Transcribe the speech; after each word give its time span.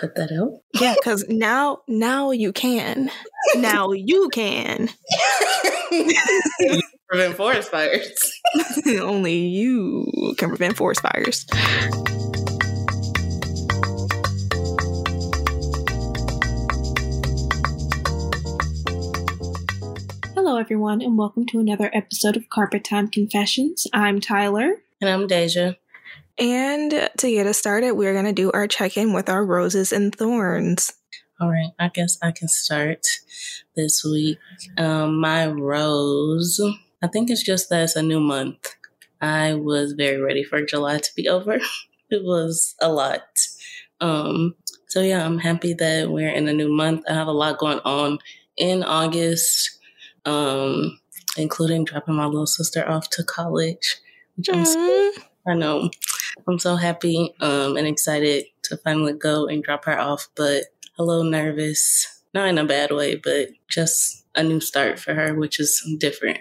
cut 0.00 0.14
that 0.14 0.32
out. 0.32 0.62
Yeah, 0.80 0.94
because 0.98 1.26
now 1.28 1.82
now 1.86 2.30
you 2.30 2.52
can. 2.52 3.10
Now 3.56 3.92
you 3.92 4.30
can. 4.30 4.88
prevent 7.08 7.36
forest 7.36 7.70
fires. 7.70 8.32
Only 8.86 9.36
you 9.36 10.34
can 10.38 10.48
prevent 10.48 10.76
forest 10.76 11.02
fires. 11.02 11.44
Hello, 20.34 20.56
everyone, 20.56 21.02
and 21.02 21.18
welcome 21.18 21.44
to 21.46 21.58
another 21.58 21.90
episode 21.92 22.36
of 22.36 22.48
Carpet 22.48 22.84
Time 22.84 23.08
Confessions. 23.08 23.86
I'm 23.92 24.20
Tyler. 24.20 24.76
And 25.00 25.10
I'm 25.10 25.26
Deja. 25.26 25.74
And 26.40 27.10
to 27.18 27.30
get 27.30 27.46
us 27.46 27.58
started, 27.58 27.92
we're 27.92 28.14
going 28.14 28.24
to 28.24 28.32
do 28.32 28.50
our 28.52 28.66
check 28.66 28.96
in 28.96 29.12
with 29.12 29.28
our 29.28 29.44
roses 29.44 29.92
and 29.92 30.14
thorns. 30.14 30.94
All 31.38 31.50
right, 31.50 31.72
I 31.78 31.88
guess 31.88 32.18
I 32.22 32.32
can 32.32 32.48
start 32.48 33.06
this 33.76 34.02
week. 34.04 34.38
Um, 34.78 35.20
my 35.20 35.46
rose, 35.46 36.60
I 37.02 37.08
think 37.08 37.30
it's 37.30 37.42
just 37.42 37.68
that 37.68 37.82
it's 37.82 37.96
a 37.96 38.02
new 38.02 38.20
month. 38.20 38.74
I 39.20 39.54
was 39.54 39.92
very 39.92 40.18
ready 40.18 40.42
for 40.42 40.64
July 40.64 40.98
to 40.98 41.14
be 41.14 41.28
over. 41.30 41.60
it 42.10 42.24
was 42.24 42.74
a 42.80 42.90
lot. 42.90 43.22
Um, 44.00 44.54
so 44.88 45.02
yeah, 45.02 45.24
I'm 45.24 45.38
happy 45.38 45.74
that 45.74 46.10
we're 46.10 46.32
in 46.32 46.48
a 46.48 46.54
new 46.54 46.72
month. 46.72 47.04
I 47.08 47.14
have 47.14 47.28
a 47.28 47.32
lot 47.32 47.58
going 47.58 47.80
on 47.80 48.18
in 48.56 48.82
August, 48.82 49.78
um, 50.24 50.98
including 51.36 51.84
dropping 51.84 52.14
my 52.14 52.26
little 52.26 52.46
sister 52.46 52.88
off 52.88 53.10
to 53.10 53.24
college, 53.24 53.96
which 54.36 54.48
I'm 54.50 54.64
so, 54.64 55.12
I 55.46 55.54
know 55.54 55.90
I'm 56.46 56.58
so 56.58 56.76
happy 56.76 57.34
um, 57.40 57.76
and 57.76 57.86
excited 57.86 58.44
to 58.64 58.76
finally 58.78 59.12
go 59.12 59.46
and 59.46 59.62
drop 59.62 59.84
her 59.84 59.98
off, 59.98 60.28
but 60.34 60.64
a 60.98 61.04
little 61.04 61.24
nervous. 61.24 62.22
Not 62.32 62.48
in 62.48 62.58
a 62.58 62.64
bad 62.64 62.92
way, 62.92 63.16
but 63.16 63.48
just 63.68 64.24
a 64.36 64.42
new 64.42 64.60
start 64.60 64.98
for 65.00 65.14
her, 65.14 65.34
which 65.34 65.58
is 65.58 65.84
different. 65.98 66.38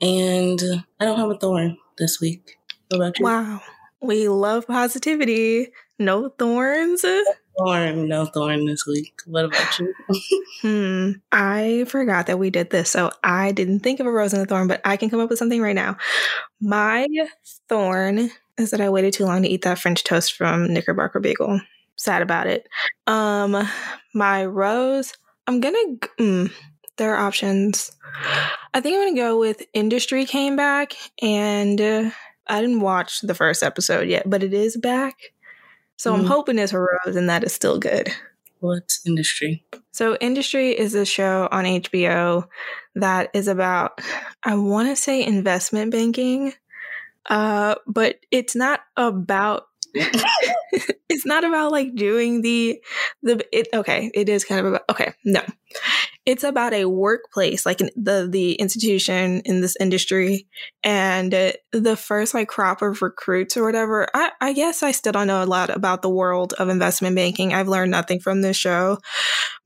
And 0.00 0.60
I 0.98 1.04
don't 1.04 1.18
have 1.18 1.30
a 1.30 1.36
thorn 1.36 1.76
this 1.98 2.20
week. 2.20 2.56
What 2.88 2.96
about 2.96 3.18
you? 3.18 3.24
Wow. 3.24 3.60
We 4.00 4.28
love 4.28 4.66
positivity. 4.66 5.68
No 5.98 6.30
thorns. 6.30 7.04
Thorn, 7.58 8.08
no 8.08 8.24
thorn 8.26 8.64
this 8.66 8.86
week. 8.86 9.12
What 9.26 9.44
about 9.44 9.78
you? 9.78 9.94
hmm. 10.62 11.10
I 11.30 11.84
forgot 11.88 12.26
that 12.26 12.38
we 12.38 12.50
did 12.50 12.70
this, 12.70 12.90
so 12.90 13.10
I 13.22 13.52
didn't 13.52 13.80
think 13.80 14.00
of 14.00 14.06
a 14.06 14.10
rose 14.10 14.32
and 14.32 14.42
a 14.42 14.46
thorn, 14.46 14.68
but 14.68 14.80
I 14.84 14.96
can 14.96 15.10
come 15.10 15.20
up 15.20 15.28
with 15.28 15.38
something 15.38 15.60
right 15.60 15.74
now. 15.74 15.96
My 16.60 17.06
thorn 17.68 18.30
is 18.58 18.70
that 18.70 18.80
I 18.80 18.88
waited 18.88 19.12
too 19.12 19.24
long 19.24 19.42
to 19.42 19.48
eat 19.48 19.62
that 19.62 19.78
French 19.78 20.04
toast 20.04 20.34
from 20.34 20.72
Knickerbocker 20.72 21.20
Bagel. 21.20 21.60
Sad 21.96 22.22
about 22.22 22.46
it. 22.46 22.66
Um, 23.06 23.68
my 24.14 24.44
rose, 24.46 25.12
I'm 25.46 25.60
gonna. 25.60 25.96
Mm, 26.18 26.52
there 26.96 27.14
are 27.14 27.26
options. 27.26 27.92
I 28.74 28.80
think 28.80 28.96
I'm 28.96 29.08
gonna 29.08 29.16
go 29.16 29.38
with 29.38 29.62
Industry 29.74 30.24
came 30.24 30.56
back, 30.56 30.94
and 31.20 31.80
uh, 31.80 32.10
I 32.46 32.60
didn't 32.60 32.80
watch 32.80 33.20
the 33.20 33.34
first 33.34 33.62
episode 33.62 34.08
yet, 34.08 34.28
but 34.28 34.42
it 34.42 34.54
is 34.54 34.76
back. 34.76 35.16
So 36.02 36.12
mm. 36.12 36.18
I'm 36.18 36.24
hoping 36.24 36.58
it's 36.58 36.72
rose, 36.72 37.14
and 37.14 37.30
that 37.30 37.44
is 37.44 37.52
still 37.52 37.78
good. 37.78 38.10
What's 38.58 39.00
Industry? 39.06 39.64
So 39.92 40.16
Industry 40.16 40.76
is 40.76 40.94
a 40.94 41.04
show 41.04 41.48
on 41.52 41.64
HBO 41.64 42.48
that 42.96 43.30
is 43.34 43.46
about, 43.46 44.00
I 44.42 44.56
want 44.56 44.88
to 44.88 44.96
say 44.96 45.24
investment 45.24 45.92
banking 45.92 46.54
uh, 47.26 47.76
but 47.86 48.16
it's 48.30 48.56
not 48.56 48.80
about 48.96 49.66
it's 49.94 51.26
not 51.26 51.44
about 51.44 51.70
like 51.70 51.94
doing 51.94 52.40
the 52.40 52.82
the 53.22 53.44
it 53.52 53.68
okay 53.74 54.10
it 54.14 54.28
is 54.28 54.44
kind 54.44 54.60
of 54.60 54.66
about 54.66 54.82
okay 54.90 55.12
no 55.24 55.42
it's 56.24 56.44
about 56.44 56.72
a 56.72 56.84
workplace 56.84 57.66
like 57.66 57.78
the 57.78 58.28
the 58.30 58.54
institution 58.54 59.40
in 59.44 59.60
this 59.60 59.76
industry 59.80 60.46
and 60.84 61.34
uh, 61.34 61.52
the 61.72 61.96
first 61.96 62.32
like 62.34 62.48
crop 62.48 62.82
of 62.82 63.02
recruits 63.02 63.56
or 63.56 63.64
whatever 63.64 64.06
I, 64.14 64.30
I 64.40 64.52
guess 64.52 64.82
i 64.82 64.92
still 64.92 65.12
don't 65.12 65.26
know 65.26 65.42
a 65.42 65.44
lot 65.44 65.70
about 65.70 66.02
the 66.02 66.10
world 66.10 66.54
of 66.54 66.68
investment 66.68 67.16
banking 67.16 67.52
i've 67.52 67.68
learned 67.68 67.90
nothing 67.90 68.20
from 68.20 68.42
this 68.42 68.56
show 68.56 68.98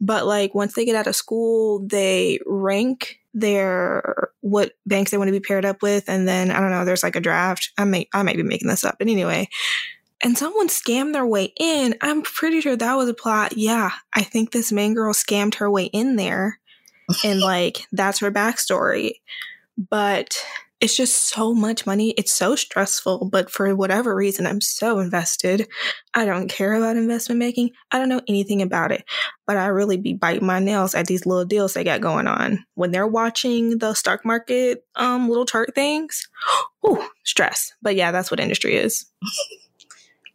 but 0.00 0.26
like 0.26 0.54
once 0.54 0.75
they 0.75 0.84
get 0.84 0.97
out 0.97 1.06
of 1.06 1.16
school 1.16 1.86
they 1.86 2.38
rank 2.47 3.19
their 3.36 4.31
what 4.41 4.72
banks 4.86 5.10
they 5.10 5.19
want 5.19 5.28
to 5.28 5.32
be 5.32 5.41
paired 5.41 5.66
up 5.66 5.82
with, 5.82 6.08
and 6.08 6.26
then 6.26 6.50
I 6.50 6.58
don't 6.58 6.70
know. 6.70 6.86
There's 6.86 7.02
like 7.02 7.16
a 7.16 7.20
draft. 7.20 7.70
I 7.76 7.84
may 7.84 8.08
I 8.14 8.22
might 8.22 8.36
be 8.36 8.42
making 8.42 8.69
this 8.69 8.82
up, 8.82 8.97
but 8.98 9.08
anyway. 9.08 9.48
And 10.22 10.37
someone 10.37 10.69
scammed 10.69 11.12
their 11.12 11.27
way 11.27 11.53
in. 11.59 11.94
I'm 12.00 12.22
pretty 12.22 12.60
sure 12.60 12.77
that 12.77 12.94
was 12.97 13.09
a 13.09 13.15
plot. 13.15 13.56
Yeah, 13.56 13.91
I 14.15 14.22
think 14.22 14.50
this 14.50 14.72
main 14.72 14.94
girl 14.94 15.12
scammed 15.12 15.56
her 15.56 15.71
way 15.71 15.84
in 15.84 16.16
there, 16.16 16.59
and 17.25 17.41
like 17.53 17.87
that's 17.93 18.21
her 18.21 18.32
backstory. 18.32 19.21
But 19.76 20.43
it's 20.81 20.97
just 20.97 21.31
so 21.31 21.55
much 21.55 21.87
money. 21.87 22.10
It's 22.19 22.32
so 22.32 22.55
stressful, 22.55 23.31
but 23.31 23.50
for 23.50 23.75
whatever 23.75 24.15
reason, 24.15 24.47
I'm 24.47 24.60
so 24.60 24.99
invested. 24.99 25.69
I 26.15 26.26
don't 26.26 26.49
care 26.49 26.75
about 26.75 26.97
investment 26.97 27.38
making. 27.38 27.71
I 27.91 27.99
don't 27.99 28.10
know 28.10 28.21
anything 28.28 28.60
about 28.60 28.93
it, 28.93 29.05
but 29.47 29.56
I 29.56 29.66
really 29.66 29.97
be 29.97 30.12
biting 30.12 30.47
my 30.47 30.59
nails 30.59 30.94
at 30.94 31.06
these 31.06 31.25
little 31.25 31.47
deals 31.47 31.72
they 31.72 31.84
got 31.84 32.03
going 32.03 32.26
on. 32.26 32.65
When 32.75 32.91
they're 32.91 33.06
watching 33.06 33.78
the 33.78 33.94
stock 33.94 34.25
market 34.25 34.84
um, 34.97 35.28
little 35.28 35.47
chart 35.47 35.75
things, 35.75 36.28
ooh, 36.87 37.03
stress. 37.25 37.72
But 37.81 37.97
yeah, 37.97 38.12
that's 38.12 38.31
what 38.31 38.41
industry 38.41 38.76
is. 38.76 39.06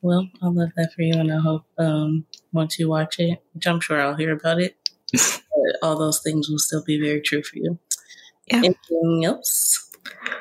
well, 0.02 0.28
I 0.42 0.48
love 0.48 0.70
that 0.76 0.94
for 0.94 1.02
you, 1.02 1.14
and 1.14 1.32
I 1.32 1.40
hope 1.40 1.66
um, 1.78 2.26
once 2.52 2.80
you 2.80 2.90
watch 2.90 3.20
it, 3.20 3.40
which 3.54 3.68
I'm 3.68 3.80
sure 3.80 4.02
I'll 4.02 4.16
hear 4.16 4.32
about 4.32 4.60
it, 4.60 4.76
all 5.82 5.98
those 5.98 6.22
things 6.22 6.50
will 6.50 6.60
still 6.60 6.84
be 6.84 7.00
very 7.00 7.22
true 7.22 7.44
for 7.44 7.58
you. 7.58 7.80
Yeah. 8.48 8.58
Anything 8.58 9.26
else? 9.26 9.90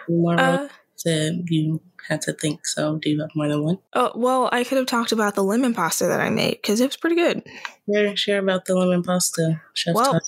More 0.08 0.40
uh, 0.40 0.68
said 0.96 1.44
you 1.48 1.80
had 2.08 2.22
to 2.22 2.32
think. 2.32 2.66
So, 2.66 2.96
do 2.96 3.10
you 3.10 3.20
have 3.20 3.30
more 3.34 3.48
than 3.48 3.62
one? 3.62 3.78
Oh 3.94 4.12
well, 4.14 4.48
I 4.52 4.64
could 4.64 4.78
have 4.78 4.86
talked 4.86 5.12
about 5.12 5.34
the 5.34 5.44
lemon 5.44 5.74
pasta 5.74 6.06
that 6.06 6.20
I 6.20 6.30
made 6.30 6.52
because 6.62 6.80
it 6.80 6.86
was 6.86 6.96
pretty 6.96 7.16
good. 7.16 7.42
Yeah, 7.86 8.14
share 8.14 8.38
about 8.38 8.64
the 8.64 8.74
lemon 8.74 9.02
pasta. 9.02 9.60
Chef 9.74 9.94
well, 9.94 10.14
talk. 10.14 10.22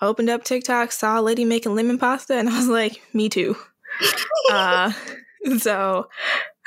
I 0.00 0.06
opened 0.06 0.30
up 0.30 0.44
TikTok, 0.44 0.92
saw 0.92 1.20
a 1.20 1.22
lady 1.22 1.44
making 1.44 1.74
lemon 1.74 1.98
pasta, 1.98 2.36
and 2.36 2.48
I 2.48 2.56
was 2.56 2.68
like, 2.68 3.00
"Me 3.12 3.28
too." 3.28 3.56
uh, 4.50 4.92
so, 5.58 6.08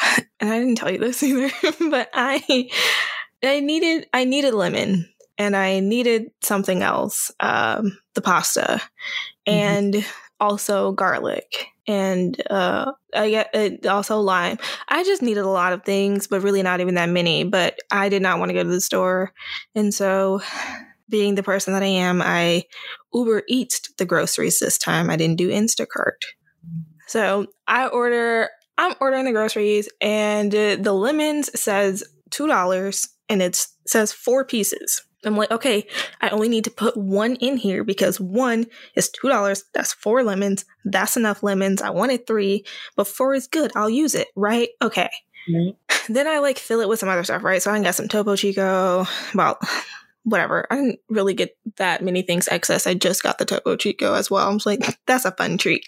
and 0.39 0.49
I 0.49 0.59
didn't 0.59 0.75
tell 0.75 0.91
you 0.91 0.99
this 0.99 1.23
either, 1.23 1.51
but 1.89 2.09
I, 2.13 2.69
I 3.43 3.59
needed, 3.59 4.07
I 4.13 4.23
needed 4.25 4.53
lemon, 4.53 5.09
and 5.37 5.55
I 5.55 5.79
needed 5.79 6.31
something 6.41 6.81
else, 6.83 7.31
um, 7.39 7.97
the 8.13 8.21
pasta, 8.21 8.81
mm-hmm. 9.47 9.53
and 9.53 10.05
also 10.39 10.91
garlic 10.91 11.67
and 11.87 12.41
uh 12.49 12.91
I 13.13 13.29
get 13.29 13.49
it 13.53 13.85
also 13.85 14.19
lime. 14.19 14.57
I 14.89 15.03
just 15.03 15.21
needed 15.21 15.41
a 15.41 15.49
lot 15.49 15.73
of 15.73 15.83
things, 15.83 16.27
but 16.27 16.41
really 16.41 16.63
not 16.63 16.81
even 16.81 16.95
that 16.95 17.09
many. 17.09 17.43
But 17.43 17.79
I 17.91 18.09
did 18.09 18.21
not 18.21 18.39
want 18.39 18.49
to 18.49 18.53
go 18.53 18.63
to 18.63 18.69
the 18.69 18.81
store. 18.81 19.31
And 19.73 19.93
so 19.93 20.41
being 21.07 21.35
the 21.35 21.43
person 21.43 21.73
that 21.73 21.83
I 21.83 21.87
am, 21.87 22.21
I 22.21 22.63
Uber 23.13 23.43
Eats 23.47 23.81
the 23.97 24.05
groceries 24.05 24.59
this 24.59 24.77
time. 24.77 25.09
I 25.09 25.15
didn't 25.15 25.37
do 25.37 25.49
Instacart. 25.49 26.23
So 27.07 27.47
I 27.67 27.87
order 27.87 28.49
I'm 28.77 28.95
ordering 28.99 29.25
the 29.25 29.31
groceries 29.31 29.89
and 30.01 30.53
uh, 30.53 30.75
the 30.77 30.93
lemons 30.93 31.49
says 31.59 32.03
$2 32.31 33.07
and 33.29 33.41
it 33.41 33.65
says 33.85 34.11
4 34.11 34.45
pieces. 34.45 35.01
I'm 35.25 35.35
like, 35.35 35.51
okay, 35.51 35.87
I 36.21 36.29
only 36.29 36.49
need 36.49 36.65
to 36.65 36.71
put 36.71 36.95
one 36.95 37.35
in 37.37 37.57
here 37.57 37.83
because 37.83 38.19
one 38.19 38.67
is 38.95 39.09
two 39.09 39.27
dollars. 39.27 39.63
That's 39.73 39.93
four 39.93 40.23
lemons. 40.23 40.65
That's 40.83 41.17
enough 41.17 41.43
lemons. 41.43 41.81
I 41.81 41.89
wanted 41.89 42.27
three, 42.27 42.63
but 42.95 43.07
four 43.07 43.33
is 43.33 43.47
good. 43.47 43.71
I'll 43.75 43.89
use 43.89 44.15
it, 44.15 44.27
right? 44.35 44.69
Okay. 44.81 45.09
Mm-hmm. 45.49 45.71
Then 46.13 46.27
I 46.27 46.37
like 46.37 46.59
fill 46.59 46.81
it 46.81 46.87
with 46.87 46.99
some 46.99 47.09
other 47.09 47.23
stuff, 47.23 47.43
right? 47.43 47.59
So 47.59 47.71
I 47.71 47.81
got 47.81 47.95
some 47.95 48.07
Topo 48.07 48.35
Chico, 48.35 49.07
well, 49.33 49.57
whatever. 50.23 50.67
I 50.69 50.75
didn't 50.75 50.99
really 51.09 51.33
get 51.33 51.57
that 51.77 52.03
many 52.03 52.21
things 52.21 52.47
excess. 52.47 52.85
I 52.85 52.93
just 52.93 53.23
got 53.23 53.39
the 53.39 53.45
Topo 53.45 53.75
Chico 53.75 54.13
as 54.13 54.29
well. 54.29 54.47
I'm 54.47 54.59
like, 54.67 54.81
that's 55.07 55.25
a 55.25 55.31
fun 55.31 55.57
treat. 55.57 55.87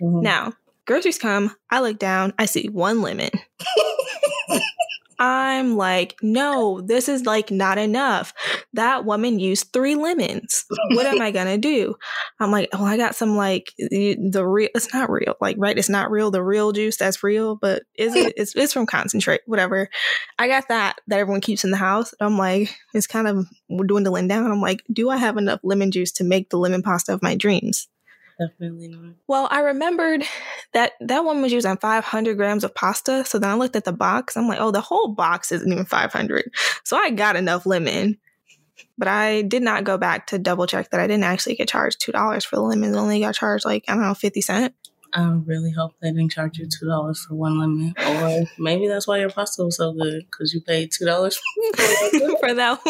Mm-hmm. 0.00 0.20
Now, 0.20 0.52
groceries 0.86 1.18
come. 1.18 1.54
I 1.70 1.80
look 1.80 1.98
down. 1.98 2.32
I 2.38 2.46
see 2.46 2.68
one 2.68 3.02
lemon. 3.02 3.30
I'm 5.18 5.76
like, 5.76 6.16
no, 6.22 6.82
this 6.82 7.08
is 7.08 7.24
like 7.24 7.50
not 7.50 7.78
enough. 7.78 8.34
That 8.74 9.06
woman 9.06 9.38
used 9.38 9.72
three 9.72 9.94
lemons. 9.94 10.66
What 10.90 11.06
am 11.06 11.22
I 11.22 11.30
gonna 11.30 11.56
do? 11.56 11.94
I'm 12.38 12.50
like, 12.50 12.68
oh, 12.72 12.84
I 12.84 12.96
got 12.96 13.14
some 13.14 13.36
like 13.36 13.72
the 13.78 14.44
real. 14.46 14.68
It's 14.74 14.92
not 14.92 15.10
real, 15.10 15.34
like 15.40 15.56
right? 15.58 15.78
It's 15.78 15.88
not 15.88 16.10
real. 16.10 16.30
The 16.30 16.42
real 16.42 16.72
juice 16.72 16.98
that's 16.98 17.22
real, 17.22 17.56
but 17.56 17.84
is 17.96 18.14
it? 18.14 18.34
It's 18.36 18.54
it's 18.54 18.72
from 18.72 18.86
concentrate, 18.86 19.40
whatever. 19.46 19.88
I 20.38 20.48
got 20.48 20.68
that 20.68 21.00
that 21.06 21.18
everyone 21.18 21.40
keeps 21.40 21.64
in 21.64 21.70
the 21.70 21.76
house. 21.78 22.12
I'm 22.20 22.36
like, 22.36 22.76
it's 22.92 23.06
kind 23.06 23.26
of 23.26 23.46
we're 23.70 23.86
dwindling 23.86 24.28
down. 24.28 24.50
I'm 24.50 24.60
like, 24.60 24.82
do 24.92 25.08
I 25.08 25.16
have 25.16 25.38
enough 25.38 25.60
lemon 25.62 25.90
juice 25.90 26.12
to 26.12 26.24
make 26.24 26.50
the 26.50 26.58
lemon 26.58 26.82
pasta 26.82 27.14
of 27.14 27.22
my 27.22 27.34
dreams? 27.34 27.88
Definitely 28.38 28.88
not. 28.88 29.14
Well, 29.26 29.48
I 29.50 29.60
remembered 29.60 30.24
that 30.74 30.92
that 31.00 31.24
one 31.24 31.40
was 31.40 31.52
using 31.52 31.76
500 31.76 32.36
grams 32.36 32.64
of 32.64 32.74
pasta. 32.74 33.24
So 33.24 33.38
then 33.38 33.50
I 33.50 33.54
looked 33.54 33.76
at 33.76 33.84
the 33.84 33.92
box. 33.92 34.36
I'm 34.36 34.46
like, 34.46 34.60
oh, 34.60 34.70
the 34.70 34.80
whole 34.80 35.08
box 35.08 35.52
isn't 35.52 35.70
even 35.70 35.86
500. 35.86 36.50
So 36.84 36.96
I 36.96 37.10
got 37.10 37.36
enough 37.36 37.64
lemon. 37.64 38.18
But 38.98 39.08
I 39.08 39.42
did 39.42 39.62
not 39.62 39.84
go 39.84 39.96
back 39.98 40.26
to 40.28 40.38
double 40.38 40.66
check 40.66 40.90
that 40.90 41.00
I 41.00 41.06
didn't 41.06 41.24
actually 41.24 41.54
get 41.54 41.68
charged 41.68 42.00
two 42.00 42.12
dollars 42.12 42.44
for 42.44 42.56
the 42.56 42.62
lemons. 42.62 42.96
I 42.96 43.00
only 43.00 43.20
got 43.20 43.34
charged 43.34 43.64
like 43.64 43.84
I 43.88 43.94
don't 43.94 44.02
know 44.02 44.14
fifty 44.14 44.40
cent. 44.40 44.74
I 45.12 45.22
really 45.44 45.70
hope 45.70 45.92
they 46.00 46.10
didn't 46.10 46.30
charge 46.30 46.58
you 46.58 46.66
two 46.66 46.86
dollars 46.86 47.24
for 47.26 47.34
one 47.34 47.58
lemon, 47.58 47.94
or 47.98 48.44
maybe 48.58 48.88
that's 48.88 49.06
why 49.06 49.18
your 49.18 49.30
pasta 49.30 49.64
was 49.64 49.76
so 49.76 49.92
good 49.92 50.26
because 50.30 50.52
you 50.52 50.60
paid 50.60 50.92
two 50.92 51.04
dollars 51.04 51.36
for 51.36 51.42
that. 52.54 52.80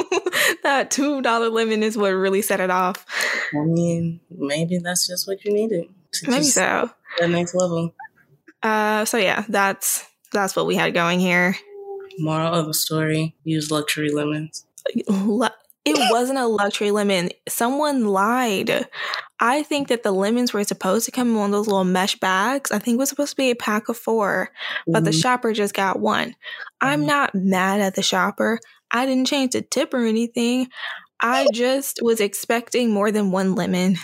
that 0.62 0.90
two 0.90 1.22
dollar 1.22 1.48
lemon 1.48 1.82
is 1.82 1.96
what 1.96 2.08
really 2.08 2.42
set 2.42 2.60
it 2.60 2.70
off. 2.70 3.04
I 3.54 3.64
mean, 3.64 4.20
maybe 4.30 4.78
that's 4.78 5.06
just 5.06 5.26
what 5.26 5.44
you 5.44 5.52
needed. 5.52 5.86
Maybe 6.26 6.44
so. 6.44 6.90
The 7.18 7.28
next 7.28 7.54
level. 7.54 7.94
Uh, 8.62 9.04
so 9.04 9.18
yeah, 9.18 9.44
that's 9.48 10.04
that's 10.32 10.56
what 10.56 10.66
we 10.66 10.74
had 10.74 10.94
going 10.94 11.20
here. 11.20 11.56
Moral 12.18 12.54
of 12.54 12.66
the 12.66 12.74
story: 12.74 13.34
Use 13.44 13.70
luxury 13.70 14.10
lemons. 14.10 14.66
It 15.86 15.96
wasn't 16.10 16.38
a 16.38 16.46
luxury 16.46 16.90
lemon. 16.90 17.30
Someone 17.48 18.06
lied. 18.06 18.88
I 19.38 19.62
think 19.62 19.88
that 19.88 20.02
the 20.02 20.12
lemons 20.12 20.52
were 20.52 20.64
supposed 20.64 21.04
to 21.04 21.12
come 21.12 21.28
in 21.28 21.36
one 21.36 21.46
of 21.46 21.52
those 21.52 21.68
little 21.68 21.84
mesh 21.84 22.16
bags. 22.16 22.72
I 22.72 22.78
think 22.78 22.96
it 22.96 22.98
was 22.98 23.08
supposed 23.08 23.30
to 23.30 23.36
be 23.36 23.50
a 23.50 23.56
pack 23.56 23.88
of 23.88 23.96
four, 23.96 24.50
but 24.86 24.98
mm-hmm. 24.98 25.04
the 25.04 25.12
shopper 25.12 25.52
just 25.52 25.74
got 25.74 26.00
one. 26.00 26.34
I'm 26.80 27.00
mm-hmm. 27.00 27.08
not 27.08 27.34
mad 27.34 27.80
at 27.80 27.94
the 27.94 28.02
shopper. 28.02 28.58
I 28.90 29.06
didn't 29.06 29.28
change 29.28 29.52
the 29.52 29.62
tip 29.62 29.94
or 29.94 30.04
anything. 30.04 30.68
I 31.20 31.46
just 31.52 32.00
was 32.02 32.20
expecting 32.20 32.90
more 32.90 33.12
than 33.12 33.30
one 33.30 33.54
lemon. 33.54 33.96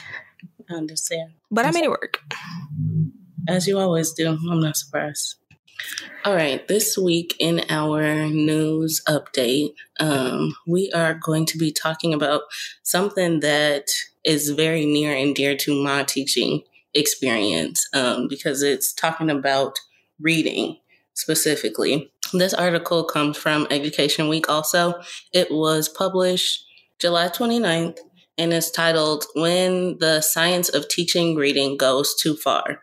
I 0.71 0.75
understand. 0.75 1.33
But 1.51 1.67
I 1.67 1.73
made 1.73 1.85
it 1.85 1.91
work. 1.91 2.21
As 3.49 3.67
you 3.67 3.79
always 3.79 4.13
do. 4.13 4.29
I'm 4.29 4.61
not 4.61 4.77
surprised. 4.77 5.37
All 6.25 6.35
right, 6.35 6.67
this 6.69 6.97
week 6.97 7.35
in 7.41 7.65
our 7.69 8.27
news 8.27 9.03
update, 9.09 9.75
um, 9.99 10.55
we 10.67 10.91
are 10.93 11.15
going 11.15 11.47
to 11.47 11.59
be 11.59 11.73
talking 11.73 12.15
about 12.15 12.43
something 12.83 13.41
that 13.41 13.89
is 14.25 14.51
very 14.51 14.87
near 14.87 15.13
and 15.13 15.35
dear 15.35 15.57
to 15.57 15.83
my 15.83 16.05
teaching 16.05 16.63
experience 16.95 17.89
um, 17.93 18.29
because 18.29 18.63
it's 18.63 18.93
talking 18.93 19.31
about 19.31 19.79
reading 20.21 20.77
specifically. 21.15 22.13
This 22.33 22.55
article 22.55 23.05
comes 23.05 23.37
from 23.37 23.67
Education 23.71 24.29
Week 24.29 24.49
also. 24.49 24.95
It 25.33 25.51
was 25.51 25.89
published 25.89 26.65
July 26.99 27.29
29th 27.29 27.99
and 28.39 28.53
is 28.53 28.71
titled 28.71 29.25
When 29.35 29.99
the 29.99 30.21
Science 30.21 30.69
of 30.69 30.89
Teaching 30.89 31.35
Reading 31.37 31.77
Goes 31.77 32.15
Too 32.15 32.37
Far. 32.37 32.81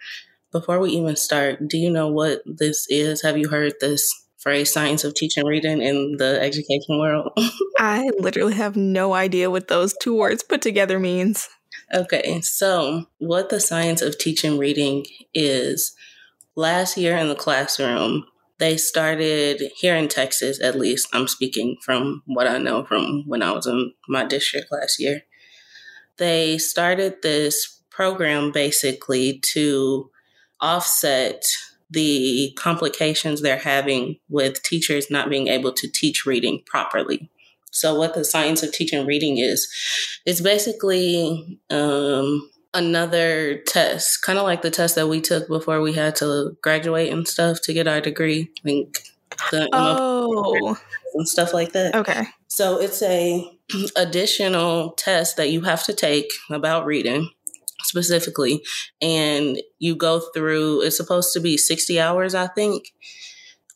Before 0.52 0.80
we 0.80 0.92
even 0.92 1.16
start, 1.16 1.68
do 1.68 1.78
you 1.78 1.92
know 1.92 2.08
what 2.08 2.42
this 2.46 2.88
is? 2.90 3.22
Have 3.22 3.38
you 3.38 3.50
heard 3.50 3.74
this 3.80 4.12
phrase, 4.40 4.74
science 4.74 5.04
of 5.04 5.14
teaching 5.14 5.46
reading 5.46 5.82
in 5.82 6.16
the 6.18 6.42
education 6.42 6.98
world? 6.98 7.32
I 7.80 8.10
literally 8.20 8.56
have 8.56 8.76
no 8.76 9.14
idea 9.14 9.52
what 9.52 9.68
those 9.68 9.94
two 10.02 10.16
words 10.16 10.42
put 10.44 10.62
together 10.62 11.00
means. 11.00 11.48
Okay, 11.94 12.42
so 12.42 13.06
what 13.20 13.50
the 13.50 13.60
science 13.60 14.02
of 14.02 14.18
teaching 14.18 14.58
reading 14.58 15.06
is 15.34 15.94
last 16.56 16.98
year 16.98 17.18
in 17.18 17.30
the 17.30 17.36
classroom, 17.36 18.26
they 18.60 18.76
started 18.76 19.62
here 19.78 19.96
in 19.96 20.08
Texas, 20.08 20.62
at 20.62 20.78
least, 20.78 21.08
I'm 21.14 21.28
speaking 21.28 21.78
from 21.84 22.24
what 22.26 22.48
I 22.48 22.58
know 22.58 22.84
from 22.84 23.24
when 23.26 23.42
I 23.42 23.52
was 23.52 23.66
in 23.66 23.94
my 24.08 24.26
district 24.26 24.68
last 24.72 25.00
year. 25.00 25.22
They 26.18 26.58
started 26.58 27.22
this 27.22 27.82
program 27.90 28.52
basically 28.52 29.40
to 29.54 30.12
offset 30.62 31.44
the 31.90 32.54
complications 32.58 33.42
they're 33.42 33.58
having 33.58 34.18
with 34.30 34.62
teachers 34.64 35.10
not 35.10 35.30
being 35.30 35.48
able 35.48 35.74
to 35.74 35.88
teach 35.88 36.26
reading 36.26 36.62
properly. 36.66 37.30
So, 37.72 37.96
what 37.96 38.14
the 38.14 38.26
science 38.26 38.64
of 38.64 38.72
teaching 38.72 39.06
reading 39.06 39.38
is, 39.38 39.68
it's 40.26 40.42
basically 40.42 41.60
um, 41.70 42.50
another 42.74 43.60
test, 43.68 44.22
kind 44.22 44.40
of 44.40 44.46
like 44.46 44.62
the 44.62 44.72
test 44.72 44.96
that 44.96 45.08
we 45.08 45.22
took 45.22 45.48
before 45.48 45.82
we 45.82 45.94
had 45.94 46.16
to 46.18 46.58
graduate 46.62 47.12
and 47.12 47.28
stuff 47.28 47.62
to 47.64 47.74
get 47.74 47.88
our 47.88 48.02
degree. 48.02 48.52
I 48.60 48.62
think 48.64 49.00
the 49.52 49.70
oh. 49.72 50.78
and 51.16 51.28
stuff 51.28 51.54
like 51.54 51.74
that. 51.74 51.96
Okay. 51.96 52.26
So 52.48 52.80
it's 52.80 53.02
a 53.02 53.58
additional 53.96 54.92
test 54.92 55.38
that 55.38 55.50
you 55.52 55.62
have 55.62 55.84
to 55.86 55.94
take 55.94 56.32
about 56.50 56.86
reading 56.86 57.30
specifically 57.84 58.64
and 59.02 59.62
you 59.80 59.96
go 59.96 60.20
through 60.34 60.82
it's 60.82 60.98
supposed 60.98 61.34
to 61.34 61.40
be 61.40 61.58
60 61.58 62.00
hours 62.00 62.36
i 62.36 62.48
think. 62.48 62.94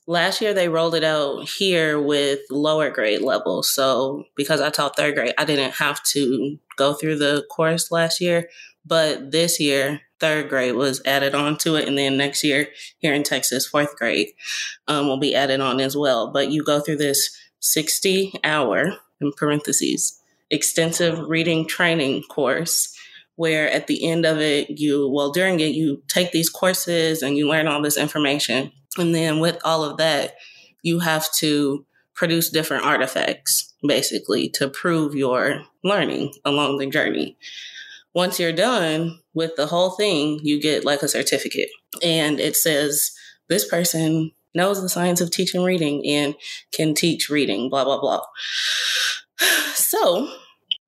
Last 0.06 0.42
year 0.42 0.54
they 0.54 0.68
rolled 0.68 0.96
it 0.96 1.04
out 1.06 1.48
here 1.48 1.98
with 1.98 2.42
lower 2.52 2.90
grade 2.90 3.22
levels 3.22 3.74
so 3.74 4.26
because 4.36 4.60
i 4.60 4.70
taught 4.70 4.98
third 4.98 5.16
grade 5.16 5.34
i 5.38 5.46
didn't 5.46 5.76
have 5.76 6.04
to 6.12 6.60
go 6.76 6.94
through 6.94 7.20
the 7.20 7.46
course 7.50 7.90
last 7.90 8.20
year 8.20 8.50
but 8.86 9.32
this 9.32 9.62
year 9.62 10.02
third 10.20 10.50
grade 10.50 10.76
was 10.76 11.02
added 11.06 11.34
on 11.34 11.58
to 11.60 11.76
it 11.76 11.88
and 11.88 11.98
then 11.98 12.18
next 12.18 12.44
year 12.44 12.68
here 13.00 13.14
in 13.14 13.24
texas 13.24 13.66
fourth 13.66 13.96
grade 13.96 14.28
um, 14.88 15.08
will 15.08 15.20
be 15.20 15.36
added 15.36 15.60
on 15.60 15.80
as 15.80 15.96
well. 15.96 16.32
But 16.32 16.52
you 16.52 16.64
go 16.64 16.80
through 16.80 16.98
this 16.98 17.38
60 17.60 18.34
hour 18.44 18.98
in 19.22 19.32
parentheses 19.38 20.20
extensive 20.52 21.20
reading 21.28 21.68
training 21.68 22.24
course 22.24 22.93
where 23.36 23.70
at 23.70 23.88
the 23.88 24.08
end 24.08 24.26
of 24.26 24.40
it, 24.40 24.70
you, 24.70 25.10
well, 25.10 25.32
during 25.32 25.60
it, 25.60 25.74
you 25.74 26.04
take 26.08 26.32
these 26.32 26.50
courses 26.50 27.22
and 27.22 27.38
you 27.38 27.48
learn 27.48 27.68
all 27.68 27.82
this 27.82 27.98
information. 27.98 28.72
And 28.98 29.14
then 29.14 29.40
with 29.40 29.58
all 29.64 29.84
of 29.84 29.98
that, 29.98 30.36
you 30.84 31.00
have 31.00 31.32
to 31.36 31.86
produce 32.16 32.50
different 32.50 32.86
artifacts 32.86 33.74
basically 33.86 34.50
to 34.50 34.70
prove 34.70 35.16
your 35.16 35.64
learning 35.84 36.32
along 36.46 36.78
the 36.78 36.86
journey. 36.86 37.38
Once 38.14 38.40
you're 38.40 38.54
done 38.54 39.20
with 39.34 39.56
the 39.56 39.66
whole 39.66 39.92
thing, 39.92 40.40
you 40.44 40.62
get 40.62 40.86
like 40.86 41.02
a 41.02 41.08
certificate 41.08 41.70
and 42.04 42.40
it 42.40 42.56
says 42.56 43.12
this 43.50 43.68
person 43.68 44.32
knows 44.54 44.82
the 44.82 44.90
science 44.90 45.20
of 45.20 45.32
teaching 45.32 45.64
reading 45.64 46.06
and 46.06 46.36
can 46.72 46.94
teach 46.94 47.30
reading, 47.30 47.70
blah, 47.70 47.84
blah, 47.84 48.00
blah. 48.00 48.22
So 49.76 50.32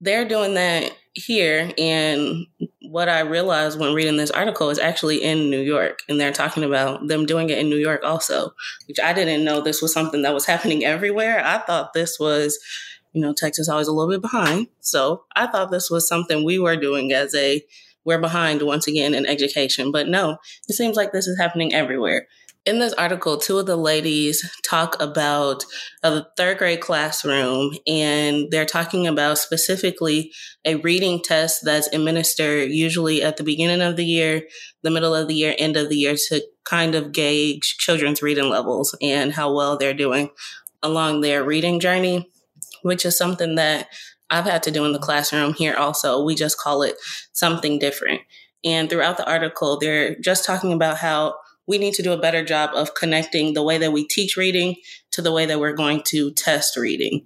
they're 0.06 0.28
doing 0.28 0.54
that 0.54 0.92
here 1.14 1.72
and 1.78 2.46
what 2.82 3.10
I 3.10 3.22
realized 3.22 3.80
when 3.80 3.94
reading 3.94 4.18
this 4.18 4.32
article 4.32 4.70
is 4.70 4.80
actually 4.80 5.24
in 5.24 5.50
New 5.50 5.62
York 5.62 6.00
and 6.08 6.20
they're 6.20 6.32
talking 6.32 6.64
about 6.64 7.08
them 7.08 7.26
doing 7.26 7.50
it 7.50 7.58
in 7.58 7.70
New 7.70 7.78
York 7.78 8.02
also, 8.04 8.54
which 8.88 9.00
I 9.00 9.14
didn't 9.14 9.44
know 9.44 9.62
this 9.62 9.82
was 9.82 9.94
something 9.94 10.22
that 10.22 10.34
was 10.34 10.46
happening 10.46 10.84
everywhere. 10.86 11.44
I 11.44 11.58
thought 11.60 11.94
this 11.94 12.20
was, 12.20 12.60
you 13.14 13.22
know, 13.22 13.34
Texas 13.34 13.68
always 13.68 13.88
a 13.88 13.92
little 13.92 14.12
bit 14.12 14.22
behind. 14.22 14.68
So 14.82 15.24
I 15.36 15.48
thought 15.48 15.72
this 15.72 15.90
was 15.90 16.08
something 16.08 16.44
we 16.44 16.60
were 16.60 16.78
doing 16.78 17.12
as 17.12 17.34
a 17.34 17.64
we're 18.04 18.20
behind 18.20 18.62
once 18.62 18.88
again 18.88 19.16
in 19.16 19.26
education. 19.26 19.92
But 19.92 20.08
no, 20.08 20.38
it 20.70 20.74
seems 20.74 20.96
like 20.96 21.12
this 21.12 21.28
is 21.28 21.40
happening 21.40 21.74
everywhere 21.74 22.28
in 22.66 22.80
this 22.80 22.94
article, 22.94 23.38
two 23.38 23.60
of 23.60 23.68
the 23.68 23.76
ladies 23.76 24.50
talk 24.64 25.00
about 25.00 25.64
a 26.02 26.26
third 26.36 26.58
grade 26.58 26.82
classroom, 26.82 27.74
and 27.86 28.50
they're 28.50 28.66
talking 28.66 29.06
about 29.06 29.38
specifically 29.38 30.32
a 30.66 30.76
reading 30.76 31.22
test 31.22 31.64
that's 31.64 31.92
administered 31.94 32.72
usually 32.72 33.22
at 33.22 33.38
the 33.38 33.44
beginning 33.44 33.82
of 33.82 33.98
the 33.98 34.06
year, 34.06 34.44
the 34.82 34.90
middle 34.90 35.14
of 35.14 35.28
the 35.28 35.36
year, 35.36 35.54
end 35.60 35.78
of 35.78 35.90
the 35.90 35.96
year 35.96 36.16
to 36.30 36.42
kind 36.64 36.96
of 36.96 37.12
gauge 37.12 37.78
children's 37.78 38.24
reading 38.24 38.50
levels 38.50 38.96
and 39.00 39.34
how 39.34 39.54
well 39.54 39.78
they're 39.78 39.94
doing 39.94 40.32
along 40.82 41.22
their 41.22 41.44
reading 41.44 41.80
journey, 41.80 42.28
which 42.82 43.06
is 43.06 43.16
something 43.16 43.56
that 43.56 43.90
I've 44.32 44.46
had 44.46 44.64
to 44.64 44.72
do 44.72 44.86
in 44.86 44.92
the 44.92 45.00
classroom 45.00 45.54
here 45.54 45.76
also. 45.76 46.24
We 46.24 46.34
just 46.34 46.58
call 46.58 46.82
it 46.82 46.96
something 47.32 47.78
different. 47.78 48.22
And 48.64 48.90
throughout 48.90 49.18
the 49.18 49.30
article, 49.30 49.78
they're 49.78 50.16
just 50.16 50.44
talking 50.46 50.74
about 50.74 50.98
how 50.98 51.36
we 51.68 51.78
need 51.78 51.94
to 51.96 52.04
do 52.04 52.12
a 52.12 52.18
better 52.18 52.44
job 52.44 52.72
of 52.74 52.94
connecting 52.94 53.54
the 53.54 53.64
way 53.64 53.78
that 53.78 53.92
we 53.92 54.08
teach 54.08 54.38
reading 54.38 54.76
to 55.12 55.22
the 55.22 55.32
way 55.32 55.46
that 55.46 55.60
we're 55.60 55.74
going 55.74 56.02
to 56.04 56.32
test 56.32 56.78
reading. 56.78 57.26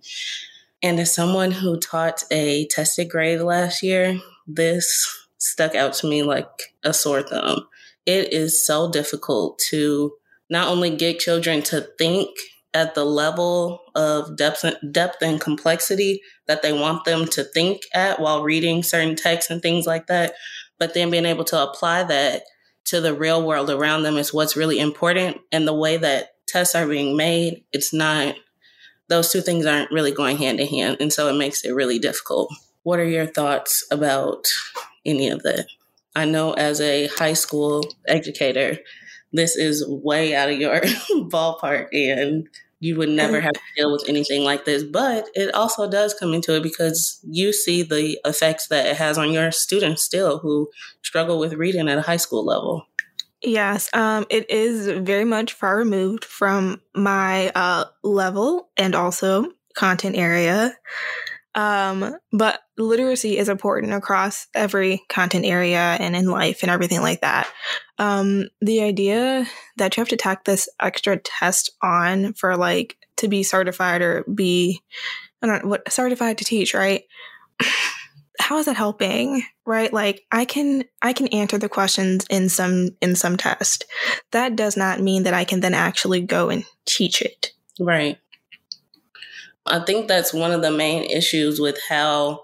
And 0.82 1.00
as 1.00 1.14
someone 1.14 1.52
who 1.52 1.78
taught 1.78 2.24
a 2.32 2.68
tested 2.68 3.10
grade 3.10 3.42
last 3.42 3.84
year, 3.84 4.20
this 4.48 5.28
stuck 5.38 5.76
out 5.76 5.94
to 5.94 6.08
me 6.08 6.24
like 6.24 6.48
a 6.84 6.94
sore 6.94 7.22
thumb. 7.22 7.68
It 8.06 8.34
is 8.34 8.66
so 8.66 8.90
difficult 8.90 9.60
to 9.70 10.14
not 10.50 10.68
only 10.68 10.96
get 10.96 11.20
children 11.20 11.62
to 11.64 11.82
think 11.98 12.30
at 12.74 12.96
the 12.96 13.04
level 13.04 13.82
of 13.96 14.36
depth, 14.38 14.64
depth 14.92 15.22
and 15.22 15.42
complexity 15.42 16.22
that 16.48 16.62
they 16.62 16.72
want 16.72 17.04
them 17.06 17.26
to 17.26 17.44
think 17.44 17.82
at 17.94 18.20
while 18.20 18.44
reading 18.44 18.84
certain 18.84 19.16
texts 19.16 19.52
and 19.52 19.62
things 19.62 19.86
like 19.86 20.08
that, 20.08 20.34
but 20.78 20.94
then 20.94 21.10
being 21.10 21.26
able 21.26 21.44
to 21.46 21.62
apply 21.62 22.04
that 22.04 22.44
to 22.90 23.00
the 23.00 23.14
real 23.14 23.46
world 23.46 23.70
around 23.70 24.04
them 24.04 24.18
is 24.18 24.34
what's 24.34 24.56
really 24.56 24.80
important. 24.80 25.38
And 25.52 25.68
the 25.68 25.74
way 25.74 25.98
that 25.98 26.34
tests 26.48 26.74
are 26.74 26.88
being 26.88 27.16
made, 27.16 27.64
it's 27.72 27.94
not, 27.94 28.36
those 29.10 29.32
two 29.32 29.42
things 29.42 29.68
aren't 29.68 29.92
really 29.92 30.12
going 30.12 30.38
hand 30.38 30.60
in 30.60 30.68
hand. 30.68 30.98
And 31.00 31.14
so 31.14 31.28
it 31.30 31.38
makes 31.38 31.64
it 31.64 31.72
really 31.72 32.00
difficult. 32.00 32.52
What 32.82 33.00
are 33.00 33.08
your 33.08 33.28
thoughts 33.28 33.86
about 33.92 34.48
any 35.06 35.30
of 35.30 35.44
that? 35.44 35.68
I 36.16 36.26
know 36.26 36.54
as 36.54 36.82
a 36.82 37.08
high 37.08 37.34
school 37.34 37.86
educator, 38.08 38.80
this 39.32 39.56
is 39.56 39.88
way 39.88 40.36
out 40.36 40.50
of 40.50 40.58
your 40.58 40.82
ballpark 41.30 41.90
and 41.94 42.48
you 42.80 42.98
would 42.98 43.10
never 43.10 43.42
have 43.42 43.54
to 43.54 43.60
deal 43.76 43.92
with 43.92 44.08
anything 44.08 44.44
like 44.44 44.66
this. 44.66 44.84
But 44.84 45.30
it 45.34 45.54
also 45.54 45.90
does 45.90 46.14
come 46.14 46.34
into 46.34 46.56
it 46.56 46.64
because 46.64 47.20
you 47.24 47.52
see 47.52 47.84
the 47.84 48.20
effects 48.26 48.68
that 48.68 48.86
it 48.86 48.96
has 48.96 49.18
on 49.18 49.32
your 49.32 49.52
students 49.52 50.04
still 50.04 50.40
who 50.40 50.70
struggle 51.04 51.40
with 51.40 51.54
reading 51.54 51.90
at 51.90 51.98
a 51.98 52.04
high 52.04 52.18
school 52.18 52.46
level. 52.46 52.86
Yes, 53.42 53.90
um, 53.94 54.26
it 54.30 54.50
is 54.50 54.88
very 54.88 55.24
much 55.24 55.54
far 55.54 55.78
removed 55.78 56.26
from 56.26 56.82
my 56.94 57.52
uh, 57.56 57.86
level 58.04 58.70
and 58.76 58.96
also 58.96 59.52
content 59.76 60.18
area. 60.18 60.76
Um, 61.56 62.16
but 62.32 62.62
literacy 62.78 63.38
is 63.38 63.50
important 63.50 63.94
across 63.94 64.48
every 64.54 65.04
content 65.10 65.46
area 65.46 65.80
and 65.80 66.16
in 66.16 66.28
life 66.28 66.62
and 66.62 66.72
everything 66.72 67.02
like 67.02 67.22
that. 67.22 67.52
Um, 67.98 68.50
the 68.62 68.82
idea 68.82 69.46
that 69.78 69.98
you 69.98 70.02
have 70.02 70.10
to 70.10 70.18
tack 70.18 70.46
this 70.46 70.70
extra 70.80 71.18
test 71.18 71.72
on 71.82 72.34
for 72.34 72.56
like 72.56 72.98
to 73.18 73.28
be 73.28 73.44
certified 73.44 74.02
or 74.02 74.24
be, 74.34 74.82
I 75.42 75.48
don't 75.48 75.64
know 75.64 75.70
what 75.70 75.92
certified 75.92 76.38
to 76.38 76.46
teach, 76.46 76.74
right? 76.74 77.04
How 78.40 78.58
is 78.58 78.68
that 78.68 78.78
helping? 78.78 79.44
Right? 79.66 79.92
Like 79.92 80.22
I 80.32 80.46
can 80.46 80.86
I 81.02 81.12
can 81.12 81.28
answer 81.28 81.58
the 81.58 81.68
questions 81.68 82.26
in 82.30 82.48
some 82.48 82.92
in 83.02 83.16
some 83.16 83.36
test. 83.36 83.86
That 84.32 84.56
does 84.56 84.78
not 84.78 85.02
mean 85.02 85.24
that 85.24 85.34
I 85.34 85.44
can 85.44 85.60
then 85.60 85.74
actually 85.74 86.22
go 86.22 86.50
and 86.50 86.64
teach 86.86 87.22
it. 87.22 87.52
Right. 87.80 88.18
I 89.70 89.84
think 89.86 90.08
that's 90.08 90.34
one 90.34 90.52
of 90.52 90.62
the 90.62 90.72
main 90.72 91.04
issues 91.04 91.60
with 91.60 91.78
how 91.88 92.42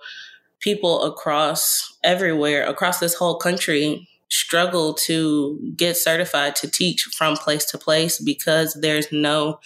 people 0.60 1.03
across 1.03 1.98
everywhere, 2.03 2.65
across 2.65 3.00
this 3.00 3.15
whole 3.15 3.38
country, 3.38 4.08
struggle 4.29 4.94
to 4.94 5.60
get 5.75 5.96
certified 5.96 6.55
to 6.58 6.70
teach 6.70 7.03
from 7.15 7.36
place 7.36 7.65
to 7.65 7.77
place 7.77 8.20
because 8.20 8.77
there's 8.82 9.12
no 9.12 9.60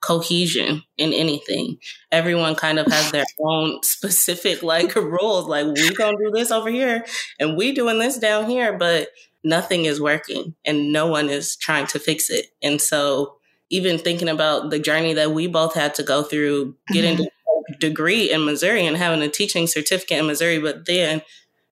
cohesion 0.00 0.82
in 0.98 1.12
anything. 1.12 1.78
Everyone 2.12 2.54
kind 2.54 2.78
of 2.78 2.86
has 2.86 3.10
their 3.10 3.24
own 3.40 3.80
specific 3.82 4.62
like 4.62 4.94
rules. 4.94 5.46
Like 5.46 5.66
we 5.66 5.94
gonna 5.94 6.16
do 6.16 6.30
this 6.32 6.50
over 6.50 6.70
here 6.70 7.04
and 7.40 7.56
we 7.56 7.72
doing 7.72 7.98
this 7.98 8.18
down 8.18 8.48
here, 8.48 8.76
but 8.76 9.08
nothing 9.42 9.84
is 9.84 10.00
working 10.00 10.54
and 10.64 10.92
no 10.92 11.06
one 11.06 11.28
is 11.28 11.56
trying 11.56 11.86
to 11.88 11.98
fix 11.98 12.30
it. 12.30 12.46
And 12.62 12.80
so 12.80 13.35
even 13.70 13.98
thinking 13.98 14.28
about 14.28 14.70
the 14.70 14.78
journey 14.78 15.14
that 15.14 15.32
we 15.32 15.46
both 15.46 15.74
had 15.74 15.94
to 15.94 16.02
go 16.02 16.22
through 16.22 16.76
getting 16.88 17.16
mm-hmm. 17.16 17.74
a 17.74 17.78
degree 17.78 18.30
in 18.30 18.44
Missouri 18.44 18.86
and 18.86 18.96
having 18.96 19.22
a 19.22 19.28
teaching 19.28 19.66
certificate 19.66 20.18
in 20.18 20.26
Missouri, 20.26 20.58
but 20.58 20.86
then 20.86 21.22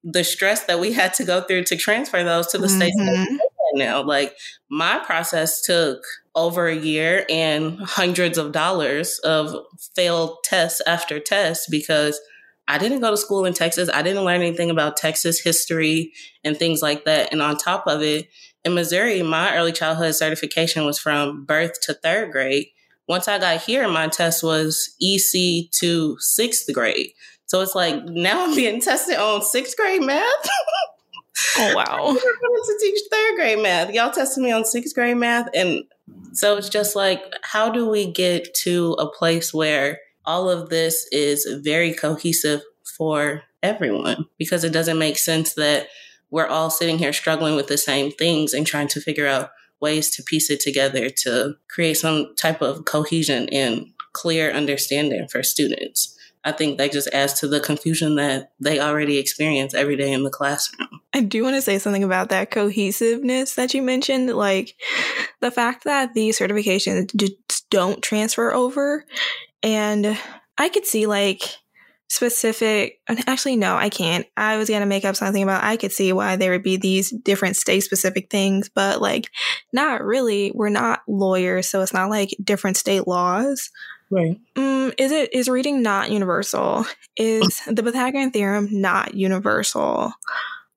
the 0.03 0.25
stress 0.25 0.65
that 0.65 0.81
we 0.81 0.93
had 0.93 1.15
to 1.15 1.25
go 1.25 1.41
through 1.41 1.65
to 1.65 1.77
transfer 1.77 2.23
those 2.25 2.49
to 2.49 2.59
the 2.59 2.67
mm-hmm. 2.67 2.77
states 2.77 3.41
now. 3.75 4.03
Like 4.03 4.37
my 4.69 4.99
process 4.99 5.61
took 5.61 6.03
over 6.35 6.67
a 6.67 6.77
year 6.77 7.25
and 7.29 7.81
hundreds 7.81 8.39
of 8.39 8.53
dollars 8.53 9.19
of 9.21 9.55
failed 9.95 10.39
tests 10.45 10.81
after 10.87 11.21
tests 11.21 11.67
because 11.71 12.21
I 12.67 12.79
didn't 12.79 13.01
go 13.01 13.11
to 13.11 13.17
school 13.17 13.45
in 13.45 13.53
Texas. 13.53 13.91
I 13.93 14.03
didn't 14.03 14.25
learn 14.25 14.41
anything 14.41 14.71
about 14.71 14.97
Texas 14.97 15.41
history 15.41 16.13
and 16.43 16.57
things 16.57 16.81
like 16.83 17.05
that. 17.05 17.31
And 17.33 17.43
on 17.43 17.57
top 17.57 17.87
of 17.87 18.03
it, 18.03 18.29
in 18.65 18.75
Missouri, 18.75 19.23
my 19.23 19.57
early 19.57 19.73
childhood 19.73 20.15
certification 20.15 20.85
was 20.85 20.99
from 20.99 21.45
birth 21.45 21.81
to 21.83 21.95
third 21.95 22.33
grade. 22.33 22.69
Once 23.07 23.29
I 23.29 23.39
got 23.39 23.63
here, 23.63 23.87
my 23.89 24.09
test 24.09 24.43
was 24.43 24.95
EC 25.01 25.71
to 25.81 26.17
sixth 26.19 26.73
grade. 26.73 27.11
So 27.47 27.61
it's 27.61 27.75
like 27.75 28.05
now 28.05 28.47
I'm 28.47 28.55
being 28.55 28.81
tested 28.81 29.17
on 29.17 29.43
sixth 29.43 29.77
grade 29.77 30.03
math. 30.03 30.25
oh 31.59 31.75
wow! 31.75 32.15
to 32.15 32.79
teach 32.81 33.01
third 33.11 33.37
grade 33.37 33.63
math. 33.63 33.93
Y'all 33.93 34.11
tested 34.11 34.43
me 34.43 34.51
on 34.51 34.65
sixth 34.65 34.95
grade 34.95 35.19
math, 35.19 35.49
and 35.55 35.85
so 36.33 36.57
it's 36.57 36.71
just 36.71 36.97
like, 36.97 37.23
how 37.43 37.71
do 37.71 37.89
we 37.89 38.11
get 38.11 38.55
to 38.63 38.93
a 38.95 39.09
place 39.09 39.53
where 39.53 39.99
all 40.25 40.49
of 40.49 40.71
this 40.71 41.07
is 41.13 41.47
very 41.63 41.93
cohesive 41.93 42.63
for 42.97 43.43
everyone? 43.63 44.27
Because 44.39 44.65
it 44.65 44.73
doesn't 44.73 44.99
make 44.99 45.19
sense 45.19 45.55
that 45.55 45.89
we're 46.35 46.49
all 46.49 46.69
sitting 46.69 46.99
here 46.99 47.13
struggling 47.13 47.55
with 47.55 47.69
the 47.69 47.79
same 47.79 48.11
things 48.11 48.53
and 48.53 48.67
trying 48.67 48.89
to 48.89 49.01
figure 49.01 49.29
out 49.29 49.53
ways 49.81 50.11
to 50.11 50.21
piece 50.25 50.51
it 50.51 50.59
together 50.59 51.09
to 51.09 51.55
create 51.71 51.95
some 51.95 52.35
type 52.35 52.61
of 52.61 52.85
cohesion 52.87 53.49
and 53.51 53.87
clear 54.15 54.51
understanding 54.51 55.29
for 55.29 55.45
students. 55.45 56.19
I 56.43 56.51
think 56.51 56.77
that 56.79 56.91
just 56.91 57.07
adds 57.15 57.35
to 57.35 57.47
the 57.47 57.61
confusion 57.61 58.17
that 58.17 58.51
they 58.59 58.81
already 58.81 59.19
experience 59.19 59.75
every 59.75 59.95
day 59.95 60.13
in 60.13 60.25
the 60.25 60.31
classroom. 60.31 60.89
I 61.15 61.21
do 61.21 61.45
want 61.45 61.55
to 61.55 61.63
say 61.63 61.79
something 61.79 62.03
about 62.03 62.31
that 62.31 62.51
cohesiveness 62.51 63.55
that 63.55 63.73
you 63.73 63.81
mentioned. 63.81 64.35
Like 64.35 64.75
the 65.41 65.53
fact 65.53 65.85
that 65.85 66.15
these 66.15 66.37
certifications 66.37 67.15
just 67.15 67.71
don't 67.71 68.03
transfer 68.03 68.53
over. 68.53 69.05
And 69.63 70.19
I 70.59 70.69
could 70.69 70.85
see 70.85 71.07
like 71.07 71.59
specific 72.15 73.01
actually 73.27 73.57
no 73.57 73.77
i 73.77 73.89
can't. 73.89 74.27
I 74.37 74.57
was 74.57 74.69
gonna 74.69 74.87
make 74.87 75.05
up 75.05 75.17
something 75.17 75.43
about 75.43 75.65
i 75.65 75.77
could 75.77 75.93
see 75.93 76.13
why 76.13 76.37
there 76.37 76.53
would 76.53 76.63
be 76.63 76.77
these 76.77 77.11
different 77.11 77.57
state 77.57 77.81
specific 77.81 78.31
things 78.31 78.69
but 78.69 79.01
like 79.01 79.31
not 79.73 80.05
really. 80.05 80.53
We're 80.55 80.69
not 80.71 81.01
lawyers 81.07 81.69
so 81.69 81.83
it's 81.83 81.93
not 81.93 82.11
like 82.11 82.31
different 82.43 82.77
state 82.77 83.07
laws. 83.07 83.71
Right. 84.11 84.39
Um, 84.57 84.93
is 84.99 85.11
it 85.11 85.35
is 85.35 85.49
reading 85.49 85.83
not 85.83 86.11
universal? 86.11 86.87
Is 87.17 87.61
the 87.67 87.83
pythagorean 87.83 88.31
theorem 88.31 88.69
not 88.71 89.15
universal? 89.15 90.13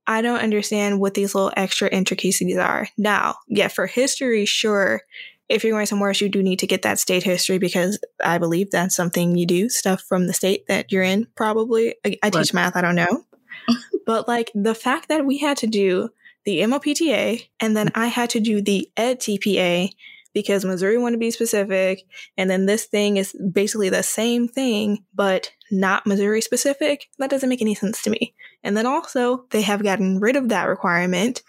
I 0.08 0.22
don't 0.22 0.40
understand 0.40 1.00
what 1.00 1.14
these 1.14 1.36
little 1.36 1.52
extra 1.56 1.90
intricacies 1.90 2.58
are. 2.58 2.88
Now 2.98 3.36
yeah 3.48 3.68
for 3.68 3.86
history 3.86 4.46
sure 4.46 5.02
if 5.50 5.64
you're 5.64 5.74
going 5.74 5.86
somewhere 5.86 6.10
else, 6.10 6.22
you 6.22 6.30
do 6.30 6.44
need 6.44 6.60
to 6.60 6.68
get 6.68 6.82
that 6.82 7.00
state 7.00 7.24
history 7.24 7.58
because 7.58 8.00
I 8.24 8.38
believe 8.38 8.72
that's 8.72 8.96
something 8.96 9.38
you 9.38 9.46
do, 9.46 9.70
stuff 9.70 10.02
from 10.02 10.28
the 10.28 10.34
state 10.34 10.68
that 10.68 10.92
you're 10.92 11.04
in, 11.04 11.28
probably. 11.36 11.96
I, 12.06 12.18
I 12.24 12.30
teach 12.30 12.54
math, 12.54 12.76
I 12.76 12.82
don't 12.82 12.96
know. 12.96 13.24
but 14.06 14.28
like 14.28 14.52
the 14.54 14.76
fact 14.76 15.10
that 15.10 15.26
we 15.26 15.38
had 15.38 15.58
to 15.58 15.68
do 15.68 16.10
the 16.46 16.60
MOPTA 16.60 17.44
and 17.60 17.76
then 17.76 17.92
I 17.96 18.08
had 18.08 18.30
to 18.32 18.40
do 18.40 18.62
the 18.62 18.90
EdTPA 18.98 19.92
because 20.34 20.64
Missouri 20.64 20.98
wanted 21.00 21.16
to 21.16 21.20
be 21.20 21.32
specific. 21.32 22.04
And 22.38 22.50
then 22.50 22.68
this 22.68 22.86
thing 22.86 23.18
is 23.18 23.36
basically 23.52 23.90
the 23.90 24.04
same 24.04 24.48
thing, 24.48 25.04
but 25.16 25.52
not 25.72 26.06
Missouri 26.06 26.42
specific. 26.42 27.08
That 27.18 27.32
doesn't 27.32 27.50
make 27.50 27.62
any 27.62 27.74
sense 27.74 28.04
to 28.04 28.12
me. 28.12 28.36
And 28.64 28.78
then 28.78 28.86
also, 28.86 29.46
they 29.50 29.64
have 29.64 29.84
gotten 29.84 30.20
rid 30.20 30.36
of 30.36 30.50
that 30.50 30.66
requirement. 30.66 31.42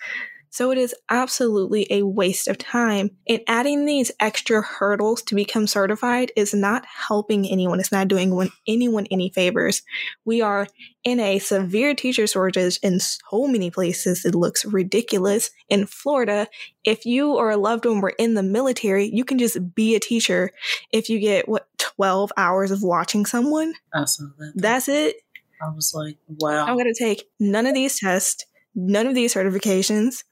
So 0.50 0.70
it 0.70 0.78
is 0.78 0.94
absolutely 1.10 1.86
a 1.90 2.02
waste 2.02 2.48
of 2.48 2.58
time. 2.58 3.10
And 3.28 3.40
adding 3.46 3.84
these 3.84 4.10
extra 4.20 4.62
hurdles 4.62 5.22
to 5.22 5.34
become 5.34 5.66
certified 5.66 6.32
is 6.36 6.54
not 6.54 6.84
helping 6.86 7.46
anyone. 7.48 7.80
It's 7.80 7.92
not 7.92 8.08
doing 8.08 8.50
anyone 8.66 9.06
any 9.10 9.30
favors. 9.30 9.82
We 10.24 10.40
are 10.40 10.66
in 11.04 11.20
a 11.20 11.38
severe 11.38 11.94
teacher 11.94 12.26
shortage 12.26 12.78
in 12.82 13.00
so 13.00 13.46
many 13.46 13.70
places. 13.70 14.24
It 14.24 14.34
looks 14.34 14.64
ridiculous. 14.64 15.50
In 15.68 15.86
Florida, 15.86 16.48
if 16.84 17.04
you 17.04 17.34
or 17.34 17.50
a 17.50 17.56
loved 17.56 17.84
one 17.84 18.00
were 18.00 18.14
in 18.18 18.34
the 18.34 18.42
military, 18.42 19.10
you 19.12 19.24
can 19.24 19.38
just 19.38 19.74
be 19.74 19.94
a 19.94 20.00
teacher 20.00 20.50
if 20.92 21.08
you 21.08 21.18
get 21.18 21.48
what 21.48 21.68
12 21.78 22.32
hours 22.36 22.70
of 22.70 22.82
watching 22.82 23.26
someone. 23.26 23.74
That. 24.38 24.52
That's 24.54 24.88
it. 24.88 25.16
I 25.60 25.70
was 25.74 25.92
like, 25.94 26.16
wow. 26.28 26.66
I'm 26.66 26.76
going 26.76 26.92
to 26.92 26.98
take 26.98 27.28
none 27.40 27.66
of 27.66 27.74
these 27.74 27.98
tests, 27.98 28.44
none 28.74 29.06
of 29.06 29.14
these 29.14 29.34
certifications 29.34 30.22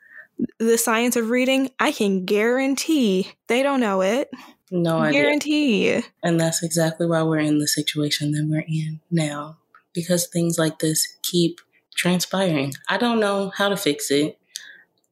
the 0.58 0.78
science 0.78 1.16
of 1.16 1.30
reading, 1.30 1.70
I 1.78 1.92
can 1.92 2.24
guarantee 2.24 3.32
they 3.46 3.62
don't 3.62 3.80
know 3.80 4.02
it. 4.02 4.30
No 4.70 4.98
idea. 4.98 5.22
Guarantee. 5.22 6.02
And 6.22 6.40
that's 6.40 6.62
exactly 6.62 7.06
why 7.06 7.22
we're 7.22 7.38
in 7.38 7.58
the 7.58 7.68
situation 7.68 8.32
that 8.32 8.46
we're 8.48 8.64
in 8.66 9.00
now. 9.10 9.58
Because 9.94 10.26
things 10.26 10.58
like 10.58 10.80
this 10.80 11.16
keep 11.22 11.60
transpiring. 11.94 12.74
I 12.88 12.98
don't 12.98 13.20
know 13.20 13.52
how 13.56 13.68
to 13.68 13.76
fix 13.76 14.10
it. 14.10 14.38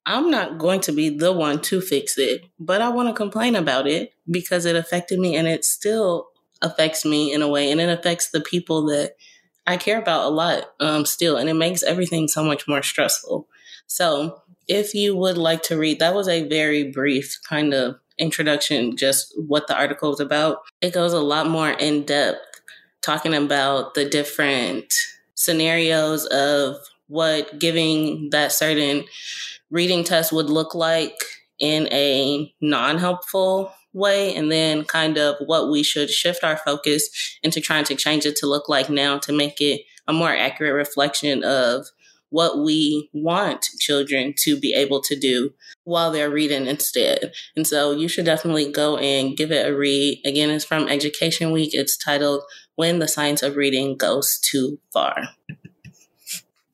I'm 0.06 0.30
not 0.30 0.58
going 0.58 0.80
to 0.82 0.92
be 0.92 1.08
the 1.08 1.32
one 1.32 1.60
to 1.62 1.80
fix 1.80 2.18
it, 2.18 2.44
but 2.60 2.82
I 2.82 2.90
want 2.90 3.08
to 3.08 3.14
complain 3.14 3.56
about 3.56 3.86
it 3.86 4.12
because 4.30 4.66
it 4.66 4.76
affected 4.76 5.18
me 5.18 5.34
and 5.34 5.48
it 5.48 5.64
still 5.64 6.28
affects 6.60 7.06
me 7.06 7.32
in 7.32 7.40
a 7.40 7.48
way 7.48 7.70
and 7.70 7.80
it 7.80 7.88
affects 7.88 8.28
the 8.28 8.40
people 8.40 8.84
that 8.86 9.14
I 9.66 9.78
care 9.78 9.98
about 9.98 10.26
a 10.26 10.28
lot 10.28 10.74
um, 10.78 11.06
still. 11.06 11.36
And 11.36 11.48
it 11.48 11.54
makes 11.54 11.82
everything 11.82 12.28
so 12.28 12.44
much 12.44 12.68
more 12.68 12.82
stressful. 12.82 13.48
So 13.86 14.42
if 14.68 14.94
you 14.94 15.16
would 15.16 15.38
like 15.38 15.62
to 15.64 15.78
read, 15.78 15.98
that 15.98 16.14
was 16.14 16.28
a 16.28 16.48
very 16.48 16.90
brief 16.90 17.38
kind 17.48 17.74
of 17.74 17.96
introduction, 18.18 18.96
just 18.96 19.32
what 19.36 19.66
the 19.66 19.76
article 19.76 20.12
is 20.12 20.20
about. 20.20 20.58
It 20.80 20.92
goes 20.92 21.12
a 21.12 21.20
lot 21.20 21.48
more 21.48 21.70
in 21.70 22.04
depth, 22.04 22.40
talking 23.02 23.34
about 23.34 23.94
the 23.94 24.04
different 24.08 24.92
scenarios 25.34 26.26
of 26.26 26.76
what 27.08 27.58
giving 27.58 28.30
that 28.30 28.52
certain 28.52 29.04
reading 29.70 30.04
test 30.04 30.32
would 30.32 30.48
look 30.48 30.74
like 30.74 31.16
in 31.58 31.88
a 31.92 32.52
non 32.60 32.98
helpful 32.98 33.72
way, 33.92 34.34
and 34.34 34.50
then 34.50 34.84
kind 34.84 35.18
of 35.18 35.36
what 35.46 35.70
we 35.70 35.82
should 35.82 36.10
shift 36.10 36.42
our 36.42 36.56
focus 36.56 37.38
into 37.42 37.60
trying 37.60 37.84
to 37.84 37.94
change 37.94 38.26
it 38.26 38.36
to 38.36 38.46
look 38.46 38.68
like 38.68 38.90
now 38.90 39.18
to 39.18 39.32
make 39.32 39.60
it 39.60 39.82
a 40.06 40.12
more 40.12 40.34
accurate 40.34 40.74
reflection 40.74 41.42
of 41.44 41.86
what 42.34 42.58
we 42.58 43.08
want 43.12 43.64
children 43.78 44.34
to 44.36 44.58
be 44.58 44.74
able 44.74 45.00
to 45.00 45.14
do 45.14 45.52
while 45.84 46.10
they're 46.10 46.28
reading 46.28 46.66
instead. 46.66 47.32
And 47.54 47.64
so 47.64 47.92
you 47.92 48.08
should 48.08 48.24
definitely 48.24 48.72
go 48.72 48.96
and 48.96 49.36
give 49.36 49.52
it 49.52 49.68
a 49.68 49.72
read. 49.72 50.20
Again, 50.24 50.50
it's 50.50 50.64
from 50.64 50.88
Education 50.88 51.52
Week. 51.52 51.70
It's 51.74 51.96
titled 51.96 52.42
When 52.74 52.98
the 52.98 53.06
Science 53.06 53.44
of 53.44 53.54
Reading 53.54 53.96
Goes 53.96 54.40
Too 54.40 54.80
Far. 54.92 55.28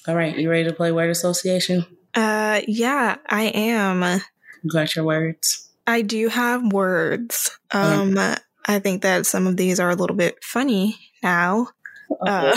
All 0.08 0.16
right, 0.16 0.34
you 0.38 0.48
ready 0.48 0.64
to 0.64 0.72
play 0.72 0.92
word 0.92 1.10
association? 1.10 1.84
Uh 2.14 2.62
yeah, 2.66 3.16
I 3.28 3.52
am. 3.54 4.22
You 4.62 4.70
got 4.70 4.96
your 4.96 5.04
words? 5.04 5.68
I 5.86 6.00
do 6.00 6.28
have 6.28 6.72
words. 6.72 7.58
Um 7.70 8.16
I 8.66 8.78
think 8.78 9.02
that 9.02 9.26
some 9.26 9.46
of 9.46 9.58
these 9.58 9.78
are 9.78 9.90
a 9.90 9.94
little 9.94 10.16
bit 10.16 10.42
funny 10.42 10.96
now. 11.22 11.68
Uh, 12.26 12.56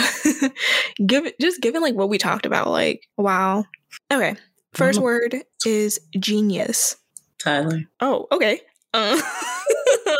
give 1.06 1.30
just 1.40 1.60
given 1.60 1.82
like 1.82 1.94
what 1.94 2.08
we 2.08 2.18
talked 2.18 2.46
about, 2.46 2.68
like 2.68 3.06
wow. 3.16 3.64
Okay, 4.12 4.34
1st 4.74 4.98
Mhm. 4.98 5.02
word 5.02 5.34
is 5.66 6.00
genius. 6.18 6.96
Tyler, 7.38 7.82
Oh, 8.00 8.26
okay. 8.32 8.60
Uh, 8.92 9.20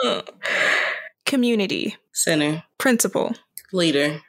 community, 1.26 1.96
center, 2.12 2.62
principal, 2.78 3.32
leader, 3.72 4.20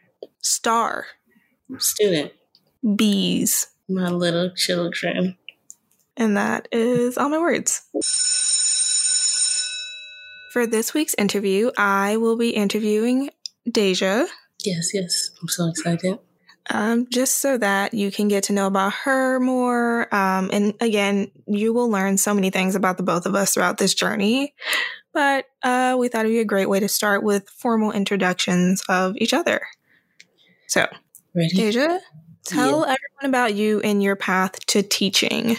star, 0.41 1.05
student, 1.77 2.31
bees, 2.95 3.67
my 3.89 4.09
little 4.09 4.49
children. 4.55 5.37
and 6.17 6.37
that 6.37 6.67
is 6.71 7.17
all 7.17 7.29
my 7.29 7.39
words. 7.39 7.81
For 10.51 10.65
this 10.65 10.93
week's 10.93 11.15
interview, 11.15 11.71
I 11.77 12.15
will 12.17 12.37
be 12.37 12.51
interviewing 12.51 13.29
Deja. 13.69 14.25
Yes, 14.65 14.93
yes. 14.93 15.31
I'm 15.41 15.47
so 15.47 15.67
excited. 15.69 16.19
um, 16.69 17.07
just 17.11 17.39
so 17.39 17.57
that 17.57 17.93
you 17.93 18.11
can 18.11 18.27
get 18.27 18.45
to 18.45 18.53
know 18.53 18.67
about 18.67 18.93
her 19.03 19.39
more. 19.39 20.13
Um, 20.13 20.49
and 20.51 20.73
again, 20.81 21.31
you 21.47 21.73
will 21.73 21.89
learn 21.89 22.17
so 22.17 22.33
many 22.33 22.49
things 22.49 22.75
about 22.75 22.97
the 22.97 23.03
both 23.03 23.25
of 23.25 23.35
us 23.35 23.53
throughout 23.53 23.77
this 23.77 23.93
journey. 23.93 24.55
But 25.13 25.45
uh, 25.63 25.95
we 25.99 26.07
thought 26.07 26.25
it'd 26.25 26.31
be 26.31 26.39
a 26.39 26.45
great 26.45 26.67
way 26.67 26.79
to 26.79 26.89
start 26.89 27.23
with 27.23 27.47
formal 27.49 27.91
introductions 27.91 28.83
of 28.89 29.15
each 29.17 29.33
other. 29.33 29.61
So, 30.67 30.87
Ready? 31.35 31.55
Deja, 31.55 31.99
tell 32.43 32.83
everyone 32.83 32.97
about 33.23 33.53
you 33.53 33.79
and 33.81 34.01
your 34.01 34.15
path 34.15 34.65
to 34.67 34.81
teaching. 34.81 35.57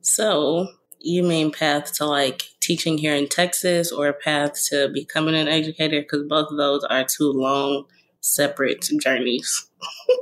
So, 0.00 0.68
you 1.00 1.22
mean 1.24 1.50
path 1.52 1.94
to 1.94 2.06
like 2.06 2.44
teaching 2.68 2.98
here 2.98 3.14
in 3.14 3.28
Texas 3.28 3.90
or 3.90 4.08
a 4.08 4.12
path 4.12 4.62
to 4.68 4.90
becoming 4.92 5.34
an 5.34 5.48
educator? 5.48 6.02
Because 6.02 6.24
both 6.28 6.50
of 6.50 6.58
those 6.58 6.84
are 6.84 7.04
two 7.04 7.32
long, 7.32 7.84
separate 8.20 8.86
journeys. 9.00 9.66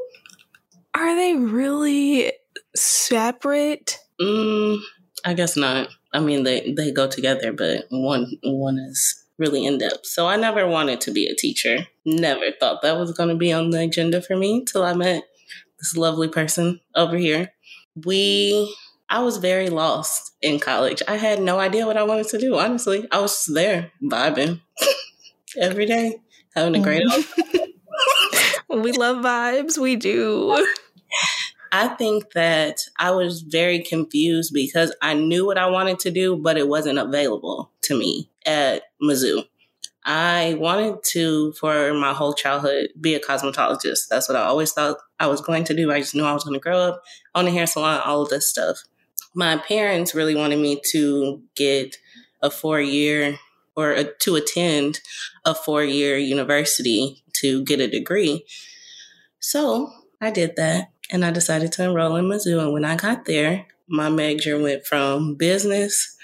Are 0.94 1.16
they 1.16 1.34
really 1.34 2.32
separate? 2.76 3.98
Mm, 4.20 4.78
I 5.24 5.34
guess 5.34 5.56
not. 5.56 5.88
I 6.14 6.20
mean, 6.20 6.44
they, 6.44 6.72
they 6.72 6.92
go 6.92 7.08
together, 7.08 7.52
but 7.52 7.86
one 7.90 8.32
one 8.44 8.78
is 8.78 9.24
really 9.38 9.66
in 9.66 9.76
depth. 9.76 10.06
So, 10.06 10.28
I 10.28 10.36
never 10.36 10.66
wanted 10.66 11.02
to 11.02 11.10
be 11.10 11.26
a 11.26 11.34
teacher. 11.34 11.80
Never 12.06 12.46
thought 12.58 12.80
that 12.80 12.96
was 12.96 13.12
going 13.12 13.28
to 13.28 13.34
be 13.34 13.52
on 13.52 13.70
the 13.70 13.80
agenda 13.80 14.22
for 14.22 14.36
me 14.36 14.64
till 14.64 14.84
I 14.84 14.94
met 14.94 15.24
this 15.78 15.96
lovely 15.96 16.28
person 16.28 16.80
over 16.94 17.18
here. 17.18 17.52
We 18.06 18.74
I 19.08 19.20
was 19.20 19.36
very 19.36 19.70
lost 19.70 20.32
in 20.42 20.58
college. 20.58 21.02
I 21.06 21.16
had 21.16 21.40
no 21.40 21.58
idea 21.58 21.86
what 21.86 21.96
I 21.96 22.02
wanted 22.02 22.28
to 22.28 22.38
do, 22.38 22.56
honestly. 22.58 23.06
I 23.12 23.20
was 23.20 23.32
just 23.32 23.54
there 23.54 23.92
vibing 24.02 24.60
every 25.60 25.86
day, 25.86 26.16
having 26.54 26.74
a 26.74 26.80
great 26.82 27.02
mm-hmm. 27.06 27.60
old 27.60 27.68
We 28.82 28.92
love 28.92 29.18
vibes. 29.24 29.78
We 29.78 29.96
do. 29.96 30.66
I 31.72 31.88
think 31.88 32.32
that 32.32 32.80
I 32.98 33.10
was 33.12 33.42
very 33.42 33.80
confused 33.80 34.52
because 34.52 34.94
I 35.02 35.14
knew 35.14 35.46
what 35.46 35.58
I 35.58 35.66
wanted 35.66 35.98
to 36.00 36.10
do, 36.10 36.36
but 36.36 36.56
it 36.56 36.68
wasn't 36.68 36.98
available 36.98 37.70
to 37.82 37.98
me 37.98 38.30
at 38.44 38.82
Mizzou. 39.02 39.44
I 40.04 40.56
wanted 40.58 41.02
to, 41.12 41.52
for 41.54 41.92
my 41.94 42.12
whole 42.12 42.32
childhood, 42.32 42.90
be 43.00 43.14
a 43.14 43.20
cosmetologist. 43.20 44.08
That's 44.08 44.28
what 44.28 44.36
I 44.36 44.42
always 44.42 44.72
thought 44.72 44.98
I 45.18 45.26
was 45.26 45.40
going 45.40 45.64
to 45.64 45.74
do. 45.74 45.90
I 45.90 45.98
just 45.98 46.14
knew 46.14 46.24
I 46.24 46.32
was 46.32 46.44
going 46.44 46.54
to 46.54 46.62
grow 46.62 46.78
up, 46.78 47.02
own 47.34 47.48
a 47.48 47.50
hair 47.50 47.66
salon, 47.66 48.00
all 48.04 48.22
of 48.22 48.28
this 48.28 48.48
stuff. 48.48 48.84
My 49.36 49.58
parents 49.58 50.14
really 50.14 50.34
wanted 50.34 50.58
me 50.58 50.80
to 50.92 51.42
get 51.54 51.96
a 52.42 52.50
four 52.50 52.80
year 52.80 53.38
or 53.76 53.92
a, 53.92 54.04
to 54.04 54.36
attend 54.36 55.00
a 55.44 55.54
four 55.54 55.84
year 55.84 56.16
university 56.16 57.22
to 57.34 57.62
get 57.64 57.80
a 57.80 57.86
degree. 57.86 58.46
So 59.38 59.92
I 60.20 60.30
did 60.30 60.56
that 60.56 60.90
and 61.10 61.22
I 61.22 61.30
decided 61.30 61.70
to 61.72 61.84
enroll 61.84 62.16
in 62.16 62.24
Mizzou. 62.24 62.62
And 62.62 62.72
when 62.72 62.86
I 62.86 62.96
got 62.96 63.26
there, 63.26 63.66
my 63.86 64.08
major 64.08 64.58
went 64.58 64.86
from 64.86 65.34
business 65.34 66.16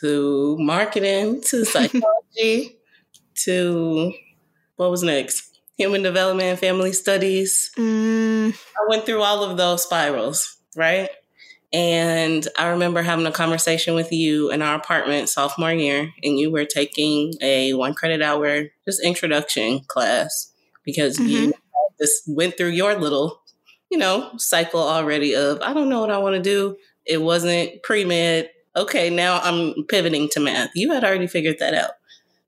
to 0.00 0.56
marketing 0.60 1.42
to 1.48 1.64
psychology 1.66 2.78
to 3.44 4.12
what 4.76 4.90
was 4.90 5.02
next? 5.02 5.58
Human 5.76 6.02
development 6.02 6.50
and 6.50 6.58
family 6.58 6.92
studies. 6.92 7.72
Mm, 7.76 8.52
I 8.52 8.88
went 8.88 9.06
through 9.06 9.22
all 9.22 9.42
of 9.42 9.56
those 9.56 9.82
spirals, 9.82 10.58
right? 10.76 11.10
And 11.72 12.48
I 12.58 12.68
remember 12.68 13.02
having 13.02 13.26
a 13.26 13.32
conversation 13.32 13.94
with 13.94 14.10
you 14.10 14.50
in 14.50 14.60
our 14.60 14.74
apartment 14.74 15.28
sophomore 15.28 15.72
year, 15.72 16.12
and 16.22 16.38
you 16.38 16.50
were 16.50 16.64
taking 16.64 17.34
a 17.40 17.74
one 17.74 17.94
credit 17.94 18.22
hour 18.22 18.64
just 18.84 19.04
introduction 19.04 19.80
class 19.86 20.52
because 20.84 21.18
you 21.20 21.48
mm-hmm. 21.48 21.50
just 22.00 22.24
went 22.26 22.56
through 22.56 22.70
your 22.70 22.96
little, 22.96 23.42
you 23.88 23.98
know, 23.98 24.32
cycle 24.36 24.80
already 24.80 25.34
of 25.36 25.60
I 25.62 25.72
don't 25.72 25.88
know 25.88 26.00
what 26.00 26.10
I 26.10 26.18
want 26.18 26.34
to 26.34 26.42
do. 26.42 26.76
It 27.06 27.22
wasn't 27.22 27.82
pre 27.84 28.04
med. 28.04 28.50
Okay, 28.74 29.10
now 29.10 29.40
I'm 29.40 29.84
pivoting 29.88 30.28
to 30.30 30.40
math. 30.40 30.70
You 30.74 30.92
had 30.92 31.04
already 31.04 31.28
figured 31.28 31.58
that 31.60 31.74
out. 31.74 31.92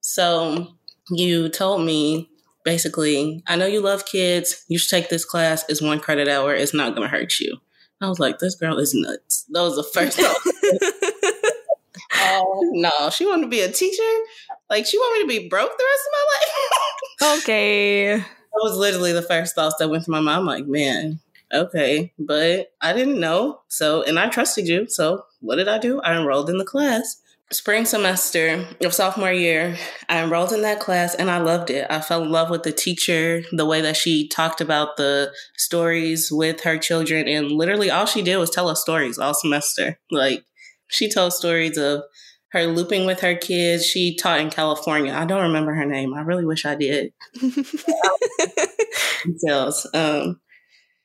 So 0.00 0.66
you 1.10 1.48
told 1.48 1.84
me 1.84 2.28
basically, 2.64 3.42
I 3.46 3.56
know 3.56 3.66
you 3.66 3.80
love 3.80 4.06
kids. 4.06 4.64
You 4.68 4.78
should 4.78 4.90
take 4.90 5.10
this 5.10 5.24
class. 5.24 5.64
It's 5.68 5.82
one 5.82 6.00
credit 6.00 6.28
hour. 6.28 6.54
It's 6.54 6.74
not 6.74 6.94
going 6.94 7.08
to 7.08 7.16
hurt 7.16 7.38
you. 7.40 7.58
I 8.02 8.08
was 8.08 8.18
like, 8.18 8.38
this 8.38 8.54
girl 8.54 8.78
is 8.78 8.94
nuts. 8.94 9.44
That 9.50 9.62
was 9.62 9.76
the 9.76 9.82
first 9.82 10.18
thought. 10.20 10.36
oh, 12.14 12.70
no. 12.72 13.10
She 13.10 13.26
wanted 13.26 13.42
to 13.42 13.48
be 13.48 13.60
a 13.60 13.70
teacher? 13.70 14.02
Like, 14.68 14.86
she 14.86 14.98
wanted 14.98 15.26
me 15.26 15.36
to 15.36 15.42
be 15.42 15.48
broke 15.48 15.76
the 15.76 15.84
rest 15.84 16.06
of 16.06 16.12
my 16.12 17.30
life? 17.30 17.42
okay. 17.42 18.16
that 18.16 18.60
was 18.62 18.76
literally 18.76 19.12
the 19.12 19.22
first 19.22 19.54
thoughts 19.54 19.76
that 19.78 19.88
went 19.88 20.04
through 20.04 20.14
my 20.14 20.20
mind. 20.20 20.40
I'm 20.40 20.46
like, 20.46 20.66
man, 20.66 21.20
okay. 21.52 22.12
But 22.18 22.72
I 22.80 22.92
didn't 22.92 23.20
know. 23.20 23.60
So, 23.68 24.02
and 24.02 24.18
I 24.18 24.28
trusted 24.28 24.66
you. 24.66 24.88
So, 24.88 25.24
what 25.40 25.56
did 25.56 25.68
I 25.68 25.78
do? 25.78 26.00
I 26.00 26.16
enrolled 26.16 26.50
in 26.50 26.58
the 26.58 26.64
class. 26.64 27.20
Spring 27.52 27.84
semester 27.84 28.66
of 28.82 28.94
sophomore 28.94 29.32
year, 29.32 29.76
I 30.08 30.22
enrolled 30.22 30.52
in 30.52 30.62
that 30.62 30.80
class 30.80 31.14
and 31.14 31.30
I 31.30 31.38
loved 31.38 31.70
it. 31.70 31.86
I 31.90 32.00
fell 32.00 32.22
in 32.22 32.30
love 32.30 32.50
with 32.50 32.62
the 32.62 32.72
teacher, 32.72 33.42
the 33.52 33.66
way 33.66 33.82
that 33.82 33.96
she 33.96 34.26
talked 34.26 34.60
about 34.60 34.96
the 34.96 35.32
stories 35.56 36.32
with 36.32 36.62
her 36.62 36.78
children. 36.78 37.28
And 37.28 37.52
literally 37.52 37.90
all 37.90 38.06
she 38.06 38.22
did 38.22 38.38
was 38.38 38.50
tell 38.50 38.68
us 38.68 38.80
stories 38.80 39.18
all 39.18 39.34
semester. 39.34 39.98
Like, 40.10 40.44
she 40.88 41.10
told 41.10 41.34
stories 41.34 41.76
of 41.76 42.02
her 42.52 42.64
looping 42.66 43.06
with 43.06 43.20
her 43.20 43.34
kids. 43.34 43.86
She 43.86 44.16
taught 44.16 44.40
in 44.40 44.50
California. 44.50 45.12
I 45.12 45.26
don't 45.26 45.42
remember 45.42 45.74
her 45.74 45.86
name. 45.86 46.14
I 46.14 46.22
really 46.22 46.44
wish 46.44 46.64
I 46.64 46.74
did. 46.74 47.12
details. 49.24 49.88
Um, 49.94 50.40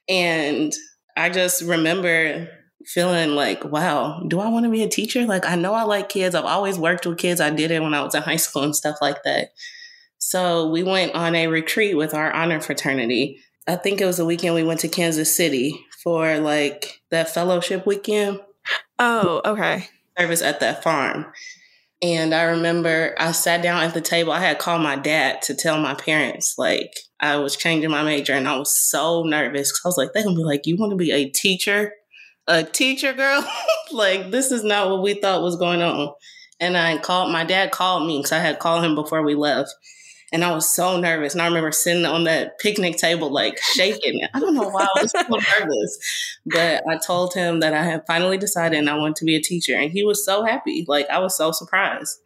and 0.08 0.74
I 1.16 1.30
just 1.30 1.62
remember 1.62 2.48
feeling 2.86 3.32
like, 3.36 3.64
wow, 3.66 4.24
do 4.28 4.40
I 4.40 4.50
want 4.50 4.66
to 4.66 4.72
be 4.72 4.84
a 4.84 4.90
teacher? 4.90 5.26
Like, 5.26 5.46
I 5.46 5.56
know 5.56 5.74
I 5.74 5.84
like 5.84 6.10
kids. 6.10 6.36
I've 6.36 6.46
always 6.46 6.78
worked 6.78 7.06
with 7.06 7.18
kids. 7.18 7.42
I 7.42 7.50
did 7.50 7.72
it 7.72 7.82
when 7.82 7.94
I 7.94 8.04
was 8.04 8.16
in 8.16 8.22
high 8.22 8.38
school 8.38 8.64
and 8.64 8.76
stuff 8.76 8.98
like 9.02 9.24
that. 9.24 9.50
So 10.20 10.70
we 10.70 10.84
went 10.84 11.14
on 11.16 11.36
a 11.36 11.48
retreat 11.48 11.98
with 11.98 12.14
our 12.14 12.32
honor 12.34 12.60
fraternity. 12.60 13.40
I 13.68 13.76
think 13.76 14.00
it 14.00 14.06
was 14.06 14.18
the 14.18 14.26
weekend 14.26 14.56
we 14.56 14.64
went 14.64 14.80
to 14.82 14.88
Kansas 14.88 15.36
City 15.36 15.80
for 16.04 16.40
like 16.40 17.02
that 17.12 17.30
fellowship 17.30 17.86
weekend 17.86 18.40
oh, 19.00 19.42
okay. 19.46 19.88
service 20.18 20.42
at 20.42 20.60
that 20.62 20.84
farm. 20.84 21.26
And 22.02 22.34
I 22.34 22.44
remember 22.44 23.16
I 23.18 23.32
sat 23.32 23.64
down 23.64 23.84
at 23.84 23.94
the 23.94 24.02
table. 24.02 24.32
I 24.32 24.40
had 24.40 24.60
called 24.60 24.84
my 24.84 24.96
dad 24.96 25.42
to 25.44 25.56
tell 25.56 25.80
my 25.80 25.96
parents, 25.96 26.56
like, 26.58 26.94
I 27.20 27.38
was 27.38 27.56
changing 27.56 27.90
my 27.90 28.04
major 28.04 28.34
and 28.34 28.48
I 28.48 28.58
was 28.58 28.74
so 28.74 29.24
nervous. 29.24 29.72
Cause 29.72 29.82
I 29.84 29.88
was 29.88 29.98
like, 29.98 30.14
they're 30.14 30.24
going 30.24 30.36
to 30.36 30.40
be 30.40 30.46
like, 30.46 30.68
you 30.68 30.78
want 30.78 30.92
to 30.92 30.96
be 30.96 31.12
a 31.12 31.30
teacher? 31.30 31.92
A 32.48 32.64
teacher, 32.64 33.14
girl? 33.14 33.46
like, 33.92 34.32
this 34.32 34.52
is 34.52 34.64
not 34.64 34.90
what 34.90 35.02
we 35.02 35.16
thought 35.16 35.42
was 35.42 35.58
going 35.58 35.82
on. 35.82 36.14
And 36.60 36.78
I 36.78 36.98
called, 36.98 37.32
my 37.32 37.44
dad 37.44 37.72
called 37.72 38.08
me 38.08 38.18
because 38.18 38.32
I 38.32 38.40
had 38.40 38.60
called 38.60 38.84
him 38.84 38.96
before 38.96 39.22
we 39.22 39.36
left. 39.36 39.74
And 40.34 40.44
I 40.44 40.52
was 40.52 40.74
so 40.74 41.00
nervous. 41.00 41.34
And 41.34 41.42
I 41.42 41.48
remember 41.48 41.72
sitting 41.72 42.06
on 42.06 42.26
that 42.26 42.60
picnic 42.60 42.98
table, 42.98 43.32
like 43.32 43.58
shaking. 43.62 44.20
I 44.34 44.40
don't 44.40 44.56
know 44.56 44.70
why 44.70 44.84
I 44.84 45.02
was 45.02 45.12
so 45.12 45.22
nervous. 45.60 46.38
But 46.46 46.84
I 46.88 46.98
told 46.98 47.34
him 47.34 47.62
that 47.62 47.74
I 47.74 47.84
had 47.84 48.06
finally 48.08 48.38
decided 48.38 48.80
and 48.80 48.90
I 48.90 48.98
wanted 48.98 49.18
to 49.18 49.26
be 49.26 49.36
a 49.36 49.42
teacher. 49.42 49.76
And 49.76 49.92
he 49.92 50.04
was 50.04 50.26
so 50.26 50.44
happy. 50.44 50.86
Like, 50.88 51.10
I 51.10 51.20
was 51.20 51.36
so 51.38 51.52
surprised. 51.52 52.20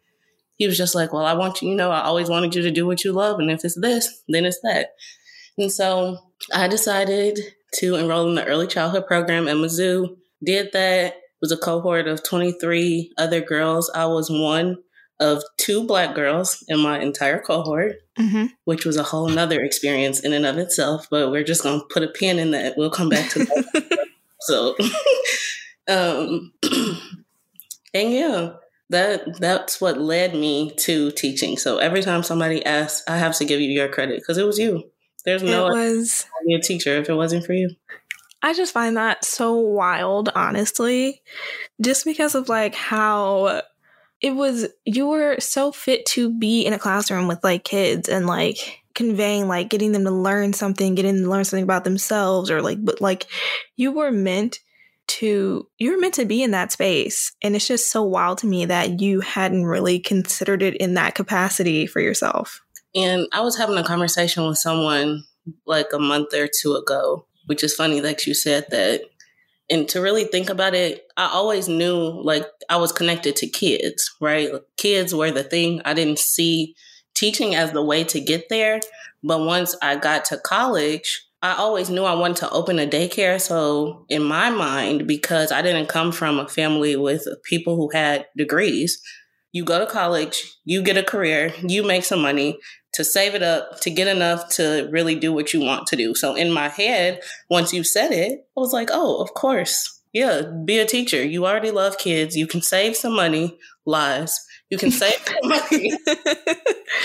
He 0.56 0.66
was 0.66 0.76
just 0.76 0.94
like, 0.94 1.12
Well, 1.12 1.24
I 1.24 1.34
want 1.34 1.62
you, 1.62 1.70
you 1.70 1.74
know, 1.74 1.90
I 1.90 2.02
always 2.02 2.28
wanted 2.28 2.54
you 2.54 2.62
to 2.62 2.70
do 2.70 2.86
what 2.86 3.04
you 3.04 3.12
love. 3.12 3.38
And 3.38 3.50
if 3.50 3.64
it's 3.64 3.80
this, 3.80 4.22
then 4.28 4.44
it's 4.44 4.60
that. 4.62 4.94
And 5.58 5.70
so 5.70 6.18
I 6.52 6.68
decided 6.68 7.38
to 7.76 7.96
enroll 7.96 8.28
in 8.28 8.34
the 8.34 8.44
early 8.44 8.66
childhood 8.66 9.06
program 9.06 9.48
at 9.48 9.56
Mizzou. 9.56 10.16
Did 10.44 10.72
that. 10.72 11.14
It 11.14 11.40
was 11.40 11.52
a 11.52 11.56
cohort 11.56 12.06
of 12.06 12.22
23 12.22 13.12
other 13.18 13.40
girls. 13.40 13.90
I 13.94 14.06
was 14.06 14.30
one 14.30 14.76
of 15.18 15.42
two 15.56 15.86
black 15.86 16.14
girls 16.14 16.64
in 16.68 16.80
my 16.80 17.00
entire 17.00 17.40
cohort, 17.40 17.96
mm-hmm. 18.18 18.46
which 18.64 18.84
was 18.84 18.96
a 18.96 19.02
whole 19.02 19.28
nother 19.28 19.62
experience 19.62 20.20
in 20.20 20.32
and 20.32 20.46
of 20.46 20.58
itself. 20.58 21.06
But 21.10 21.30
we're 21.30 21.44
just 21.44 21.62
going 21.62 21.80
to 21.80 21.86
put 21.92 22.02
a 22.02 22.08
pin 22.08 22.38
in 22.38 22.50
that. 22.52 22.76
We'll 22.76 22.90
come 22.90 23.08
back 23.08 23.30
to 23.30 23.40
that. 23.40 24.06
so, 24.40 24.76
um, 25.88 26.52
and 27.94 28.12
yeah, 28.12 28.52
that 28.90 29.38
that's 29.40 29.80
what 29.80 29.98
led 29.98 30.34
me 30.34 30.70
to 30.76 31.10
teaching. 31.12 31.56
So 31.56 31.78
every 31.78 32.02
time 32.02 32.22
somebody 32.22 32.64
asks, 32.64 33.02
I 33.08 33.16
have 33.16 33.36
to 33.38 33.44
give 33.44 33.60
you 33.60 33.70
your 33.70 33.88
credit 33.88 34.20
because 34.20 34.38
it 34.38 34.46
was 34.46 34.58
you. 34.58 34.91
There's 35.24 35.42
no 35.42 35.66
it 35.66 35.70
was 35.70 36.26
be 36.46 36.54
a 36.54 36.60
teacher 36.60 36.96
if 36.96 37.08
it 37.08 37.14
wasn't 37.14 37.44
for 37.44 37.52
you. 37.52 37.70
I 38.42 38.54
just 38.54 38.74
find 38.74 38.96
that 38.96 39.24
so 39.24 39.54
wild, 39.54 40.30
honestly, 40.34 41.22
just 41.80 42.04
because 42.04 42.34
of 42.34 42.48
like 42.48 42.74
how 42.74 43.62
it 44.20 44.34
was. 44.34 44.68
You 44.84 45.08
were 45.08 45.38
so 45.38 45.72
fit 45.72 46.06
to 46.06 46.36
be 46.36 46.62
in 46.62 46.72
a 46.72 46.78
classroom 46.78 47.28
with 47.28 47.42
like 47.44 47.64
kids 47.64 48.08
and 48.08 48.26
like 48.26 48.82
conveying 48.94 49.48
like 49.48 49.70
getting 49.70 49.92
them 49.92 50.04
to 50.04 50.10
learn 50.10 50.52
something, 50.52 50.94
getting 50.94 51.14
them 51.14 51.24
to 51.24 51.30
learn 51.30 51.44
something 51.44 51.64
about 51.64 51.84
themselves, 51.84 52.50
or 52.50 52.60
like, 52.60 52.84
but 52.84 53.00
like 53.00 53.26
you 53.76 53.92
were 53.92 54.10
meant 54.10 54.58
to 55.08 55.68
you're 55.78 56.00
meant 56.00 56.14
to 56.14 56.24
be 56.24 56.42
in 56.42 56.52
that 56.52 56.72
space 56.72 57.32
and 57.42 57.56
it's 57.56 57.66
just 57.66 57.90
so 57.90 58.02
wild 58.02 58.38
to 58.38 58.46
me 58.46 58.64
that 58.66 59.00
you 59.00 59.20
hadn't 59.20 59.64
really 59.66 59.98
considered 59.98 60.62
it 60.62 60.76
in 60.76 60.94
that 60.94 61.14
capacity 61.14 61.86
for 61.86 62.00
yourself 62.00 62.60
and 62.94 63.26
i 63.32 63.40
was 63.40 63.56
having 63.56 63.76
a 63.76 63.84
conversation 63.84 64.46
with 64.46 64.58
someone 64.58 65.24
like 65.66 65.88
a 65.92 65.98
month 65.98 66.34
or 66.34 66.48
two 66.60 66.74
ago 66.74 67.26
which 67.46 67.64
is 67.64 67.74
funny 67.74 68.00
that 68.00 68.26
you 68.26 68.34
said 68.34 68.66
that. 68.70 69.02
And 69.70 69.88
to 69.88 70.00
really 70.00 70.24
think 70.24 70.50
about 70.50 70.74
it 70.74 71.06
i 71.16 71.26
always 71.26 71.68
knew 71.68 72.20
like 72.22 72.46
i 72.68 72.76
was 72.76 72.92
connected 72.92 73.36
to 73.36 73.48
kids 73.48 74.10
right? 74.20 74.50
Kids 74.76 75.14
were 75.14 75.30
the 75.30 75.44
thing. 75.44 75.80
I 75.84 75.94
didn't 75.94 76.18
see 76.18 76.74
teaching 77.14 77.54
as 77.54 77.72
the 77.72 77.82
way 77.82 78.04
to 78.04 78.20
get 78.20 78.48
there. 78.48 78.80
But 79.22 79.40
once 79.40 79.76
i 79.80 79.96
got 79.96 80.24
to 80.26 80.38
college 80.38 81.26
I 81.44 81.56
always 81.56 81.90
knew 81.90 82.04
I 82.04 82.14
wanted 82.14 82.36
to 82.38 82.50
open 82.50 82.78
a 82.78 82.86
daycare. 82.86 83.40
So, 83.40 84.06
in 84.08 84.22
my 84.22 84.48
mind, 84.48 85.08
because 85.08 85.50
I 85.50 85.60
didn't 85.60 85.88
come 85.88 86.12
from 86.12 86.38
a 86.38 86.48
family 86.48 86.94
with 86.94 87.26
people 87.42 87.74
who 87.74 87.90
had 87.92 88.26
degrees, 88.36 89.02
you 89.50 89.64
go 89.64 89.80
to 89.80 89.86
college, 89.90 90.44
you 90.64 90.82
get 90.82 90.96
a 90.96 91.02
career, 91.02 91.52
you 91.66 91.82
make 91.82 92.04
some 92.04 92.22
money 92.22 92.60
to 92.94 93.04
save 93.04 93.34
it 93.34 93.42
up 93.42 93.80
to 93.80 93.90
get 93.90 94.08
enough 94.08 94.48
to 94.50 94.88
really 94.90 95.14
do 95.14 95.32
what 95.32 95.52
you 95.52 95.60
want 95.60 95.86
to 95.88 95.96
do. 95.96 96.14
So, 96.14 96.34
in 96.34 96.52
my 96.52 96.68
head, 96.68 97.22
once 97.48 97.72
you 97.72 97.84
said 97.84 98.12
it, 98.12 98.46
I 98.56 98.60
was 98.60 98.72
like, 98.72 98.90
oh, 98.92 99.20
of 99.22 99.34
course. 99.34 100.00
Yeah, 100.12 100.42
be 100.64 100.78
a 100.78 100.84
teacher. 100.84 101.24
You 101.24 101.46
already 101.46 101.70
love 101.70 101.96
kids. 101.96 102.36
You 102.36 102.46
can 102.46 102.60
save 102.60 102.96
some 102.96 103.16
money. 103.16 103.58
Lies 103.86 104.38
you 104.72 104.78
can 104.78 104.90
save 104.90 105.12
money 105.42 105.90
to 105.90 106.46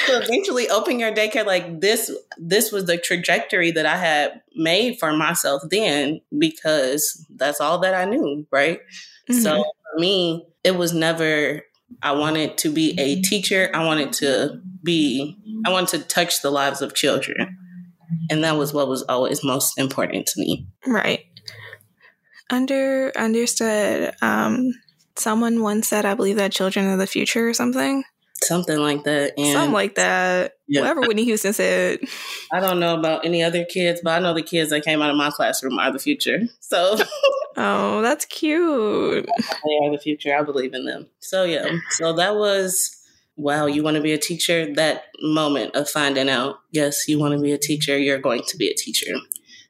eventually 0.08 0.70
open 0.70 1.00
your 1.00 1.12
daycare. 1.12 1.46
Like 1.46 1.82
this, 1.82 2.10
this 2.38 2.72
was 2.72 2.86
the 2.86 2.98
trajectory 2.98 3.72
that 3.72 3.86
I 3.86 3.98
had 3.98 4.42
made 4.56 5.00
for 5.00 5.12
myself 5.12 5.62
then 5.70 6.22
because 6.40 7.28
that's 7.36 7.60
all 7.60 7.80
that 7.80 7.94
I 7.94 8.06
knew, 8.06 8.48
right? 8.52 8.80
Mm-hmm. 9.30 9.42
So 9.42 9.64
for 9.66 10.00
me, 10.00 10.48
it 10.64 10.78
was 10.78 10.94
never. 10.94 11.62
I 12.02 12.12
wanted 12.12 12.58
to 12.60 12.72
be 12.72 13.00
a 13.00 13.22
teacher. 13.22 13.70
I 13.74 13.86
wanted 13.86 14.14
to 14.14 14.62
be. 14.84 15.38
I 15.66 15.72
wanted 15.72 16.00
to 16.00 16.08
touch 16.08 16.42
the 16.42 16.52
lives 16.52 16.82
of 16.82 16.94
children, 16.94 17.58
and 18.30 18.44
that 18.44 18.58
was 18.58 18.74
what 18.74 18.88
was 18.88 19.04
always 19.04 19.44
most 19.44 19.78
important 19.78 20.28
to 20.28 20.40
me. 20.40 20.68
Right. 20.86 21.26
Under 22.50 23.12
understood. 23.18 24.14
Um, 24.22 24.72
someone 25.20 25.62
once 25.62 25.88
said, 25.88 26.06
I 26.06 26.14
believe 26.14 26.38
that 26.38 26.52
children 26.52 26.86
are 26.88 26.98
the 26.98 27.08
future 27.08 27.48
or 27.50 27.54
something. 27.54 28.04
Something 28.44 28.80
like 28.80 29.04
that. 29.04 29.34
And 29.38 29.54
something 29.54 29.74
like 29.74 29.96
that. 29.96 30.54
Yeah. 30.68 30.82
Whatever 30.82 31.02
Whitney 31.02 31.24
Houston 31.26 31.54
said. 31.54 32.00
I 32.52 32.60
don't 32.60 32.80
know 32.80 32.98
about 32.98 33.26
any 33.26 33.44
other 33.44 33.64
kids, 33.66 34.02
but 34.04 34.12
I 34.12 34.20
know 34.20 34.34
the 34.34 34.42
kids 34.42 34.70
that 34.72 34.84
came 34.84 35.02
out 35.02 35.10
of 35.10 35.16
my 35.16 35.30
classroom 35.30 35.80
are 35.80 35.92
the 35.92 36.00
future. 36.00 36.42
So 36.60 36.98
Oh, 37.58 38.02
that's 38.02 38.26
cute. 38.26 39.26
They 39.26 39.86
are 39.86 39.92
the 39.92 40.00
future. 40.02 40.38
I 40.38 40.44
believe 40.44 40.74
in 40.74 40.86
them. 40.86 41.08
So 41.20 41.44
yeah. 41.44 41.70
So 41.92 42.14
that 42.14 42.36
was 42.36 42.94
wow, 43.38 43.68
you 43.68 43.84
want 43.84 43.96
to 43.96 44.02
be 44.02 44.14
a 44.14 44.18
teacher? 44.18 44.74
That 44.74 45.06
moment 45.22 45.76
of 45.76 45.88
finding 45.88 46.28
out, 46.28 46.60
yes, 46.72 47.08
you 47.08 47.20
want 47.20 47.36
to 47.36 47.40
be 47.40 47.52
a 47.52 47.58
teacher, 47.58 47.98
you're 47.98 48.20
going 48.20 48.42
to 48.48 48.58
be 48.58 48.68
a 48.68 48.74
teacher. 48.74 49.14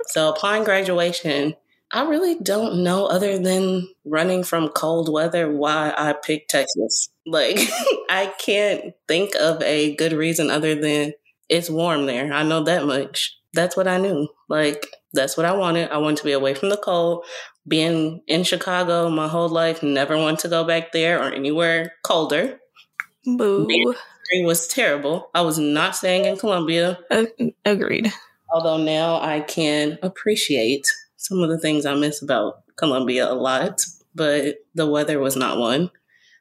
So 0.07 0.29
upon 0.29 0.63
graduation, 0.63 1.55
I 1.91 2.03
really 2.03 2.35
don't 2.35 2.83
know 2.83 3.05
other 3.05 3.39
than 3.39 3.87
running 4.05 4.43
from 4.43 4.69
cold 4.69 5.11
weather 5.11 5.49
why 5.51 5.93
I 5.97 6.13
picked 6.13 6.51
Texas. 6.51 7.09
Like 7.25 7.57
I 8.09 8.33
can't 8.39 8.93
think 9.07 9.35
of 9.35 9.61
a 9.61 9.95
good 9.95 10.13
reason 10.13 10.49
other 10.49 10.75
than 10.75 11.13
it's 11.49 11.69
warm 11.69 12.05
there. 12.05 12.33
I 12.33 12.43
know 12.43 12.63
that 12.63 12.85
much. 12.85 13.37
That's 13.53 13.77
what 13.77 13.87
I 13.87 13.97
knew. 13.97 14.27
Like 14.49 14.87
that's 15.13 15.37
what 15.37 15.45
I 15.45 15.53
wanted. 15.53 15.89
I 15.89 15.97
wanted 15.97 16.17
to 16.17 16.25
be 16.25 16.33
away 16.33 16.53
from 16.53 16.69
the 16.69 16.77
cold. 16.77 17.25
Being 17.67 18.21
in 18.27 18.43
Chicago 18.43 19.09
my 19.09 19.27
whole 19.27 19.49
life, 19.49 19.83
never 19.83 20.17
want 20.17 20.39
to 20.39 20.49
go 20.49 20.63
back 20.63 20.91
there 20.91 21.21
or 21.21 21.31
anywhere 21.31 21.93
colder. 22.03 22.59
Boo. 23.25 23.67
It 24.29 24.45
was 24.45 24.67
terrible. 24.67 25.29
I 25.33 25.41
was 25.41 25.57
not 25.57 25.95
staying 25.95 26.25
in 26.25 26.37
Columbia. 26.37 26.99
Uh, 27.09 27.25
agreed. 27.65 28.11
Although 28.53 28.77
now 28.77 29.21
I 29.21 29.41
can 29.41 29.97
appreciate 30.01 30.91
some 31.27 31.41
of 31.43 31.49
the 31.49 31.59
things 31.59 31.85
I 31.85 31.93
miss 31.93 32.21
about 32.21 32.63
Columbia 32.77 33.29
a 33.29 33.33
lot, 33.33 33.85
but 34.15 34.57
the 34.75 34.87
weather 34.87 35.19
was 35.19 35.35
not 35.35 35.57
one. 35.57 35.91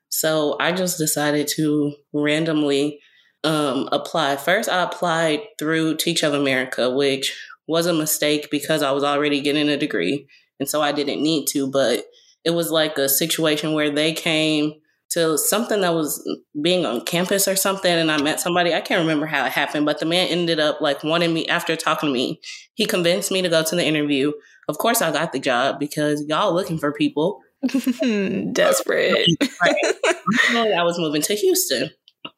So 0.09 0.57
I 0.61 0.72
just 0.72 0.99
decided 0.99 1.49
to 1.57 1.94
randomly 2.12 3.01
um, 3.42 3.88
apply. 3.90 4.37
First, 4.37 4.68
I 4.68 4.83
applied 4.83 5.40
through 5.59 5.96
Teach 5.96 6.20
For 6.20 6.29
America, 6.29 6.90
which 6.90 7.37
was 7.66 7.87
a 7.87 7.92
mistake 7.92 8.49
because 8.51 8.83
I 8.83 8.92
was 8.92 9.03
already 9.03 9.40
getting 9.40 9.68
a 9.68 9.77
degree. 9.77 10.29
And 10.61 10.68
so 10.68 10.81
I 10.81 10.92
didn't 10.92 11.22
need 11.22 11.46
to, 11.49 11.70
but 11.70 12.05
it 12.44 12.51
was 12.51 12.70
like 12.70 12.96
a 12.96 13.09
situation 13.09 13.72
where 13.72 13.90
they 13.90 14.12
came 14.12 14.75
to 15.11 15.38
something 15.38 15.81
that 15.83 15.94
was 15.94 16.22
being 16.61 16.85
on 16.85 17.05
campus 17.05 17.46
or 17.46 17.57
something 17.57 17.92
and 17.92 18.11
I 18.11 18.20
met 18.20 18.40
somebody. 18.40 18.75
I 18.75 18.81
can't 18.81 19.01
remember 19.01 19.27
how 19.27 19.44
it 19.46 19.53
happened, 19.53 19.87
but 19.87 20.01
the 20.01 20.07
man 20.07 20.29
ended 20.29 20.59
up 20.59 20.81
like 20.81 21.05
wanting 21.05 21.33
me 21.33 21.46
after 21.46 21.77
talking 21.77 22.09
to 22.09 22.12
me. 22.12 22.40
He 22.75 22.87
convinced 22.87 23.31
me 23.31 23.42
to 23.42 23.49
go 23.49 23.62
to 23.62 23.77
the 23.77 23.85
interview. 23.85 24.33
Of 24.68 24.79
course 24.79 25.00
I 25.02 25.12
got 25.12 25.33
the 25.33 25.38
job 25.38 25.79
because 25.79 26.24
y'all 26.29 26.52
looking 26.52 26.79
for 26.79 26.92
people. 26.92 27.40
Desperate. 28.52 29.26
I 29.62 30.83
was 30.83 30.98
moving 30.98 31.22
to 31.22 31.35
Houston. 31.35 31.90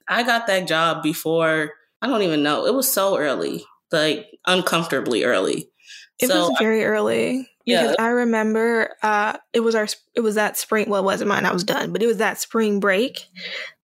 I 0.09 0.23
got 0.23 0.47
that 0.47 0.67
job 0.67 1.03
before 1.03 1.73
I 2.01 2.07
don't 2.07 2.23
even 2.23 2.43
know. 2.43 2.67
It 2.67 2.75
was 2.75 2.91
so 2.91 3.19
early. 3.19 3.64
Like 3.91 4.27
uncomfortably 4.47 5.25
early. 5.25 5.71
It 6.19 6.29
so 6.29 6.49
was 6.49 6.59
very 6.59 6.83
I, 6.83 6.87
early. 6.87 7.49
Because 7.64 7.97
yeah. 7.99 8.05
I 8.05 8.09
remember 8.09 8.95
uh, 9.03 9.37
it 9.53 9.61
was 9.61 9.75
our 9.75 9.87
it 10.14 10.21
was 10.21 10.37
that 10.37 10.57
spring. 10.57 10.88
Well, 10.88 11.03
it 11.03 11.05
wasn't 11.05 11.29
mine. 11.29 11.45
I 11.45 11.53
was 11.53 11.64
done, 11.64 11.93
but 11.93 12.03
it 12.03 12.07
was 12.07 12.17
that 12.17 12.41
spring 12.41 12.81
break 12.81 13.27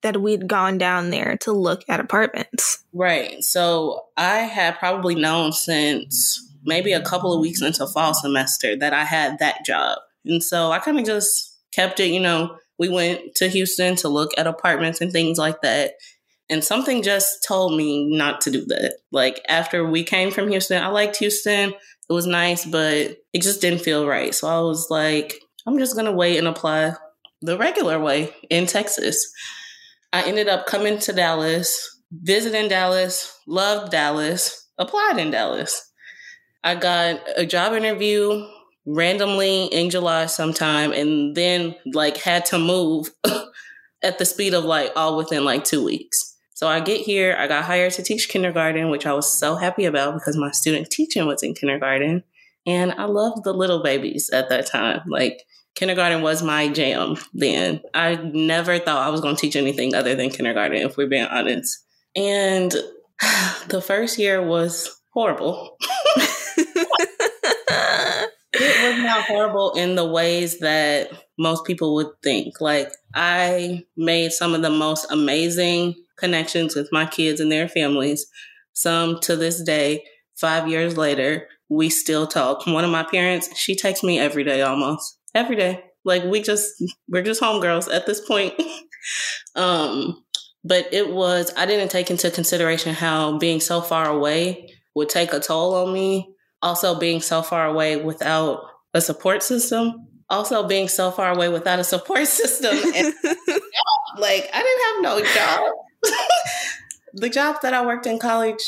that 0.02 0.20
we'd 0.20 0.48
gone 0.48 0.78
down 0.78 1.10
there 1.10 1.36
to 1.42 1.52
look 1.52 1.82
at 1.88 2.00
apartments. 2.00 2.84
Right. 2.94 3.42
So 3.44 4.06
I 4.16 4.38
had 4.38 4.78
probably 4.78 5.14
known 5.14 5.52
since 5.52 6.50
maybe 6.64 6.92
a 6.92 7.02
couple 7.02 7.32
of 7.32 7.40
weeks 7.40 7.62
into 7.62 7.86
fall 7.86 8.14
semester 8.14 8.76
that 8.76 8.92
I 8.92 9.04
had 9.04 9.38
that 9.38 9.64
job, 9.64 9.98
and 10.24 10.42
so 10.42 10.70
I 10.70 10.78
kind 10.78 10.98
of 10.98 11.06
just 11.06 11.58
kept 11.72 12.00
it. 12.00 12.10
You 12.10 12.20
know, 12.20 12.56
we 12.78 12.88
went 12.88 13.34
to 13.36 13.48
Houston 13.48 13.96
to 13.96 14.08
look 14.08 14.30
at 14.36 14.46
apartments 14.46 15.00
and 15.00 15.12
things 15.12 15.38
like 15.38 15.60
that. 15.62 15.92
And 16.50 16.62
something 16.62 17.02
just 17.02 17.42
told 17.46 17.76
me 17.76 18.16
not 18.16 18.42
to 18.42 18.50
do 18.50 18.64
that. 18.66 18.98
Like 19.10 19.40
after 19.48 19.88
we 19.88 20.04
came 20.04 20.30
from 20.30 20.48
Houston, 20.48 20.82
I 20.82 20.88
liked 20.88 21.16
Houston. 21.16 21.70
It 21.70 22.12
was 22.12 22.26
nice, 22.26 22.66
but 22.66 23.16
it 23.32 23.42
just 23.42 23.62
didn't 23.62 23.80
feel 23.80 24.06
right. 24.06 24.34
So 24.34 24.48
I 24.48 24.60
was 24.60 24.88
like, 24.90 25.40
I'm 25.66 25.78
just 25.78 25.94
going 25.94 26.04
to 26.04 26.12
wait 26.12 26.36
and 26.36 26.46
apply 26.46 26.94
the 27.40 27.56
regular 27.56 27.98
way 27.98 28.34
in 28.50 28.66
Texas. 28.66 29.32
I 30.12 30.22
ended 30.22 30.48
up 30.48 30.66
coming 30.66 30.98
to 31.00 31.12
Dallas, 31.12 31.98
visiting 32.12 32.68
Dallas, 32.68 33.36
loved 33.46 33.90
Dallas, 33.90 34.68
applied 34.76 35.18
in 35.18 35.30
Dallas. 35.30 35.90
I 36.64 36.74
got 36.74 37.20
a 37.36 37.44
job 37.44 37.74
interview 37.74 38.46
randomly 38.86 39.66
in 39.66 39.90
July 39.90 40.26
sometime 40.26 40.92
and 40.92 41.34
then 41.36 41.74
like 41.92 42.16
had 42.16 42.46
to 42.46 42.58
move 42.58 43.10
at 44.02 44.18
the 44.18 44.24
speed 44.24 44.54
of 44.54 44.64
like 44.64 44.90
all 44.96 45.16
within 45.16 45.44
like 45.44 45.64
2 45.64 45.84
weeks. 45.84 46.34
So 46.54 46.66
I 46.66 46.80
get 46.80 47.00
here, 47.00 47.36
I 47.38 47.46
got 47.48 47.64
hired 47.64 47.92
to 47.94 48.02
teach 48.02 48.28
kindergarten, 48.28 48.88
which 48.88 49.06
I 49.06 49.12
was 49.12 49.30
so 49.30 49.56
happy 49.56 49.84
about 49.84 50.14
because 50.14 50.36
my 50.36 50.52
student 50.52 50.90
teaching 50.90 51.26
was 51.26 51.42
in 51.42 51.54
kindergarten. 51.54 52.24
And 52.66 52.92
I 52.92 53.04
loved 53.04 53.44
the 53.44 53.52
little 53.52 53.82
babies 53.82 54.30
at 54.30 54.48
that 54.48 54.66
time. 54.66 55.02
Like 55.06 55.42
kindergarten 55.74 56.22
was 56.22 56.42
my 56.42 56.68
jam 56.68 57.16
then. 57.34 57.82
I 57.92 58.14
never 58.14 58.78
thought 58.78 59.06
I 59.06 59.10
was 59.10 59.20
going 59.20 59.36
to 59.36 59.40
teach 59.40 59.56
anything 59.56 59.94
other 59.94 60.14
than 60.14 60.30
kindergarten, 60.30 60.78
if 60.78 60.96
we're 60.96 61.08
being 61.08 61.26
honest. 61.26 61.84
And 62.16 62.70
the 63.68 63.82
first 63.84 64.18
year 64.18 64.40
was 64.40 64.98
horrible. 65.12 65.76
not 68.92 69.24
horrible 69.24 69.72
in 69.72 69.94
the 69.94 70.06
ways 70.06 70.58
that 70.60 71.10
most 71.38 71.64
people 71.64 71.94
would 71.94 72.10
think. 72.22 72.60
Like, 72.60 72.92
I 73.14 73.84
made 73.96 74.32
some 74.32 74.54
of 74.54 74.62
the 74.62 74.70
most 74.70 75.06
amazing 75.10 75.94
connections 76.16 76.76
with 76.76 76.88
my 76.92 77.06
kids 77.06 77.40
and 77.40 77.50
their 77.50 77.68
families. 77.68 78.26
Some 78.72 79.20
to 79.20 79.36
this 79.36 79.62
day, 79.62 80.04
five 80.36 80.68
years 80.68 80.96
later, 80.96 81.48
we 81.68 81.90
still 81.90 82.26
talk. 82.26 82.66
One 82.66 82.84
of 82.84 82.90
my 82.90 83.04
parents, 83.04 83.56
she 83.56 83.74
texts 83.74 84.04
me 84.04 84.18
every 84.18 84.44
day 84.44 84.62
almost. 84.62 85.18
Every 85.34 85.56
day. 85.56 85.84
Like 86.04 86.24
we 86.24 86.42
just 86.42 86.70
we're 87.08 87.22
just 87.22 87.40
homegirls 87.40 87.92
at 87.92 88.06
this 88.06 88.20
point. 88.20 88.54
um, 89.54 90.22
but 90.62 90.86
it 90.92 91.10
was 91.10 91.52
I 91.56 91.66
didn't 91.66 91.90
take 91.90 92.10
into 92.10 92.30
consideration 92.30 92.94
how 92.94 93.38
being 93.38 93.60
so 93.60 93.80
far 93.80 94.08
away 94.08 94.70
would 94.94 95.08
take 95.08 95.32
a 95.32 95.40
toll 95.40 95.74
on 95.74 95.92
me. 95.92 96.34
Also 96.62 96.98
being 96.98 97.20
so 97.20 97.42
far 97.42 97.66
away 97.66 97.96
without 97.96 98.64
a 98.94 99.00
support 99.00 99.42
system. 99.42 100.08
Also 100.30 100.66
being 100.66 100.88
so 100.88 101.10
far 101.10 101.32
away 101.34 101.48
without 101.50 101.78
a 101.78 101.84
support 101.84 102.26
system. 102.26 102.74
And, 102.74 103.14
like 104.18 104.48
I 104.52 104.62
didn't 104.62 104.84
have 104.86 105.02
no 105.02 105.20
job. 105.34 105.72
the 107.14 107.28
jobs 107.28 107.58
that 107.62 107.74
I 107.74 107.84
worked 107.84 108.06
in 108.06 108.18
college, 108.18 108.62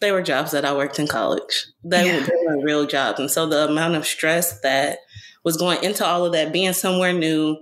they 0.00 0.12
were 0.12 0.22
jobs 0.22 0.52
that 0.52 0.64
I 0.64 0.74
worked 0.74 0.98
in 0.98 1.06
college. 1.06 1.66
They, 1.84 2.06
yeah. 2.06 2.20
were, 2.20 2.26
they 2.26 2.56
were 2.56 2.64
real 2.64 2.86
jobs. 2.86 3.20
And 3.20 3.30
so 3.30 3.46
the 3.46 3.68
amount 3.68 3.96
of 3.96 4.06
stress 4.06 4.60
that 4.60 4.98
was 5.44 5.56
going 5.56 5.82
into 5.84 6.04
all 6.04 6.24
of 6.24 6.32
that, 6.32 6.52
being 6.52 6.72
somewhere 6.72 7.12
new, 7.12 7.56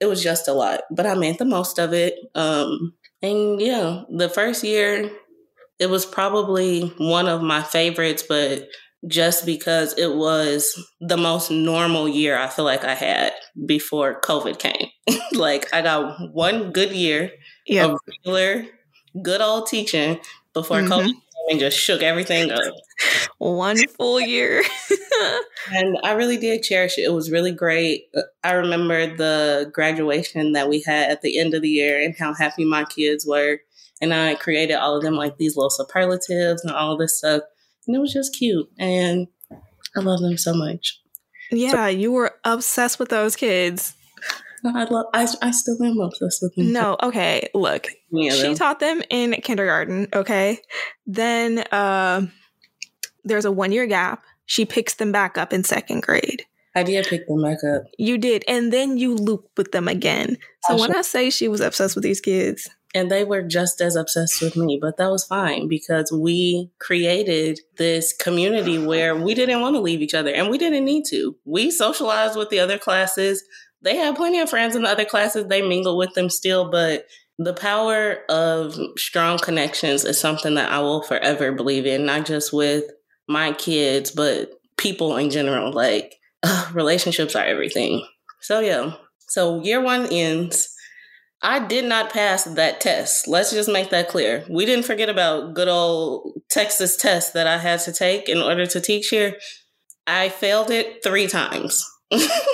it 0.00 0.06
was 0.06 0.22
just 0.22 0.48
a 0.48 0.52
lot. 0.52 0.80
But 0.90 1.06
I 1.06 1.14
made 1.14 1.38
the 1.38 1.44
most 1.44 1.78
of 1.78 1.92
it. 1.92 2.14
Um, 2.34 2.94
and 3.22 3.60
yeah, 3.60 4.02
the 4.10 4.28
first 4.28 4.64
year, 4.64 5.10
it 5.78 5.88
was 5.88 6.04
probably 6.04 6.92
one 6.98 7.28
of 7.28 7.42
my 7.42 7.62
favorites, 7.62 8.24
but 8.28 8.68
just 9.08 9.44
because 9.44 9.94
it 9.98 10.14
was 10.14 10.72
the 11.00 11.16
most 11.16 11.50
normal 11.50 12.08
year 12.08 12.38
I 12.38 12.48
feel 12.48 12.64
like 12.64 12.84
I 12.84 12.94
had 12.94 13.32
before 13.66 14.20
COVID 14.20 14.58
came. 14.58 14.88
like 15.32 15.72
I 15.72 15.82
got 15.82 16.32
one 16.32 16.72
good 16.72 16.92
year 16.92 17.32
yep. 17.66 17.90
of 17.90 17.98
regular, 18.06 18.66
good 19.22 19.40
old 19.40 19.66
teaching 19.66 20.20
before 20.52 20.78
mm-hmm. 20.78 20.92
COVID 20.92 21.12
and 21.50 21.58
just 21.58 21.78
shook 21.78 22.02
everything 22.02 22.50
up. 22.50 22.60
One 23.38 23.76
full 23.88 24.20
year. 24.20 24.62
and 25.72 25.98
I 26.04 26.12
really 26.12 26.36
did 26.36 26.62
cherish 26.62 26.98
it. 26.98 27.02
It 27.02 27.12
was 27.12 27.30
really 27.30 27.52
great. 27.52 28.04
I 28.44 28.52
remember 28.52 29.16
the 29.16 29.70
graduation 29.72 30.52
that 30.52 30.68
we 30.68 30.82
had 30.86 31.10
at 31.10 31.22
the 31.22 31.38
end 31.38 31.54
of 31.54 31.62
the 31.62 31.68
year 31.68 32.00
and 32.00 32.16
how 32.16 32.34
happy 32.34 32.64
my 32.64 32.84
kids 32.84 33.26
were. 33.26 33.58
And 34.00 34.14
I 34.14 34.34
created 34.34 34.74
all 34.74 34.96
of 34.96 35.02
them 35.02 35.14
like 35.14 35.36
these 35.36 35.56
little 35.56 35.70
superlatives 35.70 36.64
and 36.64 36.72
all 36.72 36.96
this 36.96 37.18
stuff. 37.18 37.42
And 37.86 37.96
it 37.96 38.00
was 38.00 38.12
just 38.12 38.36
cute. 38.36 38.68
And 38.78 39.26
I 39.96 40.00
love 40.00 40.20
them 40.20 40.36
so 40.38 40.54
much. 40.54 41.00
Yeah, 41.50 41.70
so- 41.72 41.86
you 41.86 42.12
were 42.12 42.32
obsessed 42.44 42.98
with 42.98 43.08
those 43.10 43.36
kids. 43.36 43.94
I 44.64 44.84
love. 44.84 45.06
I, 45.12 45.26
I 45.42 45.50
still 45.50 45.76
am 45.82 45.98
obsessed 46.00 46.38
with 46.40 46.54
them. 46.54 46.72
No, 46.72 46.96
okay. 47.02 47.48
Look, 47.52 47.88
yeah, 48.12 48.30
she 48.30 48.54
taught 48.54 48.78
them 48.78 49.02
in 49.10 49.32
kindergarten. 49.42 50.06
Okay, 50.14 50.60
then 51.04 51.64
uh, 51.72 52.26
there's 53.24 53.44
a 53.44 53.50
one 53.50 53.72
year 53.72 53.86
gap. 53.86 54.22
She 54.46 54.64
picks 54.64 54.94
them 54.94 55.10
back 55.10 55.36
up 55.36 55.52
in 55.52 55.64
second 55.64 56.02
grade. 56.02 56.44
I 56.76 56.84
did 56.84 57.06
pick 57.06 57.26
them 57.26 57.42
back 57.42 57.58
up. 57.64 57.82
You 57.98 58.18
did, 58.18 58.44
and 58.46 58.72
then 58.72 58.98
you 58.98 59.16
loop 59.16 59.48
with 59.56 59.72
them 59.72 59.88
again. 59.88 60.38
So 60.68 60.76
I 60.76 60.80
when 60.80 60.94
I 60.94 61.02
say 61.02 61.28
she 61.30 61.48
was 61.48 61.60
obsessed 61.60 61.96
with 61.96 62.04
these 62.04 62.20
kids, 62.20 62.70
and 62.94 63.10
they 63.10 63.24
were 63.24 63.42
just 63.42 63.80
as 63.80 63.96
obsessed 63.96 64.40
with 64.42 64.56
me, 64.56 64.78
but 64.80 64.96
that 64.98 65.10
was 65.10 65.24
fine 65.24 65.68
because 65.68 66.12
we 66.12 66.70
created 66.78 67.60
this 67.76 68.12
community 68.12 68.78
where 68.78 69.16
we 69.16 69.34
didn't 69.34 69.60
want 69.60 69.76
to 69.76 69.80
leave 69.80 70.02
each 70.02 70.14
other 70.14 70.30
and 70.30 70.50
we 70.50 70.58
didn't 70.58 70.84
need 70.84 71.04
to. 71.06 71.36
We 71.44 71.70
socialized 71.70 72.36
with 72.36 72.50
the 72.50 72.60
other 72.60 72.78
classes 72.78 73.42
they 73.82 73.96
have 73.96 74.14
plenty 74.14 74.38
of 74.38 74.48
friends 74.48 74.74
in 74.76 74.82
the 74.82 74.88
other 74.88 75.04
classes. 75.04 75.46
They 75.46 75.60
mingle 75.60 75.98
with 75.98 76.14
them 76.14 76.30
still, 76.30 76.70
but 76.70 77.06
the 77.38 77.52
power 77.52 78.18
of 78.28 78.76
strong 78.96 79.38
connections 79.38 80.04
is 80.04 80.18
something 80.18 80.54
that 80.54 80.70
I 80.70 80.78
will 80.78 81.02
forever 81.02 81.52
believe 81.52 81.86
in, 81.86 82.06
not 82.06 82.24
just 82.24 82.52
with 82.52 82.84
my 83.28 83.52
kids, 83.52 84.10
but 84.10 84.52
people 84.76 85.16
in 85.16 85.30
general. 85.30 85.72
Like, 85.72 86.16
uh, 86.42 86.70
relationships 86.72 87.34
are 87.34 87.44
everything. 87.44 88.06
So, 88.40 88.60
yeah. 88.60 88.94
So, 89.18 89.62
year 89.62 89.80
one 89.80 90.06
ends. 90.06 90.68
I 91.42 91.58
did 91.58 91.84
not 91.84 92.12
pass 92.12 92.44
that 92.44 92.80
test. 92.80 93.26
Let's 93.26 93.50
just 93.50 93.68
make 93.68 93.90
that 93.90 94.08
clear. 94.08 94.44
We 94.48 94.64
didn't 94.64 94.84
forget 94.84 95.08
about 95.08 95.54
good 95.54 95.66
old 95.66 96.40
Texas 96.48 96.96
test 96.96 97.34
that 97.34 97.48
I 97.48 97.58
had 97.58 97.80
to 97.80 97.92
take 97.92 98.28
in 98.28 98.38
order 98.38 98.64
to 98.66 98.80
teach 98.80 99.08
here. 99.08 99.36
I 100.06 100.28
failed 100.28 100.70
it 100.70 101.02
three 101.02 101.26
times. 101.26 101.84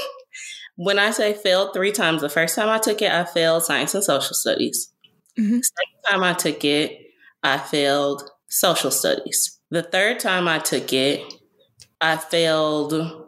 when 0.77 0.98
I 0.98 1.11
say 1.11 1.35
failed 1.35 1.74
three 1.74 1.92
times, 1.92 2.22
the 2.22 2.31
first 2.31 2.55
time 2.55 2.70
I 2.70 2.79
took 2.79 3.03
it, 3.03 3.12
I 3.12 3.24
failed 3.24 3.64
science 3.64 3.94
and 3.94 4.03
social 4.05 4.35
studies. 4.35 4.90
Mm-hmm. 5.38 5.61
Second 5.61 6.11
time 6.11 6.22
I 6.22 6.33
took 6.33 6.64
it, 6.64 6.98
I 7.42 7.59
failed 7.59 8.22
social 8.48 8.90
studies. 8.90 9.61
The 9.70 9.83
third 9.83 10.18
time 10.18 10.48
I 10.48 10.61
took 10.61 10.92
it, 10.94 11.22
I 12.01 12.16
failed 12.16 13.27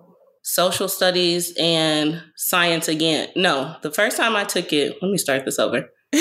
social 0.55 0.89
studies 0.89 1.55
and 1.59 2.23
science 2.37 2.89
again. 2.89 3.29
No, 3.37 3.77
the 3.83 3.93
first 3.93 4.17
time 4.17 4.37
I 4.37 4.45
took 4.45 4.73
it, 4.73 4.97
let 5.01 5.11
me 5.11 5.19
start 5.19 5.45
this 5.45 5.59
over. 5.59 5.89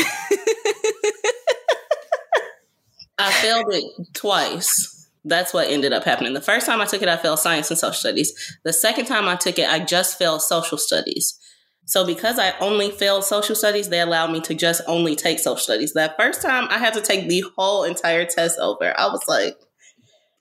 I 3.17 3.31
failed 3.41 3.65
it 3.73 3.83
twice 4.13 4.99
that's 5.25 5.53
what 5.53 5.67
ended 5.67 5.93
up 5.93 6.03
happening. 6.03 6.33
The 6.33 6.41
first 6.41 6.65
time 6.65 6.81
I 6.81 6.85
took 6.85 7.01
it, 7.01 7.09
I 7.09 7.17
failed 7.17 7.39
science 7.39 7.69
and 7.69 7.77
social 7.77 7.93
studies. 7.93 8.57
The 8.63 8.73
second 8.73 9.05
time 9.05 9.27
I 9.27 9.35
took 9.35 9.59
it, 9.59 9.69
I 9.69 9.79
just 9.79 10.17
failed 10.17 10.41
social 10.41 10.77
studies. 10.77 11.37
So 11.85 12.05
because 12.05 12.37
I 12.37 12.57
only 12.59 12.91
failed 12.91 13.23
social 13.23 13.55
studies, 13.55 13.89
they 13.89 13.99
allowed 13.99 14.31
me 14.31 14.41
to 14.41 14.53
just 14.53 14.81
only 14.87 15.15
take 15.15 15.39
social 15.39 15.57
studies. 15.57 15.93
That 15.93 16.17
first 16.17 16.41
time 16.41 16.67
I 16.69 16.77
had 16.77 16.93
to 16.93 17.01
take 17.01 17.27
the 17.27 17.43
whole 17.57 17.83
entire 17.83 18.25
test 18.25 18.59
over. 18.59 18.97
I 18.97 19.07
was 19.07 19.27
like, 19.27 19.57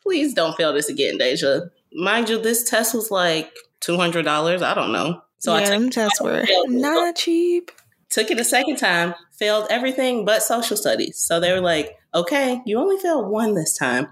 please 0.02 0.34
don't 0.34 0.56
fail 0.56 0.72
this 0.72 0.88
again, 0.88 1.18
Deja. 1.18 1.70
Mind 1.94 2.28
you, 2.28 2.38
this 2.40 2.68
test 2.68 2.94
was 2.94 3.10
like 3.10 3.50
$200. 3.80 4.62
I 4.62 4.74
don't 4.74 4.92
know. 4.92 5.22
So 5.38 5.56
yeah, 5.56 5.62
I 5.62 5.78
took 5.78 5.90
tests 5.92 6.20
were 6.20 6.44
not 6.66 7.16
cheap. 7.16 7.70
Took 8.10 8.30
it 8.30 8.40
a 8.40 8.44
second 8.44 8.76
time, 8.76 9.14
failed 9.38 9.66
everything 9.70 10.24
but 10.24 10.42
social 10.42 10.76
studies. 10.76 11.18
So 11.18 11.40
they 11.40 11.52
were 11.52 11.60
like, 11.60 11.96
okay, 12.14 12.62
you 12.64 12.78
only 12.78 12.96
failed 12.96 13.28
one 13.28 13.54
this 13.54 13.76
time 13.76 14.08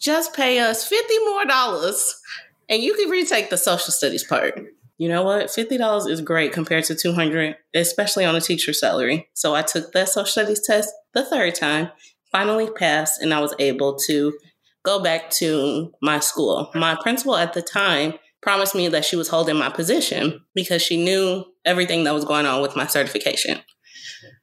just 0.00 0.34
pay 0.34 0.58
us 0.58 0.84
50 0.84 1.18
more 1.26 1.44
dollars 1.44 2.20
and 2.68 2.82
you 2.82 2.94
can 2.94 3.10
retake 3.10 3.50
the 3.50 3.58
social 3.58 3.92
studies 3.92 4.24
part. 4.24 4.58
You 4.96 5.08
know 5.08 5.22
what? 5.22 5.46
$50 5.46 6.08
is 6.08 6.20
great 6.20 6.52
compared 6.52 6.84
to 6.84 6.94
200, 6.94 7.56
especially 7.74 8.24
on 8.24 8.34
a 8.34 8.40
teacher 8.40 8.72
salary. 8.72 9.28
So 9.34 9.54
I 9.54 9.62
took 9.62 9.92
that 9.92 10.08
social 10.08 10.26
studies 10.26 10.66
test 10.66 10.90
the 11.14 11.24
third 11.24 11.54
time, 11.54 11.90
finally 12.32 12.70
passed, 12.70 13.22
and 13.22 13.32
I 13.32 13.40
was 13.40 13.54
able 13.58 13.96
to 14.06 14.36
go 14.82 15.02
back 15.02 15.30
to 15.30 15.92
my 16.02 16.20
school. 16.20 16.70
My 16.74 16.96
principal 17.02 17.36
at 17.36 17.54
the 17.54 17.62
time 17.62 18.14
promised 18.42 18.74
me 18.74 18.88
that 18.88 19.04
she 19.04 19.16
was 19.16 19.28
holding 19.28 19.56
my 19.56 19.68
position 19.68 20.40
because 20.54 20.82
she 20.82 21.02
knew 21.02 21.44
everything 21.64 22.04
that 22.04 22.14
was 22.14 22.24
going 22.24 22.46
on 22.46 22.62
with 22.62 22.76
my 22.76 22.86
certification. 22.86 23.60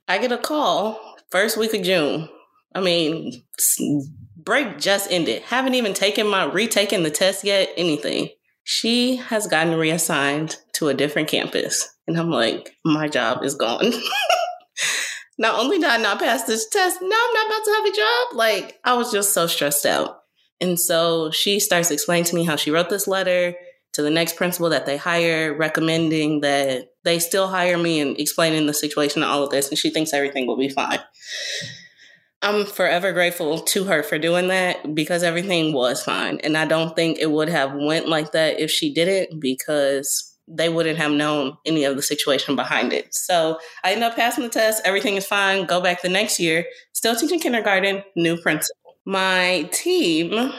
I 0.07 0.17
get 0.19 0.31
a 0.31 0.37
call 0.37 0.99
first 1.31 1.57
week 1.57 1.73
of 1.73 1.81
June. 1.81 2.29
I 2.73 2.81
mean, 2.81 3.43
break 4.37 4.77
just 4.77 5.11
ended. 5.11 5.41
Haven't 5.43 5.75
even 5.75 5.93
taken 5.93 6.27
my 6.27 6.45
retaken 6.45 7.03
the 7.03 7.09
test 7.09 7.43
yet, 7.43 7.69
anything. 7.75 8.29
She 8.63 9.17
has 9.17 9.47
gotten 9.47 9.75
reassigned 9.75 10.57
to 10.73 10.89
a 10.89 10.93
different 10.93 11.27
campus. 11.27 11.87
And 12.07 12.17
I'm 12.17 12.29
like, 12.29 12.71
my 12.85 13.07
job 13.07 13.43
is 13.43 13.55
gone. 13.55 13.91
not 15.37 15.59
only 15.59 15.77
did 15.77 15.89
I 15.89 15.97
not 15.97 16.19
pass 16.19 16.43
this 16.43 16.67
test, 16.69 16.99
now 17.01 17.07
I'm 17.07 17.33
not 17.33 17.47
about 17.47 17.65
to 17.65 17.71
have 17.71 17.85
a 17.85 17.95
job. 17.95 18.37
Like, 18.37 18.79
I 18.83 18.93
was 18.95 19.11
just 19.11 19.33
so 19.33 19.47
stressed 19.47 19.85
out. 19.85 20.19
And 20.59 20.79
so 20.79 21.31
she 21.31 21.59
starts 21.59 21.91
explaining 21.91 22.25
to 22.25 22.35
me 22.35 22.43
how 22.43 22.55
she 22.55 22.71
wrote 22.71 22.89
this 22.89 23.07
letter 23.07 23.55
to 23.97 24.03
the 24.03 24.11
next 24.11 24.35
principal 24.35 24.69
that 24.69 24.85
they 24.85 24.95
hire, 24.95 25.57
recommending 25.57 26.41
that 26.41 26.89
they 27.03 27.17
still 27.17 27.47
hire 27.47 27.79
me 27.79 27.99
and 27.99 28.19
explaining 28.19 28.67
the 28.67 28.73
situation 28.73 29.23
and 29.23 29.31
all 29.31 29.41
of 29.43 29.49
this. 29.49 29.69
And 29.69 29.77
she 29.77 29.89
thinks 29.89 30.13
everything 30.13 30.45
will 30.45 30.55
be 30.55 30.69
fine. 30.69 30.99
I'm 32.43 32.67
forever 32.67 33.11
grateful 33.11 33.57
to 33.59 33.85
her 33.85 34.03
for 34.03 34.19
doing 34.19 34.49
that 34.49 34.93
because 34.93 35.23
everything 35.23 35.73
was 35.73 36.03
fine. 36.03 36.39
And 36.43 36.55
I 36.55 36.65
don't 36.65 36.95
think 36.95 37.17
it 37.17 37.31
would 37.31 37.49
have 37.49 37.73
went 37.73 38.07
like 38.07 38.33
that 38.33 38.59
if 38.59 38.69
she 38.69 38.93
didn't 38.93 39.39
because 39.39 40.31
they 40.47 40.69
wouldn't 40.69 40.99
have 40.99 41.11
known 41.11 41.57
any 41.65 41.83
of 41.83 41.95
the 41.95 42.03
situation 42.03 42.55
behind 42.55 42.93
it. 42.93 43.15
So 43.15 43.57
I 43.83 43.93
end 43.93 44.03
up 44.03 44.15
passing 44.15 44.43
the 44.43 44.49
test. 44.51 44.83
Everything 44.85 45.15
is 45.15 45.25
fine. 45.25 45.65
Go 45.65 45.81
back 45.81 46.03
the 46.03 46.09
next 46.09 46.39
year, 46.39 46.65
still 46.93 47.15
teaching 47.15 47.39
kindergarten, 47.39 48.03
new 48.15 48.37
principal. 48.37 48.75
My 49.07 49.67
team 49.71 50.51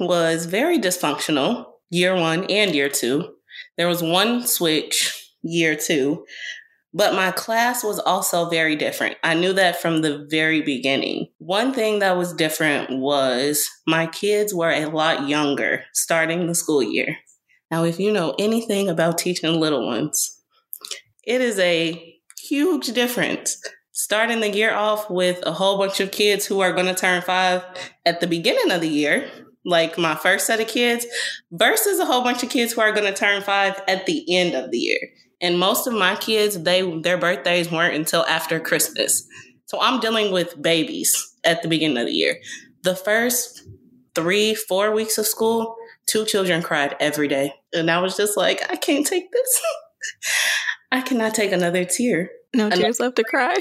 was 0.00 0.46
very 0.46 0.78
dysfunctional 0.78 1.73
year 1.94 2.14
one 2.14 2.44
and 2.50 2.74
year 2.74 2.88
two. 2.88 3.34
There 3.76 3.88
was 3.88 4.02
one 4.02 4.46
switch 4.46 5.32
year 5.42 5.76
two 5.76 6.24
but 6.94 7.14
my 7.14 7.32
class 7.32 7.82
was 7.82 7.98
also 7.98 8.48
very 8.48 8.76
different. 8.76 9.16
I 9.24 9.34
knew 9.34 9.52
that 9.54 9.82
from 9.82 10.00
the 10.00 10.26
very 10.30 10.62
beginning. 10.62 11.26
One 11.38 11.74
thing 11.74 11.98
that 11.98 12.16
was 12.16 12.32
different 12.32 13.00
was 13.00 13.68
my 13.84 14.06
kids 14.06 14.54
were 14.54 14.70
a 14.70 14.86
lot 14.86 15.28
younger 15.28 15.84
starting 15.92 16.46
the 16.46 16.54
school 16.54 16.82
year. 16.82 17.16
Now, 17.70 17.82
if 17.82 17.98
you 17.98 18.12
know 18.12 18.36
anything 18.38 18.88
about 18.88 19.18
teaching 19.18 19.58
little 19.58 19.84
ones, 19.84 20.40
it 21.26 21.40
is 21.40 21.58
a 21.58 22.16
huge 22.48 22.86
difference 22.92 23.60
starting 23.90 24.38
the 24.38 24.50
year 24.50 24.72
off 24.72 25.10
with 25.10 25.44
a 25.44 25.52
whole 25.52 25.78
bunch 25.78 25.98
of 25.98 26.12
kids 26.12 26.46
who 26.46 26.60
are 26.60 26.72
going 26.72 26.86
to 26.86 26.94
turn 26.94 27.22
five 27.22 27.64
at 28.06 28.20
the 28.20 28.26
beginning 28.28 28.70
of 28.70 28.80
the 28.80 28.88
year, 28.88 29.28
like 29.64 29.98
my 29.98 30.14
first 30.14 30.46
set 30.46 30.60
of 30.60 30.68
kids, 30.68 31.06
versus 31.52 31.98
a 31.98 32.06
whole 32.06 32.22
bunch 32.22 32.42
of 32.42 32.50
kids 32.50 32.72
who 32.72 32.80
are 32.80 32.92
going 32.92 33.10
to 33.10 33.18
turn 33.18 33.42
five 33.42 33.80
at 33.88 34.06
the 34.06 34.24
end 34.34 34.54
of 34.54 34.70
the 34.70 34.78
year. 34.78 34.98
And 35.40 35.58
most 35.58 35.86
of 35.86 35.94
my 35.94 36.16
kids, 36.16 36.62
they 36.62 36.82
their 37.00 37.18
birthdays 37.18 37.70
weren't 37.70 37.96
until 37.96 38.24
after 38.26 38.60
Christmas. 38.60 39.26
So 39.66 39.80
I'm 39.80 40.00
dealing 40.00 40.32
with 40.32 40.60
babies 40.60 41.34
at 41.44 41.62
the 41.62 41.68
beginning 41.68 41.98
of 41.98 42.06
the 42.06 42.12
year. 42.12 42.38
The 42.82 42.94
first 42.94 43.66
three, 44.14 44.54
four 44.54 44.92
weeks 44.92 45.18
of 45.18 45.26
school, 45.26 45.76
two 46.06 46.24
children 46.24 46.62
cried 46.62 46.96
every 47.00 47.28
day. 47.28 47.52
And 47.72 47.90
I 47.90 48.00
was 48.00 48.16
just 48.16 48.36
like, 48.36 48.62
I 48.70 48.76
can't 48.76 49.06
take 49.06 49.30
this. 49.32 49.62
I 50.92 51.00
cannot 51.00 51.34
take 51.34 51.52
another 51.52 51.84
tear. 51.84 52.30
No 52.54 52.70
tears 52.70 53.00
left 53.00 53.16
to 53.16 53.24
cry. 53.24 53.56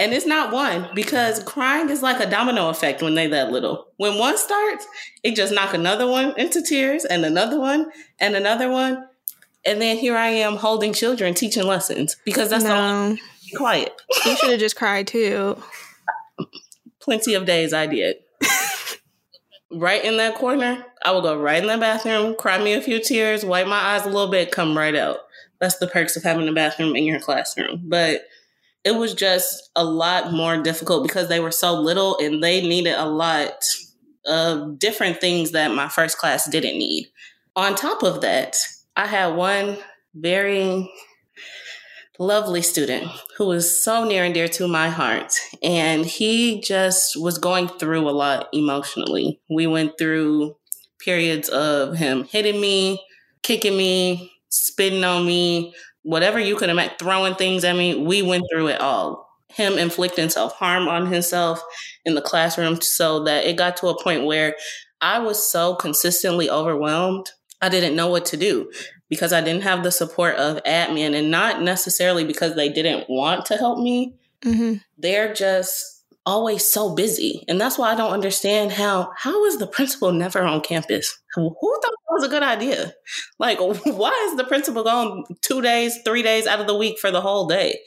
And 0.00 0.14
it's 0.14 0.24
not 0.24 0.50
one 0.50 0.88
because 0.94 1.44
crying 1.44 1.90
is 1.90 2.02
like 2.02 2.20
a 2.20 2.30
domino 2.30 2.70
effect 2.70 3.02
when 3.02 3.14
they 3.14 3.26
that 3.26 3.52
little. 3.52 3.88
When 3.98 4.16
one 4.16 4.38
starts, 4.38 4.86
it 5.22 5.36
just 5.36 5.52
knock 5.52 5.74
another 5.74 6.06
one 6.06 6.32
into 6.40 6.62
tears 6.62 7.04
and 7.04 7.22
another 7.22 7.60
one 7.60 7.90
and 8.18 8.34
another 8.34 8.70
one. 8.70 9.06
And 9.66 9.78
then 9.78 9.98
here 9.98 10.16
I 10.16 10.28
am 10.28 10.56
holding 10.56 10.94
children 10.94 11.34
teaching 11.34 11.66
lessons 11.66 12.16
because 12.24 12.48
that's 12.48 12.64
no. 12.64 12.74
all 12.74 13.16
quiet. 13.54 13.92
you 14.24 14.36
should 14.36 14.50
have 14.52 14.58
just 14.68 14.76
cried 14.76 15.06
too. 15.06 15.62
Plenty 17.00 17.34
of 17.34 17.44
days 17.44 17.74
I 17.74 17.86
did. 17.86 18.16
right 19.70 20.02
in 20.02 20.16
that 20.16 20.34
corner, 20.34 20.82
I 21.04 21.10
will 21.10 21.20
go 21.20 21.38
right 21.38 21.62
in 21.62 21.68
the 21.68 21.76
bathroom, 21.76 22.36
cry 22.36 22.56
me 22.62 22.72
a 22.72 22.80
few 22.80 23.00
tears, 23.00 23.44
wipe 23.44 23.66
my 23.66 23.76
eyes 23.78 24.06
a 24.06 24.08
little 24.08 24.30
bit, 24.30 24.50
come 24.50 24.78
right 24.78 24.96
out. 24.96 25.18
That's 25.58 25.76
the 25.76 25.88
perks 25.88 26.16
of 26.16 26.22
having 26.22 26.48
a 26.48 26.52
bathroom 26.54 26.96
in 26.96 27.04
your 27.04 27.20
classroom. 27.20 27.82
But 27.84 28.22
it 28.84 28.92
was 28.92 29.14
just 29.14 29.70
a 29.76 29.84
lot 29.84 30.32
more 30.32 30.62
difficult 30.62 31.02
because 31.02 31.28
they 31.28 31.40
were 31.40 31.50
so 31.50 31.74
little 31.74 32.18
and 32.18 32.42
they 32.42 32.62
needed 32.62 32.94
a 32.94 33.06
lot 33.06 33.62
of 34.26 34.78
different 34.78 35.20
things 35.20 35.52
that 35.52 35.74
my 35.74 35.88
first 35.88 36.18
class 36.18 36.48
didn't 36.48 36.78
need. 36.78 37.08
On 37.56 37.74
top 37.74 38.02
of 38.02 38.20
that, 38.20 38.56
I 38.96 39.06
had 39.06 39.34
one 39.34 39.78
very 40.14 40.90
lovely 42.18 42.60
student 42.60 43.10
who 43.38 43.46
was 43.46 43.82
so 43.82 44.04
near 44.04 44.24
and 44.24 44.34
dear 44.34 44.48
to 44.48 44.68
my 44.68 44.88
heart. 44.90 45.34
And 45.62 46.04
he 46.04 46.60
just 46.60 47.20
was 47.20 47.38
going 47.38 47.68
through 47.68 48.08
a 48.08 48.12
lot 48.12 48.48
emotionally. 48.52 49.40
We 49.48 49.66
went 49.66 49.98
through 49.98 50.56
periods 50.98 51.48
of 51.48 51.96
him 51.96 52.24
hitting 52.24 52.60
me, 52.60 53.02
kicking 53.42 53.76
me, 53.76 54.32
spitting 54.50 55.02
on 55.02 55.26
me, 55.26 55.74
whatever 56.10 56.40
you 56.40 56.56
could 56.56 56.68
imagine, 56.68 56.94
throwing 56.98 57.36
things 57.36 57.62
at 57.62 57.76
me. 57.76 57.94
We 57.94 58.20
went 58.20 58.44
through 58.50 58.68
it 58.68 58.80
all. 58.80 59.28
Him 59.48 59.78
inflicting 59.78 60.28
self 60.28 60.54
harm 60.54 60.88
on 60.88 61.06
himself 61.06 61.62
in 62.04 62.14
the 62.14 62.22
classroom 62.22 62.80
so 62.80 63.24
that 63.24 63.44
it 63.44 63.56
got 63.56 63.76
to 63.78 63.88
a 63.88 64.02
point 64.02 64.24
where 64.24 64.56
I 65.00 65.18
was 65.20 65.50
so 65.50 65.74
consistently 65.74 66.50
overwhelmed. 66.50 67.30
I 67.62 67.68
didn't 67.68 67.96
know 67.96 68.08
what 68.08 68.26
to 68.26 68.36
do 68.36 68.70
because 69.08 69.32
I 69.32 69.40
didn't 69.40 69.62
have 69.62 69.82
the 69.82 69.92
support 69.92 70.36
of 70.36 70.62
admin 70.64 71.14
and 71.14 71.30
not 71.30 71.62
necessarily 71.62 72.24
because 72.24 72.54
they 72.54 72.68
didn't 72.68 73.08
want 73.08 73.46
to 73.46 73.56
help 73.56 73.78
me. 73.78 74.14
Mm-hmm. 74.42 74.78
They're 74.98 75.32
just 75.34 75.99
always 76.26 76.64
so 76.64 76.94
busy. 76.94 77.44
And 77.48 77.60
that's 77.60 77.78
why 77.78 77.92
I 77.92 77.94
don't 77.94 78.12
understand 78.12 78.72
how 78.72 79.12
how 79.16 79.44
is 79.46 79.58
the 79.58 79.66
principal 79.66 80.12
never 80.12 80.42
on 80.42 80.60
campus? 80.60 81.18
Who 81.34 81.50
thought 81.50 81.80
that 81.82 81.96
was 82.10 82.24
a 82.24 82.28
good 82.28 82.42
idea? 82.42 82.94
Like 83.38 83.58
why 83.84 84.28
is 84.30 84.36
the 84.36 84.44
principal 84.44 84.84
gone 84.84 85.24
2 85.42 85.62
days, 85.62 85.98
3 86.04 86.22
days 86.22 86.46
out 86.46 86.60
of 86.60 86.66
the 86.66 86.76
week 86.76 86.98
for 86.98 87.10
the 87.10 87.20
whole 87.20 87.46
day 87.46 87.80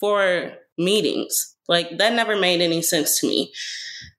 for 0.00 0.52
meetings? 0.78 1.54
Like 1.68 1.98
that 1.98 2.14
never 2.14 2.36
made 2.36 2.60
any 2.60 2.82
sense 2.82 3.20
to 3.20 3.26
me. 3.26 3.52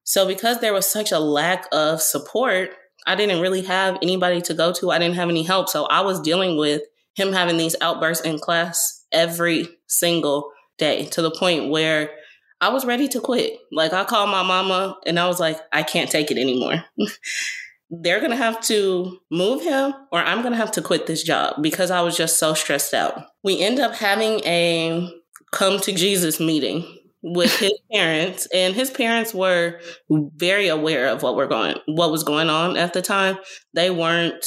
So 0.04 0.26
because 0.28 0.60
there 0.60 0.74
was 0.74 0.86
such 0.86 1.12
a 1.12 1.20
lack 1.20 1.68
of 1.72 2.02
support, 2.02 2.72
I 3.06 3.16
didn't 3.16 3.42
really 3.42 3.62
have 3.64 3.98
anybody 4.02 4.42
to 4.44 4.54
go 4.54 4.72
to. 4.74 4.92
I 4.92 5.00
didn't 5.00 5.16
have 5.16 5.30
any 5.30 5.44
help. 5.44 5.70
So 5.70 5.86
I 5.86 6.02
was 6.02 6.22
dealing 6.22 6.58
with 6.58 6.82
him 7.16 7.34
having 7.34 7.58
these 7.58 7.76
outbursts 7.82 8.26
in 8.26 8.40
class 8.40 9.06
every 9.12 9.68
single 9.88 10.52
day 10.78 11.06
to 11.06 11.22
the 11.22 11.32
point 11.32 11.70
where 11.70 12.12
I 12.60 12.70
was 12.70 12.86
ready 12.86 13.08
to 13.10 13.20
quit. 13.20 13.60
Like 13.72 13.94
I 13.94 14.04
called 14.04 14.30
my 14.30 14.44
mama 14.44 14.98
and 15.06 15.20
I 15.20 15.28
was 15.28 15.40
like, 15.40 15.60
I 15.72 15.84
can't 15.84 16.10
take 16.10 16.32
it 16.32 16.38
anymore. 16.38 16.84
They're 17.90 18.20
going 18.20 18.32
to 18.32 18.38
have 18.38 18.60
to 18.64 19.18
move 19.32 19.64
him 19.64 19.94
or 20.12 20.20
I'm 20.20 20.42
going 20.42 20.52
to 20.52 20.58
have 20.58 20.72
to 20.74 20.82
quit 20.82 21.08
this 21.08 21.24
job 21.24 21.62
because 21.62 21.90
I 21.90 22.02
was 22.02 22.18
just 22.18 22.38
so 22.38 22.54
stressed 22.54 22.94
out. 22.94 23.24
We 23.44 23.62
end 23.62 23.80
up 23.80 23.96
having 23.96 24.42
a 24.46 25.10
come 25.54 25.80
to 25.80 25.94
Jesus 25.94 26.40
meeting 26.40 26.86
with 27.22 27.56
his 27.60 27.74
parents 27.92 28.48
and 28.54 28.76
his 28.76 28.90
parents 28.90 29.34
were 29.34 29.80
very 30.10 30.68
aware 30.68 31.08
of 31.08 31.24
what 31.24 31.36
we're 31.36 31.48
going 31.48 31.78
what 31.86 32.12
was 32.12 32.24
going 32.24 32.50
on 32.50 32.76
at 32.76 32.94
the 32.94 33.02
time. 33.02 33.38
They 33.74 33.90
weren't 33.90 34.46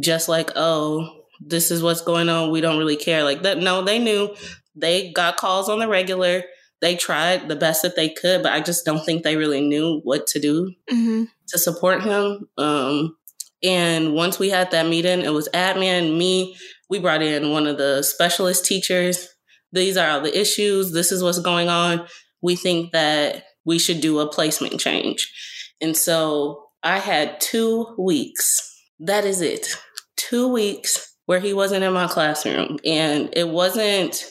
just 0.00 0.28
like, 0.28 0.50
"Oh, 0.56 1.24
this 1.40 1.70
is 1.70 1.82
what's 1.82 2.02
going 2.02 2.28
on. 2.28 2.50
We 2.50 2.60
don't 2.60 2.78
really 2.78 2.96
care." 2.96 3.24
Like 3.24 3.42
that 3.42 3.58
no, 3.58 3.82
they 3.82 3.98
knew. 3.98 4.34
They 4.76 5.12
got 5.12 5.36
calls 5.36 5.68
on 5.68 5.80
the 5.80 5.88
regular 5.88 6.44
they 6.80 6.96
tried 6.96 7.48
the 7.48 7.56
best 7.56 7.82
that 7.82 7.96
they 7.96 8.08
could, 8.08 8.42
but 8.42 8.52
I 8.52 8.60
just 8.60 8.84
don't 8.84 9.04
think 9.04 9.22
they 9.22 9.36
really 9.36 9.60
knew 9.60 10.00
what 10.02 10.26
to 10.28 10.40
do 10.40 10.72
mm-hmm. 10.90 11.24
to 11.48 11.58
support 11.58 12.02
him. 12.02 12.48
Um, 12.56 13.16
and 13.62 14.14
once 14.14 14.38
we 14.38 14.48
had 14.48 14.70
that 14.70 14.86
meeting, 14.86 15.20
it 15.20 15.32
was 15.32 15.48
admin, 15.52 16.16
me. 16.16 16.56
We 16.88 16.98
brought 16.98 17.22
in 17.22 17.50
one 17.50 17.66
of 17.66 17.76
the 17.76 18.02
specialist 18.02 18.64
teachers. 18.64 19.28
These 19.72 19.96
are 19.96 20.08
all 20.10 20.20
the 20.22 20.38
issues. 20.38 20.92
This 20.92 21.12
is 21.12 21.22
what's 21.22 21.38
going 21.38 21.68
on. 21.68 22.06
We 22.42 22.56
think 22.56 22.92
that 22.92 23.44
we 23.64 23.78
should 23.78 24.00
do 24.00 24.18
a 24.18 24.28
placement 24.28 24.80
change. 24.80 25.30
And 25.80 25.96
so 25.96 26.64
I 26.82 26.98
had 26.98 27.40
two 27.40 27.94
weeks. 27.98 28.58
That 28.98 29.24
is 29.24 29.40
it. 29.40 29.76
Two 30.16 30.48
weeks 30.48 31.14
where 31.26 31.40
he 31.40 31.52
wasn't 31.52 31.84
in 31.84 31.92
my 31.92 32.08
classroom. 32.08 32.78
And 32.84 33.28
it 33.34 33.48
wasn't 33.48 34.24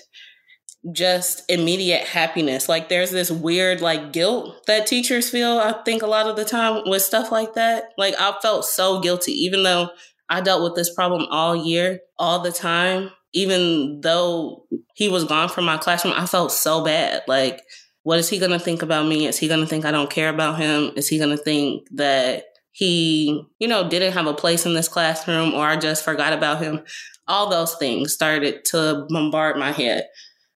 just 0.93 1.43
immediate 1.49 2.05
happiness. 2.07 2.69
Like 2.69 2.89
there's 2.89 3.11
this 3.11 3.29
weird 3.29 3.81
like 3.81 4.13
guilt 4.13 4.65
that 4.67 4.87
teachers 4.87 5.29
feel, 5.29 5.59
I 5.59 5.73
think 5.83 6.01
a 6.01 6.07
lot 6.07 6.27
of 6.27 6.35
the 6.35 6.45
time 6.45 6.83
with 6.85 7.01
stuff 7.01 7.31
like 7.31 7.55
that. 7.55 7.91
Like 7.97 8.15
I 8.19 8.33
felt 8.41 8.65
so 8.65 9.01
guilty, 9.01 9.33
even 9.33 9.63
though 9.63 9.89
I 10.29 10.41
dealt 10.41 10.63
with 10.63 10.75
this 10.75 10.93
problem 10.93 11.25
all 11.29 11.55
year, 11.55 11.99
all 12.17 12.39
the 12.39 12.51
time. 12.51 13.11
Even 13.31 14.01
though 14.01 14.65
he 14.95 15.07
was 15.07 15.23
gone 15.23 15.49
from 15.49 15.65
my 15.65 15.77
classroom, 15.77 16.15
I 16.17 16.25
felt 16.25 16.51
so 16.51 16.83
bad. 16.83 17.21
Like, 17.27 17.61
what 18.01 18.17
is 18.17 18.27
he 18.27 18.39
to 18.39 18.59
think 18.59 18.81
about 18.81 19.05
me? 19.05 19.27
Is 19.27 19.37
he 19.37 19.47
to 19.47 19.65
think 19.67 19.85
I 19.85 19.91
don't 19.91 20.09
care 20.09 20.29
about 20.29 20.57
him? 20.57 20.91
Is 20.95 21.07
he 21.07 21.19
to 21.19 21.37
think 21.37 21.87
that 21.91 22.45
he, 22.71 23.43
you 23.59 23.67
know, 23.67 23.87
didn't 23.87 24.13
have 24.13 24.25
a 24.25 24.33
place 24.33 24.65
in 24.65 24.73
this 24.73 24.87
classroom 24.87 25.53
or 25.53 25.67
I 25.67 25.75
just 25.75 26.03
forgot 26.03 26.33
about 26.33 26.63
him? 26.63 26.81
All 27.27 27.51
those 27.51 27.75
things 27.75 28.13
started 28.13 28.65
to 28.65 29.05
bombard 29.09 29.57
my 29.57 29.71
head. 29.71 30.07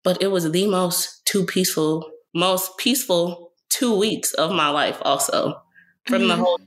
But 0.03 0.21
it 0.21 0.27
was 0.27 0.51
the 0.51 0.67
most 0.67 1.25
two 1.25 1.45
peaceful, 1.45 2.09
most 2.33 2.77
peaceful 2.77 3.51
two 3.69 3.97
weeks 3.97 4.33
of 4.33 4.51
my 4.51 4.69
life 4.69 4.97
also. 5.01 5.61
From 6.05 6.19
mm-hmm. 6.19 6.27
the 6.27 6.35
whole 6.35 6.59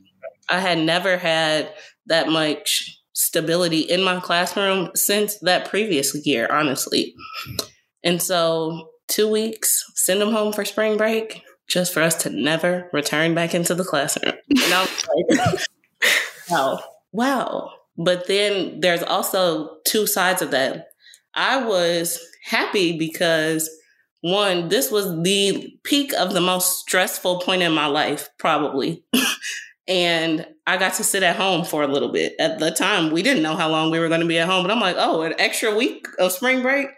I 0.48 0.60
had 0.60 0.78
never 0.78 1.16
had 1.16 1.72
that 2.06 2.28
much 2.28 3.00
stability 3.12 3.80
in 3.80 4.02
my 4.02 4.20
classroom 4.20 4.90
since 4.94 5.38
that 5.40 5.68
previous 5.68 6.14
year, 6.26 6.46
honestly. 6.50 7.14
And 8.04 8.22
so 8.22 8.90
two 9.08 9.28
weeks, 9.28 9.82
send 9.94 10.20
them 10.20 10.30
home 10.30 10.52
for 10.52 10.64
spring 10.64 10.96
break, 10.96 11.42
just 11.68 11.92
for 11.92 12.02
us 12.02 12.14
to 12.22 12.30
never 12.30 12.88
return 12.92 13.34
back 13.34 13.54
into 13.54 13.74
the 13.74 13.84
classroom. 13.84 14.34
And 14.50 14.72
I 14.72 14.82
was 14.82 15.08
like, 15.38 15.60
wow, 16.50 16.80
wow. 17.12 17.70
But 17.96 18.28
then 18.28 18.80
there's 18.80 19.02
also 19.02 19.78
two 19.84 20.06
sides 20.06 20.42
of 20.42 20.50
that. 20.50 20.88
I 21.34 21.64
was 21.64 22.20
happy 22.46 22.96
because 22.96 23.68
one, 24.20 24.68
this 24.68 24.90
was 24.90 25.22
the 25.22 25.76
peak 25.84 26.12
of 26.14 26.32
the 26.32 26.40
most 26.40 26.78
stressful 26.80 27.40
point 27.40 27.62
in 27.62 27.72
my 27.72 27.86
life, 27.86 28.28
probably. 28.38 29.04
and 29.88 30.46
I 30.66 30.78
got 30.78 30.94
to 30.94 31.04
sit 31.04 31.22
at 31.22 31.36
home 31.36 31.64
for 31.64 31.82
a 31.82 31.88
little 31.88 32.10
bit. 32.10 32.34
At 32.40 32.58
the 32.58 32.70
time, 32.70 33.12
we 33.12 33.22
didn't 33.22 33.42
know 33.42 33.56
how 33.56 33.68
long 33.68 33.90
we 33.90 33.98
were 33.98 34.08
going 34.08 34.20
to 34.20 34.26
be 34.26 34.38
at 34.38 34.48
home, 34.48 34.64
but 34.64 34.70
I'm 34.70 34.80
like, 34.80 34.96
oh, 34.98 35.22
an 35.22 35.34
extra 35.38 35.74
week 35.74 36.06
of 36.18 36.32
spring 36.32 36.62
break, 36.62 36.88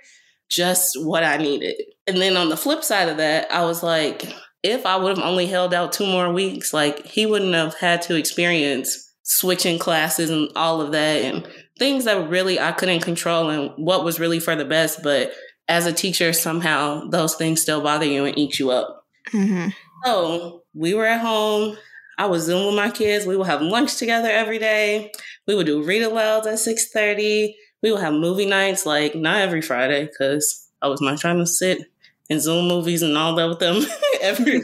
just 0.49 1.03
what 1.03 1.25
I 1.25 1.37
needed. 1.37 1.77
And 2.07 2.18
then 2.18 2.37
on 2.37 2.49
the 2.49 2.57
flip 2.57 2.85
side 2.85 3.09
of 3.09 3.16
that, 3.16 3.51
I 3.51 3.64
was 3.64 3.83
like, 3.83 4.25
if 4.62 4.87
I 4.87 4.97
would 4.97 5.16
have 5.16 5.25
only 5.25 5.47
held 5.47 5.75
out 5.75 5.93
two 5.93 6.07
more 6.07 6.33
weeks, 6.33 6.72
like 6.72 7.05
he 7.05 7.27
wouldn't 7.27 7.55
have 7.55 7.75
had 7.75 8.03
to 8.03 8.16
experience 8.16 9.12
switching 9.22 9.79
classes 9.79 10.31
and 10.31 10.51
all 10.57 10.81
of 10.81 10.93
that 10.93 11.22
and 11.22 11.47
things 11.79 12.05
that 12.05 12.29
really 12.31 12.59
I 12.59 12.72
couldn't 12.72 13.01
control 13.01 13.51
and 13.51 13.70
what 13.77 14.03
was 14.03 14.18
really 14.18 14.41
for 14.41 14.57
the 14.57 14.64
best. 14.64 15.03
But 15.03 15.33
as 15.69 15.87
a 15.87 15.93
teacher, 15.93 16.33
somehow 16.33 17.09
those 17.09 17.35
things 17.35 17.61
still 17.61 17.81
bother 17.81 18.07
you 18.07 18.25
and 18.25 18.39
eat 18.39 18.59
you 18.59 18.71
up. 18.71 19.07
Mm-hmm. 19.33 19.69
So 20.05 20.62
we 20.75 20.95
were 20.95 21.07
at 21.07 21.21
home. 21.21 21.77
I 22.16 22.27
was 22.27 22.45
Zoom 22.45 22.66
with 22.66 22.75
my 22.75 22.91
kids. 22.91 23.27
We 23.27 23.37
would 23.37 23.47
have 23.47 23.62
lunch 23.62 23.97
together 23.97 24.29
every 24.29 24.59
day. 24.59 25.12
We 25.47 25.55
would 25.55 25.66
do 25.66 25.83
read 25.85 26.03
alouds 26.03 26.47
at 26.47 26.59
6.30. 26.59 27.55
We 27.83 27.93
would 27.93 28.01
have 28.01 28.14
movie 28.14 28.47
nights, 28.47 28.87
like 28.87 29.14
not 29.14 29.41
every 29.41 29.62
Friday, 29.62 30.07
because 30.07 30.69
I 30.83 30.89
was 30.89 31.01
not 31.01 31.19
trying 31.19 31.39
to 31.39 31.47
sit 31.47 31.83
and 32.31 32.43
Zoom 32.43 32.69
movies 32.69 33.03
and 33.03 33.16
all 33.16 33.35
that 33.37 33.49
with 33.49 33.59
them 33.59 33.83
every 34.21 34.62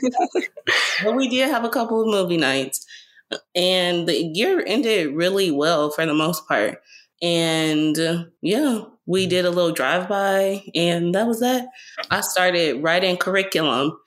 But 1.02 1.14
we 1.14 1.28
did 1.28 1.48
have 1.50 1.64
a 1.64 1.70
couple 1.70 2.00
of 2.00 2.08
movie 2.08 2.36
nights. 2.36 2.86
And 3.54 4.08
the 4.08 4.22
year 4.22 4.62
ended 4.66 5.14
really 5.14 5.50
well 5.50 5.90
for 5.90 6.04
the 6.06 6.14
most 6.14 6.46
part. 6.46 6.82
And 7.22 7.98
uh, 7.98 8.24
yeah, 8.42 8.82
we 9.06 9.26
did 9.26 9.44
a 9.44 9.50
little 9.50 9.72
drive 9.72 10.08
by, 10.08 10.64
and 10.74 11.14
that 11.14 11.26
was 11.26 11.40
that. 11.40 11.66
I 12.10 12.20
started 12.20 12.82
writing 12.82 13.16
curriculum 13.16 13.98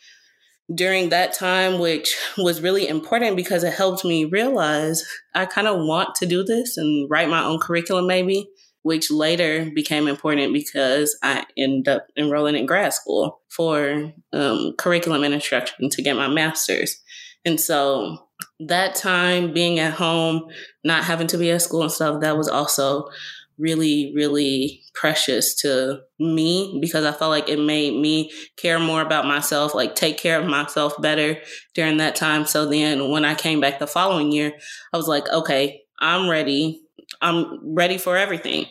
during 0.74 1.10
that 1.10 1.34
time, 1.34 1.80
which 1.80 2.16
was 2.38 2.62
really 2.62 2.88
important 2.88 3.36
because 3.36 3.64
it 3.64 3.74
helped 3.74 4.04
me 4.04 4.26
realize 4.26 5.04
I 5.34 5.45
kind 5.45 5.68
of 5.68 5.78
want 5.78 6.16
to 6.16 6.26
do 6.26 6.43
this 6.43 6.78
and 6.78 7.10
write 7.10 7.30
my 7.30 7.43
own 7.43 7.60
curriculum, 7.60 8.08
maybe, 8.08 8.50
which 8.82 9.12
later 9.12 9.70
became 9.74 10.08
important 10.08 10.54
because 10.54 11.18
I 11.24 11.45
ended 11.58 11.88
up 11.88 12.08
enrolling 12.18 12.56
in 12.56 12.66
grad 12.66 12.93
school 12.93 13.41
for 13.50 14.12
um, 14.34 14.74
curriculum 14.78 15.24
and 15.24 15.34
instruction 15.34 15.89
to 15.89 16.02
get 16.02 16.16
my 16.16 16.28
master's. 16.28 17.02
And 17.45 17.60
so 17.60 18.28
that 18.60 18.95
time 18.95 19.54
being 19.54 19.80
at 19.80 19.93
home, 19.93 20.50
not 20.84 21.04
having 21.04 21.28
to 21.28 21.38
be 21.38 21.52
at 21.52 21.62
school 21.62 21.84
and 21.84 21.91
stuff, 21.91 22.22
that 22.22 22.38
was 22.38 22.50
also 22.50 23.10
really, 23.58 24.14
really 24.16 24.84
precious 24.93 25.55
to 25.62 26.01
me 26.20 26.78
because 26.82 27.05
I 27.05 27.12
felt 27.12 27.32
like 27.32 27.49
it 27.49 27.60
made 27.60 27.99
me 27.99 28.32
care 28.58 28.80
more 28.80 29.01
about 29.01 29.26
myself, 29.26 29.74
like 29.74 29.95
take 29.95 30.18
care 30.18 30.39
of 30.39 30.47
myself 30.47 30.99
better 31.01 31.38
during 31.74 31.97
that 31.97 32.16
time. 32.16 32.45
So 32.45 32.66
then 32.68 33.10
when 33.10 33.26
I 33.26 33.36
came 33.36 33.60
back 33.60 33.80
the 33.80 33.88
following 33.88 34.32
year, 34.32 34.53
I 34.93 34.97
was 34.97 35.08
like, 35.08 35.28
okay, 35.30 35.82
I'm 35.99 36.30
ready. 36.30 36.82
I'm 37.22 37.76
ready 37.76 37.97
for 37.97 38.18
everything. 38.18 38.66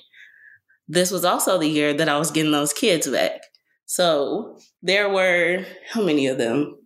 This 0.89 1.11
was 1.11 1.25
also 1.25 1.59
the 1.59 1.69
year 1.69 1.93
that 1.95 2.09
I 2.09 2.19
was 2.19 2.31
getting 2.31 2.53
those 2.53 2.73
kids 2.73 3.09
back. 3.09 3.41
So 3.87 4.59
there 4.83 5.09
were, 5.09 5.65
how 5.91 6.03
many 6.03 6.27
of 6.27 6.39
them? 6.39 6.77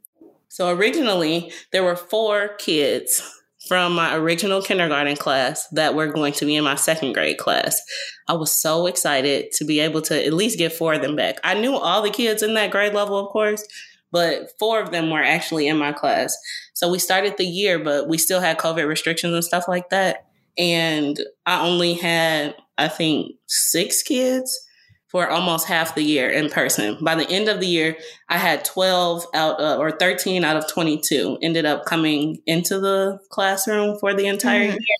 So 0.48 0.74
originally, 0.74 1.52
there 1.70 1.84
were 1.84 1.96
four 1.96 2.56
kids 2.58 3.22
from 3.70 3.94
my 3.94 4.16
original 4.16 4.60
kindergarten 4.60 5.14
class 5.14 5.68
that 5.68 5.94
were 5.94 6.08
going 6.08 6.32
to 6.32 6.44
be 6.44 6.56
in 6.56 6.64
my 6.64 6.74
second 6.74 7.12
grade 7.12 7.38
class. 7.38 7.80
I 8.26 8.32
was 8.32 8.50
so 8.50 8.88
excited 8.88 9.52
to 9.52 9.64
be 9.64 9.78
able 9.78 10.02
to 10.02 10.26
at 10.26 10.32
least 10.32 10.58
get 10.58 10.72
four 10.72 10.94
of 10.94 11.02
them 11.02 11.14
back. 11.14 11.36
I 11.44 11.54
knew 11.54 11.76
all 11.76 12.02
the 12.02 12.10
kids 12.10 12.42
in 12.42 12.54
that 12.54 12.72
grade 12.72 12.94
level, 12.94 13.16
of 13.16 13.30
course, 13.30 13.64
but 14.10 14.50
four 14.58 14.80
of 14.80 14.90
them 14.90 15.08
were 15.08 15.22
actually 15.22 15.68
in 15.68 15.76
my 15.76 15.92
class. 15.92 16.36
So 16.74 16.90
we 16.90 16.98
started 16.98 17.36
the 17.36 17.46
year, 17.46 17.78
but 17.78 18.08
we 18.08 18.18
still 18.18 18.40
had 18.40 18.58
COVID 18.58 18.88
restrictions 18.88 19.34
and 19.34 19.44
stuff 19.44 19.68
like 19.68 19.90
that. 19.90 20.26
And 20.58 21.20
I 21.46 21.64
only 21.64 21.94
had, 21.94 22.56
I 22.76 22.88
think, 22.88 23.36
six 23.46 24.02
kids 24.02 24.66
for 25.10 25.28
almost 25.28 25.66
half 25.66 25.94
the 25.94 26.02
year 26.02 26.30
in 26.30 26.48
person. 26.48 26.96
By 27.02 27.16
the 27.16 27.28
end 27.28 27.48
of 27.48 27.58
the 27.60 27.66
year, 27.66 27.96
I 28.28 28.38
had 28.38 28.64
12 28.64 29.26
out 29.34 29.60
uh, 29.60 29.76
or 29.76 29.90
13 29.90 30.44
out 30.44 30.56
of 30.56 30.68
22 30.68 31.38
ended 31.42 31.66
up 31.66 31.84
coming 31.84 32.40
into 32.46 32.78
the 32.78 33.18
classroom 33.28 33.98
for 33.98 34.14
the 34.14 34.26
entire 34.26 34.60
mm-hmm. 34.60 34.70
year. 34.70 34.96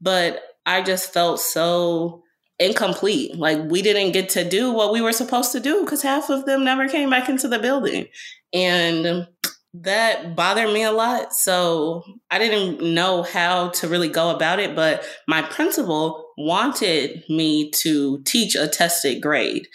But 0.00 0.42
I 0.66 0.82
just 0.82 1.12
felt 1.12 1.38
so 1.40 2.24
incomplete. 2.58 3.36
Like 3.36 3.60
we 3.64 3.80
didn't 3.80 4.12
get 4.12 4.30
to 4.30 4.48
do 4.48 4.72
what 4.72 4.92
we 4.92 5.00
were 5.00 5.12
supposed 5.12 5.52
to 5.52 5.60
do 5.60 5.84
because 5.84 6.02
half 6.02 6.30
of 6.30 6.46
them 6.46 6.64
never 6.64 6.88
came 6.88 7.10
back 7.10 7.28
into 7.28 7.46
the 7.46 7.58
building. 7.60 8.06
And 8.52 9.28
that 9.74 10.36
bothered 10.36 10.72
me 10.72 10.82
a 10.82 10.92
lot. 10.92 11.32
So 11.32 12.04
I 12.30 12.38
didn't 12.38 12.94
know 12.94 13.22
how 13.22 13.68
to 13.70 13.88
really 13.88 14.08
go 14.08 14.30
about 14.30 14.58
it, 14.60 14.74
but 14.74 15.04
my 15.26 15.42
principal 15.42 16.23
wanted 16.36 17.24
me 17.28 17.70
to 17.82 18.22
teach 18.24 18.54
a 18.54 18.68
tested 18.68 19.22
grade. 19.22 19.68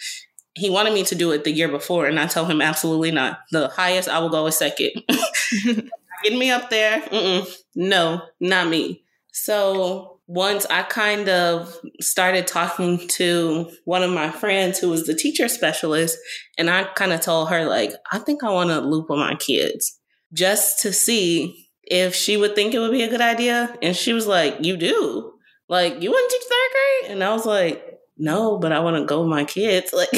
He 0.54 0.70
wanted 0.70 0.92
me 0.92 1.04
to 1.04 1.14
do 1.14 1.30
it 1.32 1.44
the 1.44 1.52
year 1.52 1.68
before, 1.68 2.06
and 2.06 2.18
I 2.18 2.26
told 2.26 2.50
him 2.50 2.60
absolutely 2.60 3.10
not. 3.10 3.40
The 3.50 3.68
highest 3.68 4.08
I 4.08 4.18
will 4.18 4.28
go 4.28 4.46
is 4.46 4.56
second. 4.56 4.90
Get 6.22 6.34
me 6.34 6.50
up 6.50 6.68
there, 6.68 7.00
Mm-mm. 7.00 7.50
no, 7.74 8.22
not 8.40 8.68
me. 8.68 9.04
So 9.32 10.20
once 10.26 10.66
I 10.66 10.82
kind 10.82 11.28
of 11.28 11.76
started 12.00 12.46
talking 12.46 13.08
to 13.08 13.70
one 13.84 14.02
of 14.02 14.10
my 14.10 14.30
friends 14.30 14.78
who 14.78 14.90
was 14.90 15.06
the 15.06 15.14
teacher 15.14 15.48
specialist, 15.48 16.18
and 16.58 16.68
I 16.68 16.84
kind 16.84 17.12
of 17.12 17.20
told 17.20 17.48
her, 17.50 17.64
like, 17.64 17.92
I 18.12 18.18
think 18.18 18.44
I 18.44 18.50
want 18.50 18.70
to 18.70 18.80
loop 18.80 19.08
with 19.08 19.18
my 19.18 19.34
kids 19.34 19.98
just 20.32 20.80
to 20.80 20.92
see 20.92 21.68
if 21.82 22.14
she 22.14 22.36
would 22.36 22.54
think 22.54 22.74
it 22.74 22.78
would 22.78 22.92
be 22.92 23.02
a 23.02 23.10
good 23.10 23.20
idea. 23.20 23.76
And 23.82 23.96
she 23.96 24.12
was 24.12 24.26
like, 24.26 24.58
You 24.60 24.76
do? 24.76 25.32
Like, 25.70 26.02
you 26.02 26.10
want 26.10 26.30
to 26.30 26.36
teach 26.36 26.48
third 26.48 26.70
grade? 26.72 27.12
And 27.12 27.24
I 27.24 27.32
was 27.32 27.46
like, 27.46 28.00
No, 28.18 28.58
but 28.58 28.72
I 28.72 28.80
want 28.80 28.96
to 28.96 29.04
go 29.04 29.20
with 29.20 29.30
my 29.30 29.44
kids. 29.44 29.92
Like, 29.96 30.10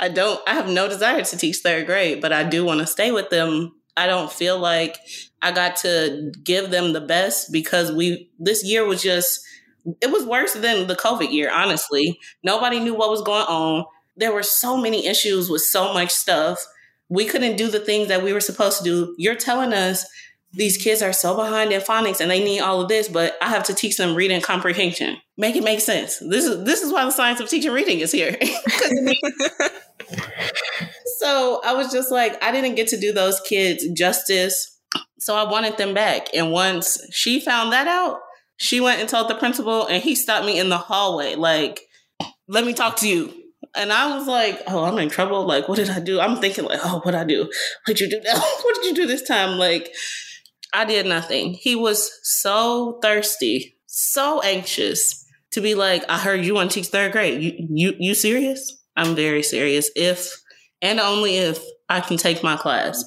I 0.00 0.08
don't, 0.08 0.40
I 0.46 0.54
have 0.54 0.68
no 0.68 0.88
desire 0.88 1.24
to 1.24 1.36
teach 1.36 1.56
third 1.56 1.86
grade, 1.86 2.20
but 2.22 2.32
I 2.32 2.44
do 2.44 2.64
want 2.64 2.78
to 2.78 2.86
stay 2.86 3.10
with 3.10 3.30
them. 3.30 3.74
I 3.96 4.06
don't 4.06 4.30
feel 4.30 4.56
like 4.56 4.96
I 5.42 5.50
got 5.50 5.74
to 5.78 6.32
give 6.44 6.70
them 6.70 6.92
the 6.92 7.00
best 7.00 7.52
because 7.52 7.90
we 7.90 8.30
this 8.38 8.64
year 8.64 8.84
was 8.84 9.02
just 9.02 9.40
it 10.00 10.12
was 10.12 10.24
worse 10.24 10.54
than 10.54 10.86
the 10.86 10.94
COVID 10.94 11.32
year, 11.32 11.50
honestly. 11.52 12.20
Nobody 12.44 12.78
knew 12.78 12.94
what 12.94 13.10
was 13.10 13.22
going 13.22 13.46
on. 13.46 13.86
There 14.16 14.32
were 14.32 14.44
so 14.44 14.76
many 14.76 15.06
issues 15.06 15.50
with 15.50 15.62
so 15.62 15.92
much 15.92 16.10
stuff. 16.10 16.64
We 17.08 17.24
couldn't 17.24 17.56
do 17.56 17.68
the 17.68 17.80
things 17.80 18.06
that 18.06 18.22
we 18.22 18.32
were 18.32 18.40
supposed 18.40 18.78
to 18.78 18.84
do. 18.84 19.14
You're 19.18 19.34
telling 19.34 19.72
us 19.72 20.06
these 20.52 20.76
kids 20.76 21.02
are 21.02 21.12
so 21.12 21.36
behind 21.36 21.72
in 21.72 21.80
phonics 21.80 22.20
and 22.20 22.30
they 22.30 22.42
need 22.42 22.60
all 22.60 22.80
of 22.80 22.88
this, 22.88 23.08
but 23.08 23.36
I 23.42 23.48
have 23.48 23.64
to 23.64 23.74
teach 23.74 23.96
them 23.96 24.14
reading 24.14 24.40
comprehension. 24.40 25.18
Make 25.36 25.56
it 25.56 25.64
make 25.64 25.80
sense. 25.80 26.18
This 26.18 26.44
is 26.44 26.64
this 26.64 26.82
is 26.82 26.92
why 26.92 27.04
the 27.04 27.10
science 27.10 27.40
of 27.40 27.48
teaching 27.48 27.72
reading 27.72 28.00
is 28.00 28.12
here. 28.12 28.36
so 31.18 31.60
I 31.64 31.74
was 31.74 31.92
just 31.92 32.10
like, 32.10 32.42
I 32.42 32.50
didn't 32.50 32.76
get 32.76 32.88
to 32.88 32.98
do 32.98 33.12
those 33.12 33.40
kids 33.40 33.86
justice 33.90 34.78
so 35.18 35.36
I 35.36 35.50
wanted 35.50 35.76
them 35.76 35.94
back. 35.94 36.28
And 36.34 36.52
once 36.52 36.98
she 37.10 37.40
found 37.40 37.72
that 37.72 37.86
out, 37.86 38.20
she 38.56 38.80
went 38.80 39.00
and 39.00 39.08
told 39.08 39.28
the 39.28 39.34
principal, 39.34 39.86
and 39.86 40.02
he 40.02 40.14
stopped 40.14 40.46
me 40.46 40.58
in 40.58 40.68
the 40.68 40.78
hallway, 40.78 41.34
like, 41.34 41.80
let 42.48 42.64
me 42.64 42.72
talk 42.72 42.96
to 42.98 43.08
you. 43.08 43.32
And 43.76 43.92
I 43.92 44.16
was 44.16 44.26
like, 44.26 44.62
oh, 44.66 44.84
I'm 44.84 44.98
in 44.98 45.10
trouble. 45.10 45.46
Like, 45.46 45.68
what 45.68 45.76
did 45.76 45.90
I 45.90 46.00
do? 46.00 46.18
I'm 46.18 46.38
thinking, 46.38 46.64
like, 46.64 46.80
oh, 46.82 47.00
what 47.00 47.14
I 47.14 47.24
do? 47.24 47.42
What 47.42 47.96
did 47.96 48.00
you 48.00 48.08
do 48.08 48.20
what 48.32 48.74
did 48.76 48.86
you 48.86 48.94
do 48.94 49.06
this 49.06 49.22
time? 49.22 49.58
Like, 49.58 49.92
I 50.72 50.84
did 50.84 51.06
nothing. 51.06 51.54
He 51.54 51.74
was 51.74 52.10
so 52.22 52.98
thirsty, 53.02 53.76
so 53.86 54.40
anxious 54.42 55.24
to 55.52 55.60
be 55.60 55.74
like, 55.74 56.04
I 56.08 56.18
heard 56.18 56.44
you 56.44 56.54
want 56.54 56.70
to 56.70 56.74
teach 56.74 56.88
third 56.88 57.12
grade. 57.12 57.42
You, 57.42 57.66
you, 57.70 57.96
you 57.98 58.14
serious? 58.14 58.76
I'm 58.96 59.14
very 59.14 59.42
serious. 59.42 59.90
If 59.96 60.42
and 60.82 61.00
only 61.00 61.36
if 61.36 61.62
I 61.88 62.00
can 62.00 62.16
take 62.16 62.42
my 62.42 62.56
class. 62.56 63.04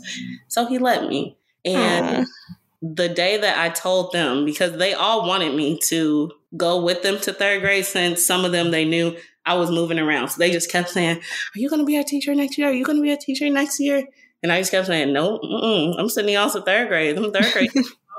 So 0.47 0.65
he 0.65 0.77
let 0.77 1.07
me. 1.07 1.37
And 1.63 2.25
the 2.81 3.09
day 3.09 3.37
that 3.37 3.57
I 3.57 3.69
told 3.69 4.11
them, 4.11 4.45
because 4.45 4.77
they 4.77 4.93
all 4.93 5.27
wanted 5.27 5.55
me 5.55 5.77
to 5.85 6.31
go 6.57 6.83
with 6.83 7.03
them 7.03 7.19
to 7.19 7.33
third 7.33 7.61
grade, 7.61 7.85
since 7.85 8.25
some 8.25 8.43
of 8.43 8.51
them 8.51 8.71
they 8.71 8.85
knew 8.85 9.15
I 9.45 9.55
was 9.55 9.71
moving 9.71 9.99
around. 9.99 10.29
So 10.29 10.39
they 10.39 10.51
just 10.51 10.71
kept 10.71 10.89
saying, 10.89 11.17
Are 11.17 11.59
you 11.59 11.69
going 11.69 11.81
to 11.81 11.85
be 11.85 11.97
a 11.97 12.03
teacher 12.03 12.33
next 12.33 12.57
year? 12.57 12.69
Are 12.69 12.73
you 12.73 12.83
going 12.83 12.97
to 12.97 13.03
be 13.03 13.11
a 13.11 13.17
teacher 13.17 13.49
next 13.49 13.79
year? 13.79 14.07
And 14.43 14.51
I 14.51 14.59
just 14.59 14.71
kept 14.71 14.87
saying, 14.87 15.13
No, 15.13 15.37
I'm 15.97 16.09
sending 16.09 16.33
y'all 16.33 16.49
to 16.49 16.61
third 16.61 16.87
grade. 16.87 17.17
I'm 17.17 17.31
third 17.31 17.53
grade. 17.53 17.71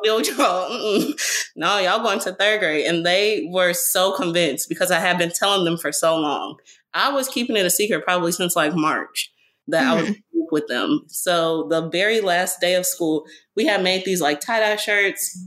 y'all. 0.04 1.14
No, 1.54 1.78
y'all 1.78 2.02
going 2.02 2.18
to 2.20 2.32
third 2.32 2.60
grade. 2.60 2.86
And 2.86 3.04
they 3.04 3.48
were 3.50 3.72
so 3.72 4.12
convinced 4.16 4.68
because 4.68 4.90
I 4.90 4.98
had 4.98 5.18
been 5.18 5.30
telling 5.30 5.64
them 5.64 5.76
for 5.76 5.92
so 5.92 6.16
long. 6.16 6.56
I 6.94 7.12
was 7.12 7.28
keeping 7.28 7.56
it 7.56 7.66
a 7.66 7.70
secret 7.70 8.04
probably 8.04 8.32
since 8.32 8.56
like 8.56 8.74
March 8.74 9.32
that 9.68 9.82
mm-hmm. 9.82 9.90
I 9.90 9.94
was 9.94 10.10
mm-hmm. 10.10 10.40
with 10.50 10.66
them. 10.68 11.02
So 11.08 11.68
the 11.68 11.88
very 11.88 12.20
last 12.20 12.60
day 12.60 12.74
of 12.74 12.86
school, 12.86 13.24
we 13.56 13.66
had 13.66 13.82
made 13.82 14.04
these 14.04 14.20
like 14.20 14.40
tie 14.40 14.60
dye 14.60 14.76
shirts. 14.76 15.46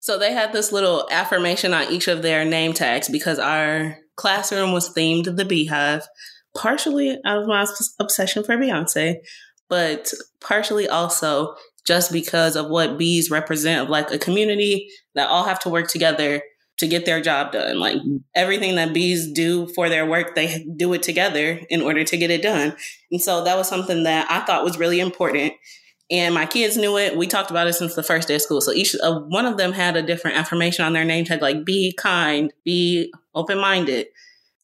So 0.00 0.18
they 0.18 0.32
had 0.32 0.52
this 0.52 0.72
little 0.72 1.06
affirmation 1.10 1.74
on 1.74 1.92
each 1.92 2.08
of 2.08 2.22
their 2.22 2.44
name 2.44 2.72
tags 2.72 3.08
because 3.08 3.38
our 3.38 3.98
classroom 4.16 4.72
was 4.72 4.94
themed 4.94 5.36
the 5.36 5.44
beehive, 5.44 6.06
partially 6.56 7.18
out 7.24 7.42
of 7.42 7.48
my 7.48 7.66
obsession 7.98 8.44
for 8.44 8.56
Beyonce, 8.56 9.16
but 9.68 10.12
partially 10.40 10.88
also 10.88 11.54
just 11.86 12.12
because 12.12 12.56
of 12.56 12.68
what 12.68 12.98
bees 12.98 13.30
represent 13.30 13.82
of 13.82 13.88
like 13.88 14.10
a 14.10 14.18
community 14.18 14.88
that 15.14 15.28
all 15.28 15.44
have 15.44 15.58
to 15.60 15.70
work 15.70 15.88
together 15.88 16.42
to 16.78 16.86
get 16.86 17.04
their 17.04 17.20
job 17.20 17.52
done. 17.52 17.78
Like 17.78 17.98
everything 18.34 18.76
that 18.76 18.94
bees 18.94 19.30
do 19.30 19.66
for 19.74 19.88
their 19.88 20.06
work, 20.06 20.34
they 20.34 20.64
do 20.76 20.92
it 20.94 21.02
together 21.02 21.60
in 21.68 21.82
order 21.82 22.04
to 22.04 22.16
get 22.16 22.30
it 22.30 22.42
done. 22.42 22.74
And 23.10 23.20
so 23.20 23.44
that 23.44 23.56
was 23.56 23.68
something 23.68 24.04
that 24.04 24.30
I 24.30 24.40
thought 24.40 24.64
was 24.64 24.78
really 24.78 24.98
important. 24.98 25.52
And 26.10 26.34
my 26.34 26.46
kids 26.46 26.76
knew 26.76 26.98
it. 26.98 27.16
We 27.16 27.26
talked 27.26 27.50
about 27.50 27.68
it 27.68 27.74
since 27.74 27.94
the 27.94 28.02
first 28.02 28.28
day 28.28 28.34
of 28.34 28.42
school. 28.42 28.60
So 28.60 28.72
each 28.72 28.96
uh, 29.00 29.20
one 29.28 29.46
of 29.46 29.58
them 29.58 29.72
had 29.72 29.96
a 29.96 30.02
different 30.02 30.38
affirmation 30.38 30.84
on 30.84 30.92
their 30.92 31.04
name 31.04 31.24
tag, 31.24 31.40
like 31.40 31.64
be 31.64 31.94
kind, 31.96 32.52
be 32.64 33.12
open 33.34 33.58
minded, 33.58 34.06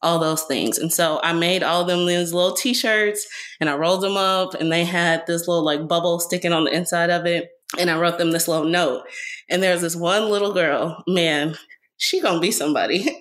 all 0.02 0.18
those 0.18 0.42
things. 0.42 0.78
And 0.78 0.92
so 0.92 1.20
I 1.22 1.32
made 1.32 1.62
all 1.62 1.82
of 1.82 1.86
them 1.86 2.06
these 2.06 2.32
little 2.32 2.54
t 2.54 2.74
shirts 2.74 3.26
and 3.60 3.68
I 3.68 3.76
rolled 3.76 4.02
them 4.02 4.16
up 4.16 4.54
and 4.54 4.70
they 4.70 4.84
had 4.84 5.26
this 5.26 5.48
little 5.48 5.64
like 5.64 5.88
bubble 5.88 6.20
sticking 6.20 6.52
on 6.52 6.64
the 6.64 6.74
inside 6.74 7.10
of 7.10 7.26
it. 7.26 7.50
and 7.78 7.90
I 7.90 7.98
wrote 7.98 8.18
them 8.18 8.30
this 8.30 8.48
little 8.48 8.66
note. 8.66 9.04
And 9.50 9.62
there's 9.62 9.80
this 9.80 9.96
one 9.96 10.30
little 10.30 10.52
girl, 10.52 11.02
man, 11.06 11.56
she 11.96 12.20
gonna 12.20 12.40
be 12.40 12.50
somebody. 12.50 13.18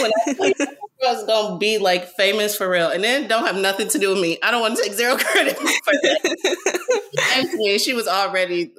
when 0.00 0.12
I 0.28 1.12
was 1.12 1.24
gonna 1.26 1.58
be 1.58 1.78
like 1.78 2.08
famous 2.10 2.56
for 2.56 2.68
real, 2.68 2.88
and 2.88 3.02
then 3.02 3.28
don't 3.28 3.46
have 3.46 3.56
nothing 3.56 3.88
to 3.88 3.98
do 3.98 4.10
with 4.10 4.20
me. 4.20 4.38
I 4.42 4.50
don't 4.50 4.60
want 4.60 4.76
to 4.76 4.82
take 4.82 4.92
zero 4.92 5.16
credit 5.18 5.56
for 5.56 5.92
that. 6.02 7.80
she 7.82 7.92
was 7.94 8.06
already 8.06 8.72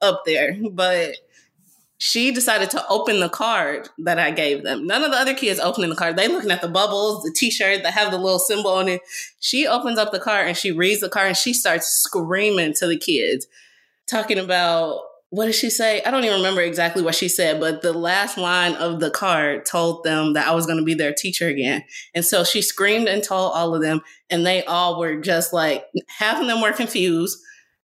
up 0.00 0.22
there, 0.24 0.56
but 0.72 1.14
she 1.98 2.30
decided 2.30 2.70
to 2.70 2.84
open 2.88 3.18
the 3.18 3.28
card 3.28 3.88
that 3.98 4.20
I 4.20 4.30
gave 4.30 4.62
them. 4.62 4.86
None 4.86 5.02
of 5.02 5.10
the 5.10 5.16
other 5.16 5.34
kids 5.34 5.58
opening 5.58 5.90
the 5.90 5.96
card. 5.96 6.16
They 6.16 6.28
looking 6.28 6.52
at 6.52 6.62
the 6.62 6.68
bubbles, 6.68 7.24
the 7.24 7.34
t-shirt 7.36 7.82
that 7.82 7.92
have 7.92 8.12
the 8.12 8.18
little 8.18 8.38
symbol 8.38 8.70
on 8.70 8.88
it. 8.88 9.02
She 9.40 9.66
opens 9.66 9.98
up 9.98 10.12
the 10.12 10.20
card 10.20 10.46
and 10.46 10.56
she 10.56 10.70
reads 10.70 11.00
the 11.00 11.08
card 11.08 11.26
and 11.26 11.36
she 11.36 11.52
starts 11.52 11.88
screaming 11.88 12.72
to 12.74 12.86
the 12.86 12.96
kids, 12.96 13.48
talking 14.06 14.38
about 14.38 15.00
what 15.30 15.44
did 15.44 15.56
she 15.56 15.68
say? 15.68 16.02
I 16.04 16.10
don't 16.10 16.24
even 16.24 16.38
remember 16.38 16.62
exactly 16.62 17.02
what 17.02 17.14
she 17.14 17.28
said, 17.28 17.60
but 17.60 17.82
the 17.82 17.92
last 17.92 18.38
line 18.38 18.74
of 18.76 18.98
the 18.98 19.10
card 19.10 19.66
told 19.66 20.02
them 20.02 20.32
that 20.32 20.48
I 20.48 20.54
was 20.54 20.64
going 20.64 20.78
to 20.78 20.84
be 20.84 20.94
their 20.94 21.12
teacher 21.12 21.48
again. 21.48 21.84
And 22.14 22.24
so 22.24 22.44
she 22.44 22.62
screamed 22.62 23.08
and 23.08 23.22
told 23.22 23.52
all 23.52 23.74
of 23.74 23.82
them, 23.82 24.00
and 24.30 24.46
they 24.46 24.64
all 24.64 24.98
were 24.98 25.20
just 25.20 25.52
like, 25.52 25.84
half 26.06 26.40
of 26.40 26.46
them 26.46 26.62
were 26.62 26.72
confused, 26.72 27.38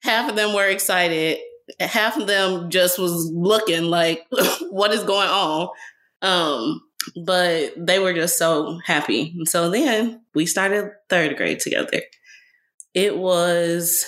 half 0.04 0.30
of 0.30 0.38
them 0.38 0.54
were 0.54 0.68
excited, 0.68 1.40
half 1.80 2.18
of 2.18 2.28
them 2.28 2.70
just 2.70 3.00
was 3.00 3.32
looking 3.34 3.86
like, 3.86 4.26
what 4.70 4.92
is 4.92 5.04
going 5.04 5.30
on? 5.30 5.70
Um, 6.22 6.82
but 7.26 7.74
they 7.78 8.00
were 8.00 8.14
just 8.14 8.38
so 8.38 8.80
happy. 8.86 9.34
And 9.38 9.48
so 9.48 9.70
then 9.70 10.22
we 10.34 10.46
started 10.46 10.92
third 11.10 11.38
grade 11.38 11.60
together. 11.60 12.02
It 12.94 13.18
was, 13.18 14.06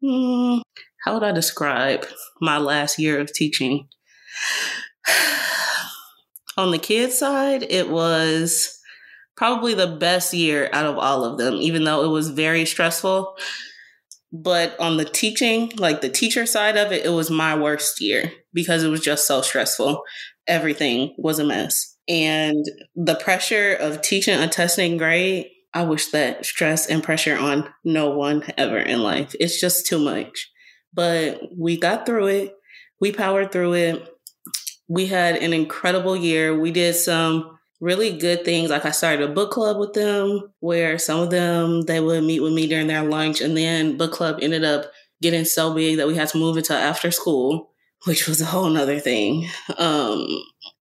hmm, 0.00 0.58
how 1.04 1.14
would 1.14 1.22
I 1.22 1.32
describe 1.32 2.06
my 2.40 2.58
last 2.58 2.98
year 2.98 3.20
of 3.20 3.32
teaching? 3.32 3.88
On 6.56 6.70
the 6.70 6.78
kids' 6.78 7.18
side, 7.18 7.62
it 7.62 7.88
was 7.88 8.78
probably 9.36 9.74
the 9.74 9.86
best 9.86 10.34
year 10.34 10.68
out 10.72 10.84
of 10.84 10.98
all 10.98 11.24
of 11.24 11.38
them, 11.38 11.54
even 11.54 11.84
though 11.84 12.04
it 12.04 12.08
was 12.08 12.28
very 12.28 12.64
stressful. 12.66 13.36
But 14.32 14.78
on 14.80 14.96
the 14.96 15.04
teaching, 15.04 15.72
like 15.76 16.00
the 16.00 16.08
teacher 16.08 16.46
side 16.46 16.76
of 16.76 16.90
it, 16.90 17.04
it 17.04 17.10
was 17.10 17.30
my 17.30 17.54
worst 17.54 18.00
year 18.00 18.32
because 18.54 18.82
it 18.82 18.88
was 18.88 19.00
just 19.00 19.26
so 19.26 19.42
stressful. 19.42 20.02
Everything 20.46 21.14
was 21.18 21.38
a 21.38 21.44
mess. 21.44 21.96
And 22.08 22.64
the 22.96 23.14
pressure 23.14 23.74
of 23.74 24.02
teaching 24.02 24.38
a 24.38 24.48
testing 24.48 24.96
grade, 24.96 25.48
I 25.74 25.84
wish 25.84 26.10
that 26.10 26.44
stress 26.44 26.86
and 26.86 27.02
pressure 27.02 27.36
on 27.36 27.68
no 27.84 28.10
one 28.10 28.42
ever 28.56 28.78
in 28.78 29.02
life. 29.02 29.34
It's 29.38 29.60
just 29.60 29.86
too 29.86 29.98
much. 29.98 30.50
But 30.94 31.40
we 31.56 31.78
got 31.78 32.06
through 32.06 32.26
it. 32.26 32.54
We 33.00 33.12
powered 33.12 33.52
through 33.52 33.74
it. 33.74 34.08
We 34.88 35.06
had 35.06 35.36
an 35.36 35.52
incredible 35.52 36.16
year. 36.16 36.58
We 36.58 36.70
did 36.70 36.94
some 36.94 37.58
really 37.82 38.16
good 38.16 38.44
things. 38.44 38.70
Like 38.70 38.84
I 38.86 38.92
started 38.92 39.28
a 39.28 39.34
book 39.34 39.50
club 39.50 39.76
with 39.76 39.92
them 39.92 40.52
where 40.60 40.98
some 41.00 41.18
of 41.18 41.30
them 41.30 41.82
they 41.82 41.98
would 41.98 42.22
meet 42.22 42.38
with 42.38 42.52
me 42.52 42.68
during 42.68 42.86
their 42.86 43.02
lunch 43.02 43.40
and 43.40 43.56
then 43.56 43.96
book 43.96 44.12
club 44.12 44.38
ended 44.40 44.62
up 44.62 44.92
getting 45.20 45.44
so 45.44 45.74
big 45.74 45.96
that 45.96 46.06
we 46.06 46.14
had 46.14 46.28
to 46.28 46.38
move 46.38 46.56
it 46.56 46.66
to 46.66 46.74
after 46.74 47.10
school, 47.10 47.72
which 48.04 48.28
was 48.28 48.40
a 48.40 48.44
whole 48.46 48.70
nother 48.70 49.00
thing. 49.00 49.48
Um, 49.76 50.26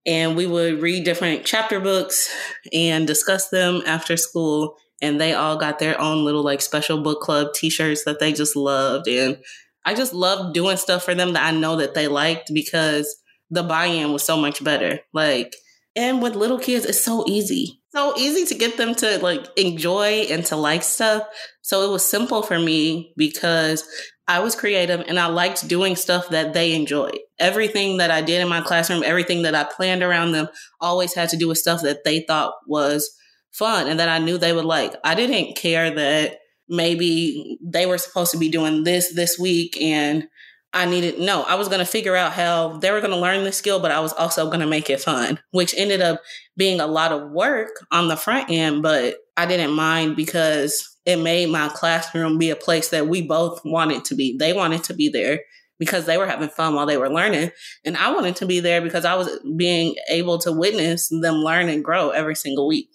and 0.05 0.35
we 0.35 0.45
would 0.45 0.79
read 0.79 1.03
different 1.03 1.43
chapter 1.43 1.79
books 1.79 2.31
and 2.71 3.07
discuss 3.07 3.49
them 3.49 3.81
after 3.87 4.15
school. 4.15 4.77
And 5.01 5.19
they 5.19 5.33
all 5.33 5.57
got 5.57 5.79
their 5.79 5.99
own 5.99 6.23
little 6.23 6.43
like 6.43 6.61
special 6.61 7.01
book 7.01 7.21
club 7.21 7.53
t-shirts 7.55 8.03
that 8.03 8.19
they 8.19 8.31
just 8.31 8.55
loved. 8.55 9.07
And 9.07 9.39
I 9.85 9.95
just 9.95 10.13
loved 10.13 10.53
doing 10.53 10.77
stuff 10.77 11.03
for 11.03 11.15
them 11.15 11.33
that 11.33 11.51
I 11.51 11.57
know 11.57 11.77
that 11.77 11.95
they 11.95 12.07
liked 12.07 12.53
because 12.53 13.15
the 13.49 13.63
buy-in 13.63 14.13
was 14.13 14.21
so 14.21 14.37
much 14.37 14.63
better. 14.63 14.99
Like, 15.13 15.55
and 15.95 16.21
with 16.21 16.35
little 16.35 16.59
kids, 16.59 16.85
it's 16.85 17.03
so 17.03 17.25
easy. 17.27 17.81
So 17.93 18.13
easy 18.17 18.45
to 18.45 18.55
get 18.55 18.77
them 18.77 18.95
to 18.95 19.19
like 19.19 19.45
enjoy 19.57 20.27
and 20.29 20.45
to 20.45 20.55
like 20.55 20.83
stuff. 20.83 21.23
So 21.61 21.83
it 21.83 21.91
was 21.91 22.07
simple 22.07 22.41
for 22.41 22.57
me 22.57 23.13
because 23.17 23.83
I 24.27 24.39
was 24.39 24.55
creative 24.55 25.01
and 25.01 25.19
I 25.19 25.25
liked 25.25 25.67
doing 25.67 25.97
stuff 25.97 26.29
that 26.29 26.53
they 26.53 26.73
enjoyed. 26.73 27.19
Everything 27.37 27.97
that 27.97 28.11
I 28.11 28.21
did 28.21 28.41
in 28.41 28.47
my 28.47 28.61
classroom, 28.61 29.03
everything 29.05 29.41
that 29.41 29.55
I 29.55 29.65
planned 29.65 30.03
around 30.03 30.31
them 30.31 30.47
always 30.79 31.13
had 31.13 31.29
to 31.29 31.37
do 31.37 31.49
with 31.49 31.57
stuff 31.57 31.81
that 31.81 32.05
they 32.05 32.21
thought 32.21 32.53
was 32.65 33.11
fun 33.51 33.87
and 33.89 33.99
that 33.99 34.07
I 34.07 34.19
knew 34.19 34.37
they 34.37 34.53
would 34.53 34.63
like. 34.63 34.95
I 35.03 35.15
didn't 35.15 35.57
care 35.57 35.93
that 35.93 36.37
maybe 36.69 37.59
they 37.61 37.85
were 37.85 37.97
supposed 37.97 38.31
to 38.31 38.37
be 38.37 38.47
doing 38.47 38.85
this 38.85 39.13
this 39.13 39.37
week 39.37 39.77
and 39.81 40.29
I 40.73 40.85
needed 40.85 41.19
no, 41.19 41.43
I 41.43 41.55
was 41.55 41.67
going 41.67 41.79
to 41.79 41.85
figure 41.85 42.15
out 42.15 42.31
how 42.31 42.77
they 42.77 42.91
were 42.91 43.01
going 43.01 43.11
to 43.11 43.17
learn 43.17 43.43
the 43.43 43.51
skill, 43.51 43.79
but 43.79 43.91
I 43.91 43.99
was 43.99 44.13
also 44.13 44.45
going 44.45 44.61
to 44.61 44.67
make 44.67 44.89
it 44.89 45.01
fun, 45.01 45.39
which 45.51 45.75
ended 45.75 46.01
up 46.01 46.21
being 46.55 46.79
a 46.79 46.87
lot 46.87 47.11
of 47.11 47.31
work 47.31 47.85
on 47.91 48.07
the 48.07 48.15
front 48.15 48.49
end, 48.49 48.81
but 48.81 49.15
I 49.35 49.45
didn't 49.45 49.73
mind 49.73 50.15
because 50.15 50.97
it 51.05 51.17
made 51.17 51.49
my 51.49 51.67
classroom 51.69 52.37
be 52.37 52.51
a 52.51 52.55
place 52.55 52.89
that 52.89 53.07
we 53.07 53.21
both 53.21 53.61
wanted 53.65 54.05
to 54.05 54.15
be. 54.15 54.37
They 54.37 54.53
wanted 54.53 54.83
to 54.85 54.93
be 54.93 55.09
there 55.09 55.41
because 55.77 56.05
they 56.05 56.17
were 56.17 56.27
having 56.27 56.49
fun 56.49 56.75
while 56.75 56.85
they 56.85 56.97
were 56.97 57.09
learning, 57.09 57.51
and 57.83 57.97
I 57.97 58.13
wanted 58.13 58.37
to 58.37 58.45
be 58.45 58.59
there 58.61 58.81
because 58.81 59.03
I 59.03 59.15
was 59.15 59.39
being 59.57 59.95
able 60.09 60.37
to 60.39 60.53
witness 60.53 61.09
them 61.09 61.35
learn 61.35 61.67
and 61.67 61.83
grow 61.83 62.11
every 62.11 62.35
single 62.35 62.67
week. 62.67 62.89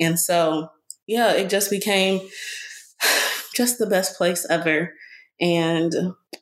And 0.00 0.18
so, 0.18 0.68
yeah, 1.06 1.32
it 1.32 1.48
just 1.48 1.70
became 1.70 2.26
just 3.54 3.78
the 3.78 3.86
best 3.86 4.16
place 4.16 4.46
ever. 4.50 4.94
And 5.40 5.92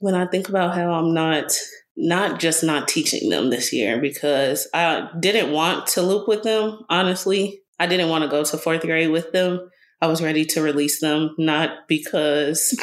when 0.00 0.14
I 0.14 0.26
think 0.26 0.48
about 0.48 0.74
how 0.74 0.92
I'm 0.92 1.14
not 1.14 1.52
not 1.96 2.40
just 2.40 2.64
not 2.64 2.88
teaching 2.88 3.28
them 3.28 3.50
this 3.50 3.72
year 3.72 4.00
because 4.00 4.66
I 4.72 5.10
didn't 5.20 5.52
want 5.52 5.86
to 5.88 6.02
loop 6.02 6.26
with 6.26 6.42
them, 6.42 6.80
honestly. 6.88 7.60
I 7.78 7.86
didn't 7.86 8.08
want 8.08 8.24
to 8.24 8.30
go 8.30 8.44
to 8.44 8.56
fourth 8.58 8.82
grade 8.82 9.10
with 9.10 9.32
them. 9.32 9.68
I 10.00 10.06
was 10.06 10.22
ready 10.22 10.44
to 10.46 10.62
release 10.62 11.00
them, 11.00 11.34
not 11.38 11.86
because 11.88 12.76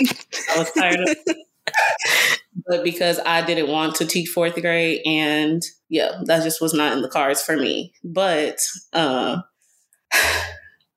I 0.56 0.60
was 0.60 0.72
tired 0.72 1.00
of 1.00 1.18
but 2.68 2.84
because 2.84 3.20
I 3.26 3.42
didn't 3.46 3.70
want 3.70 3.96
to 3.96 4.06
teach 4.06 4.30
fourth 4.30 4.60
grade 4.62 5.02
and 5.06 5.62
yeah, 5.90 6.22
that 6.26 6.44
just 6.44 6.62
was 6.62 6.74
not 6.74 6.94
in 6.94 7.02
the 7.02 7.10
cards 7.10 7.42
for 7.42 7.58
me. 7.58 7.94
But 8.04 8.60
uh 8.94 9.42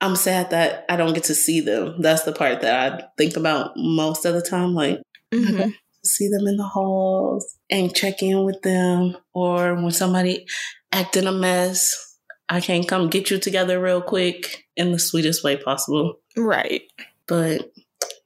I'm 0.03 0.17
sad 0.17 0.49
that 0.49 0.83
I 0.89 0.97
don't 0.97 1.13
get 1.13 1.23
to 1.25 1.33
see 1.33 1.61
them. 1.61 2.01
That's 2.01 2.23
the 2.23 2.33
part 2.33 2.59
that 2.59 2.93
I 2.93 3.05
think 3.17 3.37
about 3.37 3.71
most 3.77 4.25
of 4.25 4.33
the 4.33 4.41
time. 4.41 4.73
Like, 4.73 4.99
mm-hmm. 5.33 5.69
see 6.03 6.27
them 6.27 6.45
in 6.45 6.57
the 6.57 6.67
halls 6.67 7.55
and 7.69 7.95
check 7.95 8.21
in 8.21 8.43
with 8.43 8.61
them, 8.63 9.15
or 9.33 9.75
when 9.75 9.91
somebody 9.91 10.45
acting 10.91 11.25
a 11.25 11.31
mess, 11.31 12.17
I 12.49 12.59
can't 12.59 12.85
come 12.85 13.09
get 13.09 13.31
you 13.31 13.39
together 13.39 13.81
real 13.81 14.01
quick 14.01 14.65
in 14.75 14.91
the 14.91 14.99
sweetest 14.99 15.41
way 15.41 15.55
possible. 15.55 16.15
Right. 16.35 16.81
But 17.25 17.71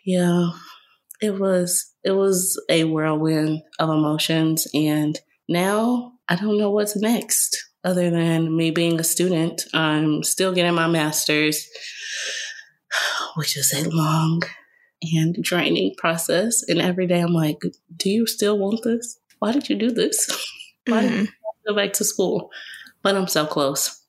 yeah, 0.04 0.50
it 1.22 1.40
was 1.40 1.94
it 2.04 2.14
was 2.14 2.60
a 2.72 2.86
whirlwind 2.86 3.62
of 3.78 3.90
emotions, 3.92 4.66
and 4.74 5.20
now 5.48 6.14
I 6.28 6.38
don't 6.38 6.58
know 6.58 6.72
what's 6.72 6.96
next 6.96 7.67
other 7.88 8.10
than 8.10 8.56
me 8.56 8.70
being 8.70 9.00
a 9.00 9.04
student. 9.04 9.64
I'm 9.74 10.22
still 10.22 10.54
getting 10.54 10.76
my 10.76 10.88
master's, 10.88 11.68
which 13.36 13.56
is 13.56 13.74
a 13.74 13.90
long 13.90 14.44
and 15.14 15.36
draining 15.42 15.96
process. 15.98 16.64
And 16.68 16.82
every 16.82 17.08
day 17.08 17.22
I'm 17.22 17.34
like, 17.34 17.62
do 17.96 18.10
you 18.10 18.28
still 18.28 18.60
want 18.60 18.84
this? 18.84 19.18
Why 19.40 19.54
did 19.54 19.70
you 19.70 19.78
do 19.78 19.90
this? 19.90 20.28
Why 20.88 21.04
mm-hmm. 21.04 21.16
did 21.16 21.30
you 21.30 21.70
go 21.70 21.76
back 21.76 21.94
to 21.94 22.04
school? 22.04 22.52
But 23.04 23.16
I'm 23.16 23.28
so 23.28 23.46
close. 23.46 24.04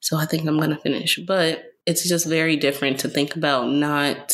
So 0.00 0.16
I 0.16 0.26
think 0.26 0.48
I'm 0.48 0.58
going 0.58 0.70
to 0.70 0.76
finish. 0.78 1.20
But 1.24 1.62
it's 1.86 2.08
just 2.08 2.26
very 2.26 2.56
different 2.56 2.98
to 3.00 3.08
think 3.08 3.36
about 3.36 3.70
not 3.70 4.32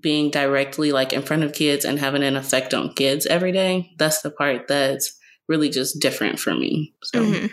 being 0.00 0.30
directly 0.30 0.92
like 0.92 1.14
in 1.14 1.22
front 1.22 1.44
of 1.44 1.54
kids 1.54 1.86
and 1.86 1.98
having 1.98 2.22
an 2.22 2.36
effect 2.36 2.74
on 2.74 2.92
kids 2.92 3.24
every 3.24 3.52
day. 3.52 3.92
That's 3.98 4.20
the 4.20 4.30
part 4.30 4.68
that's 4.68 5.18
really 5.48 5.70
just 5.70 5.98
different 6.00 6.38
for 6.38 6.54
me. 6.54 6.94
So 7.02 7.22
mm-hmm. 7.22 7.46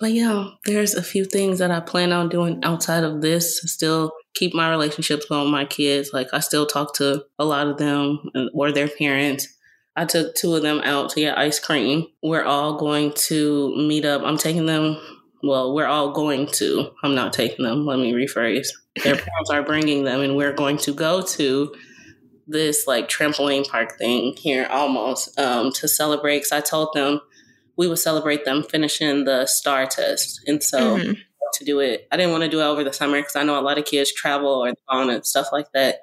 But 0.00 0.12
yeah, 0.12 0.48
there's 0.64 0.94
a 0.94 1.02
few 1.02 1.26
things 1.26 1.58
that 1.58 1.70
I 1.70 1.80
plan 1.80 2.10
on 2.10 2.30
doing 2.30 2.60
outside 2.64 3.04
of 3.04 3.20
this 3.20 3.60
still 3.66 4.12
keep 4.34 4.54
my 4.54 4.70
relationships 4.70 5.26
going 5.26 5.44
with 5.44 5.52
my 5.52 5.66
kids. 5.66 6.10
Like 6.12 6.28
I 6.32 6.40
still 6.40 6.66
talk 6.66 6.94
to 6.94 7.24
a 7.38 7.44
lot 7.44 7.66
of 7.66 7.76
them 7.76 8.30
or 8.54 8.72
their 8.72 8.88
parents. 8.88 9.46
I 9.96 10.06
took 10.06 10.34
two 10.34 10.54
of 10.54 10.62
them 10.62 10.80
out 10.84 11.10
to 11.10 11.20
get 11.20 11.36
ice 11.36 11.58
cream. 11.58 12.06
We're 12.22 12.44
all 12.44 12.78
going 12.78 13.12
to 13.28 13.76
meet 13.76 14.06
up. 14.06 14.22
I'm 14.22 14.38
taking 14.38 14.66
them. 14.66 14.96
Well, 15.42 15.74
we're 15.74 15.86
all 15.86 16.12
going 16.12 16.46
to. 16.54 16.90
I'm 17.02 17.14
not 17.14 17.32
taking 17.34 17.64
them. 17.64 17.84
Let 17.84 17.98
me 17.98 18.12
rephrase. 18.12 18.68
Their 19.02 19.16
parents 19.16 19.50
are 19.50 19.62
bringing 19.62 20.04
them, 20.04 20.20
and 20.20 20.36
we're 20.36 20.52
going 20.52 20.78
to 20.78 20.94
go 20.94 21.22
to 21.22 21.74
this 22.46 22.86
like 22.86 23.08
trampoline 23.08 23.68
park 23.68 23.98
thing 23.98 24.34
here 24.36 24.66
almost 24.70 25.38
um, 25.38 25.72
to 25.72 25.88
celebrate. 25.88 26.38
Because 26.38 26.52
I 26.52 26.60
told 26.60 26.94
them 26.94 27.20
we 27.80 27.88
would 27.88 27.98
celebrate 27.98 28.44
them 28.44 28.62
finishing 28.62 29.24
the 29.24 29.46
STAAR 29.46 29.86
test. 29.86 30.42
And 30.46 30.62
so 30.62 30.98
mm-hmm. 30.98 31.12
to 31.54 31.64
do 31.64 31.80
it, 31.80 32.06
I 32.12 32.18
didn't 32.18 32.30
want 32.30 32.44
to 32.44 32.50
do 32.50 32.60
it 32.60 32.64
over 32.64 32.84
the 32.84 32.92
summer 32.92 33.16
because 33.16 33.36
I 33.36 33.42
know 33.42 33.58
a 33.58 33.62
lot 33.62 33.78
of 33.78 33.86
kids 33.86 34.12
travel 34.12 34.50
or 34.50 34.74
on 34.86 35.08
and 35.08 35.24
stuff 35.26 35.48
like 35.50 35.72
that. 35.72 36.00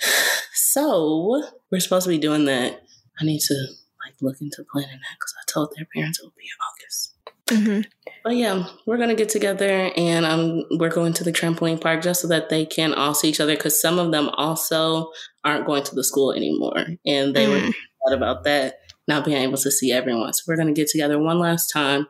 So 0.54 1.42
we're 1.70 1.80
supposed 1.80 2.04
to 2.04 2.10
be 2.10 2.16
doing 2.16 2.46
that. 2.46 2.80
I 3.20 3.24
need 3.24 3.40
to 3.40 3.54
like 4.02 4.14
look 4.22 4.40
into 4.40 4.64
planning 4.72 4.88
that 4.88 5.16
because 5.18 5.34
I 5.36 5.44
told 5.52 5.74
their 5.76 5.86
parents 5.94 6.18
it 6.18 6.24
would 6.24 6.34
be 6.34 6.44
in 6.44 6.64
August. 6.70 7.14
Mm-hmm. 7.48 7.80
But 8.24 8.36
yeah, 8.36 8.64
we're 8.86 8.96
gonna 8.96 9.14
get 9.14 9.28
together 9.28 9.90
and 9.94 10.24
um, 10.24 10.64
we're 10.78 10.88
going 10.88 11.12
to 11.14 11.24
the 11.24 11.32
trampoline 11.32 11.78
park 11.78 12.00
just 12.00 12.22
so 12.22 12.28
that 12.28 12.48
they 12.48 12.64
can 12.64 12.94
all 12.94 13.12
see 13.12 13.28
each 13.28 13.40
other 13.40 13.54
because 13.54 13.78
some 13.78 13.98
of 13.98 14.12
them 14.12 14.30
also 14.30 15.10
aren't 15.44 15.66
going 15.66 15.82
to 15.82 15.94
the 15.94 16.04
school 16.04 16.32
anymore, 16.32 16.86
and 17.04 17.36
they 17.36 17.44
mm. 17.44 17.50
were 17.50 17.72
sad 18.06 18.16
about 18.16 18.44
that 18.44 18.76
not 19.08 19.24
being 19.24 19.38
able 19.38 19.58
to 19.58 19.70
see 19.70 19.92
everyone. 19.92 20.32
So 20.32 20.44
we're 20.46 20.56
gonna 20.56 20.72
get 20.72 20.88
together 20.88 21.18
one 21.18 21.38
last 21.38 21.68
time 21.68 22.06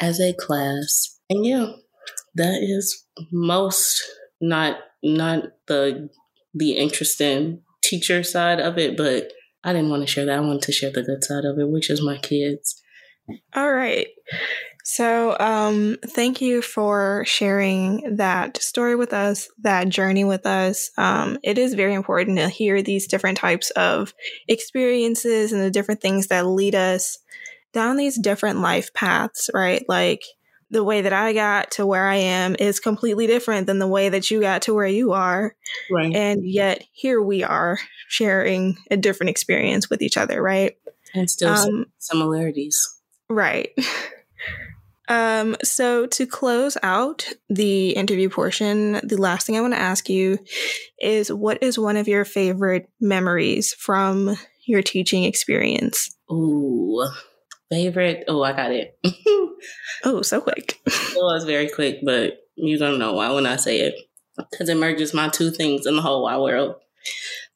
as 0.00 0.20
a 0.20 0.32
class, 0.32 1.18
and 1.28 1.44
yeah, 1.44 1.72
that 2.34 2.60
is 2.62 3.06
most 3.30 4.02
not 4.40 4.78
not 5.02 5.44
the 5.66 6.08
the 6.54 6.72
interesting 6.72 7.62
teacher 7.82 8.22
side 8.22 8.60
of 8.60 8.78
it, 8.78 8.96
but 8.96 9.32
I 9.64 9.72
didn't 9.72 9.90
want 9.90 10.02
to 10.02 10.06
share 10.06 10.26
that. 10.26 10.38
I 10.38 10.40
wanted 10.40 10.62
to 10.62 10.72
share 10.72 10.90
the 10.90 11.02
good 11.02 11.24
side 11.24 11.44
of 11.44 11.58
it, 11.58 11.68
which 11.68 11.90
is 11.90 12.02
my 12.02 12.18
kids. 12.18 12.82
All 13.54 13.72
right. 13.72 14.08
So, 14.84 15.36
um, 15.38 15.96
thank 16.04 16.40
you 16.40 16.60
for 16.60 17.24
sharing 17.26 18.16
that 18.16 18.60
story 18.60 18.96
with 18.96 19.12
us, 19.12 19.48
that 19.60 19.88
journey 19.88 20.24
with 20.24 20.44
us. 20.44 20.90
Um, 20.98 21.38
it 21.42 21.58
is 21.58 21.74
very 21.74 21.94
important 21.94 22.38
to 22.38 22.48
hear 22.48 22.82
these 22.82 23.06
different 23.06 23.38
types 23.38 23.70
of 23.70 24.12
experiences 24.48 25.52
and 25.52 25.62
the 25.62 25.70
different 25.70 26.00
things 26.00 26.26
that 26.28 26.46
lead 26.46 26.74
us 26.74 27.18
down 27.72 27.96
these 27.96 28.18
different 28.18 28.60
life 28.60 28.92
paths, 28.92 29.48
right? 29.54 29.84
Like, 29.88 30.22
the 30.72 30.82
way 30.82 31.02
that 31.02 31.12
I 31.12 31.34
got 31.34 31.70
to 31.72 31.86
where 31.86 32.06
I 32.06 32.16
am 32.16 32.56
is 32.58 32.80
completely 32.80 33.26
different 33.26 33.66
than 33.66 33.78
the 33.78 33.86
way 33.86 34.08
that 34.08 34.30
you 34.30 34.40
got 34.40 34.62
to 34.62 34.74
where 34.74 34.86
you 34.86 35.12
are. 35.12 35.54
Right. 35.90 36.16
And 36.16 36.48
yet 36.50 36.82
here 36.92 37.20
we 37.20 37.44
are 37.44 37.78
sharing 38.08 38.78
a 38.90 38.96
different 38.96 39.30
experience 39.30 39.90
with 39.90 40.00
each 40.00 40.16
other, 40.16 40.42
right? 40.42 40.76
And 41.14 41.30
still 41.30 41.50
um, 41.50 41.86
similarities. 41.98 42.98
Right. 43.28 43.70
Um, 45.08 45.56
so 45.62 46.06
to 46.06 46.26
close 46.26 46.76
out 46.82 47.28
the 47.48 47.90
interview 47.90 48.28
portion, 48.28 49.00
the 49.02 49.16
last 49.18 49.46
thing 49.46 49.56
I 49.56 49.60
want 49.60 49.74
to 49.74 49.80
ask 49.80 50.08
you 50.08 50.38
is 51.00 51.32
what 51.32 51.62
is 51.62 51.78
one 51.78 51.96
of 51.96 52.08
your 52.08 52.24
favorite 52.24 52.88
memories 53.00 53.74
from 53.74 54.36
your 54.66 54.82
teaching 54.82 55.24
experience? 55.24 56.14
Ooh, 56.30 57.06
favorite. 57.70 58.24
Oh, 58.28 58.42
I 58.42 58.52
got 58.52 58.70
it. 58.70 58.96
oh, 60.04 60.22
so 60.22 60.40
quick. 60.40 60.80
it 60.86 61.16
was 61.16 61.44
very 61.44 61.68
quick, 61.68 61.98
but 62.04 62.34
you 62.54 62.78
don't 62.78 62.98
know 62.98 63.14
why 63.14 63.30
when 63.32 63.46
I 63.46 63.56
say 63.56 63.80
it 63.80 63.94
because 64.50 64.68
it 64.68 64.76
merges 64.76 65.12
my 65.12 65.28
two 65.28 65.50
things 65.50 65.86
in 65.86 65.96
the 65.96 66.02
whole 66.02 66.22
wide 66.22 66.38
world. 66.38 66.76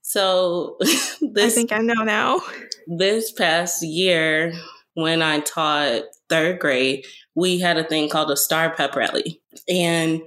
So 0.03 0.77
this, 0.81 1.23
I 1.39 1.49
think 1.51 1.73
I 1.73 1.79
know 1.79 2.05
now. 2.05 2.41
This 2.87 3.33
past 3.33 3.83
year, 3.83 4.53
when 4.95 5.23
I 5.23 5.41
taught 5.41 6.03
third 6.29 6.59
grade, 6.59 7.05
we 7.37 7.61
had 7.61 7.77
a 7.77 7.85
thing 7.85 8.09
called 8.09 8.31
a 8.31 8.37
STAAR 8.37 8.75
Pep 8.75 8.97
Rally, 8.97 9.41
and 9.69 10.21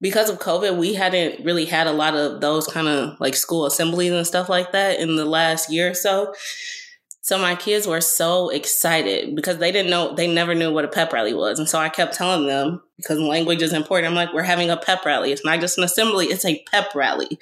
because 0.00 0.30
of 0.30 0.38
COVID, 0.38 0.78
we 0.78 0.94
hadn't 0.94 1.44
really 1.44 1.64
had 1.64 1.86
a 1.86 1.92
lot 1.92 2.14
of 2.14 2.40
those 2.40 2.66
kind 2.66 2.88
of 2.88 3.18
like 3.20 3.34
school 3.34 3.66
assemblies 3.66 4.12
and 4.12 4.26
stuff 4.26 4.48
like 4.48 4.72
that 4.72 5.00
in 5.00 5.16
the 5.16 5.24
last 5.24 5.72
year 5.72 5.90
or 5.90 5.94
so. 5.94 6.34
So 7.28 7.36
my 7.36 7.56
kids 7.56 7.86
were 7.86 8.00
so 8.00 8.48
excited 8.48 9.36
because 9.36 9.58
they 9.58 9.70
didn't 9.70 9.90
know, 9.90 10.14
they 10.14 10.32
never 10.32 10.54
knew 10.54 10.72
what 10.72 10.86
a 10.86 10.88
pep 10.88 11.12
rally 11.12 11.34
was. 11.34 11.58
And 11.58 11.68
so 11.68 11.78
I 11.78 11.90
kept 11.90 12.14
telling 12.14 12.46
them 12.46 12.80
because 12.96 13.18
language 13.18 13.60
is 13.60 13.74
important. 13.74 14.08
I'm 14.08 14.14
like, 14.14 14.32
we're 14.32 14.42
having 14.42 14.70
a 14.70 14.78
pep 14.78 15.04
rally. 15.04 15.30
It's 15.30 15.44
not 15.44 15.60
just 15.60 15.76
an 15.76 15.84
assembly, 15.84 16.26
it's 16.26 16.46
a 16.46 16.64
pep 16.70 16.94
rally. 16.94 17.38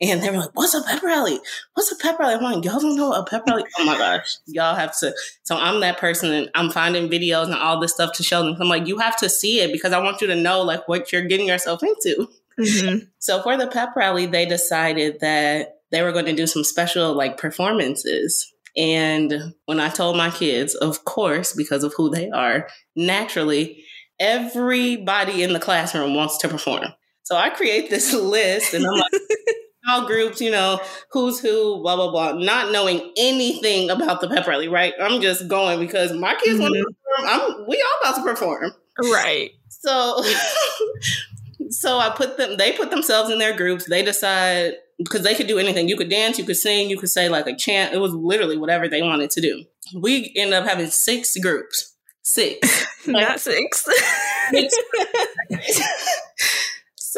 And 0.00 0.22
they 0.22 0.30
were 0.30 0.38
like, 0.38 0.50
what's 0.54 0.74
a 0.74 0.82
pep 0.82 1.02
rally? 1.02 1.40
What's 1.74 1.90
a 1.90 1.96
pep 1.96 2.18
rally? 2.18 2.34
I'm 2.34 2.42
like, 2.42 2.64
y'all 2.64 2.78
don't 2.78 2.94
know 2.94 3.12
a 3.12 3.24
pep 3.24 3.44
rally? 3.48 3.64
Oh 3.78 3.84
my 3.84 3.98
gosh. 3.98 4.36
Y'all 4.46 4.76
have 4.76 4.96
to. 5.00 5.12
So 5.42 5.56
I'm 5.56 5.80
that 5.80 5.98
person 5.98 6.32
and 6.32 6.50
I'm 6.54 6.70
finding 6.70 7.08
videos 7.08 7.46
and 7.46 7.54
all 7.54 7.80
this 7.80 7.94
stuff 7.94 8.12
to 8.14 8.22
show 8.22 8.44
them. 8.44 8.56
I'm 8.60 8.68
like, 8.68 8.86
you 8.86 8.98
have 8.98 9.16
to 9.18 9.28
see 9.28 9.60
it 9.60 9.72
because 9.72 9.92
I 9.92 10.00
want 10.00 10.20
you 10.20 10.28
to 10.28 10.36
know 10.36 10.62
like 10.62 10.86
what 10.86 11.12
you're 11.12 11.26
getting 11.26 11.48
yourself 11.48 11.82
into. 11.82 12.28
Mm-hmm. 12.58 12.98
So 13.20 13.42
for 13.42 13.56
the 13.56 13.66
pep 13.66 13.94
rally, 13.94 14.26
they 14.26 14.46
decided 14.46 15.20
that 15.20 15.80
they 15.90 16.02
were 16.02 16.12
going 16.12 16.24
to 16.26 16.34
do 16.34 16.46
some 16.46 16.64
special 16.64 17.12
like 17.12 17.36
performances 17.36 18.52
and 18.78 19.54
when 19.64 19.80
I 19.80 19.88
told 19.88 20.16
my 20.16 20.30
kids, 20.30 20.76
of 20.76 21.04
course, 21.04 21.52
because 21.52 21.82
of 21.82 21.94
who 21.96 22.10
they 22.10 22.30
are, 22.30 22.68
naturally, 22.94 23.84
everybody 24.20 25.42
in 25.42 25.52
the 25.52 25.58
classroom 25.58 26.14
wants 26.14 26.38
to 26.38 26.48
perform. 26.48 26.86
So 27.24 27.36
I 27.36 27.50
create 27.50 27.90
this 27.90 28.14
list 28.14 28.74
and 28.74 28.86
I'm 28.86 28.92
like, 28.92 29.12
all 29.88 30.06
groups, 30.06 30.40
you 30.40 30.50
know, 30.50 30.80
who's 31.10 31.40
who, 31.40 31.82
blah, 31.82 31.96
blah, 31.96 32.10
blah, 32.10 32.32
not 32.32 32.72
knowing 32.72 33.12
anything 33.16 33.90
about 33.90 34.20
the 34.20 34.28
pep 34.28 34.46
rally, 34.46 34.68
right? 34.68 34.94
I'm 35.00 35.20
just 35.20 35.48
going 35.48 35.80
because 35.80 36.12
my 36.12 36.34
kids 36.34 36.58
mm-hmm. 36.58 36.62
want 36.62 36.74
to 36.74 36.84
perform. 36.84 37.28
I'm, 37.28 37.66
we 37.68 37.82
all 37.82 38.10
about 38.10 38.16
to 38.16 38.22
perform. 38.22 38.72
Right. 39.02 39.50
So, 39.68 40.22
so 41.70 41.98
I 41.98 42.10
put 42.10 42.36
them, 42.36 42.56
they 42.56 42.72
put 42.72 42.90
themselves 42.90 43.30
in 43.30 43.38
their 43.38 43.56
groups. 43.56 43.88
They 43.88 44.02
decide 44.02 44.74
because 44.98 45.22
they 45.22 45.34
could 45.34 45.46
do 45.46 45.58
anything. 45.58 45.88
You 45.88 45.96
could 45.96 46.10
dance, 46.10 46.38
you 46.38 46.44
could 46.44 46.56
sing, 46.56 46.90
you 46.90 46.98
could 46.98 47.08
say 47.08 47.28
like 47.28 47.46
a 47.46 47.54
chant. 47.54 47.94
It 47.94 47.98
was 47.98 48.12
literally 48.12 48.56
whatever 48.56 48.88
they 48.88 49.02
wanted 49.02 49.30
to 49.30 49.40
do. 49.40 49.64
We 49.94 50.32
end 50.36 50.52
up 50.52 50.66
having 50.66 50.88
six 50.88 51.36
groups. 51.38 51.94
Six. 52.22 52.86
Not 53.06 53.40
six. 53.40 53.86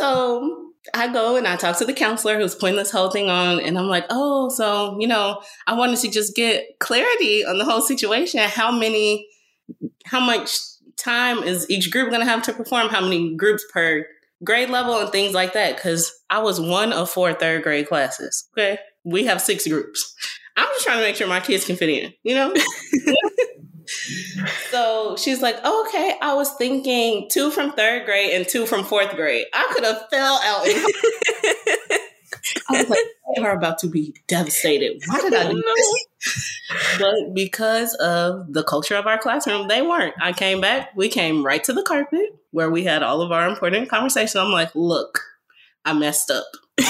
so 0.01 0.73
I 0.95 1.13
go 1.13 1.37
and 1.37 1.47
I 1.47 1.57
talk 1.57 1.79
to 1.79 1.85
the 1.85 1.93
counselor 1.93 2.39
who's 2.39 2.55
putting 2.55 2.77
this 2.77 2.91
whole 2.91 3.11
thing 3.11 3.29
on, 3.29 3.61
and 3.61 3.79
I'm 3.79 3.89
like, 3.89 4.07
oh, 4.11 4.49
so, 4.49 4.97
you 4.99 5.07
know, 5.07 5.43
I 5.67 5.75
wanted 5.75 5.99
to 6.01 6.11
just 6.11 6.35
get 6.35 6.79
clarity 6.79 7.45
on 7.45 7.59
the 7.59 7.65
whole 7.65 7.83
situation. 7.83 8.41
How 8.41 8.73
many, 8.73 9.29
how 10.07 10.21
much 10.21 10.59
time 10.97 11.43
is 11.43 11.69
each 11.71 11.91
group 11.91 12.11
going 12.11 12.21
to 12.21 12.31
have 12.31 12.43
to 12.45 12.53
perform? 12.53 12.89
How 12.89 13.01
many 13.01 13.37
groups 13.37 13.65
per 13.73 14.07
grade 14.43 14.71
level 14.71 14.99
and 14.99 15.11
things 15.11 15.35
like 15.35 15.53
that 15.53 15.77
because 15.77 16.13
I 16.31 16.39
was 16.41 16.61
one 16.61 16.93
of 16.93 17.11
four 17.11 17.33
third 17.35 17.63
grade 17.63 17.89
classes. 17.89 18.49
Okay. 18.57 18.79
We 19.05 19.25
have 19.25 19.41
six 19.41 19.67
groups. 19.67 20.15
I'm 20.57 20.69
just 20.75 20.85
trying 20.85 20.99
to 20.99 21.03
make 21.03 21.17
sure 21.17 21.27
my 21.27 21.41
kids 21.41 21.65
can 21.65 21.77
fit 21.77 21.89
in, 21.89 22.13
you 22.23 22.35
know? 22.35 22.55
so 24.71 25.17
she's 25.17 25.43
like, 25.43 25.57
oh, 25.65 25.87
okay, 25.89 26.17
I 26.21 26.35
was 26.35 26.53
thinking 26.55 27.29
two 27.31 27.51
from 27.51 27.73
third 27.73 28.05
grade 28.05 28.35
and 28.35 28.49
two 28.49 28.67
from 28.67 28.85
fourth 28.85 29.15
grade. 29.15 29.47
I 29.53 29.71
could 29.73 29.85
have 29.85 30.09
fell 30.11 30.41
out. 30.43 30.67
In- 30.67 30.75
I 32.71 32.81
was 32.81 32.89
like, 32.89 32.99
they 33.35 33.43
are 33.43 33.57
about 33.57 33.79
to 33.81 33.89
be 33.89 34.15
devastated. 34.29 35.03
Why 35.07 35.21
did 35.21 35.35
I 35.35 35.51
do 35.51 35.63
this? 35.63 36.59
But 36.99 37.35
because 37.35 37.95
of 37.95 38.53
the 38.53 38.63
culture 38.63 38.97
of 38.97 39.07
our 39.07 39.19
classroom, 39.19 39.69
they 39.69 39.83
weren't. 39.83 40.15
I 40.21 40.33
came 40.33 40.61
back, 40.61 40.91
we 40.95 41.09
came 41.09 41.45
right 41.45 41.63
to 41.65 41.73
the 41.73 41.83
carpet 41.83 42.39
where 42.51 42.71
we 42.71 42.85
had 42.85 43.03
all 43.03 43.23
of 43.23 43.33
our 43.33 43.49
important 43.49 43.89
conversations. 43.89 44.37
I'm 44.37 44.53
like, 44.53 44.75
look, 44.75 45.21
I 45.85 45.93
messed 45.93 46.31
up. 46.31 46.45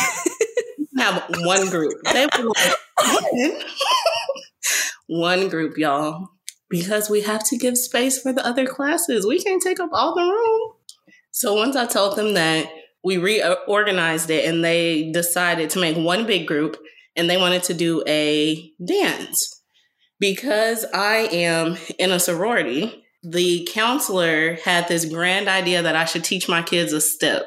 have 0.98 1.24
one 1.40 1.68
group. 1.70 1.94
They 2.12 2.26
were 2.38 2.44
like, 2.44 3.64
one 5.06 5.48
group, 5.48 5.76
y'all. 5.78 6.28
Because 6.70 7.10
we 7.10 7.22
have 7.22 7.44
to 7.48 7.58
give 7.58 7.76
space 7.76 8.18
for 8.18 8.32
the 8.32 8.46
other 8.46 8.64
classes. 8.64 9.26
We 9.26 9.42
can't 9.42 9.62
take 9.62 9.80
up 9.80 9.90
all 9.92 10.14
the 10.14 10.22
room. 10.22 10.72
So 11.32 11.54
once 11.54 11.76
I 11.76 11.86
told 11.86 12.16
them 12.16 12.34
that, 12.34 12.70
we 13.02 13.16
reorganized 13.16 14.30
it 14.30 14.44
and 14.44 14.64
they 14.64 15.10
decided 15.10 15.70
to 15.70 15.80
make 15.80 15.96
one 15.96 16.26
big 16.26 16.46
group 16.46 16.76
and 17.16 17.28
they 17.28 17.36
wanted 17.36 17.62
to 17.64 17.74
do 17.74 18.02
a 18.06 18.72
dance. 18.84 19.62
Because 20.18 20.84
I 20.92 21.28
am 21.32 21.78
in 21.98 22.12
a 22.12 22.20
sorority, 22.20 23.04
the 23.22 23.68
counselor 23.72 24.54
had 24.64 24.86
this 24.88 25.06
grand 25.06 25.48
idea 25.48 25.82
that 25.82 25.96
I 25.96 26.04
should 26.04 26.24
teach 26.24 26.48
my 26.48 26.62
kids 26.62 26.92
a 26.92 27.00
step. 27.00 27.44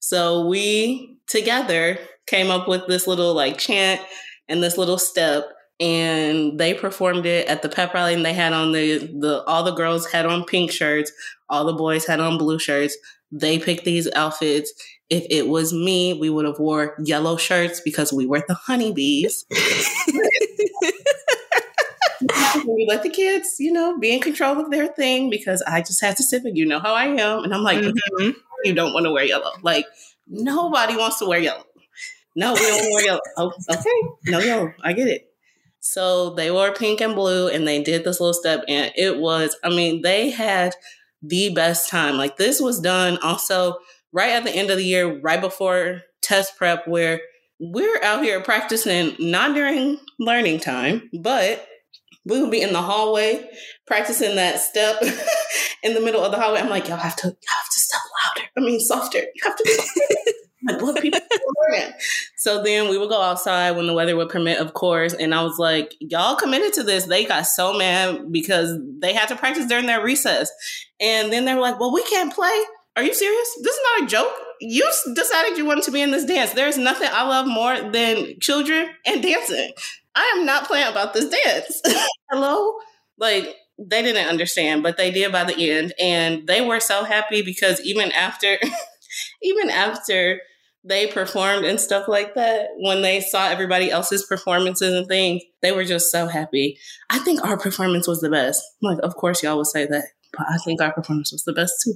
So 0.00 0.46
we 0.46 1.18
together 1.28 1.98
came 2.26 2.50
up 2.50 2.66
with 2.66 2.86
this 2.88 3.06
little 3.06 3.34
like 3.34 3.58
chant 3.58 4.00
and 4.48 4.62
this 4.62 4.76
little 4.76 4.98
step 4.98 5.44
and 5.82 6.58
they 6.58 6.72
performed 6.72 7.26
it 7.26 7.46
at 7.48 7.60
the 7.60 7.68
pep 7.68 7.92
rally 7.92 8.14
and 8.14 8.24
they 8.24 8.32
had 8.32 8.52
on 8.52 8.72
the 8.72 8.98
the 8.98 9.42
all 9.46 9.64
the 9.64 9.74
girls 9.74 10.10
had 10.10 10.24
on 10.24 10.44
pink 10.44 10.70
shirts 10.70 11.10
all 11.48 11.64
the 11.64 11.72
boys 11.72 12.06
had 12.06 12.20
on 12.20 12.38
blue 12.38 12.58
shirts 12.58 12.96
they 13.32 13.58
picked 13.58 13.84
these 13.84 14.08
outfits. 14.14 14.72
If 15.08 15.26
it 15.30 15.48
was 15.48 15.72
me, 15.72 16.14
we 16.14 16.30
would 16.30 16.44
have 16.44 16.58
wore 16.58 16.96
yellow 17.02 17.36
shirts 17.36 17.80
because 17.80 18.12
we 18.12 18.26
were 18.26 18.44
the 18.46 18.54
honeybees. 18.54 19.46
we 22.66 22.86
let 22.88 23.02
the 23.02 23.10
kids, 23.10 23.56
you 23.58 23.72
know, 23.72 23.98
be 23.98 24.14
in 24.14 24.20
control 24.20 24.60
of 24.60 24.70
their 24.70 24.86
thing 24.86 25.30
because 25.30 25.62
I 25.62 25.80
just 25.80 26.02
had 26.02 26.16
to 26.18 26.22
sit 26.22 26.44
and 26.44 26.56
you 26.56 26.66
know 26.66 26.78
how 26.78 26.94
I 26.94 27.06
am. 27.06 27.44
And 27.44 27.54
I'm 27.54 27.62
like, 27.62 27.78
mm-hmm. 27.78 28.30
you 28.64 28.74
don't 28.74 28.92
want 28.92 29.06
to 29.06 29.12
wear 29.12 29.24
yellow. 29.24 29.52
Like 29.62 29.86
nobody 30.28 30.96
wants 30.96 31.18
to 31.18 31.26
wear 31.26 31.40
yellow. 31.40 31.64
No, 32.36 32.54
we 32.54 32.60
don't 32.60 32.92
wear 32.92 33.04
yellow. 33.04 33.20
Oh, 33.36 33.52
okay. 33.70 34.02
No 34.26 34.38
yellow. 34.38 34.72
I 34.82 34.92
get 34.92 35.08
it. 35.08 35.31
So 35.82 36.30
they 36.30 36.52
wore 36.52 36.72
pink 36.72 37.00
and 37.00 37.16
blue 37.16 37.48
and 37.48 37.66
they 37.66 37.82
did 37.82 38.04
this 38.04 38.20
little 38.20 38.32
step 38.32 38.64
and 38.68 38.92
it 38.96 39.18
was, 39.18 39.56
I 39.64 39.68
mean, 39.68 40.02
they 40.02 40.30
had 40.30 40.76
the 41.20 41.52
best 41.52 41.90
time. 41.90 42.16
Like 42.16 42.36
this 42.36 42.60
was 42.60 42.80
done 42.80 43.18
also 43.18 43.78
right 44.12 44.30
at 44.30 44.44
the 44.44 44.52
end 44.52 44.70
of 44.70 44.76
the 44.76 44.84
year, 44.84 45.20
right 45.20 45.40
before 45.40 46.02
test 46.22 46.56
prep, 46.56 46.86
where 46.86 47.20
we're 47.58 48.00
out 48.04 48.22
here 48.22 48.40
practicing 48.40 49.16
not 49.18 49.56
during 49.56 49.98
learning 50.20 50.60
time, 50.60 51.10
but 51.20 51.66
we 52.24 52.40
would 52.40 52.52
be 52.52 52.62
in 52.62 52.72
the 52.72 52.80
hallway 52.80 53.44
practicing 53.84 54.36
that 54.36 54.60
step 54.60 55.02
in 55.82 55.94
the 55.94 56.00
middle 56.00 56.24
of 56.24 56.30
the 56.30 56.38
hallway. 56.38 56.60
I'm 56.60 56.70
like, 56.70 56.86
y'all 56.86 56.96
have 56.96 57.16
to, 57.16 57.26
y'all 57.26 57.34
have 57.34 57.70
to 57.72 57.80
step 57.80 58.00
louder. 58.24 58.48
I 58.56 58.60
mean, 58.60 58.78
softer. 58.78 59.18
You 59.18 59.42
have 59.42 59.56
to. 59.56 60.34
like, 60.66 60.80
what 60.80 61.00
people 61.00 61.20
So 62.36 62.62
then 62.62 62.88
we 62.88 62.98
would 62.98 63.08
go 63.08 63.20
outside 63.20 63.72
when 63.72 63.86
the 63.86 63.92
weather 63.92 64.16
would 64.16 64.28
permit, 64.28 64.58
of 64.58 64.74
course. 64.74 65.14
And 65.14 65.34
I 65.34 65.42
was 65.42 65.58
like, 65.58 65.94
y'all 66.00 66.36
committed 66.36 66.72
to 66.74 66.82
this. 66.82 67.06
They 67.06 67.24
got 67.24 67.46
so 67.46 67.72
mad 67.72 68.32
because 68.32 68.78
they 68.98 69.12
had 69.14 69.28
to 69.28 69.36
practice 69.36 69.66
during 69.66 69.86
their 69.86 70.02
recess. 70.02 70.50
And 71.00 71.32
then 71.32 71.44
they 71.44 71.54
were 71.54 71.60
like, 71.60 71.78
well, 71.78 71.92
we 71.92 72.02
can't 72.04 72.32
play. 72.32 72.64
Are 72.96 73.02
you 73.02 73.14
serious? 73.14 73.58
This 73.62 73.74
is 73.74 73.80
not 73.92 74.02
a 74.02 74.06
joke. 74.06 74.32
You 74.60 74.90
decided 75.14 75.56
you 75.56 75.64
wanted 75.64 75.84
to 75.84 75.92
be 75.92 76.02
in 76.02 76.10
this 76.10 76.24
dance. 76.24 76.52
There's 76.52 76.76
nothing 76.76 77.08
I 77.10 77.26
love 77.26 77.46
more 77.46 77.90
than 77.90 78.38
children 78.40 78.90
and 79.06 79.22
dancing. 79.22 79.72
I 80.14 80.34
am 80.36 80.44
not 80.44 80.66
playing 80.66 80.88
about 80.88 81.14
this 81.14 81.28
dance. 81.28 81.80
Hello? 82.30 82.74
Like, 83.18 83.56
they 83.78 84.02
didn't 84.02 84.28
understand, 84.28 84.82
but 84.82 84.96
they 84.96 85.10
did 85.10 85.32
by 85.32 85.44
the 85.44 85.70
end. 85.70 85.94
And 85.98 86.46
they 86.46 86.60
were 86.60 86.80
so 86.80 87.04
happy 87.04 87.42
because 87.42 87.80
even 87.80 88.12
after, 88.12 88.58
even 89.42 89.70
after 89.70 90.40
they 90.84 91.06
performed 91.06 91.64
and 91.64 91.80
stuff 91.80 92.08
like 92.08 92.34
that, 92.34 92.68
when 92.78 93.02
they 93.02 93.20
saw 93.20 93.48
everybody 93.48 93.90
else's 93.90 94.24
performances 94.24 94.94
and 94.94 95.06
things, 95.06 95.42
they 95.60 95.72
were 95.72 95.84
just 95.84 96.10
so 96.10 96.26
happy. 96.26 96.78
I 97.10 97.18
think 97.20 97.44
our 97.44 97.56
performance 97.56 98.08
was 98.08 98.20
the 98.20 98.30
best. 98.30 98.62
like, 98.80 98.98
of 99.02 99.14
course, 99.14 99.42
y'all 99.42 99.56
would 99.56 99.66
say 99.66 99.86
that, 99.86 100.04
but 100.36 100.46
I 100.48 100.56
think 100.64 100.80
our 100.80 100.92
performance 100.92 101.30
was 101.32 101.44
the 101.44 101.52
best 101.52 101.74
too. 101.84 101.94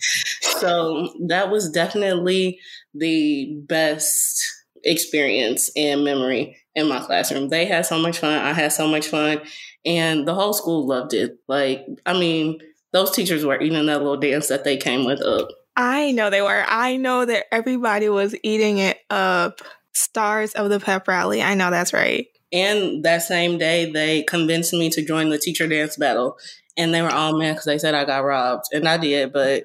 so 0.58 1.14
that 1.28 1.50
was 1.50 1.70
definitely 1.70 2.58
the 2.94 3.56
best 3.66 4.44
experience 4.84 5.70
and 5.76 6.04
memory 6.04 6.56
in 6.74 6.88
my 6.88 7.00
classroom. 7.00 7.48
They 7.48 7.64
had 7.64 7.86
so 7.86 7.98
much 7.98 8.18
fun. 8.18 8.38
I 8.38 8.52
had 8.52 8.72
so 8.72 8.86
much 8.86 9.08
fun. 9.08 9.40
And 9.84 10.28
the 10.28 10.34
whole 10.34 10.52
school 10.52 10.86
loved 10.86 11.14
it. 11.14 11.38
Like, 11.48 11.86
I 12.04 12.12
mean, 12.12 12.58
those 12.92 13.10
teachers 13.10 13.44
were 13.44 13.60
eating 13.60 13.86
that 13.86 13.98
little 13.98 14.16
dance 14.16 14.48
that 14.48 14.64
they 14.64 14.76
came 14.76 15.04
with 15.06 15.22
up. 15.22 15.48
I 15.76 16.12
know 16.12 16.30
they 16.30 16.42
were. 16.42 16.64
I 16.66 16.96
know 16.96 17.24
that 17.24 17.44
everybody 17.52 18.08
was 18.08 18.34
eating 18.42 18.78
it 18.78 18.98
up. 19.10 19.60
Stars 19.92 20.52
of 20.52 20.68
the 20.70 20.80
pep 20.80 21.08
rally. 21.08 21.42
I 21.42 21.54
know 21.54 21.70
that's 21.70 21.92
right. 21.92 22.26
And 22.52 23.04
that 23.04 23.22
same 23.22 23.58
day, 23.58 23.90
they 23.90 24.22
convinced 24.22 24.72
me 24.72 24.90
to 24.90 25.04
join 25.04 25.30
the 25.30 25.38
teacher 25.38 25.66
dance 25.66 25.96
battle 25.96 26.38
and 26.76 26.92
they 26.92 27.02
were 27.02 27.12
all 27.12 27.38
mad 27.38 27.52
because 27.52 27.64
they 27.64 27.78
said 27.78 27.94
I 27.94 28.04
got 28.04 28.24
robbed, 28.24 28.66
and 28.72 28.88
I 28.88 28.96
did, 28.98 29.32
but 29.32 29.64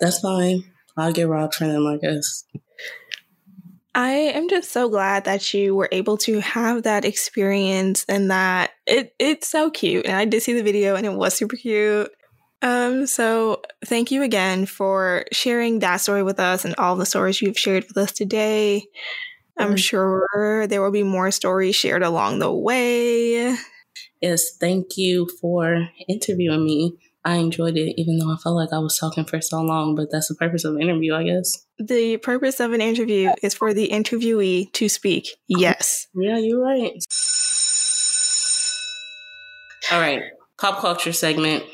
that's 0.00 0.20
fine. 0.20 0.64
I'll 0.96 1.12
get 1.12 1.28
robbed 1.28 1.54
for 1.54 1.66
them, 1.66 1.86
I 1.86 1.96
guess. 1.96 2.44
I 3.94 4.10
am 4.10 4.48
just 4.48 4.72
so 4.72 4.88
glad 4.88 5.24
that 5.24 5.54
you 5.54 5.74
were 5.74 5.88
able 5.90 6.18
to 6.18 6.40
have 6.40 6.82
that 6.82 7.04
experience 7.04 8.04
and 8.08 8.30
that 8.30 8.72
it 8.86 9.14
it's 9.18 9.48
so 9.48 9.70
cute. 9.70 10.04
And 10.04 10.16
I 10.16 10.26
did 10.26 10.42
see 10.42 10.52
the 10.52 10.62
video 10.62 10.96
and 10.96 11.06
it 11.06 11.14
was 11.14 11.34
super 11.34 11.56
cute. 11.56 12.10
Um, 12.62 13.06
so 13.06 13.62
thank 13.84 14.10
you 14.10 14.22
again 14.22 14.66
for 14.66 15.24
sharing 15.32 15.80
that 15.80 15.98
story 15.98 16.22
with 16.22 16.40
us 16.40 16.64
and 16.64 16.74
all 16.78 16.96
the 16.96 17.06
stories 17.06 17.40
you've 17.40 17.58
shared 17.58 17.84
with 17.88 17.96
us 17.96 18.12
today. 18.12 18.84
I'm 19.58 19.68
mm-hmm. 19.68 19.76
sure 19.76 20.66
there 20.66 20.82
will 20.82 20.90
be 20.90 21.02
more 21.02 21.30
stories 21.30 21.76
shared 21.76 22.02
along 22.02 22.38
the 22.38 22.52
way 22.52 23.56
Yes, 24.20 24.56
thank 24.58 24.96
you 24.96 25.28
for 25.40 25.88
interviewing 26.08 26.64
me. 26.64 26.96
I 27.24 27.34
enjoyed 27.36 27.76
it, 27.76 28.00
even 28.00 28.18
though 28.18 28.32
I 28.32 28.36
felt 28.36 28.54
like 28.54 28.72
I 28.72 28.78
was 28.78 28.96
talking 28.98 29.24
for 29.24 29.40
so 29.40 29.60
long, 29.60 29.96
but 29.96 30.10
that's 30.10 30.28
the 30.28 30.36
purpose 30.36 30.64
of 30.64 30.76
an 30.76 30.82
interview, 30.82 31.14
I 31.14 31.24
guess. 31.24 31.66
The 31.78 32.18
purpose 32.18 32.60
of 32.60 32.72
an 32.72 32.80
interview 32.80 33.32
is 33.42 33.52
for 33.52 33.74
the 33.74 33.88
interviewee 33.88 34.72
to 34.74 34.88
speak. 34.88 35.36
Yes. 35.48 36.06
Yeah, 36.14 36.38
you're 36.38 36.62
right. 36.62 36.92
All 39.90 40.00
right, 40.00 40.22
pop 40.58 40.80
culture 40.80 41.12
segment. 41.12 41.64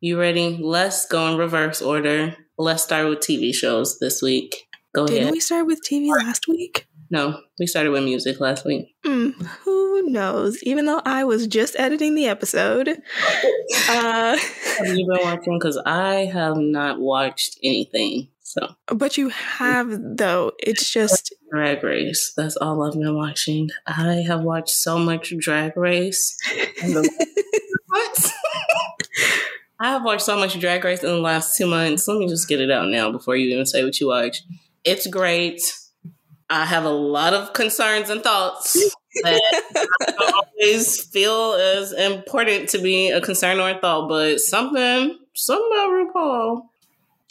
You 0.00 0.16
ready? 0.20 0.56
Let's 0.62 1.06
go 1.06 1.26
in 1.26 1.38
reverse 1.38 1.82
order. 1.82 2.36
Let's 2.56 2.84
start 2.84 3.08
with 3.08 3.18
TV 3.18 3.52
shows 3.52 3.98
this 3.98 4.22
week. 4.22 4.68
Go 4.94 5.04
Didn't 5.04 5.16
ahead. 5.16 5.26
Didn't 5.26 5.32
we 5.32 5.40
start 5.40 5.66
with 5.66 5.80
TV 5.84 6.08
last 6.16 6.46
week? 6.46 6.86
No, 7.10 7.40
we 7.58 7.66
started 7.66 7.90
with 7.90 8.04
music 8.04 8.38
last 8.38 8.64
week. 8.64 8.94
Mm, 9.04 9.32
who 9.64 10.08
knows? 10.08 10.62
Even 10.62 10.86
though 10.86 11.02
I 11.04 11.24
was 11.24 11.48
just 11.48 11.74
editing 11.80 12.14
the 12.14 12.26
episode. 12.26 12.88
uh, 13.88 14.36
have 14.36 14.96
you 14.96 15.04
been 15.04 15.24
watching? 15.24 15.58
Because 15.58 15.82
I 15.84 16.26
have 16.26 16.56
not 16.58 17.00
watched 17.00 17.58
anything. 17.64 18.28
So, 18.38 18.68
but 18.86 19.18
you 19.18 19.30
have 19.30 19.90
though. 20.16 20.52
It's 20.60 20.92
just 20.92 21.34
Drag 21.50 21.82
Race. 21.82 22.32
That's 22.36 22.56
all 22.56 22.84
I've 22.84 22.92
been 22.92 23.16
watching. 23.16 23.70
I 23.84 24.22
have 24.28 24.42
watched 24.42 24.70
so 24.70 24.96
much 24.96 25.34
Drag 25.38 25.76
Race. 25.76 26.36
I 29.80 29.90
have 29.90 30.04
watched 30.04 30.22
so 30.22 30.36
much 30.36 30.58
Drag 30.58 30.84
Race 30.84 31.02
in 31.02 31.08
the 31.08 31.18
last 31.18 31.56
two 31.56 31.66
months. 31.66 32.08
Let 32.08 32.18
me 32.18 32.28
just 32.28 32.48
get 32.48 32.60
it 32.60 32.70
out 32.70 32.88
now 32.88 33.12
before 33.12 33.36
you 33.36 33.52
even 33.52 33.66
say 33.66 33.84
what 33.84 34.00
you 34.00 34.08
watch. 34.08 34.42
It's 34.84 35.06
great 35.06 35.60
I 36.50 36.64
have 36.64 36.84
a 36.84 36.90
lot 36.90 37.34
of 37.34 37.52
concerns 37.52 38.08
and 38.08 38.22
thoughts 38.22 38.72
that 39.22 39.62
I 40.18 40.32
always 40.34 41.04
feel 41.04 41.52
as 41.54 41.92
important 41.92 42.70
to 42.70 42.78
be 42.78 43.10
a 43.10 43.20
concern 43.20 43.60
or 43.60 43.70
a 43.70 43.78
thought, 43.78 44.08
but 44.08 44.40
something, 44.40 45.18
something 45.34 45.70
about 45.72 45.90
RuPaul, 45.90 46.62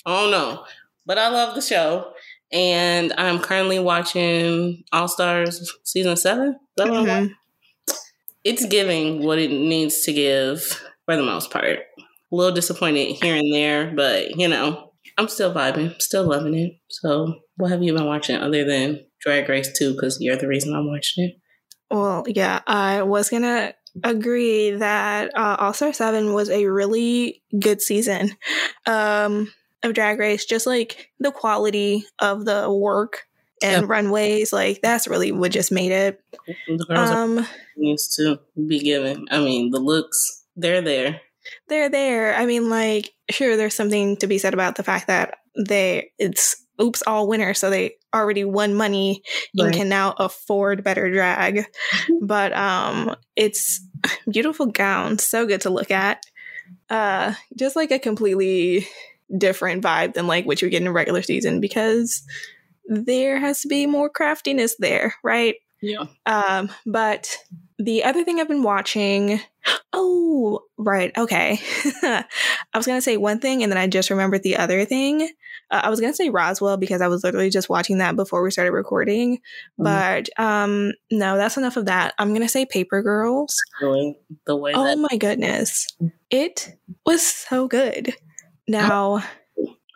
I 0.05 0.21
don't 0.21 0.31
know. 0.31 0.65
But 1.05 1.17
I 1.17 1.29
love 1.29 1.55
the 1.55 1.61
show. 1.61 2.13
And 2.51 3.11
I'm 3.17 3.39
currently 3.39 3.79
watching 3.79 4.83
All 4.93 5.07
Stars 5.07 5.73
season 5.83 6.15
7 6.15 6.57
mm-hmm. 6.79 7.33
It's 8.43 8.65
giving 8.65 9.23
what 9.23 9.39
it 9.39 9.51
needs 9.51 10.03
to 10.03 10.13
give 10.13 10.61
for 11.05 11.17
the 11.17 11.23
most 11.23 11.51
part. 11.51 11.79
A 12.31 12.35
little 12.35 12.53
disappointed 12.53 13.15
here 13.21 13.35
and 13.35 13.53
there, 13.53 13.93
but 13.95 14.37
you 14.37 14.47
know, 14.47 14.91
I'm 15.17 15.27
still 15.27 15.53
vibing, 15.53 15.99
still 16.01 16.25
loving 16.25 16.53
it. 16.53 16.79
So, 16.89 17.35
what 17.55 17.71
have 17.71 17.81
you 17.81 17.93
been 17.93 18.05
watching 18.05 18.35
other 18.35 18.63
than 18.63 19.05
Drag 19.19 19.47
Race 19.49 19.71
2? 19.77 19.93
Because 19.93 20.17
you're 20.19 20.35
the 20.35 20.47
reason 20.47 20.75
I'm 20.75 20.87
watching 20.87 21.25
it. 21.25 21.39
Well, 21.89 22.25
yeah, 22.27 22.61
I 22.67 23.03
was 23.03 23.29
gonna 23.29 23.73
agree 24.03 24.71
that 24.71 25.31
uh, 25.35 25.55
All 25.59 25.73
Star 25.73 25.93
Seven 25.93 26.33
was 26.33 26.49
a 26.49 26.67
really 26.67 27.41
good 27.57 27.81
season 27.81 28.35
um, 28.85 29.51
of 29.83 29.93
Drag 29.93 30.19
Race. 30.19 30.45
Just 30.45 30.67
like 30.67 31.11
the 31.19 31.31
quality 31.31 32.05
of 32.19 32.45
the 32.45 32.71
work 32.71 33.23
and 33.63 33.83
yep. 33.83 33.89
runways, 33.89 34.53
like 34.53 34.81
that's 34.81 35.07
really 35.07 35.31
what 35.31 35.51
just 35.51 35.71
made 35.71 35.91
it. 35.91 36.21
The 36.67 36.85
girls 36.87 37.09
um, 37.09 37.47
needs 37.75 38.15
to 38.17 38.39
be 38.67 38.79
given. 38.79 39.25
I 39.31 39.39
mean, 39.39 39.71
the 39.71 39.79
looks 39.79 40.43
they're 40.55 40.81
there 40.81 41.21
they're 41.67 41.89
there. 41.89 42.35
I 42.35 42.45
mean, 42.45 42.69
like, 42.69 43.13
sure, 43.29 43.57
there's 43.57 43.75
something 43.75 44.17
to 44.17 44.27
be 44.27 44.37
said 44.37 44.53
about 44.53 44.75
the 44.75 44.83
fact 44.83 45.07
that 45.07 45.35
they 45.65 46.11
it's 46.17 46.55
oops 46.81 47.01
all 47.07 47.27
winner, 47.27 47.53
so 47.53 47.69
they 47.69 47.95
already 48.13 48.43
won 48.43 48.73
money 48.73 49.21
right. 49.57 49.65
and 49.65 49.75
can 49.75 49.89
now 49.89 50.13
afford 50.17 50.83
better 50.83 51.11
drag. 51.11 51.65
but 52.21 52.55
um, 52.55 53.15
it's 53.35 53.81
beautiful 54.29 54.67
gowns, 54.67 55.23
so 55.23 55.45
good 55.45 55.61
to 55.61 55.69
look 55.69 55.91
at. 55.91 56.23
Uh, 56.89 57.33
just 57.55 57.75
like 57.75 57.91
a 57.91 57.99
completely 57.99 58.87
different 59.35 59.83
vibe 59.83 60.13
than 60.13 60.27
like 60.27 60.45
what 60.45 60.61
you 60.61 60.69
get 60.69 60.81
in 60.81 60.87
a 60.87 60.91
regular 60.91 61.21
season 61.21 61.59
because 61.59 62.23
there 62.85 63.37
has 63.39 63.61
to 63.61 63.67
be 63.67 63.85
more 63.85 64.09
craftiness 64.09 64.75
there, 64.79 65.15
right? 65.23 65.55
Yeah. 65.81 66.05
Um, 66.25 66.69
but 66.85 67.35
the 67.79 68.03
other 68.03 68.23
thing 68.23 68.39
I've 68.39 68.47
been 68.47 68.63
watching, 68.63 69.39
oh, 69.93 70.61
right, 70.77 71.11
okay. 71.17 71.59
I 72.03 72.25
was 72.75 72.85
gonna 72.85 73.01
say 73.01 73.17
one 73.17 73.39
thing 73.39 73.63
and 73.63 73.71
then 73.71 73.77
I 73.77 73.87
just 73.87 74.09
remembered 74.09 74.43
the 74.43 74.57
other 74.57 74.85
thing. 74.85 75.29
Uh, 75.69 75.81
I 75.83 75.89
was 75.89 75.99
gonna 75.99 76.13
say 76.13 76.29
Roswell 76.29 76.77
because 76.77 77.01
I 77.01 77.07
was 77.07 77.23
literally 77.23 77.49
just 77.49 77.69
watching 77.69 77.97
that 77.99 78.15
before 78.15 78.41
we 78.41 78.51
started 78.51 78.71
recording, 78.71 79.37
mm-hmm. 79.37 79.83
but 79.83 80.29
um, 80.37 80.93
no, 81.11 81.37
that's 81.37 81.57
enough 81.57 81.77
of 81.77 81.85
that. 81.85 82.13
I'm 82.17 82.33
gonna 82.33 82.49
say 82.49 82.65
Paper 82.65 83.01
Girls. 83.01 83.55
Really? 83.81 84.17
The 84.45 84.55
way. 84.55 84.73
Oh 84.73 84.85
that- 84.85 84.97
my 84.97 85.17
goodness, 85.17 85.87
it 86.29 86.75
was 87.05 87.25
so 87.25 87.67
good. 87.67 88.13
Now. 88.67 89.23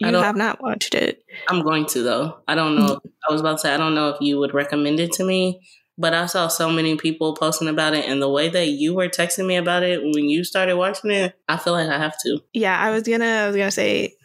You 0.04 0.16
have 0.16 0.36
not 0.36 0.64
watched 0.64 0.96
it. 0.96 1.24
I'm 1.48 1.62
going 1.62 1.86
to 1.86 2.02
though. 2.02 2.40
I 2.48 2.56
don't 2.56 2.76
know. 2.76 2.96
Mm-hmm. 2.96 3.08
I 3.30 3.32
was 3.32 3.40
about 3.40 3.52
to 3.52 3.58
say 3.60 3.72
I 3.72 3.78
don't 3.78 3.94
know 3.94 4.10
if 4.10 4.20
you 4.20 4.40
would 4.40 4.52
recommend 4.52 5.00
it 5.00 5.12
to 5.14 5.24
me, 5.24 5.62
but 6.02 6.16
I 6.16 6.26
saw 6.26 6.48
so 6.48 6.70
many 6.70 6.98
people 6.98 7.36
posting 7.36 7.68
about 7.68 7.94
it, 7.94 8.06
and 8.06 8.20
the 8.22 8.30
way 8.30 8.50
that 8.50 8.70
you 8.70 8.96
were 8.96 9.08
texting 9.08 9.46
me 9.46 9.56
about 9.56 9.84
it 9.84 10.02
when 10.02 10.28
you 10.28 10.44
started 10.44 10.76
watching 10.76 11.12
it, 11.12 11.36
I 11.48 11.58
feel 11.58 11.74
like 11.74 11.88
I 11.88 12.00
have 12.00 12.18
to. 12.26 12.40
Yeah, 12.54 12.78
I 12.78 12.90
was 12.90 13.04
gonna, 13.04 13.26
I 13.26 13.48
was 13.48 13.56
gonna 13.56 13.72
say, 13.72 14.16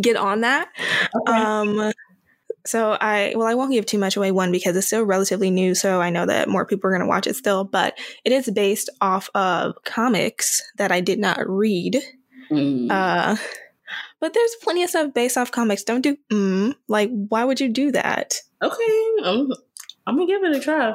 get 0.00 0.16
on 0.16 0.42
that. 0.42 0.68
Okay. 1.14 1.32
Um, 1.32 1.92
so 2.64 2.96
I, 2.98 3.34
well, 3.36 3.48
I 3.48 3.54
won't 3.54 3.72
give 3.72 3.84
too 3.84 3.98
much 3.98 4.16
away. 4.16 4.30
One 4.30 4.52
because 4.52 4.76
it's 4.76 4.86
still 4.86 5.02
relatively 5.02 5.50
new, 5.50 5.74
so 5.74 6.00
I 6.00 6.10
know 6.10 6.24
that 6.24 6.48
more 6.48 6.64
people 6.64 6.88
are 6.88 6.92
gonna 6.92 7.08
watch 7.08 7.26
it 7.26 7.34
still. 7.34 7.64
But 7.64 7.98
it 8.24 8.30
is 8.30 8.48
based 8.48 8.90
off 9.00 9.28
of 9.34 9.74
comics 9.84 10.62
that 10.76 10.92
I 10.92 11.00
did 11.00 11.18
not 11.18 11.40
read. 11.48 12.00
Mm. 12.50 12.90
Uh, 12.90 13.36
but 14.20 14.32
there's 14.32 14.56
plenty 14.62 14.84
of 14.84 14.90
stuff 14.90 15.12
based 15.12 15.36
off 15.36 15.50
comics. 15.50 15.82
Don't 15.82 16.00
do 16.00 16.16
mm, 16.32 16.74
like 16.86 17.10
why 17.10 17.44
would 17.44 17.60
you 17.60 17.68
do 17.68 17.90
that? 17.92 18.34
Okay, 18.62 19.08
I'm 19.24 19.50
I'm 20.06 20.16
gonna 20.16 20.26
give 20.26 20.44
it 20.44 20.56
a 20.56 20.60
try. 20.60 20.94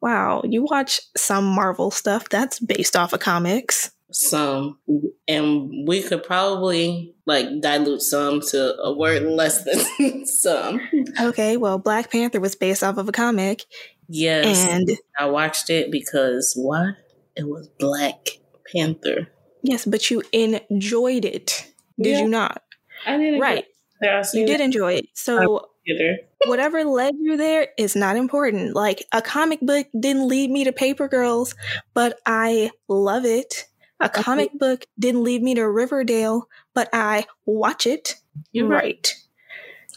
wow, 0.00 0.42
you 0.44 0.62
watch 0.68 1.00
some 1.16 1.44
Marvel 1.44 1.90
stuff 1.90 2.28
that's 2.28 2.60
based 2.60 2.96
off 2.96 3.12
of 3.12 3.20
comics. 3.20 3.90
Some, 4.10 4.78
and 5.26 5.86
we 5.86 6.02
could 6.02 6.22
probably 6.22 7.14
like 7.26 7.46
dilute 7.60 8.00
some 8.00 8.40
to 8.40 8.74
a 8.78 8.92
word 8.96 9.22
less 9.24 9.64
than 9.64 10.24
some. 10.26 10.80
Okay, 11.20 11.58
well, 11.58 11.78
Black 11.78 12.10
Panther 12.10 12.40
was 12.40 12.54
based 12.54 12.82
off 12.82 12.96
of 12.96 13.08
a 13.08 13.12
comic. 13.12 13.64
Yes, 14.08 14.66
And 14.66 14.88
I 15.18 15.26
watched 15.26 15.68
it 15.68 15.90
because 15.92 16.54
what? 16.56 16.94
It 17.36 17.46
was 17.46 17.68
Black 17.78 18.28
Panther. 18.72 19.28
yes, 19.62 19.84
but 19.84 20.10
you 20.10 20.22
enjoyed 20.32 21.26
it. 21.26 21.70
Did 22.00 22.12
Yeah. 22.12 22.20
you 22.22 22.28
not? 22.28 22.62
I 23.04 23.18
didn't 23.18 23.40
Right. 23.40 23.66
There, 24.00 24.22
You 24.32 24.46
did 24.46 24.60
enjoy 24.62 24.94
it. 24.94 25.06
So 25.14 25.66
Either. 25.88 26.18
whatever 26.46 26.84
led 26.84 27.14
you 27.20 27.36
there 27.36 27.68
is 27.78 27.96
not 27.96 28.16
important. 28.16 28.74
Like 28.74 29.04
a 29.12 29.22
comic 29.22 29.60
book 29.60 29.86
didn't 29.98 30.28
lead 30.28 30.50
me 30.50 30.64
to 30.64 30.72
Paper 30.72 31.08
Girls, 31.08 31.54
but 31.94 32.18
I 32.26 32.70
love 32.88 33.24
it. 33.24 33.64
A 34.00 34.08
comic 34.08 34.50
book 34.54 34.84
didn't 34.98 35.24
lead 35.24 35.42
me 35.42 35.54
to 35.54 35.68
Riverdale, 35.68 36.48
but 36.74 36.88
I 36.92 37.26
watch 37.46 37.86
it. 37.86 38.14
You're 38.52 38.68
right. 38.68 39.12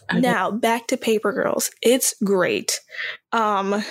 I 0.08 0.14
get- 0.14 0.22
Now 0.22 0.50
back 0.50 0.88
to 0.88 0.96
Paper 0.96 1.32
Girls. 1.32 1.70
It's 1.82 2.14
great. 2.24 2.80
Um 3.32 3.84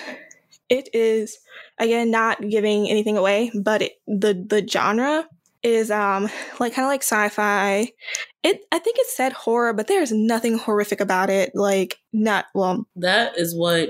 it 0.70 0.90
is 0.94 1.38
again 1.80 2.12
not 2.12 2.42
giving 2.50 2.90
anything 2.90 3.18
away, 3.18 3.52
but 3.54 3.82
it, 3.82 3.94
the 4.08 4.34
the 4.34 4.66
genre 4.68 5.28
is 5.64 5.92
um 5.92 6.30
like 6.60 6.74
kind 6.74 6.86
of 6.86 6.90
like 6.90 7.04
sci-fi. 7.04 7.88
It 8.44 8.62
I 8.72 8.80
think 8.80 8.98
it 9.00 9.08
said 9.08 9.34
horror, 9.34 9.74
but 9.74 9.88
there's 9.88 10.12
nothing 10.12 10.58
horrific 10.58 11.02
about 11.02 11.30
it. 11.30 11.52
Like 11.56 12.00
not 12.14 12.46
well, 12.54 12.88
That 12.96 13.38
is 13.38 13.56
what 13.56 13.90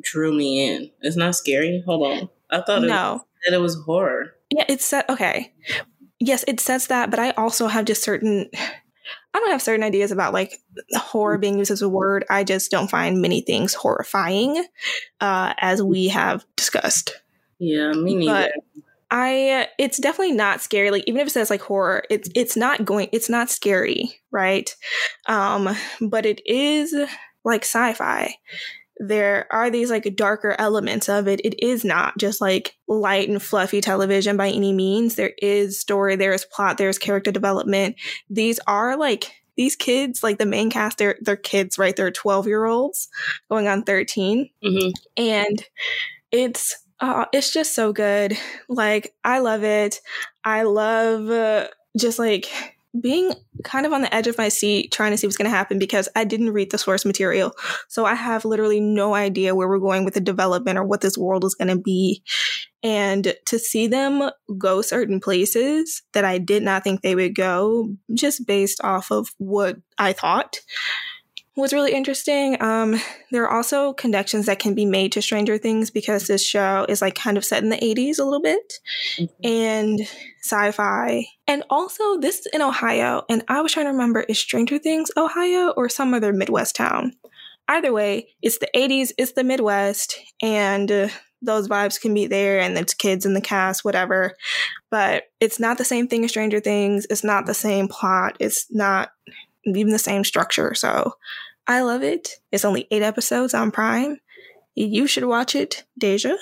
drew 0.00 0.32
me 0.32 0.68
in. 0.68 0.90
It's 1.00 1.16
not 1.16 1.34
scary. 1.34 1.82
Hold 1.86 2.06
on. 2.06 2.28
I 2.50 2.62
thought 2.62 2.84
it, 2.84 2.88
no. 2.88 3.24
that 3.46 3.54
it 3.54 3.60
was 3.60 3.76
horror. 3.84 4.34
Yeah, 4.50 4.64
it 4.68 4.80
said 4.80 5.04
okay. 5.08 5.52
Yes, 6.20 6.44
it 6.46 6.60
says 6.60 6.86
that, 6.86 7.10
but 7.10 7.18
I 7.18 7.30
also 7.32 7.66
have 7.66 7.84
just 7.84 8.02
certain 8.02 8.48
I 9.34 9.38
don't 9.38 9.50
have 9.50 9.62
certain 9.62 9.82
ideas 9.82 10.12
about 10.12 10.32
like 10.32 10.58
horror 10.94 11.38
being 11.38 11.58
used 11.58 11.70
as 11.70 11.82
a 11.82 11.88
word. 11.88 12.24
I 12.28 12.44
just 12.44 12.70
don't 12.70 12.90
find 12.90 13.22
many 13.22 13.40
things 13.40 13.74
horrifying, 13.74 14.64
uh, 15.20 15.54
as 15.58 15.82
we 15.82 16.08
have 16.08 16.44
discussed. 16.56 17.22
Yeah, 17.58 17.92
me 17.92 18.14
neither. 18.14 18.52
But 18.74 18.84
I 19.14 19.68
it's 19.78 19.98
definitely 19.98 20.32
not 20.32 20.62
scary. 20.62 20.90
Like 20.90 21.04
even 21.06 21.20
if 21.20 21.26
it 21.26 21.32
says 21.32 21.50
like 21.50 21.60
horror, 21.60 22.02
it's 22.08 22.30
it's 22.34 22.56
not 22.56 22.86
going 22.86 23.10
it's 23.12 23.28
not 23.28 23.50
scary, 23.50 24.18
right? 24.30 24.74
Um, 25.26 25.68
but 26.00 26.24
it 26.24 26.40
is 26.46 26.94
like 27.44 27.60
sci-fi. 27.62 28.34
There 28.96 29.46
are 29.50 29.68
these 29.68 29.90
like 29.90 30.16
darker 30.16 30.56
elements 30.58 31.10
of 31.10 31.28
it. 31.28 31.42
It 31.44 31.62
is 31.62 31.84
not 31.84 32.16
just 32.16 32.40
like 32.40 32.74
light 32.88 33.28
and 33.28 33.42
fluffy 33.42 33.82
television 33.82 34.38
by 34.38 34.48
any 34.48 34.72
means. 34.72 35.16
There 35.16 35.32
is 35.36 35.78
story, 35.78 36.16
there 36.16 36.32
is 36.32 36.46
plot, 36.46 36.78
there's 36.78 36.98
character 36.98 37.30
development. 37.30 37.96
These 38.30 38.60
are 38.66 38.96
like 38.96 39.30
these 39.58 39.76
kids, 39.76 40.22
like 40.22 40.38
the 40.38 40.46
main 40.46 40.70
cast, 40.70 40.96
they're 40.96 41.18
they're 41.20 41.36
kids, 41.36 41.76
right? 41.76 41.94
They're 41.94 42.10
12 42.10 42.46
year 42.46 42.64
olds 42.64 43.08
going 43.50 43.68
on 43.68 43.82
13 43.82 44.48
hmm 44.62 44.88
and 45.18 45.62
it's 46.30 46.81
uh, 47.02 47.26
it's 47.32 47.52
just 47.52 47.74
so 47.74 47.92
good. 47.92 48.38
Like 48.68 49.14
I 49.24 49.40
love 49.40 49.64
it. 49.64 50.00
I 50.44 50.62
love 50.62 51.28
uh, 51.28 51.68
just 51.98 52.18
like 52.18 52.46
being 53.00 53.32
kind 53.64 53.86
of 53.86 53.92
on 53.92 54.02
the 54.02 54.14
edge 54.14 54.26
of 54.26 54.38
my 54.38 54.48
seat, 54.48 54.92
trying 54.92 55.10
to 55.10 55.16
see 55.16 55.26
what's 55.26 55.36
going 55.36 55.50
to 55.50 55.56
happen 55.56 55.78
because 55.78 56.08
I 56.14 56.24
didn't 56.24 56.52
read 56.52 56.70
the 56.70 56.78
source 56.78 57.04
material, 57.04 57.54
so 57.88 58.04
I 58.04 58.14
have 58.14 58.44
literally 58.44 58.80
no 58.80 59.14
idea 59.14 59.54
where 59.54 59.66
we're 59.68 59.78
going 59.78 60.04
with 60.04 60.14
the 60.14 60.20
development 60.20 60.78
or 60.78 60.84
what 60.84 61.00
this 61.00 61.18
world 61.18 61.44
is 61.44 61.54
going 61.54 61.68
to 61.68 61.82
be. 61.82 62.22
And 62.84 63.34
to 63.46 63.58
see 63.58 63.86
them 63.86 64.30
go 64.58 64.82
certain 64.82 65.20
places 65.20 66.02
that 66.12 66.24
I 66.24 66.38
did 66.38 66.62
not 66.62 66.84
think 66.84 67.00
they 67.00 67.14
would 67.14 67.34
go, 67.34 67.96
just 68.14 68.46
based 68.46 68.80
off 68.84 69.10
of 69.10 69.28
what 69.38 69.76
I 69.98 70.12
thought, 70.12 70.60
was 71.54 71.72
really 71.72 71.92
interesting. 71.92 72.60
Um, 72.62 72.98
there 73.30 73.44
are 73.44 73.54
also 73.54 73.92
connections 73.92 74.46
that 74.46 74.58
can 74.58 74.74
be 74.74 74.86
made 74.86 75.12
to 75.12 75.22
Stranger 75.22 75.58
Things 75.58 75.90
because 75.90 76.26
this 76.26 76.44
show 76.44 76.86
is 76.88 77.02
like 77.02 77.14
kind 77.14 77.36
of 77.36 77.44
set 77.44 77.62
in 77.62 77.68
the 77.68 77.76
80s 77.76 78.18
a 78.18 78.24
little 78.24 78.40
bit 78.40 78.80
and 79.44 80.00
sci-fi. 80.42 81.26
And 81.46 81.62
also 81.68 82.18
this 82.18 82.40
is 82.40 82.46
in 82.54 82.62
Ohio 82.62 83.24
and 83.28 83.44
I 83.48 83.60
was 83.60 83.72
trying 83.72 83.86
to 83.86 83.92
remember 83.92 84.20
is 84.20 84.38
Stranger 84.38 84.78
Things 84.78 85.10
Ohio 85.16 85.70
or 85.70 85.88
some 85.88 86.14
other 86.14 86.32
Midwest 86.32 86.74
town. 86.74 87.12
Either 87.68 87.92
way, 87.92 88.28
it's 88.40 88.58
the 88.58 88.68
80s, 88.74 89.12
it's 89.18 89.32
the 89.32 89.44
Midwest 89.44 90.18
and 90.42 90.90
uh, 90.90 91.08
those 91.42 91.68
vibes 91.68 92.00
can 92.00 92.14
be 92.14 92.26
there 92.26 92.60
and 92.60 92.78
it's 92.78 92.94
kids 92.94 93.26
in 93.26 93.34
the 93.34 93.40
cast 93.42 93.84
whatever. 93.84 94.34
But 94.90 95.24
it's 95.38 95.60
not 95.60 95.76
the 95.76 95.84
same 95.84 96.08
thing 96.08 96.24
as 96.24 96.30
Stranger 96.30 96.60
Things. 96.60 97.06
It's 97.10 97.24
not 97.24 97.44
the 97.44 97.54
same 97.54 97.88
plot. 97.88 98.36
It's 98.40 98.66
not 98.70 99.10
even 99.64 99.92
the 99.92 99.98
same 99.98 100.24
structure. 100.24 100.74
So 100.74 101.14
I 101.66 101.82
love 101.82 102.02
it. 102.02 102.40
It's 102.50 102.64
only 102.64 102.86
eight 102.90 103.02
episodes 103.02 103.54
on 103.54 103.70
Prime. 103.70 104.18
You 104.74 105.06
should 105.06 105.24
watch 105.24 105.54
it, 105.54 105.84
Dèjá. 106.00 106.36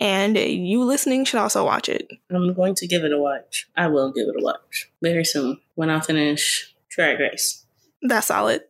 And 0.00 0.36
you 0.36 0.84
listening 0.84 1.24
should 1.24 1.40
also 1.40 1.64
watch 1.64 1.88
it. 1.88 2.08
I'm 2.30 2.54
going 2.54 2.74
to 2.76 2.86
give 2.86 3.02
it 3.04 3.12
a 3.12 3.18
watch. 3.18 3.68
I 3.76 3.88
will 3.88 4.12
give 4.12 4.28
it 4.28 4.40
a 4.40 4.44
watch 4.44 4.90
very 5.02 5.24
soon 5.24 5.60
when 5.74 5.90
I 5.90 6.00
finish 6.00 6.72
Drag 6.88 7.18
Race. 7.18 7.64
That's 8.02 8.28
solid. 8.28 8.62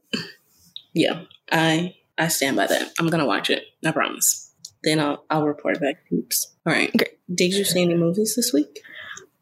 Yeah, 0.95 1.23
I 1.53 1.97
I 2.17 2.29
stand 2.29 2.57
by 2.57 2.67
that. 2.67 2.93
I'm 2.99 3.09
gonna 3.09 3.27
watch 3.27 3.51
it. 3.51 3.65
I 3.85 3.91
promise. 3.93 4.55
Then 4.83 5.01
I'll 5.01 5.25
I'll 5.29 5.47
report 5.47 5.81
back. 5.81 5.97
Oops. 6.11 6.55
All 6.67 6.73
right. 6.73 6.91
Great. 6.97 7.19
Did 7.33 7.53
you 7.53 7.65
see 7.65 7.83
any 7.83 7.95
movies 7.95 8.35
this 8.35 8.53
week? 8.55 8.81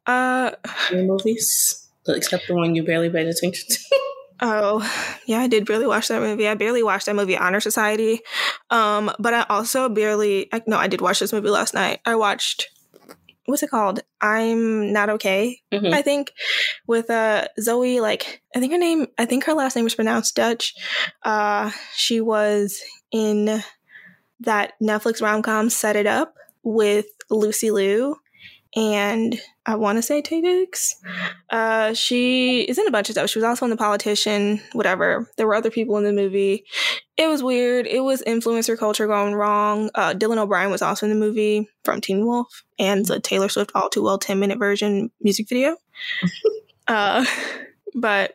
Uh 0.07 0.53
Any 0.91 1.05
movies 1.07 1.89
except 2.09 2.49
the 2.49 2.55
one 2.55 2.75
you 2.75 2.83
barely 2.83 3.11
paid 3.11 3.29
attention 3.29 3.69
to? 3.69 3.79
oh, 4.41 5.19
yeah, 5.27 5.41
I 5.41 5.47
did 5.47 5.67
barely 5.67 5.87
watch 5.87 6.09
that 6.09 6.21
movie. 6.21 6.49
I 6.49 6.55
barely 6.55 6.83
watched 6.83 7.07
that 7.07 7.17
movie 7.17 7.37
Honor 7.37 7.61
Society. 7.61 8.21
Um, 8.71 9.11
but 9.19 9.35
I 9.35 9.47
also 9.49 9.89
barely 9.89 10.49
I, 10.53 10.63
no, 10.67 10.77
I 10.77 10.89
did 10.89 11.01
watch 11.01 11.21
this 11.21 11.33
movie 11.33 11.49
last 11.51 11.75
night. 11.75 12.01
I 12.05 12.17
watched 12.17 12.69
what's 13.47 13.63
it 13.63 13.71
called? 13.71 14.01
I'm 14.21 14.93
not 14.93 15.09
okay. 15.11 15.61
Mhm. 15.73 15.93
I 15.95 16.03
think 16.03 16.33
with 16.87 17.11
uh 17.11 17.47
Zoe, 17.61 18.01
like 18.01 18.43
I 18.55 18.61
think 18.61 18.73
her 18.73 18.79
name, 18.79 19.07
I 19.19 19.25
think 19.25 19.45
her 19.45 19.55
last 19.55 19.77
name 19.77 19.85
was 19.85 19.95
pronounced 19.95 20.35
Dutch. 20.35 20.75
Uh, 21.23 21.71
she 21.95 22.21
was 22.21 22.81
in 23.13 23.63
that 24.41 24.73
Netflix 24.83 25.23
rom 25.23 25.43
com 25.43 25.71
Set 25.71 25.97
It 25.97 26.07
Up 26.07 26.35
with 26.63 27.07
Lucy 27.31 27.71
Liu 27.71 28.17
and 28.75 29.41
I 29.67 29.75
want 29.75 29.99
to 29.99 30.03
say 30.03 30.23
Diggs. 30.23 30.95
Uh, 31.51 31.93
she 31.93 32.63
is 32.63 32.79
in 32.79 32.87
a 32.87 32.91
bunch 32.93 33.09
of 33.09 33.15
stuff. 33.15 33.31
She 33.31 33.39
was 33.39 33.45
also 33.45 33.67
in 33.67 33.71
The 33.71 33.77
Politician, 33.77 34.61
whatever. 34.73 35.29
There 35.37 35.47
were 35.47 35.57
other 35.57 35.71
people 35.73 35.97
in 35.97 36.05
the 36.05 36.13
movie. 36.13 36.65
It 37.17 37.27
was 37.27 37.43
weird. 37.43 37.87
It 37.89 38.01
was 38.01 38.23
influencer 38.23 38.79
culture 38.79 39.09
going 39.09 39.35
wrong. 39.35 39.91
Uh, 39.95 40.15
Dylan 40.15 40.39
O'Brien 40.39 40.71
was 40.71 40.83
also 40.83 41.07
in 41.07 41.11
the 41.11 41.19
movie 41.19 41.69
from 41.85 42.01
Teen 42.01 42.25
Wolf 42.25 42.63
and 42.79 43.05
the 43.07 43.19
Taylor 43.19 43.49
Swift 43.49 43.73
All 43.75 43.91
Too 43.91 44.03
Well 44.03 44.19
10 44.19 44.39
minute 44.39 44.59
version 44.59 45.11
music 45.21 45.49
video. 45.49 45.77
uh, 46.89 47.25
but 47.95 48.35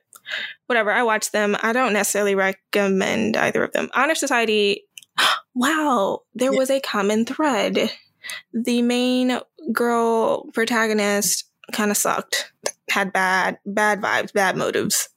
whatever. 0.67 0.91
I 0.91 1.03
watched 1.03 1.31
them. 1.31 1.55
I 1.61 1.71
don't 1.71 1.93
necessarily 1.93 2.35
recommend 2.35 3.37
either 3.37 3.63
of 3.63 3.71
them. 3.71 3.89
Honor 3.93 4.15
Society. 4.15 4.83
Wow, 5.53 6.21
there 6.33 6.53
was 6.53 6.69
a 6.69 6.79
common 6.79 7.25
thread. 7.25 7.91
The 8.53 8.81
main 8.81 9.37
girl 9.71 10.45
protagonist 10.53 11.45
kind 11.71 11.91
of 11.91 11.97
sucked. 11.97 12.51
Had 12.89 13.13
bad 13.13 13.57
bad 13.65 14.01
vibes, 14.01 14.33
bad 14.33 14.57
motives. 14.57 15.09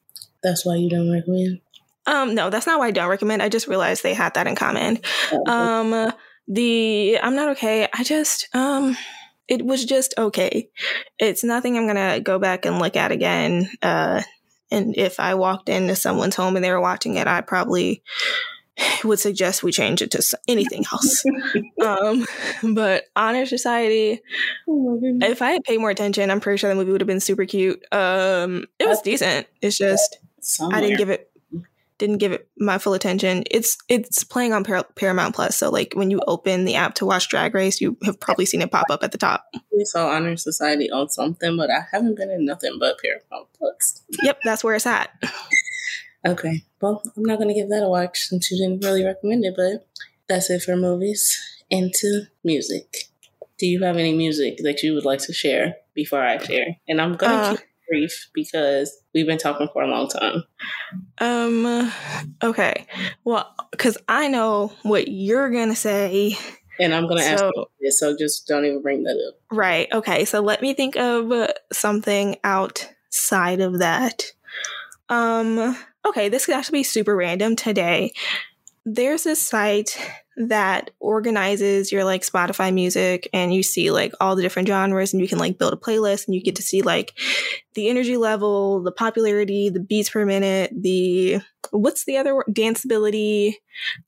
That's 0.42 0.64
why 0.64 0.76
you 0.76 0.90
don't 0.90 1.10
recommend. 1.10 1.60
Um, 2.06 2.34
no, 2.34 2.50
that's 2.50 2.66
not 2.66 2.78
why 2.78 2.88
I 2.88 2.90
don't 2.90 3.08
recommend. 3.08 3.42
I 3.42 3.48
just 3.48 3.66
realized 3.66 4.02
they 4.02 4.14
had 4.14 4.34
that 4.34 4.46
in 4.46 4.56
common. 4.56 4.98
Oh, 5.32 5.50
Um, 5.50 6.12
the 6.46 7.18
I'm 7.22 7.34
not 7.34 7.50
okay. 7.50 7.88
I 7.92 8.04
just 8.04 8.48
um, 8.54 8.96
it 9.48 9.64
was 9.64 9.84
just 9.84 10.14
okay. 10.18 10.68
It's 11.18 11.42
nothing 11.44 11.76
I'm 11.76 11.86
gonna 11.86 12.20
go 12.20 12.38
back 12.38 12.66
and 12.66 12.78
look 12.78 12.96
at 12.96 13.10
again. 13.12 13.70
Uh, 13.82 14.22
and 14.70 14.96
if 14.96 15.20
I 15.20 15.34
walked 15.34 15.68
into 15.68 15.96
someone's 15.96 16.36
home 16.36 16.56
and 16.56 16.64
they 16.64 16.70
were 16.70 16.80
watching 16.80 17.16
it, 17.16 17.26
I 17.26 17.40
probably 17.40 18.02
would 19.04 19.18
suggest 19.18 19.62
we 19.62 19.72
change 19.72 20.02
it 20.02 20.10
to 20.12 20.38
anything 20.48 20.84
else. 20.92 21.24
um, 21.86 22.26
but 22.74 23.04
Honor 23.14 23.46
Society, 23.46 24.20
oh 24.68 24.98
if 25.02 25.42
I 25.42 25.50
had 25.52 25.64
paid 25.64 25.78
more 25.78 25.90
attention, 25.90 26.30
I'm 26.30 26.40
pretty 26.40 26.58
sure 26.58 26.70
the 26.70 26.76
movie 26.76 26.92
would 26.92 27.00
have 27.00 27.08
been 27.08 27.20
super 27.20 27.44
cute. 27.44 27.84
Um, 27.92 28.66
it 28.78 28.88
was 28.88 29.00
decent. 29.02 29.46
It's 29.62 29.78
just 29.78 30.18
Somewhere. 30.40 30.78
I 30.78 30.80
didn't 30.82 30.98
give 30.98 31.10
it 31.10 31.30
didn't 31.98 32.18
give 32.18 32.32
it 32.32 32.48
my 32.58 32.78
full 32.78 32.94
attention. 32.94 33.44
It's 33.50 33.78
it's 33.88 34.24
playing 34.24 34.52
on 34.52 34.64
Par- 34.64 34.86
Paramount 34.96 35.34
Plus, 35.34 35.56
so 35.56 35.70
like 35.70 35.94
when 35.94 36.10
you 36.10 36.20
open 36.26 36.64
the 36.64 36.74
app 36.74 36.94
to 36.96 37.06
watch 37.06 37.28
Drag 37.28 37.54
Race, 37.54 37.80
you 37.80 37.96
have 38.04 38.18
probably 38.18 38.46
seen 38.46 38.62
it 38.62 38.70
pop 38.70 38.86
up 38.90 39.02
at 39.02 39.12
the 39.12 39.18
top. 39.18 39.46
We 39.72 39.84
saw 39.84 40.08
Honor 40.08 40.36
Society 40.36 40.90
on 40.90 41.08
something, 41.08 41.56
but 41.56 41.70
I 41.70 41.84
haven't 41.90 42.16
been 42.16 42.30
in 42.30 42.44
nothing 42.44 42.78
but 42.78 42.98
Paramount 42.98 43.48
Plus. 43.56 44.02
Yep, 44.22 44.40
that's 44.44 44.64
where 44.64 44.74
it's 44.74 44.86
at. 44.86 45.10
Okay. 46.26 46.64
Well, 46.80 47.02
I'm 47.16 47.24
not 47.24 47.38
going 47.38 47.48
to 47.48 47.54
give 47.54 47.68
that 47.68 47.84
a 47.84 47.88
watch 47.88 48.20
since 48.20 48.50
you 48.50 48.58
didn't 48.58 48.84
really 48.84 49.04
recommend 49.04 49.44
it, 49.44 49.54
but 49.56 49.86
that's 50.28 50.50
it 50.50 50.62
for 50.62 50.76
movies. 50.76 51.38
into 51.70 52.24
music. 52.42 53.10
Do 53.58 53.66
you 53.66 53.82
have 53.82 53.96
any 53.96 54.14
music 54.14 54.58
that 54.62 54.82
you 54.82 54.94
would 54.94 55.04
like 55.04 55.20
to 55.20 55.32
share 55.32 55.76
before 55.94 56.22
I 56.22 56.38
share? 56.38 56.76
And 56.88 57.00
I'm 57.00 57.16
going 57.16 57.32
to 57.32 57.38
uh, 57.38 57.50
keep 57.50 57.60
it 57.60 57.66
brief 57.88 58.30
because 58.34 58.96
we've 59.12 59.26
been 59.26 59.38
talking 59.38 59.68
for 59.72 59.82
a 59.82 59.86
long 59.86 60.08
time. 60.08 60.44
Um, 61.18 61.92
okay. 62.42 62.86
Well, 63.24 63.54
because 63.70 63.96
I 64.08 64.28
know 64.28 64.72
what 64.82 65.08
you're 65.08 65.50
going 65.50 65.68
to 65.68 65.76
say. 65.76 66.36
And 66.80 66.92
I'm 66.92 67.06
going 67.06 67.18
to 67.18 67.38
so, 67.38 67.46
ask 67.46 67.54
you 67.54 67.66
this, 67.80 68.00
so 68.00 68.16
just 68.16 68.48
don't 68.48 68.64
even 68.64 68.82
bring 68.82 69.04
that 69.04 69.16
up. 69.28 69.40
Right. 69.56 69.88
Okay. 69.92 70.24
So 70.24 70.40
let 70.40 70.60
me 70.60 70.74
think 70.74 70.96
of 70.96 71.50
something 71.72 72.36
outside 72.42 73.60
of 73.60 73.78
that. 73.78 74.32
Um, 75.08 75.76
okay, 76.04 76.28
this 76.28 76.46
could 76.46 76.54
actually 76.54 76.80
be 76.80 76.84
super 76.84 77.14
random 77.16 77.56
today. 77.56 78.12
There's 78.84 79.26
a 79.26 79.34
site 79.34 79.98
that 80.36 80.90
organizes 80.98 81.92
your 81.92 82.04
like 82.04 82.22
Spotify 82.22 82.74
music 82.74 83.28
and 83.32 83.54
you 83.54 83.62
see 83.62 83.90
like 83.90 84.12
all 84.20 84.34
the 84.34 84.42
different 84.42 84.66
genres 84.66 85.12
and 85.12 85.22
you 85.22 85.28
can 85.28 85.38
like 85.38 85.58
build 85.58 85.72
a 85.72 85.76
playlist 85.76 86.26
and 86.26 86.34
you 86.34 86.42
get 86.42 86.56
to 86.56 86.62
see 86.62 86.82
like 86.82 87.14
the 87.74 87.88
energy 87.88 88.16
level, 88.16 88.82
the 88.82 88.90
popularity, 88.90 89.70
the 89.70 89.80
beats 89.80 90.10
per 90.10 90.26
minute, 90.26 90.72
the 90.74 91.38
what's 91.70 92.04
the 92.04 92.16
other 92.16 92.34
word? 92.34 92.46
danceability, 92.50 93.54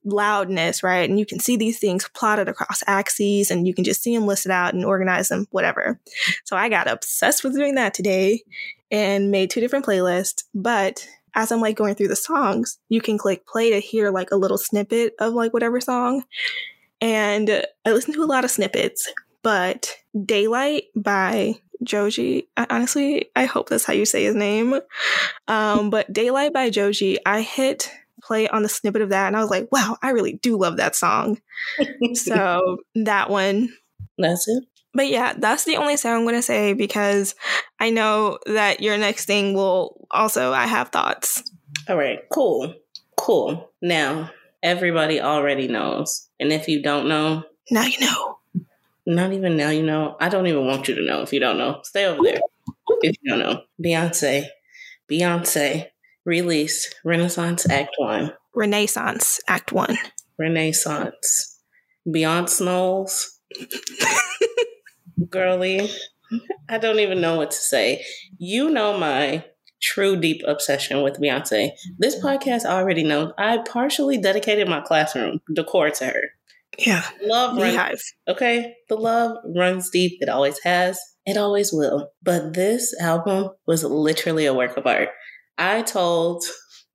loudness, 0.03 0.83
right? 0.83 1.09
And 1.09 1.17
you 1.17 1.25
can 1.25 1.39
see 1.39 1.55
these 1.55 1.79
things 1.79 2.09
plotted 2.13 2.49
across 2.49 2.83
axes 2.87 3.49
and 3.49 3.65
you 3.65 3.73
can 3.73 3.85
just 3.85 4.03
see 4.03 4.15
them 4.15 4.27
listed 4.27 4.51
out 4.51 4.73
and 4.73 4.83
organize 4.83 5.29
them, 5.29 5.47
whatever. 5.51 5.99
So 6.43 6.57
I 6.57 6.67
got 6.67 6.89
obsessed 6.89 7.43
with 7.43 7.55
doing 7.55 7.75
that 7.75 7.93
today 7.93 8.43
and 8.91 9.31
made 9.31 9.49
two 9.49 9.61
different 9.61 9.85
playlists, 9.85 10.43
but 10.53 11.07
as 11.37 11.51
I'm 11.51 11.61
like 11.61 11.77
going 11.77 11.93
through 11.93 12.07
the 12.09 12.15
songs, 12.15 12.79
you 12.89 12.99
can 12.99 13.17
click 13.17 13.45
play 13.45 13.69
to 13.69 13.79
hear 13.79 14.09
like 14.09 14.31
a 14.31 14.35
little 14.35 14.57
snippet 14.57 15.13
of 15.19 15.33
like 15.33 15.53
whatever 15.53 15.79
song. 15.79 16.23
And 16.99 17.63
I 17.85 17.91
listen 17.91 18.13
to 18.15 18.23
a 18.23 18.25
lot 18.25 18.43
of 18.43 18.49
snippets, 18.49 19.07
but 19.43 19.95
Daylight 20.25 20.85
by 20.95 21.59
Joji, 21.83 22.49
I, 22.57 22.65
honestly, 22.71 23.29
I 23.35 23.45
hope 23.45 23.69
that's 23.69 23.85
how 23.85 23.93
you 23.93 24.05
say 24.05 24.23
his 24.23 24.33
name. 24.33 24.79
Um, 25.47 25.91
but 25.91 26.11
Daylight 26.11 26.53
by 26.53 26.71
Joji, 26.71 27.19
I 27.23 27.41
hit 27.41 27.91
play 28.23 28.47
on 28.47 28.63
the 28.63 28.69
snippet 28.69 29.03
of 29.03 29.09
that 29.09 29.27
and 29.27 29.37
I 29.37 29.41
was 29.41 29.51
like, 29.51 29.71
wow, 29.71 29.95
I 30.01 30.09
really 30.09 30.33
do 30.33 30.57
love 30.57 30.77
that 30.77 30.95
song. 30.95 31.39
so 32.15 32.79
that 32.95 33.29
one. 33.29 33.69
That's 34.17 34.47
it. 34.47 34.63
But 34.97 35.09
yeah, 35.09 35.33
that's 35.37 35.63
the 35.63 35.77
only 35.77 35.95
thing 35.95 36.11
I'm 36.11 36.23
going 36.23 36.33
to 36.33 36.41
say 36.41 36.73
because 36.73 37.35
I 37.79 37.91
know 37.91 38.39
that 38.47 38.81
your 38.81 38.97
next 38.97 39.25
thing 39.25 39.53
will 39.53 40.07
also, 40.09 40.53
I 40.53 40.65
have 40.65 40.89
thoughts. 40.89 41.43
All 41.87 41.95
right, 41.95 42.21
cool. 42.33 42.73
Cool. 43.15 43.69
Now, 43.79 44.31
everybody 44.63 45.21
already 45.21 45.67
knows. 45.67 46.27
And 46.39 46.51
if 46.51 46.67
you 46.67 46.81
don't 46.81 47.07
know, 47.07 47.43
now 47.69 47.83
you 47.83 47.99
know. 47.99 48.39
Not 49.05 49.33
even 49.33 49.55
now 49.55 49.69
you 49.69 49.83
know. 49.83 50.17
I 50.19 50.29
don't 50.29 50.47
even 50.47 50.65
want 50.65 50.87
you 50.87 50.95
to 50.95 51.05
know 51.05 51.21
if 51.21 51.31
you 51.31 51.39
don't 51.39 51.59
know. 51.59 51.79
Stay 51.83 52.05
over 52.05 52.23
there 52.23 52.39
if 53.03 53.15
you 53.21 53.29
don't 53.29 53.39
know. 53.39 53.61
Beyonce. 53.79 54.47
Beyonce 55.09 55.89
released 56.25 56.95
Renaissance 57.05 57.69
Act 57.69 57.91
One. 57.99 58.33
Renaissance 58.55 59.39
Act 59.47 59.71
One. 59.71 59.95
Renaissance. 60.39 61.59
Beyonce 62.07 62.65
Knowles. 62.65 63.39
girly. 65.29 65.89
I 66.69 66.77
don't 66.77 66.99
even 66.99 67.21
know 67.21 67.37
what 67.37 67.51
to 67.51 67.57
say. 67.57 68.05
You 68.37 68.69
know 68.69 68.97
my 68.97 69.45
true 69.81 70.19
deep 70.19 70.41
obsession 70.47 71.01
with 71.01 71.19
Beyonce. 71.19 71.71
This 71.97 72.21
podcast 72.21 72.65
already 72.65 73.03
knows 73.03 73.31
I 73.37 73.59
partially 73.59 74.17
dedicated 74.17 74.67
my 74.67 74.81
classroom 74.81 75.39
decor 75.53 75.89
to 75.91 76.05
her. 76.05 76.21
Yeah. 76.77 77.03
Love 77.23 77.57
runs 77.57 78.13
Okay. 78.27 78.75
The 78.89 78.95
love 78.95 79.37
runs 79.55 79.89
deep. 79.89 80.17
It 80.21 80.29
always 80.29 80.59
has. 80.63 80.99
It 81.25 81.37
always 81.37 81.71
will. 81.73 82.11
But 82.23 82.53
this 82.53 82.93
album 83.01 83.49
was 83.65 83.83
literally 83.83 84.45
a 84.45 84.53
work 84.53 84.77
of 84.77 84.85
art. 84.85 85.09
I 85.57 85.81
told 85.81 86.43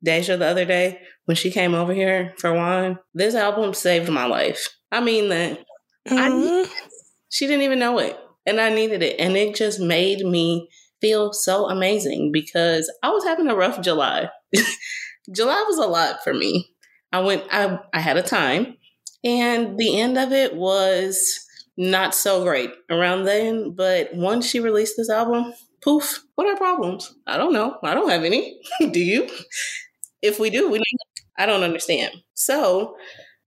Dèjá 0.06 0.38
the 0.38 0.46
other 0.46 0.64
day 0.64 1.00
when 1.24 1.36
she 1.36 1.50
came 1.50 1.74
over 1.74 1.92
here 1.92 2.34
for 2.38 2.52
wine, 2.52 2.98
this 3.14 3.34
album 3.34 3.74
saved 3.74 4.08
my 4.08 4.26
life. 4.26 4.68
I 4.90 5.00
mean 5.00 5.28
that. 5.30 5.58
Mm-hmm. 6.08 6.18
I, 6.18 6.70
she 7.32 7.46
didn't 7.46 7.62
even 7.62 7.78
know 7.78 7.98
it 7.98 8.18
and 8.46 8.60
I 8.60 8.70
needed 8.70 9.02
it. 9.02 9.18
And 9.18 9.36
it 9.36 9.54
just 9.54 9.80
made 9.80 10.20
me 10.20 10.68
feel 11.00 11.32
so 11.32 11.68
amazing 11.68 12.30
because 12.30 12.92
I 13.02 13.10
was 13.10 13.24
having 13.24 13.48
a 13.48 13.56
rough 13.56 13.80
July. 13.80 14.28
July 15.34 15.64
was 15.66 15.78
a 15.78 15.86
lot 15.86 16.22
for 16.22 16.34
me. 16.34 16.68
I 17.10 17.20
went, 17.20 17.44
I, 17.50 17.78
I 17.94 18.00
had 18.00 18.16
a 18.16 18.22
time, 18.22 18.76
and 19.24 19.78
the 19.78 20.00
end 20.00 20.18
of 20.18 20.32
it 20.32 20.54
was 20.54 21.40
not 21.76 22.14
so 22.14 22.42
great 22.42 22.70
around 22.90 23.24
then. 23.24 23.74
But 23.74 24.14
once 24.14 24.46
she 24.46 24.60
released 24.60 24.94
this 24.96 25.10
album, 25.10 25.52
poof, 25.82 26.24
what 26.34 26.48
are 26.48 26.56
problems? 26.56 27.14
I 27.26 27.36
don't 27.36 27.52
know. 27.52 27.78
I 27.82 27.94
don't 27.94 28.10
have 28.10 28.24
any. 28.24 28.60
Do 28.90 29.00
you? 29.00 29.28
If 30.22 30.38
we 30.38 30.50
do, 30.50 30.70
we 30.70 30.80
I 31.36 31.46
don't 31.46 31.64
understand. 31.64 32.14
So 32.34 32.96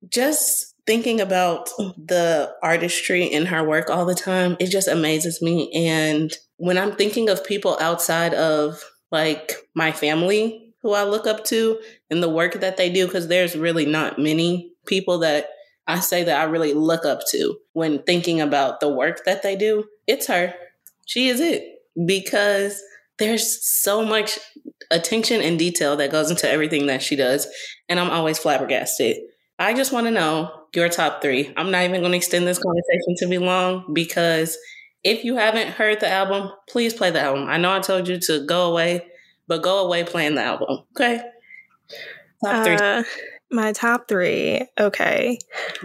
just 0.10 0.75
thinking 0.86 1.20
about 1.20 1.70
the 1.98 2.54
artistry 2.62 3.24
in 3.24 3.48
her 3.48 3.64
work 3.64 3.90
all 3.90 4.06
the 4.06 4.16
time, 4.16 4.56
it 4.60 4.68
just 4.68 4.88
amazes 4.88 5.42
me. 5.42 5.72
And 5.74 6.32
when 6.58 6.78
I'm 6.78 6.96
thinking 6.96 7.30
of 7.30 7.46
people 7.46 7.78
outside 7.80 8.34
of 8.34 8.84
like 9.12 9.56
my 9.74 9.92
family 9.92 10.74
who 10.82 10.94
I 10.94 11.04
look 11.04 11.26
up 11.26 11.44
to 11.46 11.80
and 12.10 12.22
the 12.22 12.30
work 12.30 12.60
that 12.62 12.78
they 12.78 12.92
do, 12.92 13.08
because 13.08 13.28
there's 13.28 13.58
really 13.58 13.86
not 13.86 14.20
many 14.20 14.72
people 14.86 15.20
that 15.20 15.50
I 15.88 16.00
say 16.00 16.24
that 16.24 16.40
I 16.40 16.44
really 16.44 16.74
look 16.74 17.06
up 17.06 17.22
to 17.30 17.58
when 17.74 18.04
thinking 18.04 18.42
about 18.42 18.80
the 18.80 18.90
work 18.90 19.26
that 19.26 19.44
they 19.44 19.56
do, 19.56 19.86
it's 20.08 20.28
her. 20.28 20.54
She 21.06 21.28
is 21.28 21.40
it 21.40 21.64
because 22.06 22.82
there's 23.18 23.66
so 23.66 24.04
much 24.04 24.38
attention 24.92 25.42
and 25.42 25.58
detail 25.58 25.96
that 25.98 26.12
goes 26.12 26.30
into 26.30 26.50
everything 26.50 26.88
that 26.88 27.02
she 27.02 27.16
does. 27.16 27.48
And 27.88 28.00
I'm 28.00 28.10
always 28.10 28.38
flabbergasted. 28.40 29.18
I 29.58 29.74
just 29.74 29.94
want 29.94 30.08
to 30.08 30.12
know 30.12 30.52
your 30.76 30.90
top 30.90 31.22
three. 31.22 31.54
I'm 31.58 31.72
not 31.72 31.84
even 31.84 32.02
going 32.02 32.12
to 32.12 32.18
extend 32.18 32.48
this 32.48 32.60
conversation 32.60 33.16
to 33.20 33.28
be 33.28 33.38
long 33.38 33.94
because 33.94 34.58
if 35.04 35.24
you 35.24 35.36
haven't 35.36 35.70
heard 35.70 36.00
the 36.00 36.10
album, 36.10 36.52
please 36.68 36.94
play 36.94 37.12
the 37.12 37.22
album. 37.22 37.48
I 37.48 37.58
know 37.58 37.74
I 37.74 37.80
told 37.80 38.08
you 38.08 38.20
to 38.22 38.46
go 38.46 38.72
away, 38.72 39.06
but 39.48 39.62
go 39.62 39.86
away 39.86 40.04
playing 40.04 40.36
the 40.36 40.44
album. 40.44 40.84
Okay. 40.92 41.22
Top 42.44 42.66
three. 42.66 42.76
Uh, 42.76 43.04
my 43.52 43.72
top 43.72 44.08
three. 44.08 44.68
Okay. 44.80 45.38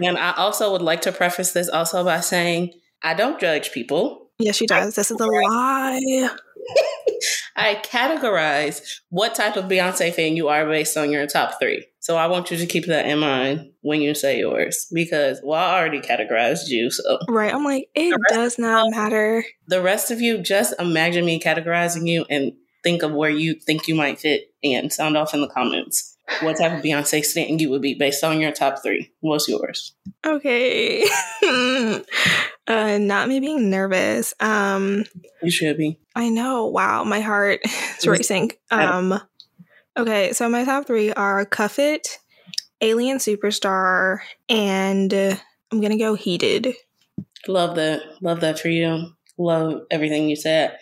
And 0.03 0.17
I 0.17 0.33
also 0.33 0.71
would 0.71 0.81
like 0.81 1.01
to 1.01 1.11
preface 1.11 1.51
this 1.51 1.69
also 1.69 2.03
by 2.03 2.19
saying 2.19 2.73
I 3.03 3.13
don't 3.13 3.39
judge 3.39 3.71
people. 3.71 4.29
Yes, 4.39 4.55
she 4.55 4.65
does. 4.65 4.95
This 4.95 5.11
is 5.11 5.19
a 5.19 5.25
lie. 5.25 6.29
I 7.55 7.75
categorize 7.83 8.81
what 9.09 9.35
type 9.35 9.55
of 9.55 9.65
Beyonce 9.65 10.13
fan 10.13 10.35
you 10.35 10.47
are 10.47 10.65
based 10.65 10.97
on 10.97 11.11
your 11.11 11.27
top 11.27 11.59
three. 11.59 11.85
So 11.99 12.17
I 12.17 12.27
want 12.27 12.49
you 12.49 12.57
to 12.57 12.65
keep 12.65 12.85
that 12.87 13.05
in 13.05 13.19
mind 13.19 13.71
when 13.81 14.01
you 14.01 14.15
say 14.15 14.39
yours 14.39 14.87
because 14.91 15.39
well, 15.43 15.59
I 15.59 15.79
already 15.79 15.99
categorized 15.99 16.67
you. 16.67 16.89
So 16.89 17.19
right, 17.29 17.53
I'm 17.53 17.63
like 17.63 17.89
it 17.93 18.17
does 18.29 18.57
not 18.57 18.89
matter. 18.91 19.43
The 19.67 19.81
rest 19.81 20.11
of 20.11 20.21
you, 20.21 20.39
just 20.39 20.73
imagine 20.79 21.25
me 21.25 21.39
categorizing 21.39 22.07
you 22.07 22.25
and 22.29 22.53
think 22.83 23.03
of 23.03 23.11
where 23.11 23.29
you 23.29 23.53
think 23.53 23.87
you 23.87 23.95
might 23.95 24.19
fit 24.19 24.53
and 24.63 24.91
sound 24.91 25.17
off 25.17 25.33
in 25.33 25.41
the 25.41 25.49
comments. 25.49 26.10
What 26.41 26.57
type 26.57 26.71
of 26.71 26.83
Beyonce 26.83 27.23
stan 27.23 27.59
you 27.59 27.69
would 27.69 27.81
be 27.81 27.93
based 27.93 28.23
on 28.23 28.39
your 28.39 28.51
top 28.51 28.81
three? 28.81 29.11
What's 29.19 29.47
yours? 29.47 29.93
Okay. 30.25 31.03
uh, 32.67 32.97
not 32.97 33.27
me 33.27 33.39
being 33.39 33.69
nervous. 33.69 34.33
Um, 34.39 35.05
you 35.43 35.51
should 35.51 35.77
be. 35.77 35.99
I 36.15 36.29
know. 36.29 36.65
Wow, 36.65 37.03
my 37.03 37.19
heart 37.19 37.61
is 37.99 38.07
racing. 38.07 38.51
Um, 38.71 39.19
Okay, 39.97 40.31
so 40.31 40.47
my 40.47 40.63
top 40.63 40.87
three 40.87 41.11
are 41.11 41.43
Cuff 41.45 41.77
It, 41.77 42.17
Alien 42.79 43.17
Superstar, 43.17 44.19
and 44.47 45.13
I'm 45.13 45.81
gonna 45.81 45.97
go 45.97 46.15
Heated. 46.15 46.73
Love 47.45 47.75
that. 47.75 48.01
Love 48.21 48.39
that 48.39 48.57
for 48.57 48.69
you. 48.69 49.09
Love 49.37 49.81
everything 49.91 50.29
you 50.29 50.37
said. 50.37 50.77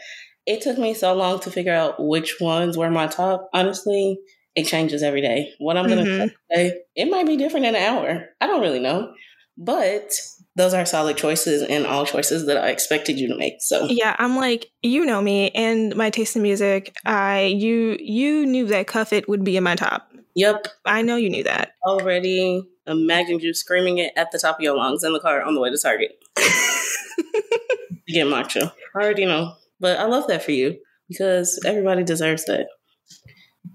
It 0.46 0.62
took 0.62 0.78
me 0.78 0.94
so 0.94 1.16
long 1.16 1.40
to 1.42 1.52
figure 1.52 1.74
out 1.74 1.96
which 1.98 2.40
ones 2.40 2.78
were 2.78 2.92
my 2.92 3.08
top. 3.08 3.50
Honestly, 3.52 4.20
it 4.60 4.68
changes 4.68 5.04
every 5.04 5.22
day. 5.22 5.54
What 5.60 5.78
I'm 5.78 5.88
gonna 5.88 6.04
mm-hmm. 6.04 6.28
say, 6.54 6.82
it 6.96 7.10
might 7.10 7.26
be 7.26 7.38
different 7.38 7.66
in 7.66 7.76
an 7.76 7.82
hour. 7.82 8.30
I 8.40 8.48
don't 8.48 8.62
really 8.62 8.80
know. 8.80 9.14
But 9.58 10.14
those 10.56 10.74
are 10.74 10.86
solid 10.86 11.18
choices 11.18 11.62
and 11.64 11.86
all 11.86 12.06
choices 12.06 12.46
that 12.46 12.58
I 12.58 12.70
expected 12.70 13.20
you 13.20 13.28
to 13.28 13.38
make. 13.38 13.56
So 13.60 13.88
yeah, 13.90 14.16
I'm 14.18 14.38
like, 14.38 14.68
you 14.82 15.06
know 15.06 15.22
me 15.22 15.52
and 15.52 15.96
my 15.96 16.10
taste 16.10 16.36
in 16.36 16.42
music. 16.42 16.96
I 17.06 17.44
you 17.44 17.98
you 18.00 18.46
knew 18.46 18.66
that 18.68 18.88
Cuff 18.88 19.12
It 19.12 19.28
would 19.28 19.44
be 19.44 19.58
in 19.58 19.64
my 19.64 19.76
top. 19.76 20.10
Yep, 20.36 20.68
I 20.86 21.02
know 21.02 21.18
you 21.18 21.30
knew 21.30 21.44
that 21.44 21.74
already. 21.86 22.64
Imagine 22.88 23.40
you 23.40 23.54
screaming 23.54 23.98
it 23.98 24.14
at 24.16 24.32
the 24.32 24.40
top 24.40 24.58
of 24.58 24.62
your 24.62 24.78
lungs 24.78 25.04
in 25.04 25.14
the 25.14 25.20
car 25.20 25.44
on 25.44 25.56
the 25.56 25.62
way 25.62 25.70
to 25.70 25.78
Target. 25.78 26.12
get 28.08 28.28
macho. 28.28 28.72
I 28.96 29.00
already 29.00 29.26
know, 29.26 29.56
but 29.80 30.00
I 30.00 30.06
love 30.06 30.28
that 30.28 30.44
for 30.44 30.52
you 30.52 30.80
because 31.10 31.60
everybody 31.66 32.04
deserves 32.04 32.46
that. 32.46 32.68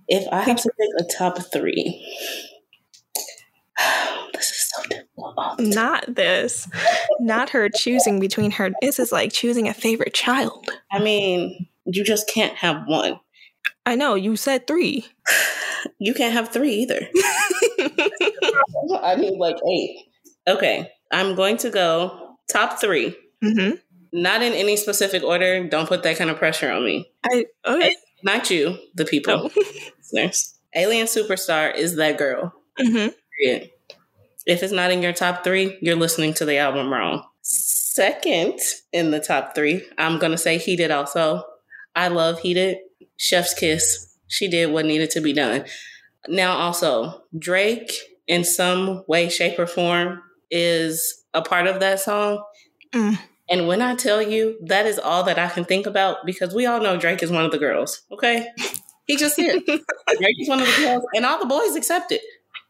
If 0.08 0.26
I 0.32 0.42
have 0.42 0.56
to 0.56 0.70
pick 0.78 0.88
a 0.98 1.04
top 1.16 1.38
three, 1.52 2.04
this 4.32 4.50
is 4.50 4.70
so 4.74 4.82
difficult. 4.88 5.60
Not 5.60 6.14
this. 6.14 6.68
Not 7.20 7.50
her 7.50 7.68
choosing 7.68 8.20
between 8.20 8.50
her. 8.52 8.70
This 8.82 8.98
is 8.98 9.12
like 9.12 9.32
choosing 9.32 9.68
a 9.68 9.74
favorite 9.74 10.14
child. 10.14 10.68
I 10.90 11.00
mean, 11.00 11.68
you 11.84 12.04
just 12.04 12.28
can't 12.28 12.54
have 12.56 12.86
one. 12.86 13.20
I 13.86 13.96
know, 13.96 14.14
you 14.14 14.36
said 14.36 14.66
three. 14.66 15.06
You 15.98 16.14
can't 16.14 16.32
have 16.32 16.48
three 16.48 16.72
either. 16.76 17.08
I 19.02 19.16
need 19.16 19.36
like 19.36 19.56
eight. 19.70 20.06
Okay, 20.48 20.90
I'm 21.12 21.34
going 21.34 21.58
to 21.58 21.70
go 21.70 22.36
top 22.48 22.80
3 22.80 23.14
Mm-hmm. 23.42 23.74
Not 24.12 24.42
in 24.42 24.54
any 24.54 24.76
specific 24.76 25.22
order. 25.22 25.68
Don't 25.68 25.86
put 25.86 26.02
that 26.04 26.16
kind 26.16 26.30
of 26.30 26.38
pressure 26.38 26.70
on 26.70 26.84
me. 26.84 27.10
I 27.30 27.44
okay. 27.66 27.94
Not 28.24 28.50
you, 28.50 28.78
the 28.94 29.04
people. 29.04 29.50
Oh. 29.54 30.30
Alien 30.74 31.06
Superstar 31.06 31.74
is 31.74 31.96
that 31.96 32.18
girl. 32.18 32.52
Mm-hmm. 32.80 33.08
If 34.46 34.62
it's 34.62 34.72
not 34.72 34.90
in 34.90 35.02
your 35.02 35.12
top 35.12 35.44
three, 35.44 35.78
you're 35.80 35.94
listening 35.94 36.34
to 36.34 36.44
the 36.44 36.58
album 36.58 36.92
wrong. 36.92 37.24
Second 37.42 38.58
in 38.92 39.10
the 39.12 39.20
top 39.20 39.54
three, 39.54 39.86
I'm 39.98 40.18
gonna 40.18 40.38
say 40.38 40.58
Heated 40.58 40.90
also. 40.90 41.44
I 41.94 42.08
love 42.08 42.40
Heated. 42.40 42.78
Chef's 43.16 43.54
Kiss. 43.54 44.16
She 44.26 44.48
did 44.48 44.72
what 44.72 44.86
needed 44.86 45.10
to 45.10 45.20
be 45.20 45.32
done. 45.32 45.64
Now 46.26 46.56
also, 46.56 47.22
Drake 47.38 47.92
in 48.26 48.42
some 48.44 49.04
way, 49.06 49.28
shape, 49.28 49.58
or 49.58 49.66
form 49.66 50.22
is 50.50 51.24
a 51.32 51.42
part 51.42 51.66
of 51.66 51.80
that 51.80 52.00
song. 52.00 52.42
Mm. 52.92 53.18
And 53.48 53.68
when 53.68 53.82
I 53.82 53.94
tell 53.94 54.22
you 54.22 54.56
that 54.66 54.86
is 54.86 54.98
all 54.98 55.22
that 55.24 55.38
I 55.38 55.48
can 55.48 55.64
think 55.64 55.86
about, 55.86 56.24
because 56.24 56.54
we 56.54 56.66
all 56.66 56.80
know 56.80 56.96
Drake 56.96 57.22
is 57.22 57.30
one 57.30 57.44
of 57.44 57.50
the 57.50 57.58
girls, 57.58 58.02
okay? 58.10 58.48
He 59.06 59.16
just 59.16 59.38
is. 59.38 59.62
Drake 59.66 60.36
is 60.40 60.48
one 60.48 60.60
of 60.60 60.66
the 60.66 60.82
girls, 60.82 61.04
and 61.14 61.26
all 61.26 61.38
the 61.38 61.46
boys 61.46 61.76
accept 61.76 62.10
it. 62.12 62.22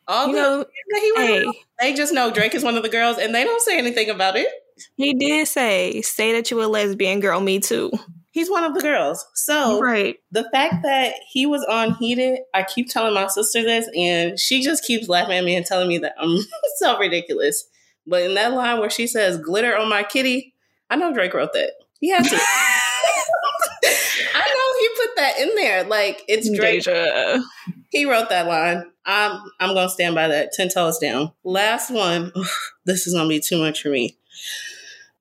All 0.09 0.27
You 0.29 0.35
the 0.35 0.41
know, 0.41 0.65
he 0.93 1.13
hey, 1.17 1.45
on, 1.45 1.55
they 1.81 1.95
just 1.95 2.13
know 2.13 2.31
Drake 2.31 2.55
is 2.55 2.65
one 2.65 2.77
of 2.77 2.83
the 2.83 2.89
girls, 2.89 3.19
and 3.19 3.35
they 3.35 3.45
don't 3.45 3.63
say 3.63 3.79
anything 3.79 4.11
about 4.11 4.37
it. 4.37 4.49
he 4.97 5.15
did 5.15 5.47
say, 5.49 6.03
"Say 6.03 6.33
that 6.33 6.51
you 6.51 6.63
a 6.63 6.67
lesbian 6.67 7.21
girl, 7.21 7.41
me 7.41 7.61
too." 7.61 7.91
He's 8.33 8.51
one 8.51 8.65
of 8.65 8.75
the 8.75 8.81
girls. 8.81 9.25
So 9.35 9.81
right. 9.81 10.17
the 10.33 10.49
fact 10.53 10.83
that 10.83 11.15
he 11.31 11.47
was 11.47 11.65
on 11.71 11.95
Heated, 11.95 12.41
I 12.53 12.65
keep 12.65 12.91
telling 12.91 13.15
my 13.15 13.29
sister 13.29 13.63
this, 13.63 13.89
and 13.97 14.39
she 14.41 14.61
just 14.61 14.85
keeps 14.85 15.09
laughing 15.09 15.39
at 15.39 15.45
me 15.45 15.55
and 15.55 15.65
telling 15.65 15.87
me 15.89 15.99
that 15.99 16.15
I'm 16.19 16.39
so 16.79 16.99
ridiculous. 16.99 17.65
But 18.07 18.23
in 18.23 18.35
that 18.35 18.53
line 18.53 18.81
where 18.81 18.91
she 18.91 19.07
says 19.07 19.39
"glitter 19.39 19.77
on 19.77 19.89
my 19.89 20.03
kitty," 20.03 20.54
I 20.95 20.97
know 20.97 21.13
Drake 21.13 21.35
wrote 21.35 21.53
that. 21.55 21.73
He 21.99 22.09
had 22.11 22.23
to. 22.23 22.37
I 24.37 24.47
know 24.47 24.79
he 24.81 24.89
put 24.97 25.17
that 25.17 25.39
in 25.41 25.55
there. 25.57 25.83
Like 25.83 26.23
it's 26.29 26.49
Drake. 26.57 26.83
Dèjá. 26.85 27.43
He 27.91 28.05
wrote 28.05 28.29
that 28.29 28.47
line. 28.47 28.85
I'm 29.05 29.41
I'm 29.59 29.75
gonna 29.75 29.89
stand 29.89 30.15
by 30.15 30.29
that. 30.29 30.53
Ten 30.53 30.69
toes 30.69 30.99
down. 30.99 31.33
Last 31.43 31.91
one. 31.91 32.33
This 32.87 33.09
is 33.09 33.15
gonna 33.15 33.29
be 33.29 33.41
too 33.41 33.59
much 33.59 33.83
for 33.83 33.89
me. 33.89 34.17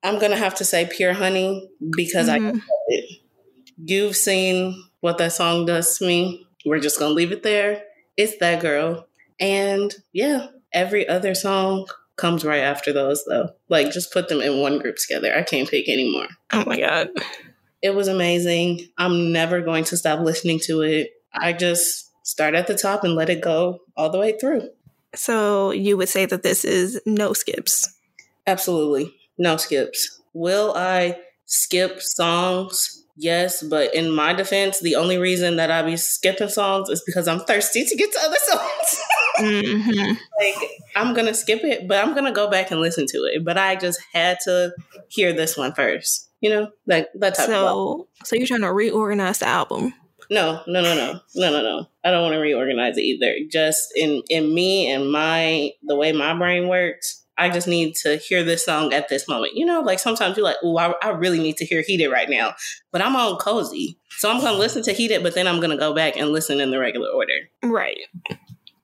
I'm 0.04 0.20
gonna 0.20 0.36
have 0.36 0.54
to 0.56 0.64
say 0.64 0.86
pure 0.86 1.12
honey 1.14 1.68
because 1.96 2.28
I 2.28 2.38
Mhm. 2.38 2.60
it. 2.88 3.18
You've 3.84 4.14
seen 4.14 4.80
what 5.00 5.18
that 5.18 5.32
song 5.32 5.66
does 5.66 5.98
to 5.98 6.06
me. 6.06 6.46
We're 6.64 6.78
just 6.78 7.00
gonna 7.00 7.14
leave 7.14 7.32
it 7.32 7.42
there. 7.42 7.82
It's 8.16 8.36
that 8.38 8.60
girl. 8.60 9.08
And 9.40 9.92
yeah, 10.12 10.48
every 10.72 11.08
other 11.08 11.34
song 11.34 11.88
comes 12.16 12.44
right 12.44 12.62
after 12.62 12.92
those 12.92 13.24
though. 13.24 13.50
Like 13.68 13.90
just 13.90 14.12
put 14.12 14.28
them 14.28 14.40
in 14.40 14.60
one 14.60 14.78
group 14.78 14.96
together. 14.96 15.34
I 15.34 15.42
can't 15.42 15.68
pick 15.68 15.88
anymore. 15.88 16.28
Oh 16.52 16.64
my 16.66 16.78
god. 16.78 17.08
It 17.82 17.94
was 17.94 18.08
amazing. 18.08 18.88
I'm 18.96 19.32
never 19.32 19.60
going 19.60 19.84
to 19.84 19.96
stop 19.96 20.20
listening 20.20 20.58
to 20.64 20.82
it. 20.82 21.10
I 21.34 21.52
just 21.52 22.10
start 22.26 22.54
at 22.54 22.66
the 22.66 22.74
top 22.74 23.04
and 23.04 23.14
let 23.14 23.28
it 23.28 23.42
go 23.42 23.80
all 23.96 24.10
the 24.10 24.18
way 24.18 24.38
through. 24.38 24.68
So 25.14 25.70
you 25.70 25.96
would 25.96 26.08
say 26.08 26.26
that 26.26 26.42
this 26.42 26.64
is 26.64 27.00
no 27.04 27.32
skips. 27.32 27.94
Absolutely. 28.46 29.14
No 29.38 29.56
skips. 29.56 30.20
Will 30.32 30.72
I 30.74 31.18
skip 31.46 32.00
songs? 32.00 33.03
Yes, 33.16 33.62
but 33.62 33.94
in 33.94 34.10
my 34.10 34.32
defense, 34.32 34.80
the 34.80 34.96
only 34.96 35.18
reason 35.18 35.56
that 35.56 35.70
I 35.70 35.82
be 35.82 35.96
skipping 35.96 36.48
songs 36.48 36.88
is 36.88 37.02
because 37.06 37.28
I'm 37.28 37.40
thirsty 37.40 37.84
to 37.84 37.96
get 37.96 38.12
to 38.12 38.18
other 38.24 38.36
songs. 38.44 39.00
hmm 39.36 40.12
like 40.38 40.70
I'm 40.96 41.14
gonna 41.14 41.34
skip 41.34 41.62
it, 41.64 41.86
but 41.88 42.04
I'm 42.04 42.14
gonna 42.14 42.32
go 42.32 42.50
back 42.50 42.70
and 42.70 42.80
listen 42.80 43.06
to 43.06 43.18
it. 43.18 43.44
But 43.44 43.56
I 43.58 43.76
just 43.76 44.00
had 44.12 44.38
to 44.44 44.72
hear 45.08 45.32
this 45.32 45.56
one 45.56 45.74
first. 45.74 46.28
You 46.40 46.50
know, 46.50 46.70
like 46.86 47.08
that 47.14 47.36
type 47.36 47.46
So, 47.46 48.08
so 48.24 48.36
you're 48.36 48.46
trying 48.46 48.60
to 48.62 48.72
reorganize 48.72 49.38
the 49.38 49.46
album. 49.46 49.94
No, 50.30 50.62
no, 50.66 50.82
no, 50.82 50.94
no, 50.94 51.20
no, 51.34 51.50
no, 51.50 51.62
no. 51.62 51.86
I 52.04 52.10
don't 52.10 52.22
want 52.22 52.34
to 52.34 52.38
reorganize 52.38 52.96
it 52.98 53.02
either. 53.02 53.34
Just 53.50 53.80
in 53.96 54.22
in 54.28 54.52
me 54.54 54.90
and 54.90 55.10
my 55.10 55.70
the 55.82 55.96
way 55.96 56.12
my 56.12 56.36
brain 56.36 56.68
works, 56.68 57.23
I 57.36 57.50
just 57.50 57.66
need 57.66 57.94
to 57.96 58.16
hear 58.16 58.44
this 58.44 58.64
song 58.64 58.92
at 58.92 59.08
this 59.08 59.26
moment. 59.28 59.54
You 59.54 59.66
know, 59.66 59.80
like 59.80 59.98
sometimes 59.98 60.36
you're 60.36 60.44
like, 60.44 60.56
"Oh, 60.62 60.78
I, 60.78 60.94
I 61.02 61.10
really 61.10 61.40
need 61.40 61.56
to 61.58 61.64
hear 61.64 61.82
Heated 61.82 62.08
right 62.08 62.28
now," 62.30 62.54
but 62.92 63.02
I'm 63.02 63.16
on 63.16 63.36
cozy, 63.36 63.98
so 64.18 64.30
I'm 64.30 64.40
gonna 64.40 64.58
listen 64.58 64.82
to 64.84 64.92
Heated, 64.92 65.22
but 65.22 65.34
then 65.34 65.46
I'm 65.48 65.60
gonna 65.60 65.76
go 65.76 65.94
back 65.94 66.16
and 66.16 66.30
listen 66.30 66.60
in 66.60 66.70
the 66.70 66.78
regular 66.78 67.08
order. 67.08 67.34
Right. 67.62 67.98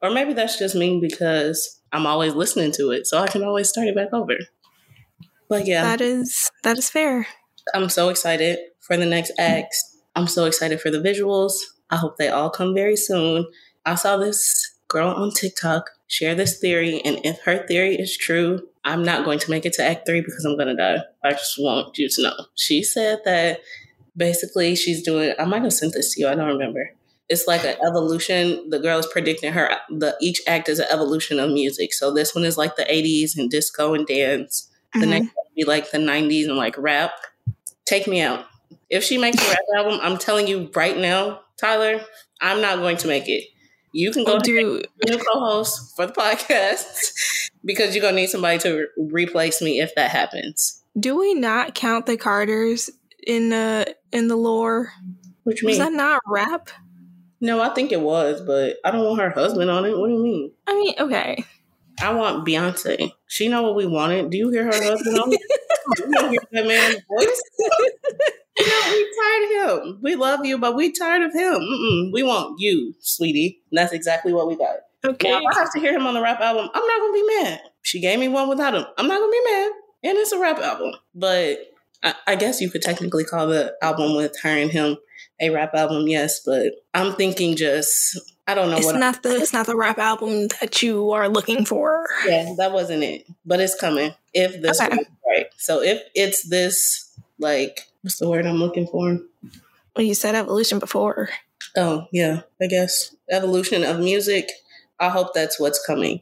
Or 0.03 0.11
maybe 0.11 0.32
that's 0.32 0.59
just 0.59 0.74
me 0.74 0.98
because 1.01 1.80
I'm 1.92 2.07
always 2.07 2.34
listening 2.34 2.72
to 2.72 2.90
it, 2.90 3.07
so 3.07 3.18
I 3.18 3.28
can 3.28 3.42
always 3.44 3.68
start 3.68 3.88
it 3.88 3.94
back 3.94 4.12
over. 4.12 4.36
But 5.48 5.66
yeah, 5.66 5.82
That 5.82 6.01
is 6.01 6.51
that 6.62 6.78
is 6.78 6.90
fair. 6.90 7.26
I'm 7.74 7.88
so 7.88 8.09
excited 8.09 8.59
for 8.80 8.96
the 8.96 9.07
next 9.07 9.32
act. 9.38 9.74
I'm 10.16 10.26
so 10.26 10.44
excited 10.44 10.80
for 10.80 10.90
the 10.90 10.98
visuals. 10.98 11.53
I 11.90 11.96
hope 11.96 12.16
they 12.16 12.28
all 12.28 12.51
come 12.51 12.74
very 12.74 12.96
soon. 12.96 13.46
I 13.84 13.94
saw 13.94 14.16
this 14.16 14.74
girl 14.88 15.09
on 15.11 15.30
TikTok 15.32 15.90
share 16.11 16.35
this 16.35 16.59
theory, 16.59 17.01
and 17.05 17.21
if 17.25 17.41
her 17.43 17.65
theory 17.67 17.95
is 17.95 18.17
true, 18.17 18.67
I'm 18.85 19.05
not 19.05 19.25
going 19.25 19.39
to 19.39 19.51
make 19.51 19.65
it 19.65 19.73
to 19.75 19.85
Act 19.85 20.07
3 20.07 20.21
because 20.23 20.45
I'm 20.45 20.57
going 20.57 20.69
to 20.69 20.75
die. 20.77 20.99
I 21.25 21.31
just 21.31 21.55
want 21.59 21.97
you 21.99 22.09
to 22.09 22.23
know. 22.23 22.35
She 22.57 22.83
said 22.83 23.21
that 23.25 23.61
basically 24.17 24.75
she's 24.75 25.03
doing, 25.03 25.35
I 25.39 25.45
might 25.45 25.63
have 25.63 25.73
sent 25.73 25.95
this 25.95 26.15
to 26.15 26.21
you, 26.21 26.29
I 26.29 26.35
don't 26.35 26.49
remember. 26.49 26.91
It's 27.29 27.47
like 27.47 27.65
an 27.65 27.77
evolution. 27.87 28.69
The 28.71 28.81
girl 28.81 28.99
is 28.99 29.07
predicting 29.07 29.53
her, 29.53 29.71
the 29.89 30.17
each 30.21 30.43
act 30.49 30.69
is 30.69 30.81
an 30.81 30.89
evolution 30.91 31.39
of 31.39 31.51
music. 31.51 31.93
So 31.95 32.13
this 32.13 32.35
one 32.35 32.45
is 32.45 32.59
like 32.59 32.75
the 32.75 32.85
80s 32.93 33.37
and 33.39 33.49
disco 33.49 33.95
and 33.95 34.05
dance. 34.07 34.69
The 34.95 35.07
Mhm. 35.07 35.09
next 35.11 35.27
one 35.27 35.47
be 35.55 35.65
like 35.65 35.93
the 35.93 35.99
90s 35.99 36.49
and 36.49 36.57
like 36.57 36.77
rap. 36.77 37.13
Take 37.87 38.09
me 38.09 38.21
out. 38.21 38.47
If 38.89 39.05
she 39.05 39.17
makes 39.17 39.41
a 39.41 39.49
rap 39.49 39.59
album, 39.77 40.01
I'm 40.03 40.19
telling 40.19 40.49
you 40.49 40.71
right 40.75 40.99
now, 40.99 41.43
Tyler, 41.57 42.05
I'm 42.41 42.61
not 42.61 42.79
going 42.79 42.97
to 42.99 43.07
make 43.07 43.29
it. 43.29 43.45
You 43.93 44.12
can 44.12 44.24
go 44.24 44.34
Oh, 44.36 44.38
to 44.38 44.82
new 45.07 45.18
co-host 45.18 45.97
for 45.97 46.07
the 46.07 46.12
podcast 46.12 47.51
because 47.64 47.95
you're 47.95 48.03
gonna 48.03 48.16
need 48.16 48.28
somebody 48.28 48.59
to 48.61 48.86
re- 48.97 49.24
replace 49.24 49.61
me 49.61 49.80
if 49.80 49.95
that 49.97 50.11
happens. 50.11 50.82
Do 50.99 51.18
we 51.18 51.34
not 51.34 51.74
count 51.74 52.07
the 52.07 52.16
Carters 52.16 52.91
in 53.26 53.49
the 53.51 53.95
in 54.12 54.28
the 54.28 54.36
lore? 54.36 54.93
Which 55.45 55.62
Was 55.62 55.78
means 55.78 55.78
that 55.78 55.93
not 55.93 56.20
rap? 56.26 56.70
no, 57.41 57.61
I 57.61 57.70
think 57.70 57.91
it 57.93 58.01
was, 58.01 58.40
but 58.43 58.77
I 58.85 58.90
don't 58.90 59.05
want 59.06 59.20
her 59.20 59.31
husband 59.31 59.70
on 59.70 59.85
it. 59.86 59.97
What 59.98 60.09
do 60.09 60.15
you 60.15 60.23
mean? 60.23 60.52
I 60.66 60.74
mean, 60.74 60.94
okay. 60.98 61.44
I 62.02 62.12
want 62.12 62.47
Beyonce. 62.47 63.12
She 63.27 63.48
know 63.48 63.62
what 63.62 63.74
we 63.77 63.86
wanted. 63.86 64.31
Do 64.31 64.36
you 64.39 64.51
hear 64.51 64.65
her 64.65 64.73
husband 64.73 65.19
on 65.19 65.32
it? 65.32 65.40
you 65.98 66.31
hear 66.31 66.40
that 66.52 66.66
man's 66.66 67.01
voice. 67.09 67.43
no, 68.59 68.81
we 68.90 69.14
tired 69.20 69.44
of 69.44 69.85
him. 69.85 69.98
We 70.02 70.14
love 70.16 70.44
you, 70.44 70.59
but 70.59 70.74
we 70.77 70.93
tired 70.93 71.22
of 71.22 71.32
him. 71.32 71.55
Mm-mm. 71.55 72.12
We 72.12 72.22
want 72.22 72.56
you, 72.59 72.94
sweetie. 73.01 73.60
And 73.70 73.78
that's 73.78 73.93
exactly 73.93 74.32
what 74.32 74.48
we 74.48 74.56
got. 74.56 74.77
Okay. 75.05 75.31
Now, 75.31 75.39
if 75.39 75.56
I 75.56 75.60
have 75.60 75.72
to 75.72 75.81
hear 75.81 75.94
him 75.94 76.06
on 76.06 76.14
the 76.14 76.20
rap 76.20 76.40
album, 76.40 76.68
I'm 76.74 76.86
not 76.86 77.01
gonna 77.01 77.12
be 77.12 77.27
mad. 77.43 77.60
She 77.82 78.01
gave 78.01 78.18
me 78.18 78.28
one 78.28 78.48
without 78.48 78.74
him. 78.74 78.85
I'm 78.98 79.09
not 79.09 79.18
gonna 79.18 79.32
be 79.32 79.44
mad. 79.44 79.72
And 80.02 80.18
it's 80.18 80.32
a 80.32 80.39
rap 80.39 80.59
album. 80.59 80.93
But 81.14 81.72
I, 82.02 82.14
I 82.27 82.36
guess 82.36 82.60
you 82.60 82.70
could 82.70 82.82
technically 82.82 83.24
call 83.24 83.47
the 83.47 83.74
album 83.82 84.16
with 84.16 84.39
her 84.43 84.51
and 84.51 84.70
him 84.70 84.98
a 85.40 85.51
rap 85.51 85.74
album, 85.74 86.06
yes. 86.06 86.40
But 86.40 86.72
I'm 86.94 87.14
thinking 87.14 87.56
just 87.56 88.18
I 88.47 88.55
don't 88.55 88.70
know 88.70 88.77
It's 88.77 88.86
what 88.86 88.97
not 88.97 89.22
the 89.22 89.36
it's 89.36 89.52
not 89.52 89.66
the 89.66 89.77
rap 89.77 89.98
album 89.98 90.48
that 90.60 90.82
you 90.82 91.12
are 91.12 91.28
looking 91.28 91.64
for. 91.64 92.06
Yeah, 92.27 92.52
that 92.59 92.72
wasn't 92.72 93.02
it. 93.02 93.27
But 93.47 93.60
it's 93.60 93.78
coming. 93.78 94.12
If 94.35 94.60
this 94.60 94.81
Okay. 94.81 94.98
right. 95.27 95.47
So 95.56 95.82
if 95.82 96.02
it's 96.14 96.48
this 96.48 97.16
like 97.39 97.89
what's 98.02 98.18
the 98.18 98.28
word 98.28 98.47
I'm 98.47 98.56
looking 98.56 98.86
for? 98.86 99.18
Well, 99.97 100.06
you 100.06 100.14
said 100.14 100.35
evolution 100.35 100.78
before. 100.78 101.31
Oh, 101.77 102.06
yeah, 102.12 102.43
I 102.60 102.66
guess. 102.66 103.14
Evolution 103.31 103.85
of 103.85 103.98
music. 103.98 104.51
I 104.98 105.09
hope 105.09 105.35
that's 105.35 105.59
what's 105.59 105.85
coming. 105.85 106.20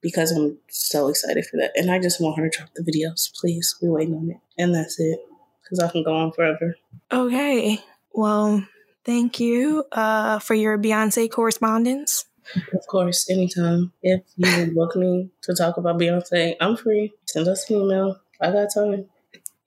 Because 0.00 0.30
I'm 0.30 0.58
so 0.68 1.08
excited 1.08 1.44
for 1.46 1.56
that. 1.58 1.72
And 1.74 1.90
I 1.90 1.98
just 1.98 2.20
want 2.20 2.38
her 2.38 2.48
to 2.48 2.56
drop 2.56 2.70
the 2.74 2.82
videos, 2.82 3.32
please. 3.34 3.76
We're 3.82 3.90
waiting 3.90 4.14
on 4.14 4.30
it. 4.30 4.38
And 4.56 4.74
that's 4.74 4.98
it. 5.00 5.18
Because 5.62 5.80
I 5.80 5.90
can 5.90 6.02
go 6.02 6.14
on 6.14 6.32
forever. 6.32 6.76
Okay. 7.12 7.82
Well, 8.12 8.66
thank 9.04 9.40
you 9.40 9.84
uh, 9.92 10.38
for 10.38 10.54
your 10.54 10.78
Beyonce 10.78 11.30
correspondence. 11.30 12.24
Of 12.72 12.86
course, 12.86 13.28
anytime. 13.28 13.92
If 14.02 14.22
you 14.36 14.58
would 14.58 14.74
book 14.74 14.96
me 14.96 15.30
to 15.42 15.54
talk 15.54 15.76
about 15.76 15.98
Beyonce, 15.98 16.54
I'm 16.60 16.76
free. 16.76 17.12
Send 17.26 17.48
us 17.48 17.68
an 17.68 17.76
email. 17.76 18.20
I 18.40 18.50
got 18.50 18.68
time. 18.72 19.06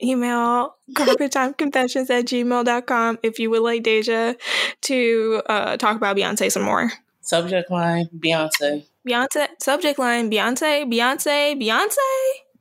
Email 0.03 0.75
carpettimeconfessions 0.93 2.09
at 2.09 2.25
gmail.com 2.25 3.19
if 3.23 3.39
you 3.39 3.49
would 3.49 3.61
like 3.61 3.83
Dèjá 3.83 4.35
to 4.81 5.41
uh, 5.47 5.77
talk 5.77 5.97
about 5.97 6.17
Beyonce 6.17 6.51
some 6.51 6.63
more. 6.63 6.91
Subject 7.21 7.69
line 7.71 8.09
Beyonce. 8.17 8.85
Beyonce. 9.07 9.47
Subject 9.59 9.97
line 9.99 10.29
Beyonce. 10.29 10.91
Beyonce. 10.91 11.61
Beyonce. 11.61 11.97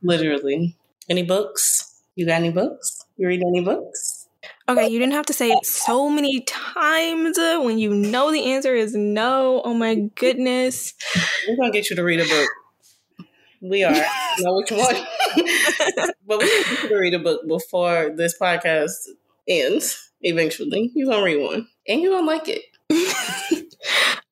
Literally. 0.02 0.76
Any 1.08 1.22
books? 1.22 2.02
You 2.14 2.26
got 2.26 2.34
any 2.34 2.50
books? 2.50 3.04
You 3.16 3.28
read 3.28 3.42
any 3.46 3.62
books? 3.62 4.28
Okay, 4.68 4.88
you 4.88 4.98
didn't 5.00 5.14
have 5.14 5.26
to 5.26 5.32
say 5.32 5.50
it 5.50 5.66
so 5.66 6.08
many 6.08 6.42
times 6.42 7.36
when 7.36 7.78
you 7.78 7.92
know 7.92 8.30
the 8.30 8.52
answer 8.52 8.74
is 8.74 8.94
no. 8.94 9.60
Oh 9.64 9.74
my 9.74 9.96
goodness. 10.14 10.94
We're 11.48 11.56
gonna 11.56 11.72
get 11.72 11.90
you 11.90 11.96
to 11.96 12.04
read 12.04 12.20
a 12.20 12.24
book. 12.24 12.48
We 13.61 13.85
are. 13.85 13.93
know 14.39 14.55
which 14.57 14.70
one. 14.70 14.97
but 16.27 16.39
we 16.39 16.45
need 16.45 16.89
to 16.89 16.97
read 16.97 17.15
a 17.15 17.19
book 17.19 17.47
before 17.47 18.11
this 18.15 18.39
podcast 18.39 18.93
ends. 19.49 20.12
Eventually, 20.23 20.91
you're 20.95 21.11
gonna 21.11 21.24
read 21.24 21.43
one, 21.43 21.69
and 21.89 22.01
you're 22.01 22.12
gonna 22.12 22.27
like 22.27 22.49
it. 22.49 22.62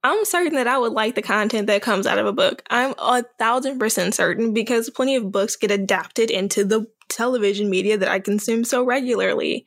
I'm 0.04 0.24
certain 0.24 0.54
that 0.54 0.66
I 0.66 0.78
would 0.78 0.92
like 0.92 1.14
the 1.14 1.22
content 1.22 1.66
that 1.66 1.82
comes 1.82 2.06
out 2.06 2.18
of 2.18 2.26
a 2.26 2.32
book. 2.32 2.62
I'm 2.70 2.94
a 2.98 3.24
thousand 3.38 3.78
percent 3.78 4.14
certain 4.14 4.52
because 4.52 4.90
plenty 4.90 5.16
of 5.16 5.32
books 5.32 5.56
get 5.56 5.70
adapted 5.70 6.30
into 6.30 6.64
the 6.64 6.86
television 7.08 7.70
media 7.70 7.96
that 7.98 8.08
I 8.08 8.20
consume 8.20 8.64
so 8.64 8.84
regularly. 8.84 9.64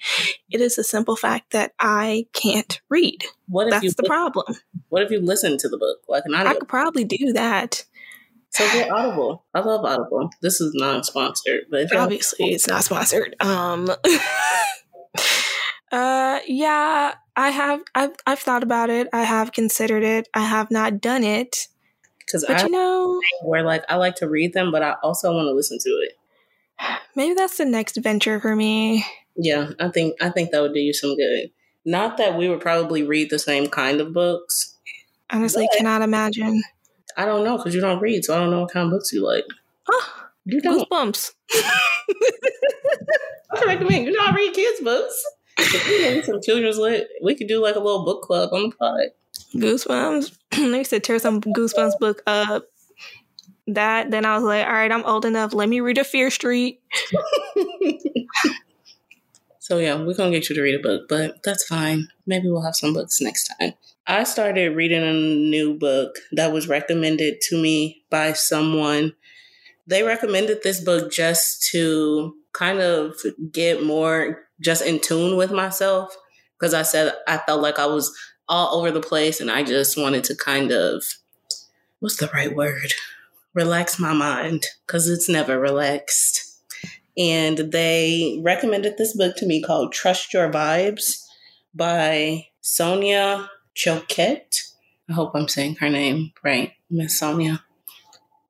It 0.50 0.62
is 0.62 0.78
a 0.78 0.84
simple 0.84 1.16
fact 1.16 1.52
that 1.52 1.74
I 1.80 2.28
can't 2.34 2.80
read. 2.90 3.26
What 3.48 3.68
if 3.68 3.82
That's 3.82 3.96
the 3.96 4.04
problem. 4.04 4.56
What 4.90 5.04
if 5.04 5.12
you 5.12 5.22
listen 5.22 5.58
to 5.58 5.70
the 5.70 5.78
book 5.78 6.00
like 6.08 6.24
an 6.26 6.36
audio? 6.36 6.52
I 6.52 6.54
could 6.56 6.68
probably 6.68 7.04
do 7.04 7.34
that. 7.34 7.86
So 8.52 8.66
get 8.74 8.92
Audible. 8.92 9.46
I 9.54 9.62
love 9.62 9.86
Audible. 9.86 10.30
This 10.42 10.60
is 10.60 10.74
non 10.76 11.04
sponsored, 11.04 11.62
but 11.70 11.94
obviously 11.96 12.48
it's 12.48 12.68
not 12.68 12.84
sponsored. 12.84 13.36
Um 13.40 13.90
uh 15.92 16.40
yeah, 16.46 17.16
I 17.36 17.50
have 17.50 17.82
I've 17.96 18.16
I've 18.28 18.40
thought 18.40 18.64
about 18.64 18.90
it. 18.90 19.08
I 19.14 19.24
have 19.24 19.54
considered 19.54 20.04
it. 20.04 20.28
I 20.34 20.42
have 20.42 20.70
not 20.70 21.00
done 21.00 21.24
it. 21.24 21.68
Because 22.20 22.44
I 22.44 22.64
you 22.64 22.72
know 22.72 23.22
where 23.44 23.64
like 23.64 23.86
I 23.90 23.96
like 23.96 24.16
to 24.16 24.28
read 24.28 24.54
them, 24.54 24.72
but 24.72 24.84
I 24.84 24.96
also 25.02 25.34
want 25.34 25.48
to 25.48 25.54
listen 25.54 25.78
to 25.80 25.90
it. 25.90 26.18
Maybe 27.16 27.34
that's 27.34 27.58
the 27.58 27.66
next 27.66 27.98
venture 27.98 28.40
for 28.42 28.56
me. 28.56 29.06
Yeah, 29.38 29.72
I 29.80 29.90
think 29.90 30.22
I 30.22 30.30
think 30.30 30.52
that 30.52 30.62
would 30.62 30.74
do 30.74 30.82
you 30.82 30.94
some 30.94 31.16
good. 31.16 31.52
Not 31.86 32.18
that 32.18 32.38
we 32.38 32.50
would 32.50 32.62
probably 32.62 33.04
read 33.04 33.30
the 33.30 33.40
same 33.40 33.68
kind 33.68 34.02
of 34.02 34.14
books. 34.14 34.78
Honestly, 35.30 35.70
cannot 35.78 36.02
imagine. 36.02 36.62
I 37.18 37.26
don't 37.26 37.44
know 37.44 37.58
because 37.58 37.76
you 37.76 37.82
don't 37.82 38.02
read, 38.02 38.26
so 38.26 38.36
I 38.36 38.40
don't 38.40 38.52
know 38.52 38.62
what 38.62 38.72
kind 38.72 38.86
of 38.86 38.92
books 38.92 39.12
you 39.14 39.26
like. 39.26 39.46
Oh, 39.90 40.14
you 40.46 40.62
don't. 40.62 40.90
Goosebumps. 40.90 41.32
I 43.54 43.66
recommend 43.66 44.06
you 44.06 44.14
don't 44.14 44.34
read 44.34 44.54
kids' 44.54 44.82
books. 44.82 45.24
If 45.58 46.26
some 46.26 46.42
children's 46.42 46.78
lit, 46.78 47.10
we 47.22 47.36
could 47.36 47.48
do 47.48 47.62
like 47.62 47.76
a 47.76 47.80
little 47.80 48.06
book 48.06 48.24
club 48.24 48.54
on 48.54 48.70
the 48.70 48.76
pod. 48.76 49.02
Goosebumps. 49.56 50.38
I 50.54 50.78
used 50.78 50.90
to 50.92 51.00
tear 51.00 51.20
some 51.20 51.42
Goosebumps 51.42 52.00
book 52.00 52.22
up. 52.26 52.66
That 53.68 54.12
then 54.12 54.26
I 54.26 54.36
was 54.36 54.44
like, 54.44 54.66
all 54.66 54.74
right, 54.74 54.92
I'm 54.92 55.06
old 55.06 55.26
enough. 55.26 55.54
Let 55.54 55.70
me 55.70 55.80
read 55.80 55.98
a 55.98 56.04
Fear 56.04 56.32
Street. 56.32 56.82
so 59.60 59.78
yeah, 59.78 60.02
we're 60.02 60.16
gonna 60.16 60.32
get 60.32 60.50
you 60.50 60.56
to 60.56 60.62
read 60.62 60.76
a 60.76 60.80
book, 60.80 61.08
but 61.08 61.44
that's 61.44 61.66
fine. 61.66 62.08
Maybe 62.26 62.50
we'll 62.50 62.64
have 62.64 62.76
some 62.76 62.94
books 62.94 63.22
next 63.22 63.54
time. 63.60 63.74
I 64.08 64.24
started 64.24 64.76
reading 64.76 65.04
a 65.04 65.14
new 65.14 65.78
book 65.78 66.16
that 66.32 66.52
was 66.52 66.68
recommended 66.68 67.40
to 67.42 67.62
me 67.62 68.04
by 68.10 68.34
someone. 68.34 69.14
They 69.86 70.04
recommended 70.04 70.64
this 70.64 70.84
book 70.84 71.12
just 71.12 71.64
to 71.72 72.36
kind 72.54 72.80
of 72.80 73.16
get 73.52 73.84
more 73.84 74.48
just 74.60 74.84
in 74.86 75.00
tune 75.00 75.38
with 75.38 75.52
myself 75.52 76.16
because 76.60 76.74
I 76.74 76.82
said 76.82 77.14
I 77.28 77.38
felt 77.38 77.62
like 77.62 77.80
I 77.80 77.86
was 77.86 78.16
all 78.50 78.80
over 78.80 78.92
the 78.92 79.02
place 79.02 79.40
and 79.40 79.52
I 79.52 79.64
just 79.64 79.98
wanted 79.98 80.24
to 80.26 80.36
kind 80.36 80.72
of 80.72 81.04
what's 82.00 82.18
the 82.18 82.30
right 82.34 82.56
word? 82.56 82.94
Relax 83.54 84.00
my 84.00 84.14
mind 84.14 84.66
because 84.86 85.08
it's 85.08 85.30
never 85.30 85.60
relaxed. 85.60 86.48
And 87.18 87.58
they 87.58 88.40
recommended 88.44 88.98
this 88.98 89.16
book 89.16 89.36
to 89.38 89.46
me 89.46 89.62
called 89.62 89.94
Trust 89.94 90.34
Your 90.34 90.50
Vibes 90.50 91.24
by 91.76 92.48
Sonia 92.62 93.50
Choquette. 93.76 94.72
I 95.10 95.14
hope 95.14 95.32
I'm 95.34 95.48
saying 95.48 95.76
her 95.76 95.90
name 95.90 96.32
right, 96.44 96.74
Miss 96.90 97.20
Sonia. 97.20 97.64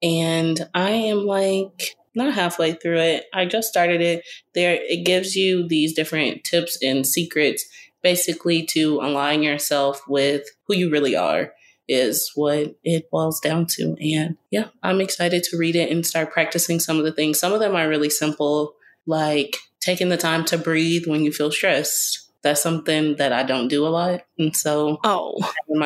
And 0.03 0.60
I 0.73 0.91
am 0.91 1.26
like 1.26 1.95
not 2.15 2.34
halfway 2.34 2.73
through 2.73 2.99
it. 2.99 3.26
I 3.34 3.45
just 3.45 3.69
started 3.69 4.02
it. 4.02 4.23
There 4.53 4.77
it 4.81 5.06
gives 5.06 5.35
you 5.35 5.68
these 5.68 5.93
different 5.93 6.43
tips 6.43 6.77
and 6.84 7.06
secrets 7.06 7.65
basically 8.02 8.65
to 8.65 8.99
align 9.02 9.43
yourself 9.43 10.02
with 10.07 10.43
who 10.68 10.76
you 10.76 10.89
really 10.89 11.15
are 11.15 11.53
is 11.88 12.31
what 12.35 12.76
it 12.84 13.10
boils 13.11 13.39
down 13.39 13.65
to. 13.68 13.95
And 13.99 14.38
yeah, 14.49 14.68
I'm 14.81 15.02
excited 15.02 15.43
to 15.43 15.57
read 15.57 15.76
it 15.76 15.91
and 15.91 16.06
start 16.06 16.31
practicing 16.31 16.80
some 16.80 16.98
of 16.98 17.03
the 17.03 17.11
things. 17.11 17.39
Some 17.39 17.53
of 17.53 17.60
them 17.60 17.76
are 17.76 17.89
really 17.89 18.10
simple, 18.10 18.76
like 19.06 19.57
taking 19.80 20.10
the 20.10 20.18
time 20.18 20.45
to 20.45 20.57
breathe 20.57 21.06
when 21.06 21.23
you 21.23 21.31
feel 21.31 21.52
stressed. 21.52 22.20
That's 22.43 22.61
something 22.61 23.18
that 23.18 23.31
I 23.31 23.43
don't 23.43 23.68
do 23.68 23.85
a 23.85 23.89
lot. 23.89 24.22
And 24.39 24.55
so, 24.55 24.99
oh, 25.03 25.38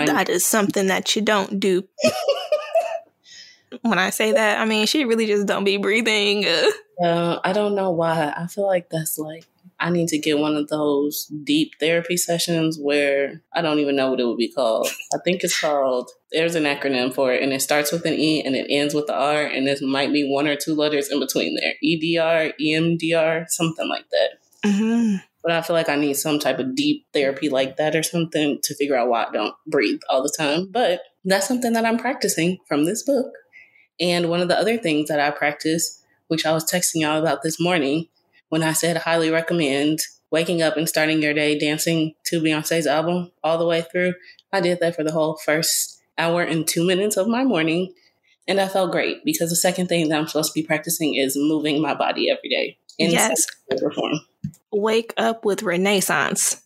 that 0.06 0.30
is 0.30 0.46
something 0.46 0.88
that 0.88 1.16
you 1.16 1.22
don't 1.22 1.60
do. 1.60 1.88
when 3.82 4.00
I 4.00 4.10
say 4.10 4.32
that, 4.32 4.60
I 4.60 4.66
mean, 4.66 4.88
she 4.88 5.06
really 5.06 5.28
just 5.28 5.48
don't 5.48 5.64
be 5.64 5.78
breathing. 5.78 6.46
Uh, 7.04 7.42
I 7.44 7.52
don't 7.52 7.76
know 7.76 7.92
why. 7.92 8.34
I 8.38 8.48
feel 8.48 8.66
like 8.66 8.90
that's 8.90 9.18
like, 9.18 9.44
I 9.82 9.90
need 9.90 10.08
to 10.08 10.18
get 10.18 10.40
one 10.40 10.56
of 10.56 10.70
those 10.70 11.26
deep 11.44 11.74
therapy 11.78 12.16
sessions 12.16 12.80
where 12.80 13.42
I 13.54 13.62
don't 13.62 13.80
even 13.80 13.98
know 13.98 14.12
what 14.12 14.22
it 14.22 14.26
would 14.26 14.38
be 14.38 14.50
called. 14.50 14.88
I 15.14 15.18
think 15.26 15.44
it's 15.44 15.60
called, 15.60 16.10
there's 16.32 16.56
an 16.56 16.64
acronym 16.64 17.14
for 17.14 17.34
it, 17.34 17.44
and 17.44 17.52
it 17.52 17.62
starts 17.62 17.92
with 17.92 18.06
an 18.06 18.14
E 18.14 18.42
and 18.44 18.56
it 18.56 18.68
ends 18.70 18.94
with 18.94 19.08
the 19.08 19.14
R, 19.14 19.44
and 19.44 19.68
there 19.68 19.76
might 19.82 20.14
be 20.14 20.26
one 20.26 20.48
or 20.48 20.56
two 20.56 20.74
letters 20.74 21.12
in 21.12 21.20
between 21.20 21.58
there 21.58 21.74
EDR, 21.84 22.54
EMDR, 22.62 23.50
something 23.50 23.90
like 23.90 24.06
that. 24.12 24.70
Mm-hmm. 24.70 25.18
But 25.46 25.54
I 25.54 25.62
feel 25.62 25.76
like 25.76 25.90
I 25.90 25.96
need 25.96 26.16
some 26.16 26.40
type 26.40 26.58
of 26.58 26.74
deep 26.74 27.06
therapy 27.14 27.50
like 27.50 27.78
that 27.78 27.96
or 27.96 28.02
something 28.02 28.58
to 28.64 28.74
figure 28.74 28.98
out 28.98 29.10
why 29.10 29.26
I 29.26 29.32
don't 29.32 29.54
breathe 29.68 30.02
all 30.10 30.24
the 30.24 30.34
time. 30.36 30.70
But 30.72 31.02
that's 31.24 31.48
something 31.48 31.74
that 31.74 31.86
I'm 31.86 32.00
practicing 32.00 32.58
from 32.68 32.86
this 32.86 33.04
book. 33.04 33.32
And 34.00 34.28
one 34.32 34.42
of 34.42 34.48
the 34.48 34.58
other 34.58 34.78
things 34.78 35.08
that 35.08 35.20
I 35.20 35.30
practice, 35.30 36.02
which 36.30 36.48
I 36.48 36.52
was 36.52 36.66
texting 36.66 37.02
y'all 37.02 37.20
about 37.20 37.44
this 37.44 37.62
morning, 37.62 38.08
when 38.50 38.64
I 38.64 38.74
said 38.74 38.98
highly 38.98 39.30
recommend 39.30 40.00
waking 40.32 40.64
up 40.64 40.78
and 40.78 40.90
starting 40.90 41.22
your 41.22 41.36
day 41.36 41.60
dancing 41.60 42.16
to 42.26 42.42
Beyonce's 42.42 42.88
album 42.88 43.32
all 43.44 43.60
the 43.60 43.68
way 43.68 43.84
through, 43.84 44.16
I 44.52 44.62
did 44.62 44.80
that 44.80 44.96
for 44.96 45.04
the 45.04 45.12
whole 45.12 45.38
first 45.38 46.02
hour 46.18 46.42
and 46.42 46.68
two 46.68 46.84
minutes 46.84 47.18
of 47.18 47.28
my 47.28 47.44
morning. 47.44 47.94
And 48.48 48.60
I 48.60 48.68
felt 48.68 48.92
great 48.92 49.24
because 49.24 49.52
the 49.52 49.56
second 49.56 49.88
thing 49.90 50.10
that 50.10 50.18
I'm 50.18 50.28
supposed 50.28 50.54
to 50.54 50.60
be 50.60 50.66
practicing 50.66 51.14
is 51.14 51.38
moving 51.38 51.84
my 51.84 51.94
body 51.94 52.32
every 52.32 52.50
day 52.50 52.80
in 52.98 53.12
yes. 53.12 53.46
form. 53.94 54.20
Wake 54.72 55.14
up 55.18 55.46
with 55.46 55.64
Renaissance. 55.64 56.62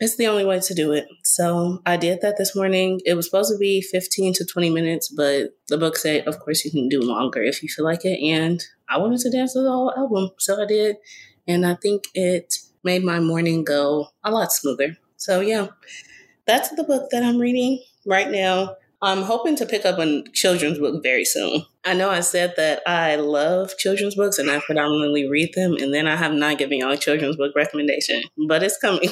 It's 0.00 0.16
the 0.16 0.28
only 0.28 0.44
way 0.44 0.60
to 0.60 0.74
do 0.74 0.92
it. 0.92 1.06
So 1.24 1.80
I 1.84 1.96
did 1.96 2.20
that 2.22 2.36
this 2.38 2.54
morning. 2.54 3.00
It 3.04 3.14
was 3.14 3.26
supposed 3.26 3.52
to 3.52 3.58
be 3.58 3.82
15 3.82 4.32
to 4.34 4.44
20 4.44 4.70
minutes, 4.70 5.08
but 5.08 5.50
the 5.68 5.76
book 5.76 5.96
said, 5.96 6.26
of 6.26 6.38
course, 6.38 6.64
you 6.64 6.70
can 6.70 6.88
do 6.88 7.00
longer 7.00 7.42
if 7.42 7.62
you 7.62 7.68
feel 7.68 7.84
like 7.84 8.04
it. 8.04 8.20
And 8.22 8.62
I 8.88 8.98
wanted 8.98 9.20
to 9.20 9.30
dance 9.30 9.54
to 9.54 9.62
the 9.62 9.70
whole 9.70 9.92
album. 9.96 10.30
So 10.38 10.62
I 10.62 10.66
did. 10.66 10.96
And 11.46 11.66
I 11.66 11.74
think 11.74 12.04
it 12.14 12.54
made 12.84 13.02
my 13.02 13.20
morning 13.20 13.64
go 13.64 14.08
a 14.22 14.30
lot 14.30 14.52
smoother. 14.52 14.96
So 15.16 15.40
yeah, 15.40 15.68
that's 16.46 16.70
the 16.70 16.84
book 16.84 17.10
that 17.10 17.22
I'm 17.22 17.38
reading 17.38 17.82
right 18.06 18.30
now. 18.30 18.76
I'm 19.00 19.22
hoping 19.22 19.54
to 19.56 19.66
pick 19.66 19.84
up 19.84 19.98
a 19.98 20.24
children's 20.32 20.78
book 20.78 21.02
very 21.02 21.24
soon. 21.24 21.64
I 21.84 21.94
know 21.94 22.10
I 22.10 22.20
said 22.20 22.54
that 22.56 22.82
I 22.86 23.14
love 23.16 23.78
children's 23.78 24.16
books 24.16 24.38
and 24.38 24.50
I 24.50 24.58
predominantly 24.60 25.28
read 25.28 25.54
them, 25.54 25.76
and 25.80 25.94
then 25.94 26.08
I 26.08 26.16
have 26.16 26.32
not 26.32 26.58
given 26.58 26.78
y'all 26.78 26.90
a 26.90 26.96
children's 26.96 27.36
book 27.36 27.54
recommendation, 27.54 28.22
but 28.48 28.62
it's 28.62 28.78
coming 28.78 29.10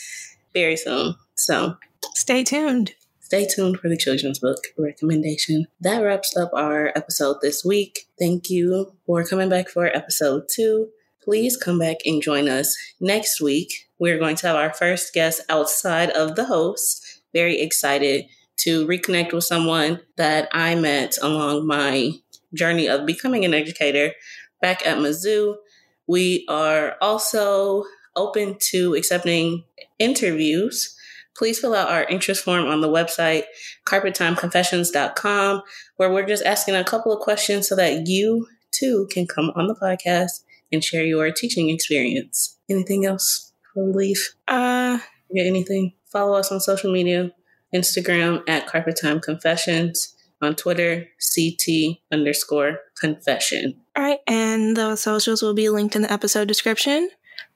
very 0.52 0.76
soon. 0.76 1.14
So 1.36 1.76
stay 2.14 2.42
tuned. 2.42 2.94
Stay 3.20 3.46
tuned 3.46 3.78
for 3.78 3.88
the 3.88 3.96
children's 3.96 4.40
book 4.40 4.58
recommendation. 4.76 5.66
That 5.80 6.00
wraps 6.00 6.36
up 6.36 6.50
our 6.54 6.88
episode 6.96 7.36
this 7.40 7.64
week. 7.64 8.08
Thank 8.18 8.50
you 8.50 8.92
for 9.06 9.22
coming 9.24 9.50
back 9.50 9.68
for 9.68 9.84
episode 9.86 10.44
two. 10.52 10.88
Please 11.22 11.56
come 11.56 11.78
back 11.78 11.98
and 12.06 12.22
join 12.22 12.48
us 12.48 12.76
next 13.00 13.40
week. 13.40 13.86
We're 13.98 14.18
going 14.18 14.36
to 14.36 14.46
have 14.46 14.56
our 14.56 14.72
first 14.72 15.12
guest 15.12 15.42
outside 15.48 16.10
of 16.10 16.36
the 16.36 16.46
host. 16.46 17.20
Very 17.34 17.60
excited 17.60 18.24
to 18.58 18.86
reconnect 18.86 19.32
with 19.32 19.44
someone 19.44 20.00
that 20.16 20.48
I 20.52 20.74
met 20.74 21.16
along 21.22 21.66
my 21.66 22.12
journey 22.54 22.88
of 22.88 23.06
becoming 23.06 23.44
an 23.44 23.54
educator 23.54 24.12
back 24.60 24.86
at 24.86 24.98
Mizzou. 24.98 25.56
We 26.06 26.44
are 26.48 26.96
also 27.00 27.84
open 28.16 28.56
to 28.70 28.94
accepting 28.94 29.64
interviews. 29.98 30.94
Please 31.36 31.60
fill 31.60 31.74
out 31.74 31.90
our 31.90 32.04
interest 32.04 32.44
form 32.44 32.66
on 32.66 32.80
the 32.80 32.88
website, 32.88 33.44
carpettimeconfessions.com, 33.86 35.62
where 35.96 36.12
we're 36.12 36.26
just 36.26 36.44
asking 36.44 36.74
a 36.74 36.84
couple 36.84 37.12
of 37.12 37.20
questions 37.20 37.68
so 37.68 37.76
that 37.76 38.08
you 38.08 38.46
too 38.72 39.06
can 39.12 39.26
come 39.26 39.52
on 39.54 39.68
the 39.68 39.74
podcast 39.74 40.42
and 40.72 40.82
share 40.82 41.04
your 41.04 41.30
teaching 41.30 41.70
experience. 41.70 42.58
Anything 42.68 43.06
else 43.06 43.52
for 43.72 43.84
relief? 43.84 44.34
Uh, 44.48 44.98
get 45.32 45.46
anything? 45.46 45.92
Follow 46.10 46.34
us 46.34 46.50
on 46.50 46.58
social 46.58 46.92
media 46.92 47.32
Instagram 47.74 48.42
at 48.48 48.66
Carpet 48.66 48.98
Time 49.00 49.20
Confessions, 49.20 50.14
on 50.40 50.54
Twitter, 50.54 51.06
CT 51.34 51.98
underscore 52.12 52.78
confession. 53.00 53.74
All 53.96 54.02
right, 54.02 54.20
and 54.26 54.76
the 54.76 54.96
socials 54.96 55.42
will 55.42 55.54
be 55.54 55.68
linked 55.68 55.96
in 55.96 56.02
the 56.02 56.12
episode 56.12 56.48
description. 56.48 57.10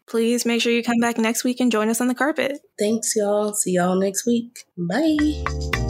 Please 0.07 0.45
make 0.45 0.61
sure 0.61 0.73
you 0.73 0.83
come 0.83 0.99
back 1.01 1.17
next 1.17 1.45
week 1.45 1.61
and 1.61 1.71
join 1.71 1.89
us 1.89 2.01
on 2.01 2.09
the 2.09 2.15
carpet. 2.15 2.59
Thanks, 2.79 3.15
y'all. 3.17 3.55
See 3.55 3.73
y'all 3.73 3.99
next 3.99 4.27
week. 4.27 4.65
Bye. 4.77 5.82